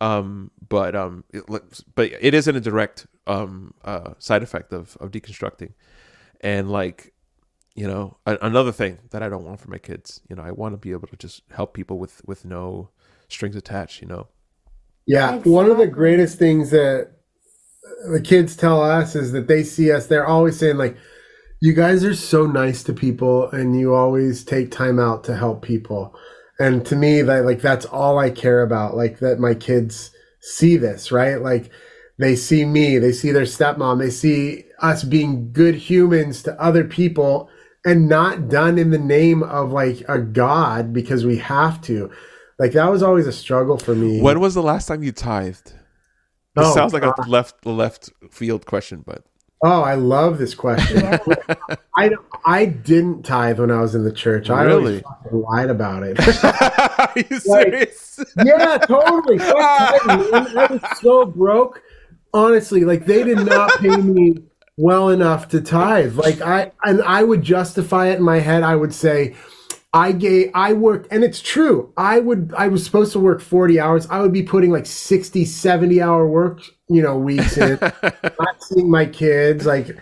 um 0.00 0.50
but 0.68 0.94
um 0.94 1.24
it, 1.32 1.44
but 1.94 2.12
it 2.20 2.34
isn't 2.34 2.54
a 2.54 2.60
direct 2.60 3.06
um 3.26 3.74
uh 3.84 4.14
side 4.18 4.42
effect 4.42 4.72
of 4.72 4.96
of 5.00 5.10
deconstructing. 5.10 5.72
And 6.40 6.70
like 6.70 7.12
you 7.78 7.86
know, 7.86 8.16
a- 8.26 8.38
another 8.42 8.72
thing 8.72 8.98
that 9.10 9.22
I 9.22 9.28
don't 9.28 9.44
want 9.44 9.60
for 9.60 9.70
my 9.70 9.78
kids, 9.78 10.20
you 10.28 10.34
know, 10.34 10.42
I 10.42 10.50
want 10.50 10.72
to 10.72 10.76
be 10.76 10.90
able 10.90 11.06
to 11.06 11.16
just 11.16 11.42
help 11.52 11.74
people 11.74 11.96
with 11.96 12.22
with 12.26 12.44
no 12.44 12.88
strings 13.28 13.54
attached, 13.54 14.02
you 14.02 14.08
know. 14.08 14.26
Yeah, 15.06 15.36
one 15.44 15.70
of 15.70 15.78
the 15.78 15.86
greatest 15.86 16.38
things 16.38 16.70
that 16.70 17.12
uh, 18.04 18.10
the 18.10 18.20
kids 18.20 18.56
tell 18.56 18.82
us 18.82 19.14
is 19.14 19.30
that 19.30 19.46
they 19.46 19.62
see 19.62 19.92
us. 19.92 20.08
They're 20.08 20.26
always 20.26 20.58
saying 20.58 20.76
like, 20.76 20.96
"You 21.60 21.72
guys 21.72 22.04
are 22.04 22.16
so 22.16 22.46
nice 22.46 22.82
to 22.82 22.92
people, 22.92 23.48
and 23.50 23.78
you 23.78 23.94
always 23.94 24.44
take 24.44 24.72
time 24.72 24.98
out 24.98 25.22
to 25.24 25.36
help 25.36 25.62
people." 25.62 26.12
And 26.58 26.84
to 26.86 26.96
me, 26.96 27.22
that 27.22 27.44
like 27.44 27.60
that's 27.60 27.86
all 27.86 28.18
I 28.18 28.30
care 28.30 28.62
about. 28.62 28.96
Like 28.96 29.20
that, 29.20 29.38
my 29.38 29.54
kids 29.54 30.10
see 30.40 30.76
this, 30.76 31.12
right? 31.12 31.40
Like 31.40 31.70
they 32.18 32.34
see 32.34 32.64
me, 32.64 32.98
they 32.98 33.12
see 33.12 33.30
their 33.30 33.44
stepmom, 33.44 34.00
they 34.00 34.10
see 34.10 34.64
us 34.80 35.04
being 35.04 35.52
good 35.52 35.76
humans 35.76 36.42
to 36.42 36.60
other 36.60 36.82
people 36.82 37.48
and 37.88 38.08
not 38.08 38.48
done 38.48 38.78
in 38.78 38.90
the 38.90 38.98
name 38.98 39.42
of 39.42 39.72
like 39.72 40.02
a 40.08 40.18
god 40.18 40.92
because 40.92 41.24
we 41.24 41.38
have 41.38 41.80
to. 41.82 42.10
Like 42.58 42.72
that 42.72 42.90
was 42.90 43.02
always 43.02 43.26
a 43.26 43.32
struggle 43.32 43.78
for 43.78 43.94
me. 43.94 44.20
When 44.20 44.40
was 44.40 44.54
the 44.54 44.62
last 44.62 44.86
time 44.88 45.02
you 45.02 45.12
tithed? 45.12 45.68
It 45.70 45.74
Oh, 46.56 46.74
sounds 46.74 46.92
like 46.92 47.04
a 47.04 47.14
left 47.28 47.64
left 47.64 48.10
field 48.30 48.66
question, 48.66 49.02
but 49.06 49.24
Oh, 49.64 49.82
I 49.82 49.94
love 49.94 50.38
this 50.38 50.54
question. 50.54 51.02
I 51.96 52.10
I 52.44 52.64
didn't 52.66 53.24
tithe 53.24 53.58
when 53.58 53.70
I 53.70 53.80
was 53.80 53.94
in 53.94 54.04
the 54.04 54.12
church. 54.12 54.50
I 54.50 54.62
Really? 54.62 55.02
lied 55.32 55.70
about 55.70 56.02
it. 56.04 56.18
are 56.44 57.12
you 57.16 57.40
serious? 57.40 58.20
yeah, 58.44 58.78
totally. 58.78 59.38
Fuck. 59.38 59.56
I 59.56 60.68
was 60.70 60.98
so 61.00 61.24
broke. 61.26 61.82
Honestly, 62.34 62.84
like 62.84 63.06
they 63.06 63.24
did 63.24 63.38
not 63.46 63.70
pay 63.80 63.96
me 63.96 64.34
well 64.78 65.10
enough 65.10 65.48
to 65.48 65.60
tithe. 65.60 66.14
Like 66.14 66.40
I 66.40 66.72
and 66.84 67.02
I 67.02 67.24
would 67.24 67.42
justify 67.42 68.08
it 68.08 68.18
in 68.18 68.22
my 68.22 68.38
head. 68.38 68.62
I 68.62 68.76
would 68.76 68.94
say 68.94 69.34
I 69.92 70.12
gave 70.12 70.50
I 70.54 70.72
worked 70.72 71.12
and 71.12 71.24
it's 71.24 71.42
true. 71.42 71.92
I 71.96 72.20
would 72.20 72.54
I 72.56 72.68
was 72.68 72.84
supposed 72.84 73.12
to 73.12 73.18
work 73.18 73.42
40 73.42 73.80
hours. 73.80 74.06
I 74.08 74.20
would 74.20 74.32
be 74.32 74.42
putting 74.42 74.70
like 74.70 74.86
60, 74.86 75.44
70 75.44 76.00
hour 76.00 76.26
work, 76.26 76.62
you 76.88 77.02
know, 77.02 77.18
weeks 77.18 77.58
in, 77.58 77.78
not 78.02 78.62
seeing 78.62 78.88
my 78.90 79.04
kids, 79.04 79.66
like 79.66 79.98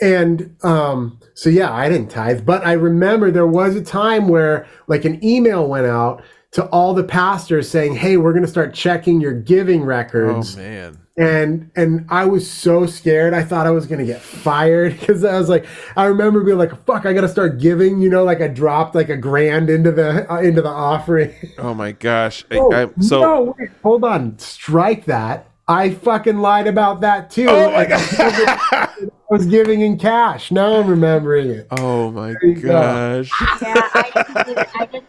and 0.00 0.56
um 0.62 1.18
so 1.34 1.50
yeah, 1.50 1.72
I 1.72 1.88
didn't 1.88 2.10
tithe, 2.10 2.46
but 2.46 2.64
I 2.64 2.72
remember 2.72 3.30
there 3.30 3.46
was 3.46 3.74
a 3.74 3.82
time 3.82 4.28
where 4.28 4.66
like 4.86 5.04
an 5.04 5.22
email 5.24 5.66
went 5.66 5.86
out 5.86 6.22
to 6.52 6.66
all 6.66 6.94
the 6.94 7.02
pastors 7.02 7.68
saying, 7.68 7.96
"Hey, 7.96 8.18
we're 8.18 8.32
going 8.32 8.44
to 8.44 8.50
start 8.50 8.74
checking 8.74 9.20
your 9.20 9.32
giving 9.32 9.82
records. 9.82 10.56
oh 10.56 10.60
records." 10.60 10.94
man. 10.94 11.01
And 11.16 11.70
and 11.76 12.06
I 12.08 12.24
was 12.24 12.50
so 12.50 12.86
scared. 12.86 13.34
I 13.34 13.42
thought 13.42 13.66
I 13.66 13.70
was 13.70 13.86
gonna 13.86 14.06
get 14.06 14.20
fired 14.22 14.92
because 15.00 15.24
I 15.24 15.38
was 15.38 15.48
like, 15.48 15.66
I 15.96 16.04
remember 16.06 16.42
being 16.42 16.58
like, 16.58 16.84
"Fuck, 16.86 17.04
I 17.06 17.12
gotta 17.12 17.28
start 17.28 17.58
giving." 17.60 18.00
You 18.00 18.08
know, 18.10 18.24
like 18.24 18.40
I 18.40 18.48
dropped 18.48 18.94
like 18.94 19.08
a 19.10 19.16
grand 19.16 19.68
into 19.70 19.92
the 19.92 20.30
uh, 20.32 20.40
into 20.40 20.62
the 20.62 20.68
offering. 20.70 21.34
Oh 21.58 21.74
my 21.74 21.92
gosh. 21.92 22.44
I- 22.50 22.56
Oh, 22.58 22.72
I- 22.72 23.00
so 23.02 23.20
no, 23.20 23.54
wait, 23.58 23.70
hold 23.82 24.04
on, 24.04 24.38
strike 24.38 25.04
that. 25.06 25.48
I 25.68 25.90
fucking 25.90 26.38
lied 26.38 26.66
about 26.66 27.00
that 27.02 27.30
too. 27.30 27.46
Oh 27.48 27.70
my 27.70 27.84
Like, 27.86 27.90
I 27.92 28.88
was 29.30 29.46
giving 29.56 29.80
in 29.80 29.96
cash. 29.98 30.50
Now 30.50 30.74
I'm 30.80 30.88
remembering 30.88 31.50
it. 31.50 31.68
Oh 31.70 32.10
my 32.10 32.34
you 32.42 32.54
go. 32.56 32.68
gosh. 32.68 33.30
Yeah, 33.62 33.74
I 33.94 34.42
didn't. 34.44 34.68
I 34.76 34.86
didn't. 34.86 35.06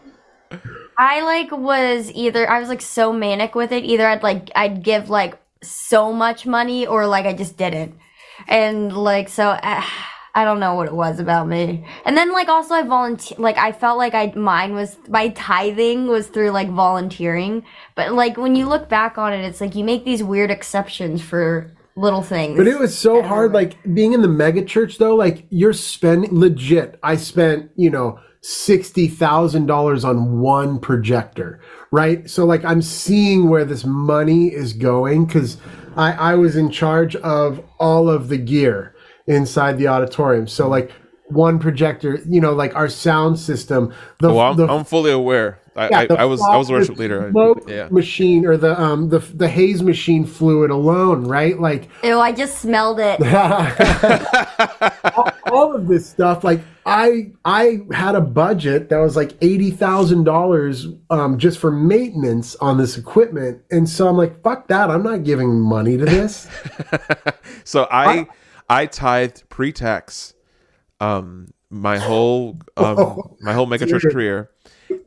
I 0.96 1.22
like 1.22 1.50
was 1.50 2.10
either 2.12 2.48
I 2.48 2.60
was 2.60 2.68
like 2.68 2.80
so 2.80 3.12
manic 3.12 3.54
with 3.56 3.72
it. 3.72 3.84
Either 3.84 4.06
I'd 4.06 4.22
like 4.22 4.50
I'd 4.54 4.82
give 4.84 5.10
like 5.10 5.36
so 5.66 6.12
much 6.12 6.46
money, 6.46 6.86
or 6.86 7.06
like 7.06 7.26
I 7.26 7.32
just 7.32 7.56
didn't. 7.56 7.96
And 8.48 8.96
like 8.96 9.28
so, 9.28 9.48
uh, 9.48 9.84
I 10.36 10.44
don't 10.44 10.58
know 10.58 10.74
what 10.74 10.88
it 10.88 10.94
was 10.94 11.20
about 11.20 11.46
me. 11.46 11.86
And 12.04 12.16
then 12.16 12.32
like 12.32 12.48
also 12.48 12.74
I 12.74 12.82
volunteer. 12.82 13.38
Like 13.38 13.56
I 13.56 13.70
felt 13.70 13.98
like 13.98 14.14
I 14.14 14.32
mine 14.34 14.74
was 14.74 14.96
my 15.08 15.28
tithing 15.28 16.08
was 16.08 16.26
through 16.26 16.50
like 16.50 16.68
volunteering. 16.70 17.64
But 17.94 18.12
like 18.12 18.36
when 18.36 18.56
you 18.56 18.68
look 18.68 18.88
back 18.88 19.16
on 19.16 19.32
it, 19.32 19.44
it's 19.44 19.60
like 19.60 19.76
you 19.76 19.84
make 19.84 20.04
these 20.04 20.24
weird 20.24 20.50
exceptions 20.50 21.22
for 21.22 21.70
little 21.96 22.22
things. 22.22 22.56
But 22.56 22.66
it 22.66 22.78
was 22.78 22.98
so 22.98 23.22
hard, 23.22 23.52
like 23.52 23.76
being 23.94 24.12
in 24.12 24.22
the 24.22 24.28
mega 24.28 24.64
church 24.64 24.98
though, 24.98 25.14
like 25.14 25.46
you're 25.50 25.72
spending 25.72 26.36
legit. 26.36 26.98
I 27.02 27.14
spent, 27.14 27.70
you 27.76 27.90
know, 27.90 28.18
sixty 28.44 29.08
thousand 29.08 29.64
dollars 29.64 30.04
on 30.04 30.38
one 30.38 30.78
projector, 30.78 31.58
right? 31.90 32.28
So 32.28 32.44
like 32.44 32.62
I'm 32.62 32.82
seeing 32.82 33.48
where 33.48 33.64
this 33.64 33.86
money 33.86 34.48
is 34.48 34.74
going 34.74 35.24
because 35.24 35.56
I, 35.96 36.12
I 36.12 36.34
was 36.34 36.54
in 36.54 36.70
charge 36.70 37.16
of 37.16 37.64
all 37.78 38.10
of 38.10 38.28
the 38.28 38.36
gear 38.36 38.94
inside 39.26 39.78
the 39.78 39.88
auditorium. 39.88 40.46
So 40.46 40.68
like 40.68 40.92
one 41.28 41.58
projector, 41.58 42.20
you 42.28 42.38
know, 42.38 42.52
like 42.52 42.76
our 42.76 42.90
sound 42.90 43.38
system, 43.38 43.94
the, 44.20 44.28
Well, 44.28 44.40
I'm, 44.40 44.56
the 44.58 44.68
I'm 44.68 44.84
fully 44.84 45.10
aware. 45.10 45.58
I, 45.76 45.88
yeah, 45.88 46.06
I, 46.10 46.22
I 46.22 46.24
was 46.24 46.40
I 46.40 46.56
was 46.56 46.70
a 46.70 46.72
worship 46.74 46.98
leader. 46.98 47.30
Smoke 47.30 47.64
Yeah. 47.68 47.88
machine 47.90 48.46
or 48.46 48.56
the 48.56 48.80
um 48.80 49.08
the 49.08 49.18
the 49.18 49.48
haze 49.48 49.82
machine 49.82 50.24
fluid 50.24 50.70
alone, 50.70 51.24
right? 51.24 51.58
Like 51.60 51.88
Ew, 52.04 52.18
I 52.18 52.32
just 52.32 52.60
smelled 52.60 53.00
it. 53.00 53.20
all, 55.16 55.30
all 55.50 55.74
of 55.74 55.86
this 55.88 56.08
stuff 56.08 56.44
like 56.44 56.60
i 56.86 57.30
i 57.44 57.80
had 57.92 58.14
a 58.14 58.20
budget 58.20 58.88
that 58.90 58.98
was 58.98 59.16
like 59.16 59.30
$80000 59.40 60.98
um, 61.10 61.38
just 61.38 61.58
for 61.58 61.70
maintenance 61.70 62.56
on 62.56 62.76
this 62.78 62.98
equipment 62.98 63.62
and 63.70 63.88
so 63.88 64.06
i'm 64.08 64.16
like 64.16 64.42
fuck 64.42 64.68
that 64.68 64.90
i'm 64.90 65.02
not 65.02 65.22
giving 65.24 65.58
money 65.60 65.96
to 65.96 66.04
this 66.04 66.46
So 67.64 67.86
I 67.90 68.26
I 68.68 68.86
tithed 68.86 69.48
pre-tax 69.48 70.34
um 71.00 71.48
my 71.70 71.98
whole 71.98 72.58
um 72.76 73.20
my 73.40 73.52
whole 73.52 73.66
megachurch 73.66 74.10
career. 74.12 74.50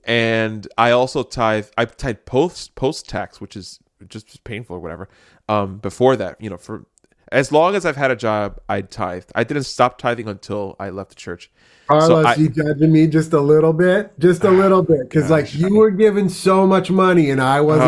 And 0.06 0.68
I 0.78 0.92
also 0.92 1.24
tithe 1.24 1.68
I 1.78 1.86
tithe 1.86 2.18
post 2.26 2.76
post 2.76 3.08
tax, 3.10 3.40
which 3.42 3.56
is 3.56 3.80
just 4.08 4.44
painful 4.44 4.76
or 4.76 4.80
whatever. 4.80 5.10
Um 5.50 5.78
before 5.80 6.16
that, 6.18 6.40
you 6.42 6.50
know, 6.50 6.58
for 6.58 6.86
as 7.32 7.52
long 7.52 7.76
as 7.76 7.86
I've 7.86 7.98
had 7.98 8.10
a 8.10 8.16
job, 8.16 8.58
I 8.70 8.82
tithed. 8.82 9.32
I 9.36 9.44
didn't 9.44 9.64
stop 9.64 9.98
tithing 9.98 10.30
until 10.30 10.78
I 10.80 10.90
left 10.92 11.10
the 11.10 11.16
church. 11.16 11.52
carlos 11.88 12.26
I- 12.26 12.36
you 12.36 12.50
judging 12.50 12.92
me 12.92 13.08
just 13.08 13.34
a 13.34 13.40
little 13.42 13.74
bit 13.74 14.18
just 14.20 14.44
a 14.44 14.50
little 14.52 14.82
bit 14.82 15.02
because 15.10 15.30
like 15.30 15.54
you 15.56 15.76
were 15.76 15.90
giving 15.92 16.28
so 16.30 16.68
much 16.68 16.92
money 16.92 17.30
and 17.30 17.42
i 17.42 17.62
wasn't 17.62 17.88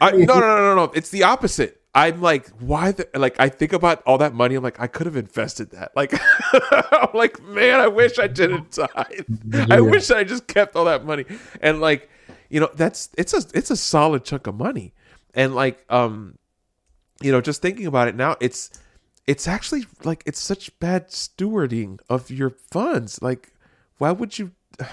Uh, 0.00 0.10
no, 0.10 0.34
no, 0.34 0.40
no, 0.40 0.56
no, 0.56 0.74
no. 0.74 0.92
It's 0.94 1.10
the 1.10 1.22
opposite. 1.24 1.79
I'm 1.94 2.20
like, 2.20 2.48
why? 2.60 2.92
The, 2.92 3.08
like, 3.14 3.40
I 3.40 3.48
think 3.48 3.72
about 3.72 4.02
all 4.06 4.18
that 4.18 4.32
money. 4.32 4.54
I'm 4.54 4.62
like, 4.62 4.78
I 4.78 4.86
could 4.86 5.06
have 5.06 5.16
invested 5.16 5.70
that. 5.72 5.90
Like, 5.96 6.14
I'm 6.92 7.08
like, 7.14 7.42
man, 7.42 7.80
I 7.80 7.88
wish 7.88 8.18
I 8.18 8.28
didn't 8.28 8.72
tithe. 8.72 9.70
I 9.70 9.80
wish 9.80 10.10
I 10.10 10.22
just 10.22 10.46
kept 10.46 10.76
all 10.76 10.84
that 10.84 11.04
money. 11.04 11.24
And 11.60 11.80
like, 11.80 12.08
you 12.48 12.60
know, 12.60 12.70
that's 12.74 13.08
it's 13.18 13.34
a 13.34 13.42
it's 13.54 13.70
a 13.70 13.76
solid 13.76 14.24
chunk 14.24 14.46
of 14.46 14.54
money. 14.54 14.92
And 15.34 15.54
like, 15.54 15.84
um, 15.88 16.38
you 17.20 17.32
know, 17.32 17.40
just 17.40 17.60
thinking 17.60 17.86
about 17.86 18.08
it 18.08 18.14
now, 18.14 18.36
it's 18.40 18.70
it's 19.26 19.48
actually 19.48 19.84
like 20.04 20.22
it's 20.26 20.40
such 20.40 20.76
bad 20.78 21.08
stewarding 21.08 21.98
of 22.08 22.30
your 22.30 22.50
funds. 22.50 23.20
Like, 23.22 23.52
why 23.98 24.12
would 24.12 24.38
you? 24.38 24.52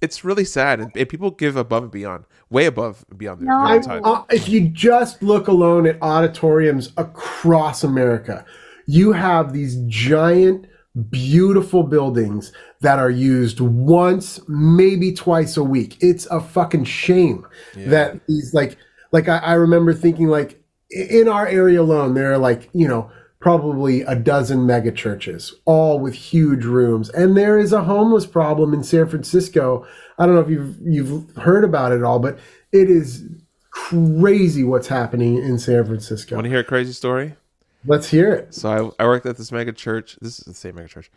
It's 0.00 0.24
really 0.24 0.44
sad, 0.44 0.80
and, 0.80 0.90
and 0.96 1.08
people 1.08 1.30
give 1.30 1.56
above 1.56 1.84
and 1.84 1.92
beyond, 1.92 2.24
way 2.50 2.66
above 2.66 3.04
and 3.08 3.18
beyond 3.18 3.40
their, 3.40 3.48
No. 3.48 3.60
I- 3.64 3.78
time. 3.78 4.02
uh, 4.04 4.22
if 4.30 4.48
you 4.48 4.68
just 4.68 5.22
look 5.22 5.48
alone 5.48 5.86
at 5.86 6.00
auditoriums 6.02 6.92
across 6.96 7.82
America, 7.84 8.44
you 8.86 9.12
have 9.12 9.52
these 9.52 9.76
giant, 9.86 10.66
beautiful 11.10 11.82
buildings 11.82 12.52
that 12.80 12.98
are 12.98 13.10
used 13.10 13.60
once, 13.60 14.40
maybe 14.46 15.12
twice 15.12 15.56
a 15.56 15.64
week. 15.64 15.96
It's 16.00 16.26
a 16.26 16.40
fucking 16.40 16.84
shame 16.84 17.46
that 17.74 18.20
these 18.26 18.52
like, 18.52 18.76
like 19.10 19.28
I, 19.28 19.38
I 19.38 19.52
remember 19.54 19.94
thinking 19.94 20.28
like 20.28 20.62
in 20.90 21.28
our 21.28 21.46
area 21.46 21.80
alone, 21.80 22.14
there 22.14 22.32
are 22.32 22.38
like 22.38 22.68
you 22.74 22.86
know 22.86 23.10
probably 23.44 24.00
a 24.00 24.14
dozen 24.14 24.64
mega 24.64 24.90
churches, 24.90 25.52
all 25.66 25.98
with 25.98 26.14
huge 26.14 26.64
rooms, 26.64 27.10
and 27.10 27.36
there 27.36 27.58
is 27.58 27.74
a 27.74 27.84
homeless 27.84 28.24
problem 28.24 28.72
in 28.72 28.82
San 28.82 29.06
Francisco. 29.06 29.86
I 30.18 30.24
don't 30.24 30.34
know 30.34 30.40
if 30.40 30.48
you've 30.48 30.80
you've 30.80 31.36
heard 31.36 31.62
about 31.62 31.92
it 31.92 32.02
all, 32.02 32.18
but 32.18 32.38
it 32.72 32.88
is 32.88 33.22
crazy 33.70 34.64
what's 34.64 34.88
happening 34.88 35.36
in 35.36 35.58
San 35.58 35.84
Francisco. 35.84 36.36
Want 36.36 36.46
to 36.46 36.48
hear 36.48 36.60
a 36.60 36.64
crazy 36.64 36.94
story? 36.94 37.36
Let's 37.84 38.08
hear 38.08 38.32
it. 38.32 38.54
So 38.54 38.94
I, 38.98 39.04
I 39.04 39.06
worked 39.06 39.26
at 39.26 39.36
this 39.36 39.52
mega 39.52 39.74
church. 39.74 40.16
This 40.22 40.38
is 40.38 40.46
the 40.46 40.54
same 40.54 40.76
mega 40.76 40.88
church. 40.88 41.10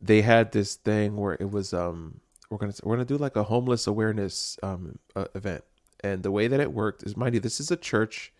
They 0.00 0.22
had 0.22 0.52
this 0.52 0.76
thing 0.76 1.18
where 1.18 1.36
it 1.38 1.50
was 1.50 1.74
um 1.74 2.22
we're 2.48 2.56
gonna 2.56 2.72
we're 2.82 2.94
gonna 2.94 3.04
do 3.04 3.18
like 3.18 3.36
a 3.36 3.42
homeless 3.42 3.86
awareness 3.86 4.56
um 4.62 4.98
uh, 5.14 5.26
event, 5.34 5.64
and 6.02 6.22
the 6.22 6.30
way 6.30 6.48
that 6.48 6.60
it 6.60 6.72
worked 6.72 7.02
is, 7.02 7.14
mind 7.14 7.34
you, 7.34 7.40
this 7.40 7.60
is 7.60 7.70
a 7.70 7.76
church 7.76 8.32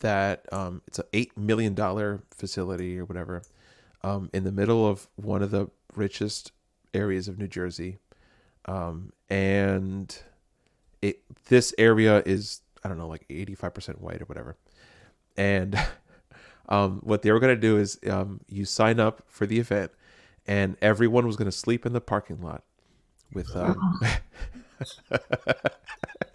that 0.00 0.44
um 0.52 0.82
it's 0.86 0.98
a 0.98 1.04
eight 1.12 1.36
million 1.36 1.74
dollar 1.74 2.22
facility 2.30 2.98
or 2.98 3.04
whatever, 3.04 3.42
um 4.02 4.30
in 4.32 4.44
the 4.44 4.52
middle 4.52 4.86
of 4.86 5.08
one 5.16 5.42
of 5.42 5.50
the 5.50 5.68
richest 5.94 6.52
areas 6.92 7.28
of 7.28 7.38
New 7.38 7.48
Jersey, 7.48 7.98
um 8.66 9.12
and 9.28 10.18
it 11.02 11.20
this 11.46 11.74
area 11.78 12.22
is 12.26 12.60
I 12.82 12.88
don't 12.88 12.98
know 12.98 13.08
like 13.08 13.24
eighty 13.30 13.54
five 13.54 13.74
percent 13.74 14.00
white 14.00 14.20
or 14.20 14.26
whatever, 14.26 14.56
and 15.36 15.78
um, 16.68 17.00
what 17.02 17.22
they 17.22 17.32
were 17.32 17.40
going 17.40 17.54
to 17.54 17.60
do 17.60 17.78
is 17.78 17.98
um, 18.10 18.40
you 18.48 18.64
sign 18.64 18.98
up 19.00 19.22
for 19.26 19.46
the 19.46 19.58
event 19.58 19.92
and 20.46 20.76
everyone 20.82 21.26
was 21.26 21.36
going 21.36 21.46
to 21.46 21.52
sleep 21.56 21.86
in 21.86 21.92
the 21.92 22.00
parking 22.00 22.40
lot 22.42 22.62
with 23.32 23.54
um, 23.56 24.00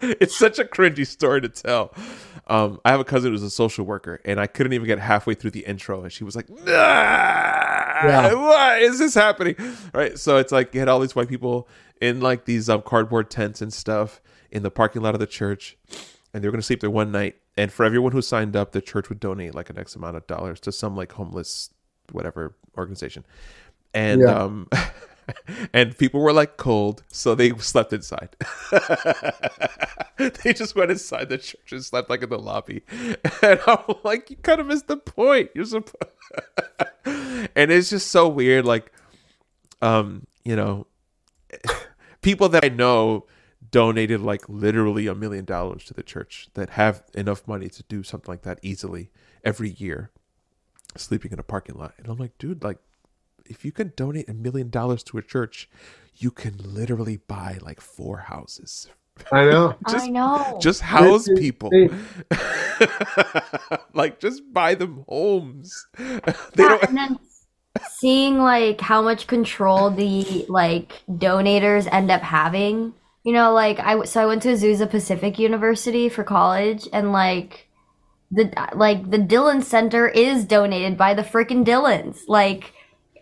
it's 0.00 0.36
such 0.36 0.58
a 0.58 0.64
cringy 0.64 1.06
story 1.06 1.40
to 1.40 1.48
tell 1.48 1.94
um, 2.50 2.78
i 2.84 2.90
have 2.90 3.00
a 3.00 3.04
cousin 3.04 3.32
who's 3.32 3.42
a 3.42 3.48
social 3.50 3.86
worker 3.86 4.20
and 4.26 4.38
i 4.38 4.46
couldn't 4.46 4.72
even 4.74 4.86
get 4.86 4.98
halfway 4.98 5.32
through 5.34 5.50
the 5.50 5.60
intro 5.60 6.02
and 6.02 6.12
she 6.12 6.24
was 6.24 6.36
like 6.36 6.48
nah, 6.50 8.34
what 8.34 8.82
is 8.82 8.98
this 8.98 9.14
happening 9.14 9.54
right 9.94 10.18
so 10.18 10.36
it's 10.36 10.52
like 10.52 10.74
you 10.74 10.80
had 10.80 10.88
all 10.88 11.00
these 11.00 11.14
white 11.16 11.28
people 11.28 11.68
in 12.00 12.20
like 12.20 12.44
these 12.44 12.68
um, 12.68 12.82
cardboard 12.82 13.30
tents 13.30 13.62
and 13.62 13.72
stuff 13.72 14.20
in 14.50 14.62
the 14.62 14.70
parking 14.70 15.00
lot 15.00 15.14
of 15.14 15.20
the 15.20 15.26
church 15.26 15.76
and 16.32 16.42
they 16.42 16.48
were 16.48 16.52
going 16.52 16.60
to 16.60 16.66
sleep 16.66 16.80
there 16.80 16.90
one 16.90 17.10
night. 17.10 17.36
And 17.56 17.72
for 17.72 17.84
everyone 17.84 18.12
who 18.12 18.22
signed 18.22 18.54
up, 18.56 18.72
the 18.72 18.80
church 18.80 19.08
would 19.08 19.20
donate 19.20 19.54
like 19.54 19.68
an 19.70 19.78
X 19.78 19.96
amount 19.96 20.16
of 20.16 20.26
dollars 20.26 20.60
to 20.60 20.72
some 20.72 20.96
like 20.96 21.12
homeless 21.12 21.70
whatever 22.12 22.54
organization. 22.78 23.24
And 23.92 24.20
Yeah. 24.22 24.34
um, 24.34 24.68
and 25.72 25.96
people 25.96 26.20
were 26.20 26.32
like 26.32 26.56
cold, 26.56 27.02
so 27.08 27.34
they 27.34 27.50
slept 27.58 27.92
inside. 27.92 28.36
they 30.16 30.52
just 30.52 30.74
went 30.74 30.90
inside 30.90 31.28
the 31.28 31.38
church 31.38 31.72
and 31.72 31.84
slept 31.84 32.10
like 32.10 32.22
in 32.22 32.30
the 32.30 32.38
lobby. 32.38 32.82
And 33.42 33.60
I'm 33.66 33.78
like, 34.04 34.30
you 34.30 34.36
kind 34.36 34.60
of 34.60 34.66
missed 34.66 34.86
the 34.86 34.96
point. 34.96 35.50
You're 35.54 35.64
supposed, 35.64 35.96
and 37.56 37.70
it's 37.70 37.90
just 37.90 38.08
so 38.08 38.28
weird. 38.28 38.64
Like, 38.64 38.92
um, 39.80 40.26
you 40.44 40.56
know, 40.56 40.86
people 42.22 42.48
that 42.50 42.64
I 42.64 42.68
know 42.68 43.26
donated 43.70 44.20
like 44.20 44.48
literally 44.48 45.06
a 45.06 45.14
million 45.14 45.44
dollars 45.44 45.84
to 45.86 45.94
the 45.94 46.02
church 46.02 46.48
that 46.54 46.70
have 46.70 47.02
enough 47.14 47.46
money 47.46 47.68
to 47.68 47.82
do 47.84 48.02
something 48.02 48.30
like 48.30 48.42
that 48.42 48.58
easily 48.62 49.10
every 49.44 49.70
year, 49.70 50.10
sleeping 50.96 51.32
in 51.32 51.38
a 51.38 51.44
parking 51.44 51.76
lot. 51.76 51.94
And 51.98 52.08
I'm 52.08 52.18
like, 52.18 52.36
dude, 52.38 52.62
like, 52.62 52.78
if 53.50 53.64
you 53.64 53.72
can 53.72 53.92
donate 53.96 54.28
a 54.28 54.34
million 54.34 54.70
dollars 54.70 55.02
to 55.04 55.18
a 55.18 55.22
church, 55.22 55.68
you 56.16 56.30
can 56.30 56.54
literally 56.62 57.18
buy 57.18 57.58
like 57.60 57.80
four 57.80 58.18
houses. 58.18 58.88
I 59.32 59.44
know. 59.44 59.74
Just- 59.90 60.04
I 60.06 60.08
know. 60.08 60.58
Just 60.62 60.80
house 60.80 61.28
It's 61.28 61.38
people. 61.40 61.70
insane. 61.72 62.04
like, 63.94 64.18
just 64.20 64.42
buy 64.52 64.74
them 64.74 65.04
homes. 65.08 65.86
they 65.98 66.04
Yeah, 66.56 66.68
don't. 66.68 66.82
and 66.84 66.96
then 66.96 67.18
seeing 67.98 68.38
like 68.38 68.80
how 68.80 69.02
much 69.02 69.26
control 69.26 69.90
the 69.90 70.46
like 70.48 71.02
donators 71.08 71.88
end 71.92 72.10
up 72.10 72.22
having. 72.22 72.94
You 73.24 73.32
know, 73.34 73.52
like 73.52 73.78
I 73.78 74.02
so 74.04 74.22
I 74.22 74.26
went 74.26 74.42
to 74.42 74.48
Azusa 74.52 74.88
Pacific 74.88 75.38
University 75.38 76.08
for 76.08 76.24
college, 76.24 76.88
and 76.92 77.12
like 77.12 77.68
the 78.30 78.50
like 78.74 79.10
the 79.10 79.18
Dillon 79.18 79.60
Center 79.60 80.08
is 80.08 80.44
donated 80.46 80.96
by 80.96 81.12
the 81.14 81.22
frickin' 81.22 81.64
Dillons. 81.64 82.22
Like 82.28 82.72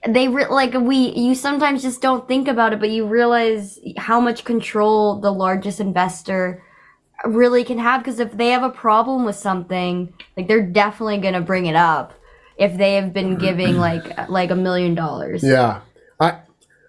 they 0.06 0.28
re- 0.28 0.46
like 0.46 0.74
we 0.74 0.96
you 0.96 1.34
sometimes 1.34 1.82
just 1.82 2.00
don't 2.00 2.28
think 2.28 2.48
about 2.48 2.72
it, 2.72 2.80
but 2.80 2.90
you 2.90 3.06
realize 3.06 3.78
how 3.96 4.20
much 4.20 4.44
control 4.44 5.20
the 5.20 5.32
largest 5.32 5.80
investor 5.80 6.62
really 7.24 7.64
can 7.64 7.78
have 7.78 8.00
because 8.00 8.20
if 8.20 8.32
they 8.32 8.48
have 8.48 8.62
a 8.62 8.70
problem 8.70 9.24
with 9.24 9.36
something, 9.36 10.12
like 10.36 10.46
they're 10.46 10.62
definitely 10.66 11.18
gonna 11.18 11.40
bring 11.40 11.66
it 11.66 11.76
up 11.76 12.14
if 12.58 12.76
they 12.76 12.94
have 12.94 13.12
been 13.12 13.36
giving 13.36 13.76
like 13.78 14.28
like 14.28 14.50
a 14.50 14.56
million 14.56 14.94
dollars. 14.94 15.42
Yeah. 15.42 15.80
I 16.20 16.40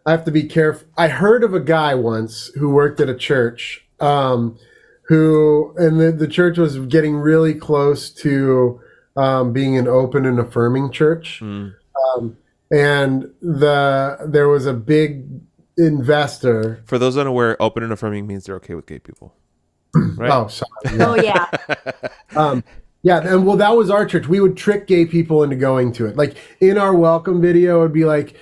I 0.06 0.12
have 0.12 0.26
to 0.26 0.32
be 0.32 0.44
careful. 0.44 0.88
I 0.98 1.08
heard 1.08 1.44
of 1.44 1.54
a 1.54 1.60
guy 1.60 1.96
once 1.96 2.52
who 2.56 2.70
worked 2.70 3.00
at 3.00 3.10
a 3.10 3.16
church, 3.16 3.86
um, 4.00 4.58
who 5.04 5.74
and 5.78 6.00
the, 6.00 6.12
the 6.12 6.28
church 6.28 6.58
was 6.58 6.78
getting 6.86 7.16
really 7.16 7.54
close 7.54 8.10
to 8.12 8.82
um, 9.16 9.54
being 9.54 9.78
an 9.78 9.88
open 9.88 10.26
and 10.26 10.40
affirming 10.40 10.92
church. 10.92 11.40
Mm. 11.42 11.76
Um, 12.16 12.38
and 12.72 13.32
the 13.42 14.18
there 14.28 14.48
was 14.48 14.66
a 14.66 14.74
big 14.74 15.26
investor. 15.78 16.84
For 16.86 16.98
those 16.98 17.18
unaware, 17.18 17.62
open 17.62 17.84
and 17.84 17.92
affirming 17.92 18.28
means 18.28 18.46
they're 18.46 18.56
okay 18.58 18.76
with 18.76 18.86
gay 18.86 19.00
people. 19.00 19.36
Right? 20.18 20.32
Oh, 20.32 20.48
sorry. 20.48 20.70
Oh 21.00 21.16
yeah. 21.16 21.46
Um, 22.36 22.64
yeah, 23.02 23.22
and 23.22 23.44
well, 23.44 23.58
that 23.58 23.76
was 23.76 23.90
our 23.90 24.06
church. 24.06 24.28
We 24.28 24.40
would 24.40 24.56
trick 24.56 24.86
gay 24.86 25.06
people 25.08 25.42
into 25.42 25.56
going 25.56 25.94
to 25.94 26.06
it. 26.06 26.16
Like 26.16 26.38
in 26.60 26.78
our 26.78 26.94
welcome 26.94 27.42
video, 27.42 27.80
it'd 27.80 27.94
be 27.94 28.06
like, 28.06 28.36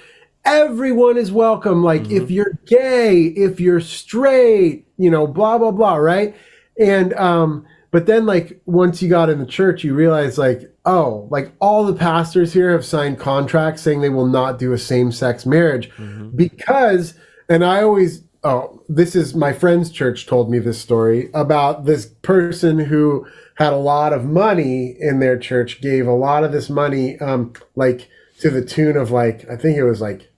everyone 0.44 1.18
is 1.18 1.32
welcome. 1.32 1.84
Like 1.84 2.10
if 2.12 2.30
you're 2.30 2.60
gay, 2.66 3.24
if 3.24 3.62
you're 3.62 3.80
straight, 3.80 4.88
you 4.98 5.10
know, 5.10 5.26
blah 5.26 5.58
blah 5.58 5.72
blah, 5.72 5.96
right? 5.96 6.36
And 6.78 7.14
um, 7.14 7.66
but 7.98 8.06
then 8.06 8.28
like 8.28 8.62
once 8.68 9.02
you 9.02 9.10
got 9.10 9.28
in 9.28 9.40
the 9.40 9.46
church, 9.48 9.84
you 9.84 9.96
realize 9.96 10.38
like, 10.38 10.72
oh, 10.86 11.28
like 11.32 11.52
all 11.60 11.84
the 11.84 11.96
pastors 11.96 12.54
here 12.54 12.72
have 12.72 12.86
signed 12.86 13.18
contracts 13.18 13.82
saying 13.82 14.02
they 14.02 14.10
will 14.10 14.28
not 14.28 14.60
do 14.60 14.72
a 14.72 14.78
same-sex 14.78 15.48
marriage 15.48 15.90
because, 16.36 17.16
and 17.50 17.66
I 17.66 17.82
always 17.82 18.22
oh, 18.44 18.84
this 18.88 19.16
is 19.16 19.34
my 19.34 19.52
friend's 19.52 19.90
church 19.90 20.28
told 20.28 20.52
me 20.52 20.60
this 20.60 20.80
story 20.80 21.32
about 21.34 21.86
this 21.86 22.06
person 22.22 22.78
who 22.78 23.26
had 23.56 23.74
a 23.74 23.78
lot 23.78 24.14
of 24.14 24.26
money 24.26 24.96
in 25.00 25.18
their 25.18 25.36
church, 25.40 25.82
gave 25.82 26.06
a 26.06 26.14
lot 26.14 26.44
of 26.44 26.52
this 26.52 26.70
money, 26.70 27.18
um, 27.20 27.52
like 27.76 28.08
to 28.42 28.52
the 28.52 28.64
tune 28.64 28.96
of 28.96 29.10
like, 29.10 29.50
I 29.50 29.56
think 29.56 29.76
it 29.76 29.84
was 29.86 30.02
like, 30.02 30.32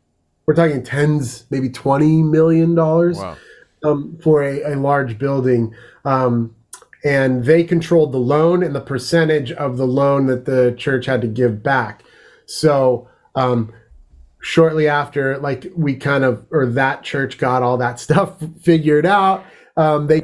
we're 0.45 0.53
talking 0.55 0.81
tens, 0.81 1.43
maybe 1.49 1.67
$20 1.67 2.23
million 2.23 2.73
Wow. 2.73 3.35
um, 3.83 4.17
for 4.23 4.43
a, 4.43 4.61
a 4.61 4.75
large 4.77 5.17
building. 5.17 5.75
Um, 6.05 6.55
and 7.03 7.45
they 7.45 7.63
controlled 7.63 8.11
the 8.11 8.19
loan 8.19 8.63
and 8.63 8.75
the 8.75 8.81
percentage 8.81 9.51
of 9.53 9.77
the 9.77 9.87
loan 9.87 10.25
that 10.27 10.45
the 10.45 10.73
church 10.77 11.05
had 11.05 11.21
to 11.21 11.27
give 11.27 11.63
back. 11.63 12.03
So, 12.45 13.07
um, 13.35 13.73
shortly 14.41 14.87
after, 14.87 15.37
like 15.37 15.71
we 15.75 15.95
kind 15.95 16.23
of, 16.23 16.45
or 16.51 16.65
that 16.65 17.03
church 17.03 17.37
got 17.37 17.63
all 17.63 17.77
that 17.77 17.99
stuff 17.99 18.33
figured 18.61 19.05
out. 19.05 19.45
Um, 19.77 20.07
they 20.07 20.23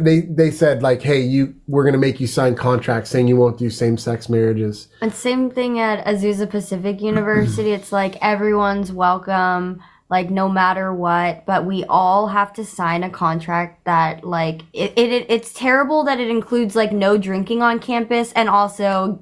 they 0.00 0.22
they 0.22 0.50
said 0.50 0.82
like, 0.82 1.00
hey, 1.00 1.20
you, 1.20 1.54
we're 1.68 1.84
gonna 1.84 1.98
make 1.98 2.18
you 2.18 2.26
sign 2.26 2.56
contracts 2.56 3.08
saying 3.08 3.28
you 3.28 3.36
won't 3.36 3.56
do 3.56 3.70
same 3.70 3.96
sex 3.96 4.28
marriages. 4.28 4.88
And 5.00 5.14
same 5.14 5.48
thing 5.48 5.78
at 5.78 6.04
Azusa 6.04 6.50
Pacific 6.50 7.00
University. 7.00 7.70
It's 7.80 7.92
like 7.92 8.16
everyone's 8.20 8.90
welcome, 8.90 9.80
like 10.10 10.28
no 10.28 10.48
matter 10.48 10.92
what. 10.92 11.46
But 11.46 11.64
we 11.64 11.84
all 11.84 12.26
have 12.26 12.52
to 12.54 12.64
sign 12.64 13.04
a 13.04 13.10
contract 13.10 13.84
that, 13.84 14.24
like, 14.24 14.62
it, 14.72 14.92
it 14.98 15.26
it's 15.28 15.52
terrible 15.52 16.04
that 16.04 16.18
it 16.18 16.28
includes 16.28 16.74
like 16.74 16.92
no 16.92 17.16
drinking 17.16 17.62
on 17.62 17.78
campus, 17.78 18.32
and 18.32 18.48
also 18.48 19.20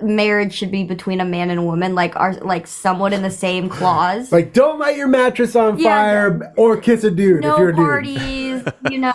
marriage 0.00 0.54
should 0.54 0.70
be 0.70 0.82
between 0.82 1.20
a 1.20 1.24
man 1.24 1.50
and 1.50 1.60
a 1.60 1.62
woman, 1.62 1.94
like 1.94 2.16
are 2.16 2.34
like 2.34 2.66
somewhat 2.66 3.12
in 3.12 3.22
the 3.22 3.30
same 3.30 3.68
clause. 3.68 4.32
Like, 4.32 4.52
don't 4.54 4.78
light 4.78 4.96
your 4.96 5.08
mattress 5.08 5.54
on 5.54 5.78
Yeah, 5.78 5.90
fire 5.90 6.52
or 6.56 6.76
kiss 6.78 7.04
a 7.04 7.10
dude 7.10 7.44
if 7.44 7.58
you're 7.58 7.68
a 7.68 7.72
dude. 7.72 7.76
parties, 7.76 8.62
you 8.90 8.98
know, 8.98 9.12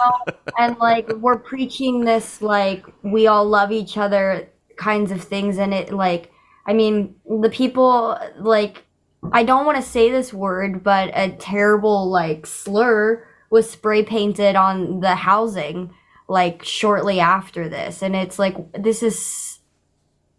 and 0.59 0.77
like 0.77 1.11
we're 1.17 1.39
preaching 1.39 2.05
this 2.05 2.41
like 2.41 2.85
we 3.01 3.27
all 3.27 3.45
love 3.45 3.71
each 3.71 3.97
other 3.97 4.47
kinds 4.77 5.09
of 5.11 5.23
things, 5.23 5.57
and 5.57 5.73
it 5.73 5.91
like 5.91 6.31
I 6.67 6.73
mean 6.73 7.15
the 7.27 7.49
people 7.49 8.17
like 8.37 8.84
I 9.33 9.43
don't 9.43 9.65
want 9.65 9.77
to 9.77 9.81
say 9.83 10.09
this 10.09 10.33
word, 10.33 10.83
but 10.83 11.11
a 11.13 11.31
terrible 11.31 12.09
like 12.09 12.45
slur 12.45 13.25
was 13.49 13.69
spray 13.69 14.03
painted 14.03 14.55
on 14.55 14.99
the 14.99 15.15
housing 15.15 15.93
like 16.27 16.63
shortly 16.63 17.19
after 17.19 17.69
this, 17.69 18.01
and 18.01 18.15
it's 18.15 18.39
like 18.39 18.55
this 18.73 19.03
is 19.03 19.59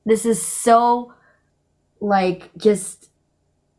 this 0.04 0.24
is 0.26 0.40
so 0.42 1.12
like 2.00 2.50
just 2.56 3.10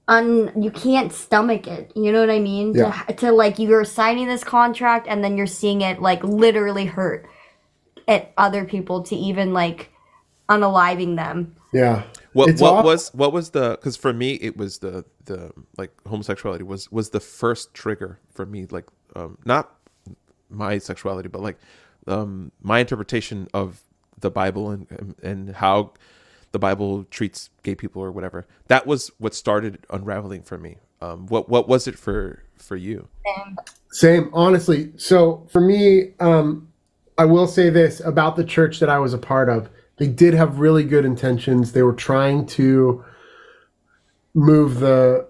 un 0.07 0.51
you 0.61 0.71
can't 0.71 1.11
stomach 1.11 1.67
it 1.67 1.91
you 1.95 2.11
know 2.11 2.21
what 2.21 2.29
i 2.29 2.39
mean 2.39 2.73
Yeah. 2.73 2.91
to, 3.09 3.13
to 3.13 3.31
like 3.31 3.59
you're 3.59 3.83
signing 3.83 4.27
this 4.27 4.43
contract 4.43 5.05
and 5.07 5.23
then 5.23 5.37
you're 5.37 5.45
seeing 5.45 5.81
it 5.81 6.01
like 6.01 6.23
literally 6.23 6.85
hurt 6.85 7.27
at 8.07 8.31
other 8.37 8.63
people 8.63 9.03
to 9.03 9.15
even 9.15 9.53
like 9.53 9.91
unaliving 10.49 11.17
them 11.17 11.55
Yeah. 11.73 12.03
What 12.37 12.49
It's 12.49 12.61
what 12.61 12.73
awful. 12.73 12.91
was 12.91 13.09
what 13.15 13.33
was 13.33 13.49
the 13.49 13.71
because 13.71 13.97
for 13.97 14.13
me 14.13 14.33
it 14.35 14.57
was 14.57 14.77
the 14.79 15.05
the 15.25 15.51
like 15.77 15.91
homosexuality 16.07 16.63
was 16.63 16.91
was 16.91 17.09
the 17.09 17.19
first 17.19 17.73
trigger 17.73 18.19
for 18.31 18.45
me 18.45 18.67
like 18.69 18.85
um 19.15 19.39
not 19.43 19.75
my 20.49 20.77
sexuality 20.77 21.29
but 21.29 21.41
like 21.41 21.57
um 22.05 22.51
my 22.61 22.77
interpretation 22.79 23.47
of 23.55 23.81
the 24.19 24.29
Bible 24.29 24.69
and 24.69 24.85
and, 24.91 25.15
and 25.23 25.55
how 25.55 25.93
the 26.51 26.59
Bible 26.59 27.05
treats 27.05 27.49
gay 27.63 27.73
people 27.75 28.03
or 28.03 28.11
whatever 28.11 28.45
that 28.67 28.85
was 28.85 29.09
what 29.17 29.33
started 29.33 29.79
unraveling 29.89 30.43
for 30.43 30.59
me 30.59 30.77
um 31.01 31.25
what 31.27 31.49
what 31.49 31.67
was 31.67 31.87
it 31.87 31.97
for 31.97 32.43
for 32.55 32.75
you 32.75 33.07
Same, 33.91 34.29
honestly. 34.33 34.91
So 34.97 35.47
for 35.51 35.61
me, 35.61 36.13
um, 36.19 36.67
I 37.17 37.25
will 37.25 37.47
say 37.47 37.69
this 37.71 37.99
about 38.01 38.35
the 38.35 38.43
church 38.43 38.79
that 38.79 38.89
I 38.89 38.99
was 38.99 39.13
a 39.13 39.17
part 39.17 39.49
of. 39.49 39.69
They 39.97 40.07
did 40.07 40.33
have 40.33 40.59
really 40.59 40.83
good 40.83 41.05
intentions. 41.05 41.71
They 41.71 41.81
were 41.81 41.93
trying 41.93 42.45
to 42.47 43.03
move 44.33 44.79
the 44.79 45.27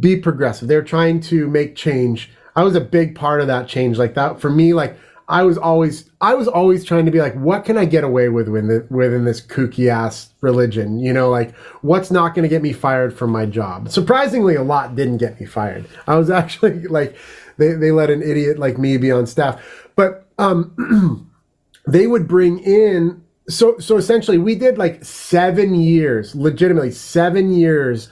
be 0.00 0.16
progressive. 0.16 0.68
They're 0.68 0.82
trying 0.82 1.20
to 1.20 1.48
make 1.48 1.74
change. 1.74 2.30
I 2.54 2.62
was 2.62 2.74
a 2.74 2.80
big 2.80 3.14
part 3.14 3.40
of 3.40 3.46
that 3.46 3.68
change. 3.68 3.98
Like 3.98 4.14
that 4.14 4.40
for 4.40 4.50
me, 4.50 4.74
like 4.74 4.96
I 5.28 5.44
was 5.44 5.56
always 5.56 6.10
I 6.20 6.34
was 6.34 6.48
always 6.48 6.84
trying 6.84 7.06
to 7.06 7.10
be 7.10 7.20
like, 7.20 7.34
what 7.34 7.64
can 7.64 7.78
I 7.78 7.84
get 7.84 8.04
away 8.04 8.28
with 8.28 8.48
within, 8.48 8.86
within 8.90 9.24
this 9.24 9.40
kooky 9.40 9.88
ass 9.88 10.32
religion? 10.40 10.98
You 10.98 11.12
know, 11.12 11.30
like 11.30 11.56
what's 11.82 12.10
not 12.10 12.34
going 12.34 12.42
to 12.42 12.48
get 12.48 12.62
me 12.62 12.72
fired 12.72 13.16
from 13.16 13.30
my 13.30 13.46
job? 13.46 13.88
Surprisingly, 13.88 14.56
a 14.56 14.62
lot 14.62 14.94
didn't 14.94 15.18
get 15.18 15.40
me 15.40 15.46
fired. 15.46 15.86
I 16.06 16.16
was 16.16 16.28
actually 16.42 16.86
like, 16.88 17.16
they 17.56 17.72
they 17.72 17.92
let 17.92 18.10
an 18.10 18.22
idiot 18.22 18.58
like 18.58 18.78
me 18.78 18.96
be 18.96 19.10
on 19.10 19.26
staff, 19.26 19.62
but 19.96 20.26
um, 20.38 21.30
they 21.86 22.06
would 22.06 22.26
bring 22.26 22.58
in 22.58 23.21
so 23.48 23.78
so 23.78 23.96
essentially 23.96 24.38
we 24.38 24.54
did 24.54 24.78
like 24.78 25.04
seven 25.04 25.74
years 25.74 26.34
legitimately 26.34 26.90
seven 26.90 27.52
years 27.52 28.08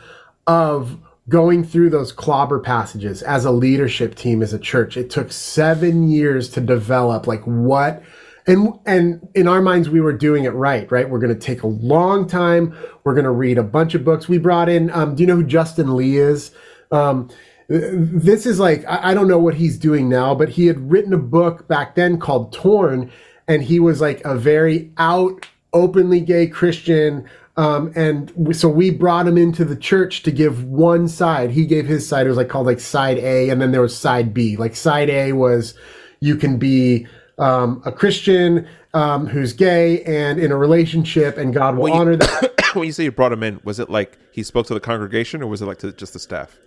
of 0.47 0.99
going 1.31 1.63
through 1.63 1.89
those 1.89 2.13
clobber 2.13 2.59
passages 2.59 3.23
as 3.23 3.45
a 3.45 3.51
leadership 3.51 4.17
team 4.17 4.43
as 4.43 4.53
a 4.53 4.59
church. 4.59 4.97
It 4.97 5.11
took 5.11 5.31
seven 5.31 6.11
years 6.11 6.51
to 6.51 6.61
develop 6.61 7.27
like 7.27 7.43
what 7.45 8.03
and 8.47 8.79
and 8.85 9.27
in 9.35 9.47
our 9.47 9.63
minds 9.63 9.89
we 9.89 10.01
were 10.01 10.13
doing 10.13 10.45
it 10.45 10.51
right 10.51 10.91
right? 10.91 11.09
We're 11.09 11.21
going 11.21 11.35
to 11.35 11.41
take 11.41 11.63
a 11.63 11.69
long 11.69 12.27
time. 12.27 12.77
We're 13.05 13.15
going 13.15 13.25
to 13.25 13.31
read 13.31 13.59
a 13.59 13.63
bunch 13.63 13.95
of 13.95 14.05
books. 14.05 14.29
We 14.29 14.39
brought 14.39 14.69
in 14.69 14.91
um, 14.91 15.15
do 15.15 15.23
you 15.23 15.27
know 15.27 15.37
who 15.37 15.45
justin 15.45 15.97
lee 15.97 16.19
is? 16.19 16.51
Um, 16.91 17.31
this 17.69 18.47
is 18.47 18.59
like 18.59 18.85
I, 18.89 19.11
I 19.11 19.15
don't 19.15 19.29
know 19.29 19.39
what 19.39 19.55
he's 19.55 19.79
doing 19.79 20.09
now 20.09 20.35
but 20.35 20.49
he 20.49 20.67
had 20.67 20.91
written 20.91 21.13
a 21.13 21.19
book 21.19 21.69
back 21.69 21.95
then 21.95 22.19
called 22.19 22.53
torn 22.53 23.13
and 23.51 23.63
he 23.63 23.79
was 23.81 24.01
like 24.01 24.21
a 24.25 24.35
very 24.37 24.91
out 24.97 25.47
openly 25.73 26.21
gay 26.21 26.47
christian 26.47 27.29
um, 27.57 27.93
and 27.95 28.33
we, 28.37 28.55
so 28.55 28.69
we 28.69 28.91
brought 28.91 29.27
him 29.27 29.37
into 29.37 29.65
the 29.65 29.77
church 29.77 30.23
to 30.23 30.31
give 30.31 30.65
one 30.65 31.09
side 31.09 31.51
he 31.51 31.67
gave 31.67 31.87
his 31.87 32.07
side 32.09 32.25
it 32.27 32.31
was 32.31 32.39
like 32.39 32.49
called 32.49 32.67
like 32.67 32.81
side 32.81 33.19
a 33.19 33.51
and 33.51 33.61
then 33.61 33.71
there 33.73 33.83
was 33.83 33.97
side 33.97 34.33
b 34.33 34.57
like 34.57 34.75
side 34.77 35.11
a 35.11 35.33
was 35.33 35.75
you 36.21 36.37
can 36.37 36.59
be 36.59 37.07
um, 37.39 37.81
a 37.87 37.93
Christian 37.93 38.69
um, 38.93 39.27
who's 39.27 39.55
gay 39.55 40.03
and 40.05 40.39
in 40.39 40.53
a 40.53 40.57
relationship, 40.59 41.39
and 41.39 41.55
God 41.55 41.75
will 41.77 41.85
Well, 41.85 41.95
you- 41.95 42.01
honor 42.01 42.17
that. 42.17 42.71
when 42.75 42.85
you 42.85 42.93
say 42.93 43.05
you 43.05 43.13
brought 43.13 43.33
him 43.33 43.43
in, 43.43 43.59
was 43.65 43.81
it 43.81 43.89
like 43.89 44.19
he 44.31 44.43
spoke 44.43 44.67
to 44.67 44.75
the 44.75 44.81
congregation 44.81 45.43
or 45.43 45.47
was 45.47 45.63
it 45.63 45.65
like 45.65 45.79
to 45.79 45.93
just 45.95 46.13
the 46.13 46.19
staff? 46.19 46.59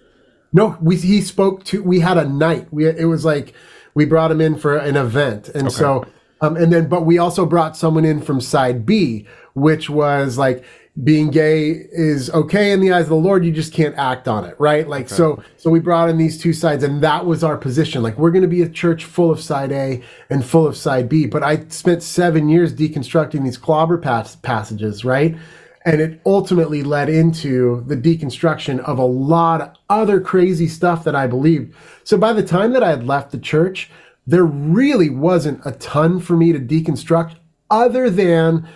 no, 0.51 0.75
we 0.81 0.95
he 0.95 1.21
spoke 1.21 1.63
to. 1.65 1.83
We 1.83 1.99
had 1.99 2.17
a 2.17 2.27
night. 2.27 2.67
We 2.71 2.87
it 2.87 3.05
was 3.05 3.23
like 3.23 3.53
we 3.93 4.05
brought 4.05 4.31
him 4.31 4.41
in 4.41 4.55
for 4.57 4.75
an 4.75 4.95
event, 4.97 5.49
and 5.49 5.71
so 5.71 6.05
um, 6.43 6.57
and 6.57 6.73
then 6.73 6.89
but 6.89 7.05
we 7.05 7.17
also 7.17 7.45
brought 7.45 7.77
someone 7.77 8.03
in 8.03 8.21
from 8.21 8.41
side 8.41 8.85
B, 8.85 9.25
which 9.53 9.89
was 9.89 10.37
like 10.37 10.65
being 11.01 11.31
gay 11.31 11.69
is 11.69 12.29
okay 12.31 12.71
in 12.71 12.81
the 12.81 12.91
eyes 12.91 13.03
of 13.03 13.09
the 13.09 13.15
Lord. 13.15 13.45
You 13.45 13.51
just 13.51 13.73
can't 13.73 13.97
act 13.97 14.27
on 14.27 14.43
it, 14.43 14.55
right? 14.59 14.85
Like 14.85 15.07
so. 15.07 15.41
So 15.55 15.69
we 15.69 15.79
brought 15.79 16.09
in 16.09 16.17
these 16.17 16.37
two 16.37 16.51
sides, 16.51 16.83
and 16.83 17.01
that 17.01 17.25
was 17.25 17.45
our 17.45 17.55
position. 17.57 18.03
Like 18.03 18.17
we're 18.17 18.31
going 18.31 18.41
to 18.41 18.49
be 18.49 18.61
a 18.61 18.67
church 18.67 19.05
full 19.05 19.31
of 19.31 19.39
side 19.39 19.71
A 19.71 20.03
and 20.29 20.45
full 20.45 20.67
of 20.67 20.75
side 20.75 21.07
B. 21.07 21.27
But 21.27 21.43
I 21.43 21.65
spent 21.69 22.03
seven 22.03 22.49
years 22.49 22.73
deconstructing 22.73 23.43
these 23.45 23.57
clobber 23.57 23.97
pass- 23.97 24.35
passages, 24.35 25.05
right? 25.05 25.37
and 25.85 25.99
it 25.99 26.21
ultimately 26.25 26.81
led 26.81 27.09
into 27.09 27.83
the 27.87 27.97
deconstruction 27.97 28.79
of 28.79 28.97
a 28.97 29.05
lot 29.05 29.61
of 29.61 29.73
other 29.89 30.21
crazy 30.21 30.67
stuff 30.67 31.03
that 31.03 31.15
I 31.15 31.27
believed. 31.27 31.75
So 32.05 32.17
by 32.17 32.33
the 32.33 32.43
time 32.43 32.71
that 32.73 32.83
I 32.83 32.89
had 32.89 33.05
left 33.05 33.31
the 33.31 33.37
church, 33.37 33.89
there 34.25 34.45
really 34.45 35.09
wasn't 35.09 35.61
a 35.65 35.71
ton 35.73 36.19
for 36.19 36.35
me 36.35 36.53
to 36.53 36.59
deconstruct 36.59 37.35
other 37.69 38.09
than 38.09 38.67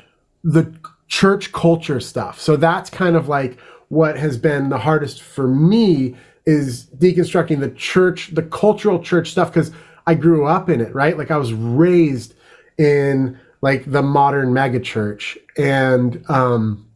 the 0.43 0.73
church 1.07 1.51
culture 1.51 1.99
stuff. 1.99 2.39
So 2.39 2.55
that's 2.55 2.89
kind 2.89 3.15
of 3.15 3.27
like 3.27 3.57
what 3.89 4.17
has 4.17 4.37
been 4.37 4.69
the 4.69 4.77
hardest 4.77 5.21
for 5.21 5.47
me 5.47 6.15
is 6.45 6.87
deconstructing 6.97 7.59
the 7.59 7.71
church, 7.71 8.33
the 8.33 8.43
cultural 8.43 9.01
church 9.01 9.31
stuff 9.31 9.49
because 9.49 9.71
I 10.05 10.15
grew 10.15 10.45
up 10.45 10.69
in 10.69 10.81
it, 10.81 10.93
right? 10.93 11.17
Like 11.17 11.31
I 11.31 11.37
was 11.37 11.53
raised 11.53 12.33
in 12.77 13.39
like 13.61 13.89
the 13.89 14.01
modern 14.01 14.49
megachurch 14.49 15.37
and 15.57 16.23
um 16.29 16.87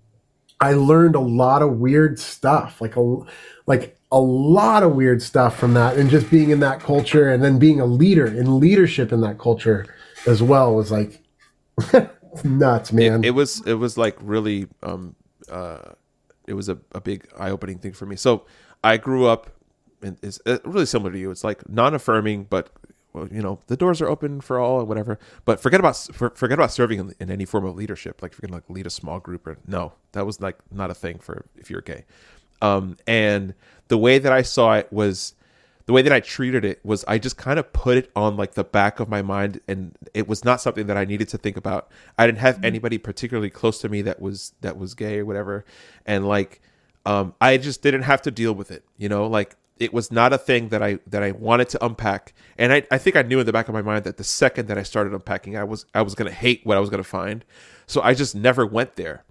I 0.60 0.74
learned 0.74 1.16
a 1.16 1.20
lot 1.20 1.64
of 1.64 1.80
weird 1.80 2.20
stuff, 2.20 2.82
like 2.82 2.96
a 2.96 3.18
like 3.66 3.98
a 4.12 4.20
lot 4.20 4.84
of 4.84 4.96
weird 4.96 5.22
stuff 5.22 5.58
from 5.58 5.74
that, 5.76 5.98
and 5.98 6.10
just 6.10 6.30
being 6.30 6.50
in 6.50 6.60
that 6.60 6.80
culture, 6.80 7.32
and 7.32 7.44
then 7.44 7.60
being 7.60 7.80
a 7.80 7.86
leader 7.86 8.28
in 8.28 8.60
leadership 8.60 9.12
in 9.12 9.22
that 9.22 9.40
culture 9.40 9.88
as 10.28 10.44
well 10.44 10.76
was 10.76 10.92
like 10.92 11.22
nuts, 12.44 12.92
man. 12.94 13.24
It 13.24 13.32
was 13.32 13.66
it 13.66 13.76
was 13.76 13.98
like 13.98 14.18
really 14.22 14.68
um 14.84 15.16
uh 15.50 15.94
it 16.48 16.54
was 16.54 16.70
a, 16.70 16.78
a 16.94 17.02
big 17.02 17.28
eye 17.38 17.50
opening 17.50 17.78
thing 17.78 17.94
for 17.94 18.06
me. 18.06 18.16
So 18.16 18.46
I 18.84 18.98
grew 18.98 19.28
up 19.28 19.50
and 20.02 20.18
it's 20.22 20.40
uh, 20.46 20.58
really 20.66 20.86
similar 20.86 21.12
to 21.12 21.20
you. 21.20 21.32
It's 21.32 21.44
like 21.44 21.68
non 21.70 21.94
affirming, 21.94 22.46
but 22.46 22.70
well, 23.14 23.28
you 23.30 23.42
know 23.42 23.60
the 23.68 23.78
doors 23.78 24.02
are 24.02 24.08
open 24.08 24.42
for 24.42 24.60
all 24.60 24.80
and 24.80 24.88
whatever. 24.88 25.20
But 25.46 25.60
forget 25.60 25.80
about 25.80 25.98
for, 25.98 26.32
forget 26.32 26.58
about 26.58 26.72
serving 26.72 27.00
in, 27.00 27.14
in 27.20 27.32
any 27.32 27.46
form 27.46 27.66
of 27.66 27.76
leadership. 27.76 28.22
Like 28.22 28.34
if 28.34 28.40
you're 28.42 28.48
gonna 28.48 28.58
like 28.58 28.70
lead 28.70 28.88
a 28.88 28.92
small 28.92 29.20
group 29.20 29.48
or 29.48 29.58
no, 29.68 29.94
that 30.14 30.26
was 30.26 30.42
like 30.42 30.58
not 30.72 30.90
a 30.90 30.94
thing 30.94 31.20
for 31.20 31.46
if 31.56 31.70
you're 31.70 31.82
gay. 31.82 32.06
Um, 32.62 32.98
and 33.08 33.54
the 33.88 33.98
way 33.98 34.20
that 34.20 34.32
I 34.32 34.42
saw 34.42 34.76
it 34.76 34.92
was 34.92 35.34
the 35.86 35.94
way 35.94 36.02
that 36.02 36.14
I 36.14 36.20
treated 36.20 36.64
it 36.64 36.80
was 36.86 37.04
I 37.08 37.18
just 37.18 37.38
kind 37.38 37.60
of 37.60 37.74
put 37.74 37.98
it 37.98 38.12
on 38.16 38.38
like 38.38 38.54
the 38.54 38.64
back 38.64 39.00
of 39.00 39.10
my 39.10 39.22
mind 39.22 39.60
and 39.68 39.98
it 40.14 40.28
was 40.28 40.46
not 40.46 40.62
something 40.62 40.88
that 40.88 40.96
I 40.96 41.06
needed 41.06 41.28
to 41.30 41.38
think 41.38 41.58
about. 41.58 41.92
I 42.18 42.26
didn't 42.26 42.40
have 42.40 42.64
anybody 42.64 42.98
particularly 42.98 43.50
close 43.50 43.80
to 43.82 43.90
me 43.90 44.02
that 44.04 44.22
was 44.22 44.54
that 44.62 44.78
was 44.78 44.94
gay 44.94 45.20
or 45.20 45.26
whatever. 45.26 45.66
And 46.06 46.28
like 46.28 46.62
um 47.06 47.34
I 47.42 47.58
just 47.58 47.82
didn't 47.82 48.04
have 48.04 48.22
to 48.22 48.32
deal 48.32 48.54
with 48.54 48.72
it, 48.72 48.86
you 48.98 49.10
know? 49.10 49.28
Like 49.28 49.56
it 49.80 49.94
was 49.94 50.12
not 50.12 50.32
a 50.32 50.38
thing 50.38 50.70
that 50.70 50.84
I 50.84 51.00
that 51.08 51.24
I 51.24 51.32
wanted 51.32 51.68
to 51.70 51.84
unpack. 51.84 52.34
And 52.58 52.72
I, 52.72 52.84
I 52.92 52.98
think 52.98 53.16
I 53.16 53.24
knew 53.24 53.40
in 53.40 53.46
the 53.46 53.52
back 53.52 53.68
of 53.68 53.74
my 53.74 53.82
mind 53.82 54.04
that 54.04 54.18
the 54.18 54.24
second 54.24 54.68
that 54.68 54.78
I 54.78 54.84
started 54.84 55.12
unpacking, 55.12 55.58
I 55.58 55.64
was 55.64 55.86
I 55.96 56.04
was 56.04 56.16
gonna 56.16 56.32
hate 56.32 56.62
what 56.64 56.78
I 56.78 56.80
was 56.80 56.90
gonna 56.90 57.04
find. 57.04 57.44
So 57.88 58.02
I 58.02 58.14
just 58.14 58.36
never 58.36 58.66
went 58.66 58.96
there. 58.96 59.24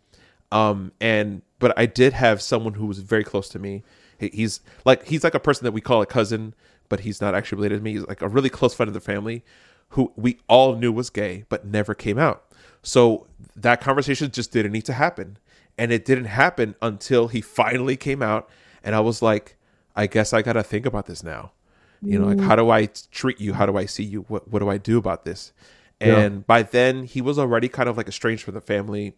Um 0.52 0.92
and 1.00 1.42
but 1.58 1.72
I 1.78 1.86
did 1.86 2.12
have 2.14 2.40
someone 2.42 2.74
who 2.74 2.86
was 2.86 2.98
very 3.00 3.24
close 3.24 3.48
to 3.50 3.58
me. 3.58 3.82
He- 4.18 4.30
He's 4.32 4.60
like 4.84 5.06
he's 5.06 5.24
like 5.24 5.34
a 5.34 5.40
person 5.40 5.64
that 5.64 5.72
we 5.72 5.80
call 5.80 6.02
a 6.02 6.06
cousin, 6.06 6.54
but 6.88 7.00
he's 7.00 7.20
not 7.20 7.34
actually 7.34 7.56
related 7.56 7.76
to 7.78 7.82
me. 7.82 7.92
He's 7.92 8.06
like 8.06 8.22
a 8.22 8.28
really 8.28 8.50
close 8.50 8.74
friend 8.74 8.88
of 8.88 8.94
the 8.94 9.00
family 9.00 9.44
who 9.90 10.12
we 10.16 10.38
all 10.48 10.76
knew 10.76 10.92
was 10.92 11.10
gay 11.10 11.44
but 11.48 11.64
never 11.66 11.94
came 11.94 12.18
out. 12.18 12.44
So 12.82 13.26
that 13.56 13.80
conversation 13.80 14.30
just 14.30 14.52
didn't 14.52 14.72
need 14.72 14.84
to 14.86 14.92
happen. 14.92 15.36
And 15.76 15.92
it 15.92 16.04
didn't 16.04 16.26
happen 16.26 16.74
until 16.82 17.28
he 17.28 17.40
finally 17.40 17.96
came 17.96 18.22
out 18.22 18.48
and 18.84 18.94
I 18.94 19.00
was 19.00 19.20
like, 19.22 19.56
I 19.96 20.06
guess 20.06 20.32
I 20.32 20.42
got 20.42 20.52
to 20.54 20.62
think 20.62 20.86
about 20.86 21.06
this 21.06 21.22
now. 21.22 21.52
You 22.02 22.18
know, 22.18 22.26
like 22.26 22.40
how 22.40 22.56
do 22.56 22.70
I 22.70 22.86
treat 23.10 23.40
you? 23.40 23.52
How 23.54 23.66
do 23.66 23.76
I 23.76 23.84
see 23.86 24.04
you? 24.04 24.22
What 24.28 24.48
what 24.50 24.60
do 24.60 24.68
I 24.70 24.78
do 24.78 24.96
about 24.98 25.24
this? 25.24 25.52
And 26.00 26.46
by 26.46 26.62
then 26.62 27.04
he 27.04 27.20
was 27.20 27.38
already 27.38 27.68
kind 27.68 27.88
of 27.88 27.96
like 27.96 28.08
estranged 28.08 28.42
from 28.44 28.54
the 28.54 28.60
family 28.62 29.14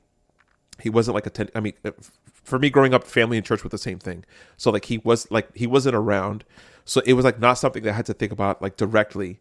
he 0.81 0.91
wasn't 0.91 1.15
like 1.15 1.27
a 1.27 1.31
ten, 1.31 1.49
I 1.55 1.61
mean, 1.61 1.75
uh, 1.85 1.93
for 2.43 2.59
me 2.59 2.71
growing 2.71 2.95
up, 2.95 3.05
family 3.05 3.37
and 3.37 3.47
church 3.47 3.63
were 3.63 3.71
the 3.71 3.79
same 3.79 3.99
thing. 3.99 4.25
So 4.57 4.71
like 4.71 4.87
he 4.87 4.99
was 4.99 5.31
like 5.31 5.55
he 5.57 5.67
wasn't 5.67 5.95
around, 5.95 6.45
so 6.85 7.03
it 7.07 7.13
was 7.15 7.25
like 7.25 7.39
not 7.39 7.55
something 7.55 7.83
that 7.85 7.91
I 7.91 7.95
had 7.95 8.07
to 8.07 8.15
think 8.15 8.33
about 8.33 8.61
like 8.63 8.77
directly. 8.77 9.41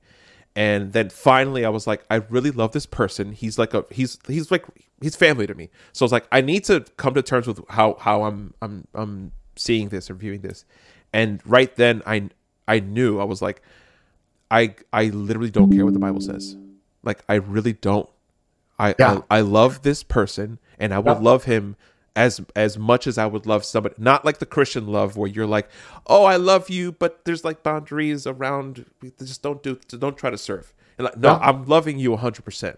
And 0.54 0.92
then 0.92 1.10
finally, 1.10 1.64
I 1.64 1.70
was 1.70 1.88
like, 1.88 2.04
I 2.10 2.16
really 2.16 2.52
love 2.52 2.74
this 2.74 2.86
person. 2.86 3.32
He's 3.32 3.58
like 3.58 3.74
a 3.74 3.86
he's 3.90 4.20
he's 4.28 4.52
like 4.52 4.66
he's 5.02 5.16
family 5.16 5.48
to 5.48 5.56
me. 5.56 5.70
So 5.94 6.04
I 6.04 6.06
was 6.06 6.12
like, 6.12 6.28
I 6.32 6.42
need 6.42 6.66
to 6.66 6.82
come 6.98 7.14
to 7.14 7.22
terms 7.22 7.48
with 7.48 7.62
how 7.70 7.96
how 8.00 8.24
I'm 8.24 8.54
I'm 8.62 8.88
I'm 8.94 9.32
seeing 9.56 9.90
this 9.90 10.10
or 10.10 10.14
viewing 10.16 10.42
this. 10.42 10.66
And 11.14 11.42
right 11.46 11.74
then, 11.76 12.02
I 12.06 12.30
I 12.68 12.80
knew 12.80 13.20
I 13.20 13.24
was 13.24 13.42
like, 13.42 13.62
I 14.50 14.76
I 14.92 15.06
literally 15.06 15.52
don't 15.52 15.72
care 15.72 15.86
what 15.86 15.94
the 15.94 16.00
Bible 16.00 16.22
says. 16.22 16.58
Like 17.04 17.24
I 17.30 17.36
really 17.36 17.74
don't. 17.74 18.10
I 18.78 18.94
Yeah. 19.00 19.22
I, 19.30 19.38
I 19.38 19.42
love 19.42 19.84
this 19.84 20.04
person 20.04 20.60
and 20.82 20.94
I 20.94 21.02
Yeah. 21.02 21.14
love 21.14 21.46
him 21.46 21.78
as 22.14 22.42
as 22.58 22.78
much 22.78 23.08
as 23.08 23.18
I 23.18 23.26
would 23.26 23.46
love 23.46 23.64
somebody 23.64 23.96
not 23.98 24.26
like 24.26 24.40
the 24.40 24.46
Christian 24.46 24.86
love 24.88 25.16
where 25.16 25.30
you're 25.30 25.48
like, 25.48 25.70
"Oh, 26.08 26.26
I 26.26 26.36
love 26.36 26.70
you, 26.70 26.92
but 26.92 27.24
there's 27.24 27.46
like 27.46 27.64
boundaries 27.64 28.28
around 28.28 28.86
just 29.18 29.42
don't 29.42 29.64
do 29.64 29.80
don't 29.88 30.18
try 30.18 30.30
to 30.30 30.38
serve." 30.38 30.74
And 30.98 31.06
like, 31.06 31.18
no. 31.18 31.40
I'm 31.42 31.66
loving 31.66 31.98
you 32.00 32.12
100%. 32.12 32.76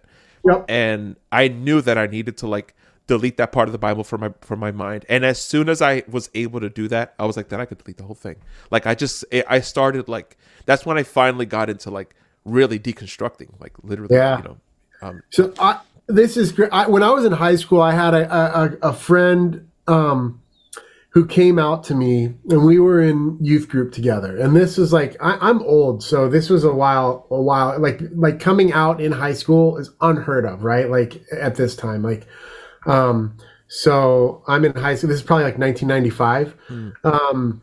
Yep. 0.47 0.65
And 0.69 1.15
I 1.31 1.47
knew 1.47 1.81
that 1.81 1.97
I 1.97 2.05
needed 2.05 2.37
to 2.37 2.47
like 2.47 2.75
delete 3.07 3.35
that 3.37 3.51
part 3.51 3.67
of 3.67 3.71
the 3.71 3.77
Bible 3.79 4.03
from 4.03 4.21
my 4.21 4.31
from 4.41 4.59
my 4.59 4.71
mind. 4.71 5.05
And 5.09 5.25
as 5.25 5.39
soon 5.41 5.67
as 5.67 5.81
I 5.81 6.03
was 6.07 6.29
able 6.35 6.59
to 6.59 6.69
do 6.69 6.87
that, 6.89 7.15
I 7.17 7.25
was 7.25 7.35
like, 7.35 7.49
then 7.49 7.59
I 7.59 7.65
could 7.65 7.79
delete 7.79 7.97
the 7.97 8.03
whole 8.03 8.15
thing. 8.15 8.35
Like 8.69 8.85
I 8.85 8.93
just 8.93 9.25
I 9.49 9.59
started 9.61 10.07
like 10.07 10.37
that's 10.67 10.85
when 10.85 10.97
I 10.97 11.03
finally 11.03 11.45
got 11.47 11.69
into 11.71 11.89
like 11.89 12.13
really 12.45 12.77
deconstructing, 12.77 13.49
like 13.59 13.73
literally, 13.81 14.15
Yeah. 14.15 14.37
you 14.37 14.43
know. 14.43 14.57
Um, 15.01 15.23
So 15.31 15.53
I, 15.59 15.79
this 16.07 16.37
is 16.37 16.51
great. 16.51 16.69
I, 16.71 16.87
when 16.87 17.03
I 17.03 17.11
was 17.11 17.25
in 17.25 17.31
high 17.31 17.55
school, 17.55 17.81
I 17.81 17.93
had 17.93 18.13
a, 18.13 18.33
a, 18.33 18.89
a 18.89 18.93
friend 18.93 19.69
um, 19.87 20.41
who 21.09 21.25
came 21.25 21.59
out 21.59 21.83
to 21.85 21.95
me, 21.95 22.33
and 22.49 22.65
we 22.65 22.79
were 22.79 23.01
in 23.01 23.37
youth 23.41 23.69
group 23.69 23.91
together. 23.91 24.37
And 24.37 24.55
this 24.55 24.77
was 24.77 24.91
like 24.91 25.15
I, 25.21 25.37
I'm 25.41 25.61
old, 25.63 26.03
so 26.03 26.29
this 26.29 26.49
was 26.49 26.63
a 26.63 26.73
while, 26.73 27.27
a 27.29 27.41
while. 27.41 27.79
Like 27.79 28.01
like 28.13 28.39
coming 28.39 28.73
out 28.73 29.01
in 29.01 29.11
high 29.11 29.33
school 29.33 29.77
is 29.77 29.89
unheard 30.01 30.45
of, 30.45 30.63
right? 30.63 30.89
Like 30.89 31.23
at 31.31 31.55
this 31.55 31.75
time, 31.75 32.03
like 32.03 32.27
um, 32.85 33.37
so 33.67 34.43
I'm 34.47 34.65
in 34.65 34.75
high 34.75 34.95
school. 34.95 35.09
This 35.09 35.19
is 35.19 35.25
probably 35.25 35.45
like 35.45 35.57
1995. 35.57 36.55
Um, 37.03 37.61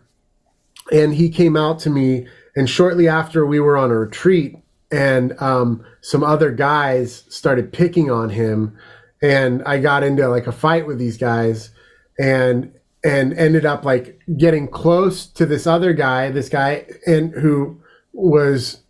and 0.92 1.14
he 1.14 1.28
came 1.28 1.56
out 1.56 1.78
to 1.80 1.90
me 1.90 2.26
and 2.56 2.68
shortly 2.68 3.08
after 3.08 3.46
we 3.46 3.60
were 3.60 3.76
on 3.76 3.90
a 3.90 3.94
retreat 3.94 4.56
and 4.90 5.40
um, 5.40 5.84
some 6.00 6.22
other 6.22 6.50
guys 6.50 7.24
started 7.28 7.72
picking 7.72 8.10
on 8.10 8.30
him. 8.30 8.76
And 9.22 9.62
i 9.64 9.78
got 9.78 10.02
into 10.02 10.26
like 10.28 10.46
a 10.46 10.52
fight 10.52 10.86
with 10.86 10.98
these 10.98 11.18
guys 11.18 11.70
and 12.18 12.72
and 13.04 13.34
ended 13.34 13.66
up 13.66 13.84
like 13.84 14.18
getting 14.38 14.66
close 14.66 15.26
to 15.26 15.44
this 15.44 15.66
other 15.66 15.92
guy 15.92 16.30
this 16.30 16.48
guy 16.48 16.86
and 17.06 17.32
who 17.32 17.78
was 18.14 18.82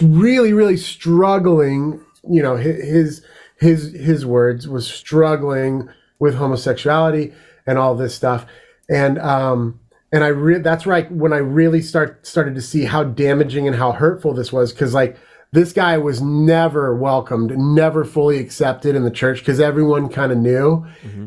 really 0.00 0.52
really 0.52 0.76
struggling 0.76 2.04
you 2.28 2.42
know 2.42 2.56
his 2.56 3.24
his 3.62 3.92
his 3.92 4.26
words 4.26 4.66
was 4.66 4.86
struggling 4.86 5.88
with 6.18 6.34
homosexuality 6.34 7.32
and 7.66 7.78
all 7.78 7.94
this 7.94 8.14
stuff. 8.14 8.44
And 8.90 9.18
um 9.18 9.80
and 10.12 10.22
i 10.22 10.28
re- 10.28 10.58
that's 10.58 10.86
right 10.86 11.10
when 11.10 11.32
i 11.32 11.38
really 11.38 11.82
start 11.82 12.26
started 12.26 12.54
to 12.54 12.62
see 12.62 12.84
how 12.84 13.02
damaging 13.02 13.66
and 13.66 13.76
how 13.76 13.92
hurtful 13.92 14.32
this 14.34 14.52
was 14.52 14.72
because 14.72 14.94
like 14.94 15.16
this 15.52 15.72
guy 15.72 15.98
was 15.98 16.22
never 16.22 16.96
welcomed, 16.96 17.56
never 17.58 18.04
fully 18.04 18.38
accepted 18.38 18.96
in 18.96 19.04
the 19.04 19.10
church 19.10 19.40
because 19.40 19.60
everyone 19.60 20.08
kind 20.08 20.32
of 20.32 20.38
knew, 20.38 20.86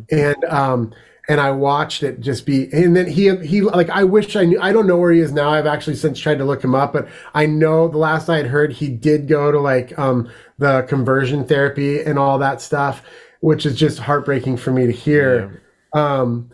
and 0.10 0.44
um, 0.46 0.94
and 1.30 1.40
I 1.40 1.52
watched 1.52 2.02
it 2.02 2.22
just 2.22 2.46
be, 2.46 2.68
and 2.74 2.96
then 2.96 3.06
he 3.06 3.36
he 3.46 3.62
like 3.62 3.90
I 3.92 4.04
wish 4.04 4.36
I 4.36 4.46
knew. 4.46 4.60
I 4.60 4.72
don't 4.74 4.88
know 4.88 4.98
where 4.98 5.12
he 5.12 5.20
is 5.20 5.32
now. 5.32 5.52
I've 5.52 5.68
actually 5.68 5.96
since 5.96 6.20
tried 6.20 6.40
to 6.40 6.46
look 6.46 6.64
him 6.64 6.74
up, 6.74 6.94
but 6.94 7.08
I 7.36 7.46
know 7.46 7.88
the 7.88 8.00
last 8.00 8.28
I 8.28 8.38
had 8.38 8.48
heard 8.48 8.74
he 8.74 8.90
did 8.90 9.28
go 9.28 9.52
to 9.52 9.60
like 9.60 9.98
um 10.00 10.28
the 10.58 10.82
conversion 10.90 11.46
therapy 11.46 12.02
and 12.02 12.18
all 12.18 12.40
that 12.40 12.62
stuff, 12.62 13.04
which 13.42 13.64
is 13.66 13.76
just 13.76 14.00
heartbreaking 14.00 14.58
for 14.58 14.72
me 14.72 14.88
to 14.88 14.92
hear. 14.92 15.62
Um, 15.94 16.50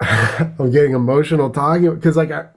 I'm 0.58 0.70
getting 0.70 0.94
emotional 0.94 1.50
talking 1.50 1.94
because 1.94 2.16
like 2.16 2.30
I. 2.30 2.48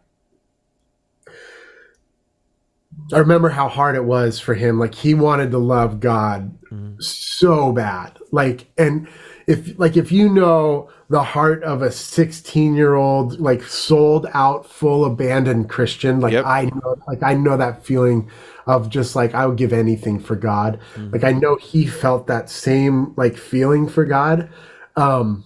I 3.11 3.17
remember 3.17 3.49
how 3.49 3.67
hard 3.67 3.95
it 3.95 4.05
was 4.05 4.39
for 4.39 4.53
him. 4.53 4.79
Like 4.79 4.95
he 4.95 5.13
wanted 5.13 5.51
to 5.51 5.57
love 5.57 5.99
God 5.99 6.57
so 6.99 7.71
bad. 7.71 8.17
Like 8.31 8.67
and 8.77 9.07
if 9.47 9.77
like 9.77 9.97
if 9.97 10.11
you 10.11 10.29
know 10.29 10.89
the 11.09 11.21
heart 11.23 11.63
of 11.63 11.81
a 11.81 11.91
16 11.91 12.75
year 12.75 12.95
old 12.95 13.39
like 13.39 13.63
sold 13.63 14.27
out 14.33 14.65
full 14.65 15.05
abandoned 15.05 15.69
Christian, 15.69 16.19
like 16.19 16.33
Yep. 16.33 16.45
I 16.45 16.65
know 16.65 16.95
like 17.07 17.21
I 17.21 17.33
know 17.33 17.57
that 17.57 17.85
feeling 17.85 18.29
of 18.65 18.89
just 18.89 19.15
like 19.15 19.35
I 19.35 19.45
would 19.45 19.57
give 19.57 19.73
anything 19.73 20.19
for 20.19 20.35
God. 20.35 20.79
Like 21.11 21.23
I 21.23 21.33
know 21.33 21.57
he 21.57 21.85
felt 21.85 22.27
that 22.27 22.49
same 22.49 23.13
like 23.17 23.37
feeling 23.37 23.87
for 23.87 24.05
God. 24.05 24.49
Um 24.95 25.43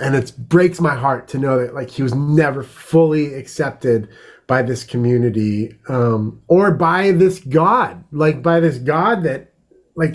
and 0.00 0.14
it 0.14 0.32
breaks 0.48 0.80
my 0.80 0.94
heart 0.94 1.28
to 1.28 1.38
know 1.38 1.58
that 1.58 1.74
like 1.74 1.90
he 1.90 2.02
was 2.02 2.14
never 2.14 2.62
fully 2.62 3.34
accepted 3.34 4.08
by 4.46 4.62
this 4.62 4.84
community 4.84 5.76
um 5.88 6.40
or 6.48 6.70
by 6.70 7.10
this 7.10 7.40
god 7.40 8.04
like 8.12 8.42
by 8.42 8.60
this 8.60 8.78
god 8.78 9.22
that 9.24 9.52
like 9.96 10.14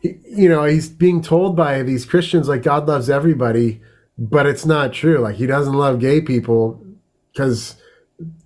he- 0.00 0.18
you 0.24 0.48
know 0.48 0.64
he's 0.64 0.88
being 0.88 1.20
told 1.20 1.56
by 1.56 1.82
these 1.82 2.04
christians 2.04 2.48
like 2.48 2.62
god 2.62 2.86
loves 2.86 3.10
everybody 3.10 3.80
but 4.18 4.46
it's 4.46 4.64
not 4.64 4.92
true. 4.92 5.18
Like 5.18 5.36
he 5.36 5.46
doesn't 5.46 5.74
love 5.74 6.00
gay 6.00 6.20
people 6.20 6.82
because 7.32 7.76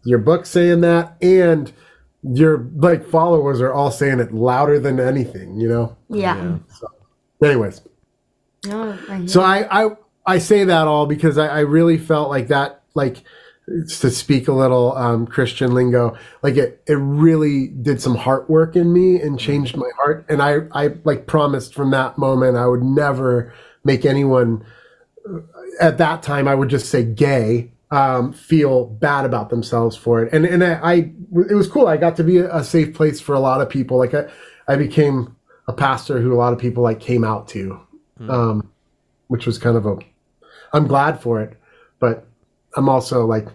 your 0.05 0.19
book's 0.19 0.51
saying 0.51 0.81
that 0.81 1.17
and 1.23 1.73
your 2.23 2.69
like 2.77 3.07
followers 3.07 3.61
are 3.61 3.73
all 3.73 3.91
saying 3.91 4.21
it 4.21 4.33
louder 4.35 4.79
than 4.79 5.01
anything 5.01 5.61
you 5.61 5.69
know? 5.69 5.97
Yeah. 6.09 6.59
anyways. 7.43 7.83
No, 8.67 8.99
I 9.09 9.27
so 9.27 9.41
I, 9.41 9.85
I 9.85 9.91
I 10.27 10.39
say 10.39 10.65
that 10.65 10.87
all 10.87 11.07
because 11.07 11.39
I, 11.39 11.47
I 11.47 11.61
really 11.61 11.99
felt 11.99 12.31
like 12.31 12.49
that 12.49 12.83
like 12.95 13.23
to 13.67 14.11
speak 14.11 14.49
a 14.49 14.53
little 14.53 14.97
um, 14.97 15.27
Christian 15.27 15.73
lingo 15.75 16.17
like 16.43 16.57
it 16.57 16.83
it 16.87 16.95
really 16.95 17.69
did 17.69 18.01
some 18.01 18.17
heart 18.17 18.51
work 18.51 18.75
in 18.75 18.93
me 18.93 19.21
and 19.21 19.39
changed 19.39 19.77
my 19.77 19.91
heart. 19.97 20.27
And 20.29 20.43
I 20.43 20.61
I 20.73 20.95
like 21.05 21.27
promised 21.27 21.75
from 21.75 21.91
that 21.93 22.19
moment 22.19 22.57
I 22.57 22.67
would 22.67 22.83
never 22.83 23.53
make 23.85 24.05
anyone 24.05 24.65
at 25.81 25.99
that 25.99 26.23
time 26.23 26.49
I 26.49 26.55
would 26.55 26.69
just 26.69 26.89
say 26.89 27.05
gay 27.05 27.71
um, 27.93 28.33
feel 28.33 28.85
bad 28.85 29.25
about 29.25 29.51
themselves 29.51 29.97
for 29.97 30.23
it. 30.23 30.33
And 30.33 30.45
and 30.45 30.63
I, 30.63 30.81
I 30.83 30.95
it 31.49 31.55
was 31.55 31.69
cool. 31.69 31.87
I 31.87 31.97
got 31.97 32.17
to 32.17 32.25
be 32.25 32.39
a, 32.39 32.57
a 32.57 32.65
safe 32.65 32.95
place 32.95 33.21
for 33.21 33.35
a 33.35 33.41
lot 33.41 33.61
of 33.61 33.69
people. 33.69 33.99
Like 33.99 34.15
I 34.15 34.29
I 34.69 34.77
became 34.77 35.37
a 35.67 35.73
pastor 35.73 36.21
who 36.21 36.33
a 36.33 36.37
lot 36.37 36.53
of 36.53 36.59
people 36.59 36.83
like 36.83 37.01
came 37.01 37.25
out 37.25 37.49
to 37.49 37.81
um, 38.29 38.71
which 39.29 39.47
was 39.47 39.59
kind 39.59 39.77
of 39.77 39.87
a 39.87 39.97
I'm 40.73 40.87
glad 40.87 41.21
for 41.21 41.41
it, 41.41 41.57
but 41.99 42.27
I'm 42.77 42.89
also 42.89 43.27
like 43.27 43.49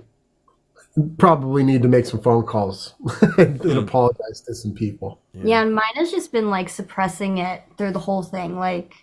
probably 1.18 1.64
need 1.64 1.82
to 1.82 1.88
make 1.88 2.06
some 2.06 2.22
phone 2.22 2.46
calls 2.46 2.96
and 3.38 3.60
hmm. 3.62 3.78
apologize 3.78 4.42
to 4.42 4.56
some 4.56 4.74
people. 4.74 5.20
Yeah, 5.34 5.62
and 5.62 5.76
mine 5.76 5.96
has 5.96 6.12
just 6.12 6.32
been 6.32 6.50
like 6.50 6.70
suppressing 6.70 7.38
it 7.40 7.64
through 7.78 7.92
the 7.92 8.00
whole 8.00 8.24
thing. 8.24 8.58
Like, 8.58 8.94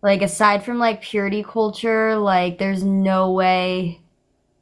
like 0.00 0.22
aside 0.22 0.64
from 0.64 0.78
like 0.78 1.02
purity 1.02 1.42
culture, 1.42 2.16
like 2.16 2.58
there's 2.58 2.84
no 2.84 3.32
way 3.32 4.00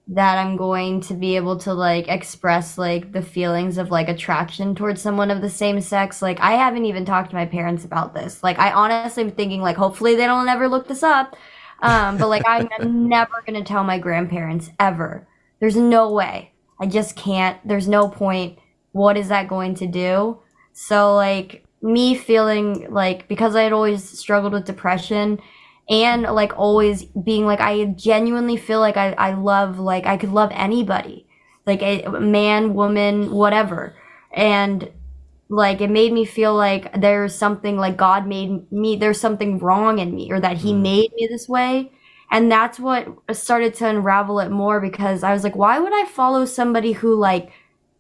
that 0.09 0.39
I'm 0.39 0.57
going 0.57 1.01
to 1.03 1.15
be 1.15 1.35
able 1.35 1.59
to 1.59 1.75
like 1.75 2.07
express 2.07 2.79
like 2.79 3.13
the 3.13 3.23
feelings 3.23 3.77
of 3.77 3.91
like 3.91 4.09
attraction 4.09 4.75
towards 4.75 5.03
someone 5.03 5.31
of 5.31 5.43
the 5.43 5.51
same 5.51 5.81
sex. 5.81 6.23
Like, 6.23 6.41
I 6.41 6.53
haven't 6.53 6.85
even 6.85 7.05
talked 7.05 7.31
to 7.31 7.37
my 7.37 7.47
parents 7.47 7.85
about 7.85 8.15
this. 8.15 8.43
Like, 8.43 8.59
I 8.59 8.73
honestly 8.73 9.25
am 9.25 9.33
thinking 9.33 9.61
like 9.61 9.77
hopefully 9.77 10.15
they 10.15 10.27
don't 10.27 10.49
ever 10.49 10.69
look 10.69 10.89
this 10.89 11.03
up. 11.03 11.37
Um, 11.81 12.17
but 12.17 12.29
like 12.29 12.43
I'm 12.47 12.69
never 13.09 13.43
gonna 13.47 13.65
tell 13.65 13.85
my 13.85 13.99
grandparents 13.99 14.71
ever. 14.79 15.27
There's 15.61 15.77
no 15.77 16.13
way. 16.13 16.53
I 16.81 16.87
just 16.87 17.17
can't. 17.17 17.59
There's 17.67 17.89
no 17.89 18.09
point. 18.09 18.59
What 18.93 19.17
is 19.17 19.29
that 19.29 19.49
going 19.49 19.75
to 19.77 19.87
do? 19.87 20.39
So 20.73 21.15
like 21.15 21.65
me 21.83 22.15
feeling 22.15 22.91
like 22.93 23.29
because 23.29 23.55
I 23.55 23.63
had 23.63 23.73
always 23.73 24.03
struggled 24.19 24.53
with 24.53 24.65
depression 24.65 25.41
and 25.89 26.23
like 26.23 26.59
always 26.59 27.05
being 27.05 27.47
like 27.47 27.61
I 27.61 27.85
genuinely 27.87 28.57
feel 28.57 28.81
like 28.81 28.97
I, 28.97 29.13
I 29.13 29.33
love 29.35 29.79
like 29.79 30.07
I 30.07 30.17
could 30.17 30.33
love 30.33 30.51
anybody. 30.53 31.27
Like 31.67 31.83
a 31.83 32.09
man, 32.21 32.75
woman, 32.75 33.33
whatever. 33.33 33.97
And 34.33 34.91
like 35.49 35.81
it 35.81 35.91
made 35.91 36.13
me 36.13 36.25
feel 36.25 36.55
like 36.55 36.93
there's 37.01 37.35
something 37.35 37.77
like 37.77 37.97
God 37.97 38.27
made 38.27 38.71
me 38.73 38.97
there's 38.97 39.21
something 39.21 39.59
wrong 39.59 39.99
in 39.99 40.15
me 40.15 40.31
or 40.33 40.41
that 40.41 40.59
he 40.59 40.73
mm. 40.73 40.83
made 40.83 41.13
me 41.15 41.27
this 41.29 41.49
way. 41.49 41.93
And 42.31 42.51
that's 42.51 42.81
what 42.81 43.07
started 43.33 43.75
to 43.75 43.89
unravel 43.89 44.41
it 44.41 44.51
more 44.51 44.81
because 44.81 45.23
I 45.23 45.33
was 45.33 45.45
like, 45.45 45.55
why 45.55 45.79
would 45.79 45.93
I 45.95 46.07
follow 46.07 46.45
somebody 46.45 46.93
who 46.93 47.15
like 47.15 47.53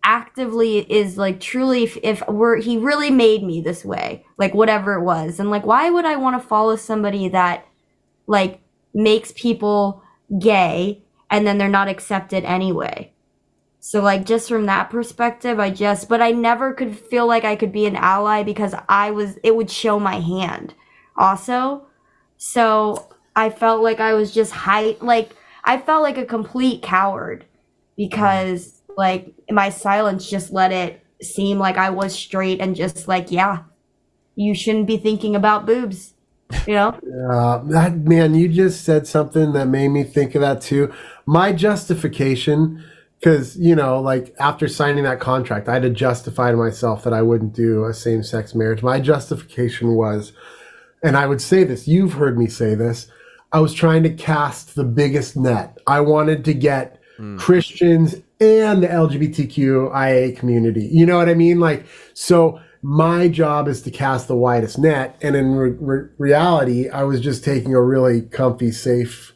actively 0.03 0.79
is 0.79 1.17
like 1.19 1.41
truly 1.41 1.85
if, 1.85 1.97
if 2.03 2.27
we're 2.29 2.61
he 2.61 2.79
really 2.79 3.11
made 3.11 3.43
me 3.43 3.61
this 3.61 3.85
way 3.85 4.25
like 4.39 4.55
whatever 4.55 4.95
it 4.95 5.03
was. 5.03 5.41
And 5.41 5.51
like 5.51 5.67
why 5.67 5.91
would 5.91 6.05
i 6.05 6.15
want 6.17 6.41
to 6.41 6.49
follow 6.49 6.77
somebody 6.77 7.29
that 7.29 7.67
like 8.29 8.61
makes 8.95 9.33
people 9.33 10.03
gay 10.39 11.03
and 11.29 11.47
then 11.47 11.59
they're 11.59 11.69
not 11.69 11.89
accepted 11.89 12.45
anyway 12.45 13.13
so 13.87 14.03
like 14.03 14.25
just 14.25 14.49
from 14.49 14.67
that 14.67 14.91
perspective 14.91 15.59
i 15.61 15.71
just 15.71 16.09
but 16.09 16.21
i 16.21 16.31
never 16.31 16.73
could 16.73 16.99
feel 16.99 17.27
like 17.27 17.45
i 17.45 17.55
could 17.55 17.73
be 17.73 17.87
an 17.87 17.97
ally 17.97 18.43
because 18.43 18.75
i 18.89 19.11
was 19.11 19.39
it 19.43 19.55
would 19.55 19.71
show 19.71 19.99
my 20.01 20.17
hand 20.17 20.75
also 21.17 21.87
so 22.37 23.09
i 23.35 23.49
felt 23.49 23.83
like 23.83 24.01
i 24.01 24.13
was 24.13 24.33
just 24.33 24.53
hide 24.53 25.01
like 25.01 25.31
i 25.65 25.79
felt 25.79 26.03
like 26.03 26.19
a 26.19 26.25
complete 26.25 26.83
coward 26.83 27.45
because 27.97 28.83
like 28.97 29.35
my 29.51 29.69
silence 29.71 30.29
just 30.29 30.53
let 30.53 30.73
it 30.73 31.03
seem 31.23 31.59
like 31.59 31.77
I 31.77 31.91
was 31.91 32.15
straight 32.15 32.61
and 32.61 32.75
just 32.75 33.09
like, 33.09 33.31
yeah, 33.31 33.63
you 34.35 34.55
shouldn't 34.55 34.87
be 34.87 34.97
thinking 34.97 35.37
about 35.37 35.67
boobs. 35.67 36.15
You 36.67 36.75
know? 36.75 37.01
Uh, 37.27 37.59
that 37.65 37.97
man, 37.97 38.35
you 38.35 38.49
just 38.49 38.85
said 38.85 39.07
something 39.07 39.53
that 39.53 39.67
made 39.67 39.89
me 39.89 40.05
think 40.05 40.35
of 40.35 40.43
that 40.43 40.61
too. 40.61 40.93
My 41.25 41.53
justification, 41.53 42.85
because 43.19 43.57
you 43.57 43.75
know, 43.75 44.01
like 44.01 44.35
after 44.39 44.69
signing 44.69 45.05
that 45.05 45.21
contract, 45.21 45.69
I 45.69 45.75
had 45.75 45.83
to 45.83 45.91
justify 45.91 46.51
to 46.51 46.57
myself 46.57 47.05
that 47.05 47.13
I 47.13 47.23
wouldn't 47.23 47.55
do 47.55 47.85
a 47.85 47.95
same-sex 47.95 48.55
marriage. 48.55 48.83
My 48.83 49.01
justification 49.01 49.95
was, 49.95 50.33
and 51.03 51.17
I 51.17 51.27
would 51.27 51.41
say 51.41 51.65
this. 51.65 51.89
You've 51.89 52.15
heard 52.15 52.39
me 52.39 52.47
say 52.47 52.75
this. 52.75 53.11
I 53.53 53.61
was 53.61 53.73
trying 53.73 54.03
to 54.03 54.11
cast 54.11 54.75
the 54.75 54.85
biggest 54.85 55.37
net. 55.37 55.79
I 55.87 56.01
wanted 56.01 56.45
to 56.47 56.55
get 56.55 57.01
hmm. 57.17 57.39
Christians 57.39 58.17
and 58.41 58.83
the 58.83 58.89
LGBTQIA 58.89 60.37
community. 60.37 60.89
You 60.93 61.07
know 61.07 61.17
what 61.17 61.29
I 61.29 61.35
mean? 61.35 61.61
Like, 61.61 61.87
so 62.13 62.61
my 62.83 63.29
job 63.29 63.69
is 63.69 63.83
to 63.83 63.91
cast 63.91 64.29
the 64.29 64.37
widest 64.37 64.79
net. 64.79 65.17
And 65.23 65.35
in 65.35 65.55
re- 65.55 65.77
re- 65.79 66.09
reality, 66.19 66.89
I 66.89 67.05
was 67.05 67.21
just 67.21 67.45
taking 67.45 67.75
a 67.75 67.83
really 67.83 68.23
comfy, 68.23 68.73
safe 68.73 69.33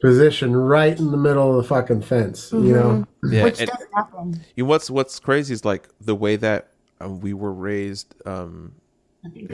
position 0.00 0.54
right 0.56 0.98
in 0.98 1.10
the 1.10 1.16
middle 1.16 1.50
of 1.50 1.56
the 1.62 1.68
fucking 1.68 2.02
fence, 2.02 2.50
you 2.52 2.74
know? 2.74 3.06
Yeah, 3.24 3.44
Which 3.44 3.60
and- 3.60 3.70
does 3.70 3.86
nothing. 3.94 4.40
You 4.54 4.64
know, 4.64 4.68
what's 4.68 4.90
what's 4.90 5.18
crazy 5.18 5.54
is 5.54 5.64
like 5.64 5.88
the 6.00 6.14
way 6.14 6.36
that 6.36 6.68
um, 7.00 7.20
we 7.20 7.32
were 7.34 7.52
raised. 7.52 8.14
Um, 8.26 8.72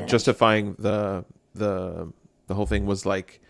justifying 0.07 0.75
the 0.79 1.25
the 1.55 2.13
the 2.47 2.55
whole 2.55 2.67
thing 2.67 2.85
was 2.87 3.07
like, 3.07 3.41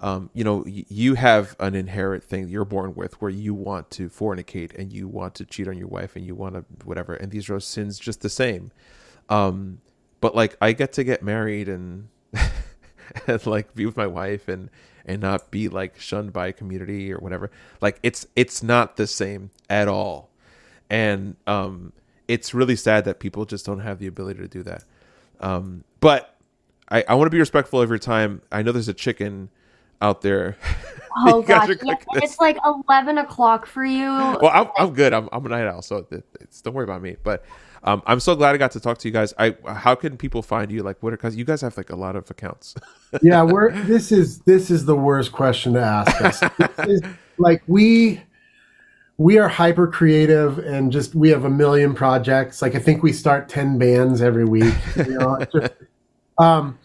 um, 0.00 0.30
you 0.34 0.44
know, 0.44 0.62
y- 0.66 0.84
you 0.88 1.14
have 1.14 1.56
an 1.58 1.74
inherent 1.74 2.22
thing 2.22 2.48
you're 2.48 2.64
born 2.64 2.94
with 2.94 3.20
where 3.20 3.30
you 3.30 3.52
want 3.54 3.90
to 3.92 4.08
fornicate 4.08 4.78
and 4.78 4.92
you 4.92 5.08
want 5.08 5.34
to 5.36 5.44
cheat 5.44 5.66
on 5.66 5.76
your 5.76 5.88
wife 5.88 6.14
and 6.16 6.24
you 6.24 6.34
want 6.34 6.54
to 6.54 6.64
whatever, 6.84 7.14
and 7.14 7.32
these 7.32 7.50
are 7.50 7.58
sins 7.58 7.98
just 7.98 8.20
the 8.20 8.28
same. 8.28 8.70
Um, 9.28 9.80
but 10.20 10.34
like 10.36 10.56
I 10.60 10.72
get 10.72 10.92
to 10.94 11.04
get 11.04 11.22
married 11.22 11.68
and 11.68 12.08
and 13.26 13.44
like 13.46 13.74
be 13.74 13.86
with 13.86 13.96
my 13.96 14.06
wife 14.06 14.48
and 14.48 14.70
and 15.06 15.22
not 15.22 15.50
be 15.50 15.68
like 15.68 15.98
shunned 15.98 16.32
by 16.32 16.48
a 16.48 16.52
community 16.52 17.12
or 17.12 17.18
whatever. 17.18 17.50
Like 17.80 17.98
it's 18.02 18.26
it's 18.36 18.62
not 18.62 18.96
the 18.96 19.06
same 19.06 19.50
at 19.70 19.88
all. 19.88 20.30
And 20.90 21.36
um 21.46 21.92
it's 22.28 22.52
really 22.52 22.76
sad 22.76 23.04
that 23.04 23.20
people 23.20 23.44
just 23.44 23.64
don't 23.64 23.80
have 23.80 23.98
the 23.98 24.08
ability 24.08 24.40
to 24.40 24.48
do 24.48 24.62
that. 24.64 24.84
Um 25.40 25.84
but 26.00 26.36
I, 26.88 27.04
I 27.08 27.14
want 27.14 27.26
to 27.26 27.30
be 27.30 27.38
respectful 27.38 27.80
of 27.80 27.88
your 27.88 27.98
time. 27.98 28.42
I 28.52 28.62
know 28.62 28.72
there's 28.72 28.88
a 28.88 28.94
chicken 28.94 29.48
out 30.02 30.20
there. 30.20 30.56
Oh 31.18 31.40
gosh, 31.40 31.70
yeah, 31.70 31.74
cooking 31.76 31.88
and 31.88 32.22
this. 32.22 32.32
it's 32.32 32.40
like 32.40 32.58
eleven 32.62 33.16
o'clock 33.16 33.64
for 33.64 33.82
you. 33.82 34.04
well, 34.04 34.50
I'm, 34.52 34.68
I'm 34.76 34.92
good. 34.92 35.14
I'm, 35.14 35.30
I'm 35.32 35.46
a 35.46 35.48
night 35.48 35.66
owl, 35.66 35.80
so 35.80 36.06
it, 36.10 36.26
it's, 36.42 36.60
don't 36.60 36.74
worry 36.74 36.84
about 36.84 37.00
me. 37.00 37.16
But 37.22 37.42
um, 37.86 38.02
I'm 38.04 38.18
so 38.18 38.34
glad 38.34 38.54
I 38.54 38.58
got 38.58 38.72
to 38.72 38.80
talk 38.80 38.98
to 38.98 39.08
you 39.08 39.12
guys. 39.12 39.32
I 39.38 39.56
how 39.66 39.94
can 39.94 40.16
people 40.16 40.42
find 40.42 40.72
you? 40.72 40.82
Like, 40.82 41.00
what 41.02 41.12
are 41.12 41.16
because 41.16 41.36
you 41.36 41.44
guys 41.44 41.60
have 41.60 41.76
like 41.76 41.90
a 41.90 41.96
lot 41.96 42.16
of 42.16 42.28
accounts. 42.30 42.74
yeah, 43.22 43.42
we're 43.42 43.70
this 43.84 44.10
is 44.10 44.40
this 44.40 44.70
is 44.70 44.84
the 44.84 44.96
worst 44.96 45.30
question 45.30 45.74
to 45.74 45.80
ask 45.80 46.20
us. 46.20 46.42
Is, 46.88 47.00
like 47.38 47.62
we 47.68 48.20
we 49.18 49.38
are 49.38 49.48
hyper 49.48 49.86
creative 49.86 50.58
and 50.58 50.90
just 50.90 51.14
we 51.14 51.30
have 51.30 51.44
a 51.44 51.50
million 51.50 51.94
projects. 51.94 52.60
Like 52.60 52.74
I 52.74 52.80
think 52.80 53.04
we 53.04 53.12
start 53.12 53.48
ten 53.48 53.78
bands 53.78 54.20
every 54.20 54.44
week. 54.44 54.74
You 54.96 55.18
know, 55.18 55.38
just, 55.52 55.72
um, 56.38 56.78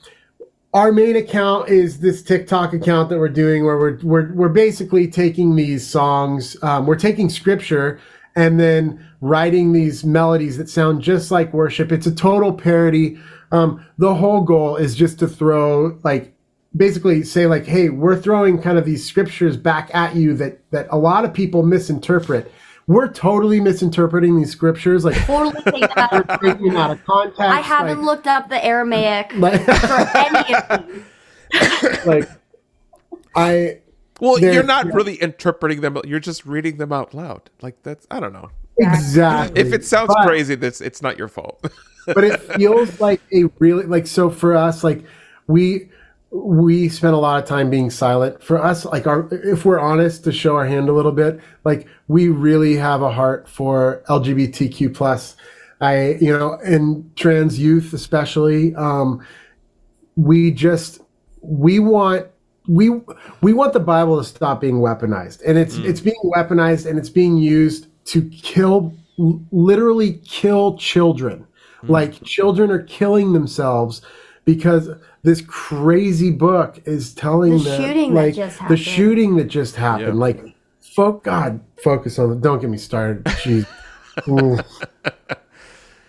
our 0.74 0.92
main 0.92 1.16
account 1.16 1.70
is 1.70 2.00
this 2.00 2.22
TikTok 2.22 2.74
account 2.74 3.10
that 3.10 3.18
we're 3.18 3.28
doing, 3.28 3.66
where 3.66 3.78
we're 3.78 3.98
we're 4.04 4.34
we're 4.34 4.50
basically 4.50 5.08
taking 5.08 5.56
these 5.56 5.86
songs, 5.86 6.56
um, 6.64 6.86
we're 6.86 6.96
taking 6.96 7.28
scripture 7.28 8.00
and 8.36 8.60
then 8.60 9.06
writing 9.20 9.74
these 9.74 10.04
melodies 10.04 10.58
that 10.58 10.70
sound 10.70 11.02
just 11.02 11.32
like 11.32 11.54
worship. 11.54 11.92
It's 11.92 12.08
a 12.08 12.16
total 12.16 12.54
parody. 12.54 13.20
Um, 13.52 13.86
the 13.98 14.16
whole 14.16 14.42
goal 14.42 14.78
is 14.78 14.96
just 14.96 15.20
to 15.20 15.28
throw 15.28 16.00
like 16.04 16.34
basically 16.76 17.24
say 17.24 17.48
like 17.48 17.66
hey 17.66 17.90
we're 17.90 18.16
throwing 18.16 18.62
kind 18.62 18.78
of 18.78 18.86
these 18.86 19.06
scriptures 19.06 19.58
back 19.58 19.94
at 19.94 20.16
you 20.16 20.34
that 20.36 20.60
that 20.72 20.88
a 20.90 20.98
lot 20.98 21.26
of 21.26 21.34
people 21.34 21.64
misinterpret 21.64 22.50
we're 22.88 23.10
totally 23.12 23.60
misinterpreting 23.60 24.38
these 24.38 24.52
scriptures 24.52 25.04
like 25.04 25.18
Totally 25.26 25.62
take 25.72 25.82
them 25.82 25.92
out 25.98 26.30
of 26.30 26.40
taking 26.42 26.76
out 26.76 26.92
of 26.92 27.04
context 27.04 27.42
I 27.42 27.60
haven't 27.60 27.98
like, 28.00 28.06
looked 28.06 28.28
up 28.28 28.48
the 28.48 28.64
Aramaic 28.64 29.34
like, 29.36 29.62
for 29.66 30.18
any 30.18 30.56
of 30.56 30.88
these. 30.88 32.06
like 32.06 32.30
i 33.36 33.80
well, 34.22 34.38
There's- 34.40 34.56
you're 34.56 34.64
not 34.64 34.86
really 34.94 35.16
interpreting 35.22 35.82
them. 35.82 35.98
You're 36.06 36.22
just 36.22 36.46
reading 36.46 36.78
them 36.78 36.94
out 36.94 37.14
loud. 37.14 37.50
Like 37.62 37.84
that's 37.84 38.08
I 38.10 38.20
don't 38.22 38.32
know. 38.34 38.50
exactly 38.78 39.60
If 39.62 39.74
it 39.74 39.84
sounds 39.84 40.08
But- 40.16 40.26
crazy, 40.26 40.56
that's 40.56 40.80
it's 40.80 41.02
not 41.02 41.18
your 41.18 41.28
fault. 41.28 41.60
but 42.08 42.24
it 42.24 42.40
feels 42.40 43.00
like 43.02 43.22
a 43.34 43.44
really 43.60 43.86
like 43.86 44.08
so 44.08 44.30
for 44.30 44.56
us 44.56 44.84
like 44.84 45.04
we 45.48 45.90
we 46.32 46.90
spend 46.90 47.14
a 47.14 47.18
lot 47.18 47.44
of 47.44 47.48
time 47.48 47.70
being 47.70 47.90
silent 47.92 48.42
for 48.42 48.58
us 48.64 48.86
like 48.86 49.06
our 49.06 49.28
if 49.32 49.66
we're 49.66 49.80
honest 49.80 50.24
to 50.24 50.32
show 50.32 50.56
our 50.56 50.66
hand 50.66 50.90
a 50.90 50.94
little 50.94 51.12
bit 51.12 51.40
like 51.64 51.88
we 52.08 52.28
really 52.30 52.76
have 52.76 53.02
a 53.04 53.12
heart 53.12 53.48
for 53.48 54.02
lgbtq 54.08 54.92
plus 54.96 55.36
i 55.82 56.14
you 56.22 56.36
know 56.36 56.54
and 56.66 57.16
trans 57.18 57.60
youth 57.60 57.94
especially 57.94 58.74
um 58.76 59.24
we 60.16 60.50
just 60.52 61.02
we 61.42 61.78
want 61.80 62.26
we 62.68 62.90
we 63.42 63.54
want 63.54 63.74
the 63.74 63.80
bible 63.80 64.18
to 64.18 64.24
stop 64.24 64.62
being 64.62 64.76
weaponized 64.76 65.42
and 65.46 65.58
it's 65.58 65.78
mm. 65.78 65.86
it's 65.86 66.00
being 66.00 66.22
weaponized 66.36 66.88
and 66.90 67.00
it's 67.00 67.10
being 67.10 67.38
used 67.38 67.88
to 68.06 68.28
kill 68.30 68.94
literally 69.52 70.14
kill 70.24 70.78
children 70.78 71.46
mm. 71.84 71.90
like 71.90 72.22
children 72.24 72.70
are 72.70 72.84
killing 72.84 73.34
themselves 73.34 74.02
because 74.46 74.90
this 75.24 75.42
crazy 75.42 76.32
book 76.32 76.80
is 76.86 77.14
telling 77.14 77.58
The 77.58 77.64
them 77.64 77.82
shooting 77.82 78.14
that 78.14 78.22
like 78.26 78.36
just 78.36 78.68
the 78.68 78.78
shooting 78.78 79.36
that 79.38 79.46
just 79.46 79.76
happened 79.76 80.08
Yeah. 80.08 80.14
like 80.14 80.56
folk 80.80 81.24
god 81.24 81.60
focus 81.84 82.20
on 82.20 82.32
it 82.32 82.42
don't 82.42 82.60
get 82.60 82.70
me 82.70 82.78
started 82.78 83.24
Jeez. 83.24 83.66
Mm. 84.20 84.64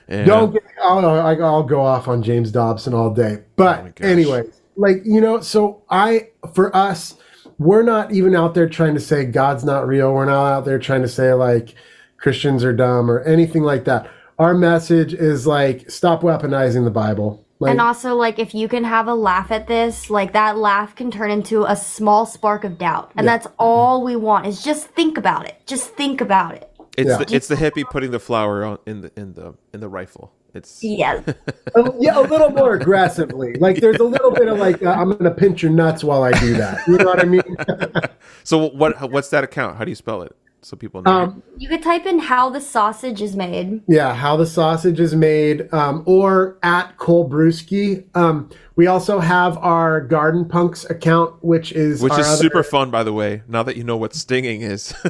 Yeah. 0.09 0.25
Don't 0.25 0.53
get. 0.53 0.63
I'll, 0.83 0.99
I'll 1.07 1.45
I'll 1.45 1.63
go 1.63 1.81
off 1.81 2.07
on 2.07 2.23
James 2.23 2.51
Dobson 2.51 2.93
all 2.93 3.11
day. 3.15 3.39
Oh 3.39 3.45
But 3.57 3.83
my 3.85 3.89
gosh. 3.91 4.07
anyway, 4.07 4.43
like 4.77 5.03
you 5.05 5.21
know, 5.21 5.41
so 5.41 5.83
I 5.91 6.29
for 6.55 6.75
us, 6.75 7.15
we're 7.59 7.83
not 7.83 8.13
even 8.13 8.35
out 8.35 8.55
there 8.55 8.69
trying 8.69 8.95
to 8.95 9.01
say 9.01 9.25
God's 9.25 9.65
not 9.65 9.87
real. 9.87 10.13
We're 10.13 10.27
not 10.27 10.53
out 10.53 10.65
there 10.65 10.79
trying 10.79 11.03
to 11.03 11.09
say 11.09 11.33
like 11.35 11.75
Christians 12.17 12.65
are 12.65 12.73
dumb 12.73 13.11
or 13.11 13.21
anything 13.21 13.63
like 13.63 13.85
that. 13.85 14.09
Our 14.39 14.55
message 14.55 15.13
is 15.15 15.47
like 15.47 15.91
stop 15.91 16.23
weaponizing 16.23 16.85
the 16.85 16.91
Bible. 16.91 17.45
Like, 17.63 17.71
And 17.71 17.81
also, 17.81 18.17
like, 18.17 18.41
if 18.41 18.57
you 18.57 18.67
can 18.67 18.83
have 18.83 19.07
a 19.07 19.15
laugh 19.15 19.53
at 19.53 19.69
this, 19.69 20.11
like, 20.11 20.33
that 20.33 20.59
laugh 20.59 20.97
can 20.97 21.13
turn 21.13 21.31
into 21.31 21.63
a 21.63 21.77
small 21.77 22.27
spark 22.27 22.65
of 22.65 22.77
doubt. 22.77 23.13
And 23.15 23.29
that's 23.29 23.47
all 23.57 24.03
we 24.03 24.17
want 24.17 24.49
is 24.49 24.65
just 24.65 24.89
think 24.89 25.17
about 25.17 25.47
it. 25.47 25.63
Just 25.65 25.91
think 25.91 26.21
about 26.21 26.57
it. 26.57 26.69
It's 26.99 27.09
Yeah. 27.09 27.19
the, 27.19 27.37
it's 27.37 27.47
the 27.47 27.55
hippie 27.55 27.89
putting 27.89 28.11
the 28.11 28.19
flower 28.19 28.65
on 28.65 28.79
in 28.85 29.03
the 29.03 29.13
in 29.17 29.35
the 29.35 29.55
in 29.73 29.79
the 29.79 29.89
rifle. 29.89 30.33
It's 30.55 30.83
Yes. 30.85 31.27
a- 31.75 31.93
yeah, 31.99 32.19
a 32.19 32.23
little 32.23 32.51
more 32.51 32.75
aggressively. 32.75 33.55
Like 33.55 33.77
there's 33.81 33.99
a 34.01 34.05
little 34.05 34.31
bit 34.31 34.49
of 34.49 34.59
like 34.59 34.83
uh, 34.83 34.91
I'm 34.91 35.13
gonna 35.17 35.31
pinch 35.31 35.63
your 35.63 35.73
nuts 35.73 36.05
while 36.05 36.23
I 36.23 36.33
do 36.33 36.55
that. 36.55 36.87
You 36.87 36.99
know 36.99 37.07
what 37.07 37.21
I 37.21 37.25
mean? 37.25 37.43
so 38.45 38.69
what 38.71 39.11
what's 39.11 39.31
that 39.31 39.45
account? 39.45 39.77
How 39.79 39.85
do 39.85 39.91
you 39.91 39.95
spell 39.97 40.23
it 40.23 40.37
so 40.63 40.77
people 40.77 41.03
know? 41.03 41.11
Um, 41.11 41.43
You 41.59 41.69
could 41.69 41.83
type 41.83 42.07
in 42.07 42.19
how 42.19 42.49
the 42.51 42.61
sausage 42.61 43.21
is 43.21 43.35
made. 43.37 43.83
Yeah, 43.89 44.15
how 44.15 44.37
the 44.37 44.47
sausage 44.47 45.01
is 45.01 45.15
made, 45.15 45.73
um, 45.75 46.03
or 46.07 46.59
at 46.63 46.97
Colbruski. 46.99 48.05
Um, 48.17 48.49
we 48.77 48.87
also 48.87 49.19
have 49.19 49.59
our 49.59 50.01
Garden 50.01 50.45
Punks 50.49 50.89
account, 50.89 51.35
which 51.45 51.73
is 51.73 52.01
Which 52.03 52.13
our 52.13 52.21
is 52.21 52.27
other- 52.27 52.37
super 52.43 52.63
fun, 52.63 52.91
by 52.91 53.03
the 53.03 53.13
way. 53.13 53.43
Now 53.49 53.63
that 53.65 53.77
you 53.77 53.85
know 53.85 53.97
what 53.97 54.15
stinging 54.15 54.63
is. 54.63 54.95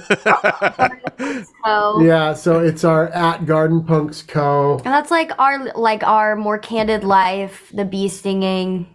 So, 1.65 2.01
Yeah, 2.03 2.33
so 2.35 2.59
it's 2.59 2.83
our 2.85 3.09
at 3.11 3.47
Garden 3.47 3.85
Punks 3.85 4.23
Co. 4.23 4.77
and 4.85 4.87
that's 4.87 5.11
like 5.11 5.31
our 5.39 5.73
like 5.75 6.03
our 6.03 6.35
more 6.37 6.59
candid 6.59 7.05
life, 7.05 7.71
the 7.73 7.85
bee 7.85 8.09
stinging, 8.09 8.87
It's 8.91 8.92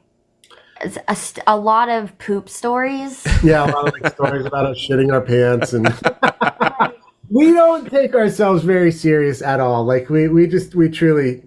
a, 1.07 1.17
a 1.47 1.57
lot 1.57 1.89
of 1.89 2.17
poop 2.17 2.49
stories. 2.49 3.25
Yeah, 3.43 3.65
a 3.65 3.71
lot 3.71 3.87
of 3.87 3.93
like 4.01 4.13
stories 4.13 4.45
about 4.45 4.65
us 4.65 4.77
shitting 4.77 5.13
our 5.13 5.21
pants, 5.21 5.71
and 5.73 5.87
we 7.29 7.53
don't 7.53 7.89
take 7.89 8.15
ourselves 8.15 8.63
very 8.63 8.91
serious 8.91 9.41
at 9.41 9.59
all. 9.59 9.85
Like 9.85 10.09
we, 10.09 10.27
we 10.27 10.47
just 10.47 10.75
we 10.75 10.89
truly. 10.89 11.43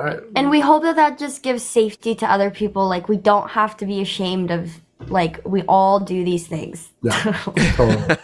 I, 0.00 0.18
And 0.36 0.50
we 0.50 0.60
hope 0.60 0.82
that 0.82 0.96
that 0.96 1.18
just 1.18 1.42
gives 1.42 1.62
safety 1.62 2.14
to 2.16 2.30
other 2.30 2.50
people. 2.50 2.88
Like 2.88 3.08
we 3.08 3.16
don't 3.16 3.50
have 3.50 3.76
to 3.78 3.86
be 3.86 4.00
ashamed 4.00 4.50
of. 4.50 4.80
Like 5.08 5.40
we 5.44 5.62
all 5.62 5.98
do 5.98 6.24
these 6.24 6.46
things. 6.46 6.90
yeah, 7.02 7.12
totally. 7.74 8.16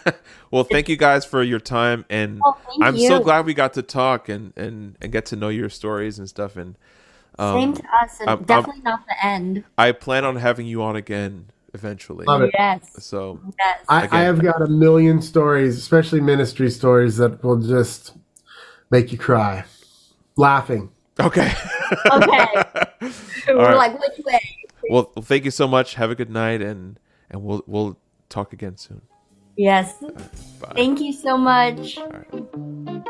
well, 0.50 0.64
thank 0.64 0.88
you 0.88 0.96
guys 0.96 1.24
for 1.24 1.42
your 1.42 1.58
time, 1.60 2.04
and 2.10 2.40
Oh, 2.44 2.56
I'm 2.82 2.98
so 2.98 3.18
glad 3.20 3.46
we 3.46 3.54
got 3.54 3.72
to 3.74 3.82
talk 3.82 4.28
and 4.28 4.52
and 4.56 4.96
and 5.00 5.10
get 5.10 5.26
to 5.26 5.36
know 5.36 5.48
your 5.48 5.70
stories 5.70 6.18
and 6.18 6.28
stuff. 6.28 6.56
And 6.56 6.76
Same 7.38 7.70
um, 7.70 7.74
to 7.74 7.82
us, 8.02 8.20
and 8.20 8.28
I'm- 8.30 8.38
I'm- 8.38 8.44
definitely 8.44 8.82
not 8.82 9.06
the 9.06 9.26
end. 9.26 9.64
I 9.76 9.92
plan 9.92 10.24
on 10.24 10.36
having 10.36 10.66
you 10.66 10.82
on 10.82 10.96
again 10.96 11.50
eventually. 11.74 12.24
Love 12.26 12.42
it. 12.42 12.50
Yes. 12.58 13.04
So 13.04 13.38
Yes. 13.58 13.84
I, 13.88 14.08
I 14.10 14.20
have 14.22 14.40
got 14.40 14.62
a 14.62 14.66
million 14.66 15.20
stories, 15.20 15.76
especially 15.76 16.20
ministry 16.22 16.70
stories, 16.70 17.18
that 17.18 17.44
will 17.44 17.60
just 17.60 18.14
make 18.90 19.12
you 19.12 19.18
cry, 19.18 19.64
laughing. 20.36 20.90
okay. 21.20 21.52
okay. 22.12 22.46
We're 23.48 23.56
right. 23.56 23.76
like, 23.76 24.00
which 24.00 24.18
way? 24.24 24.40
well, 24.90 25.04
thank 25.20 25.44
you 25.44 25.50
so 25.50 25.68
much. 25.68 25.94
Have 25.94 26.10
a 26.10 26.14
good 26.14 26.30
night, 26.30 26.62
and 26.62 26.98
and 27.30 27.42
we'll 27.42 27.62
we'll 27.66 27.98
talk 28.28 28.52
again 28.52 28.76
soon. 28.76 29.02
Yes. 29.56 29.94
Bye. 30.60 30.72
Thank 30.74 31.00
you 31.00 31.12
so 31.12 31.36
much. 31.36 31.98
All 31.98 32.08
right. 32.08 33.06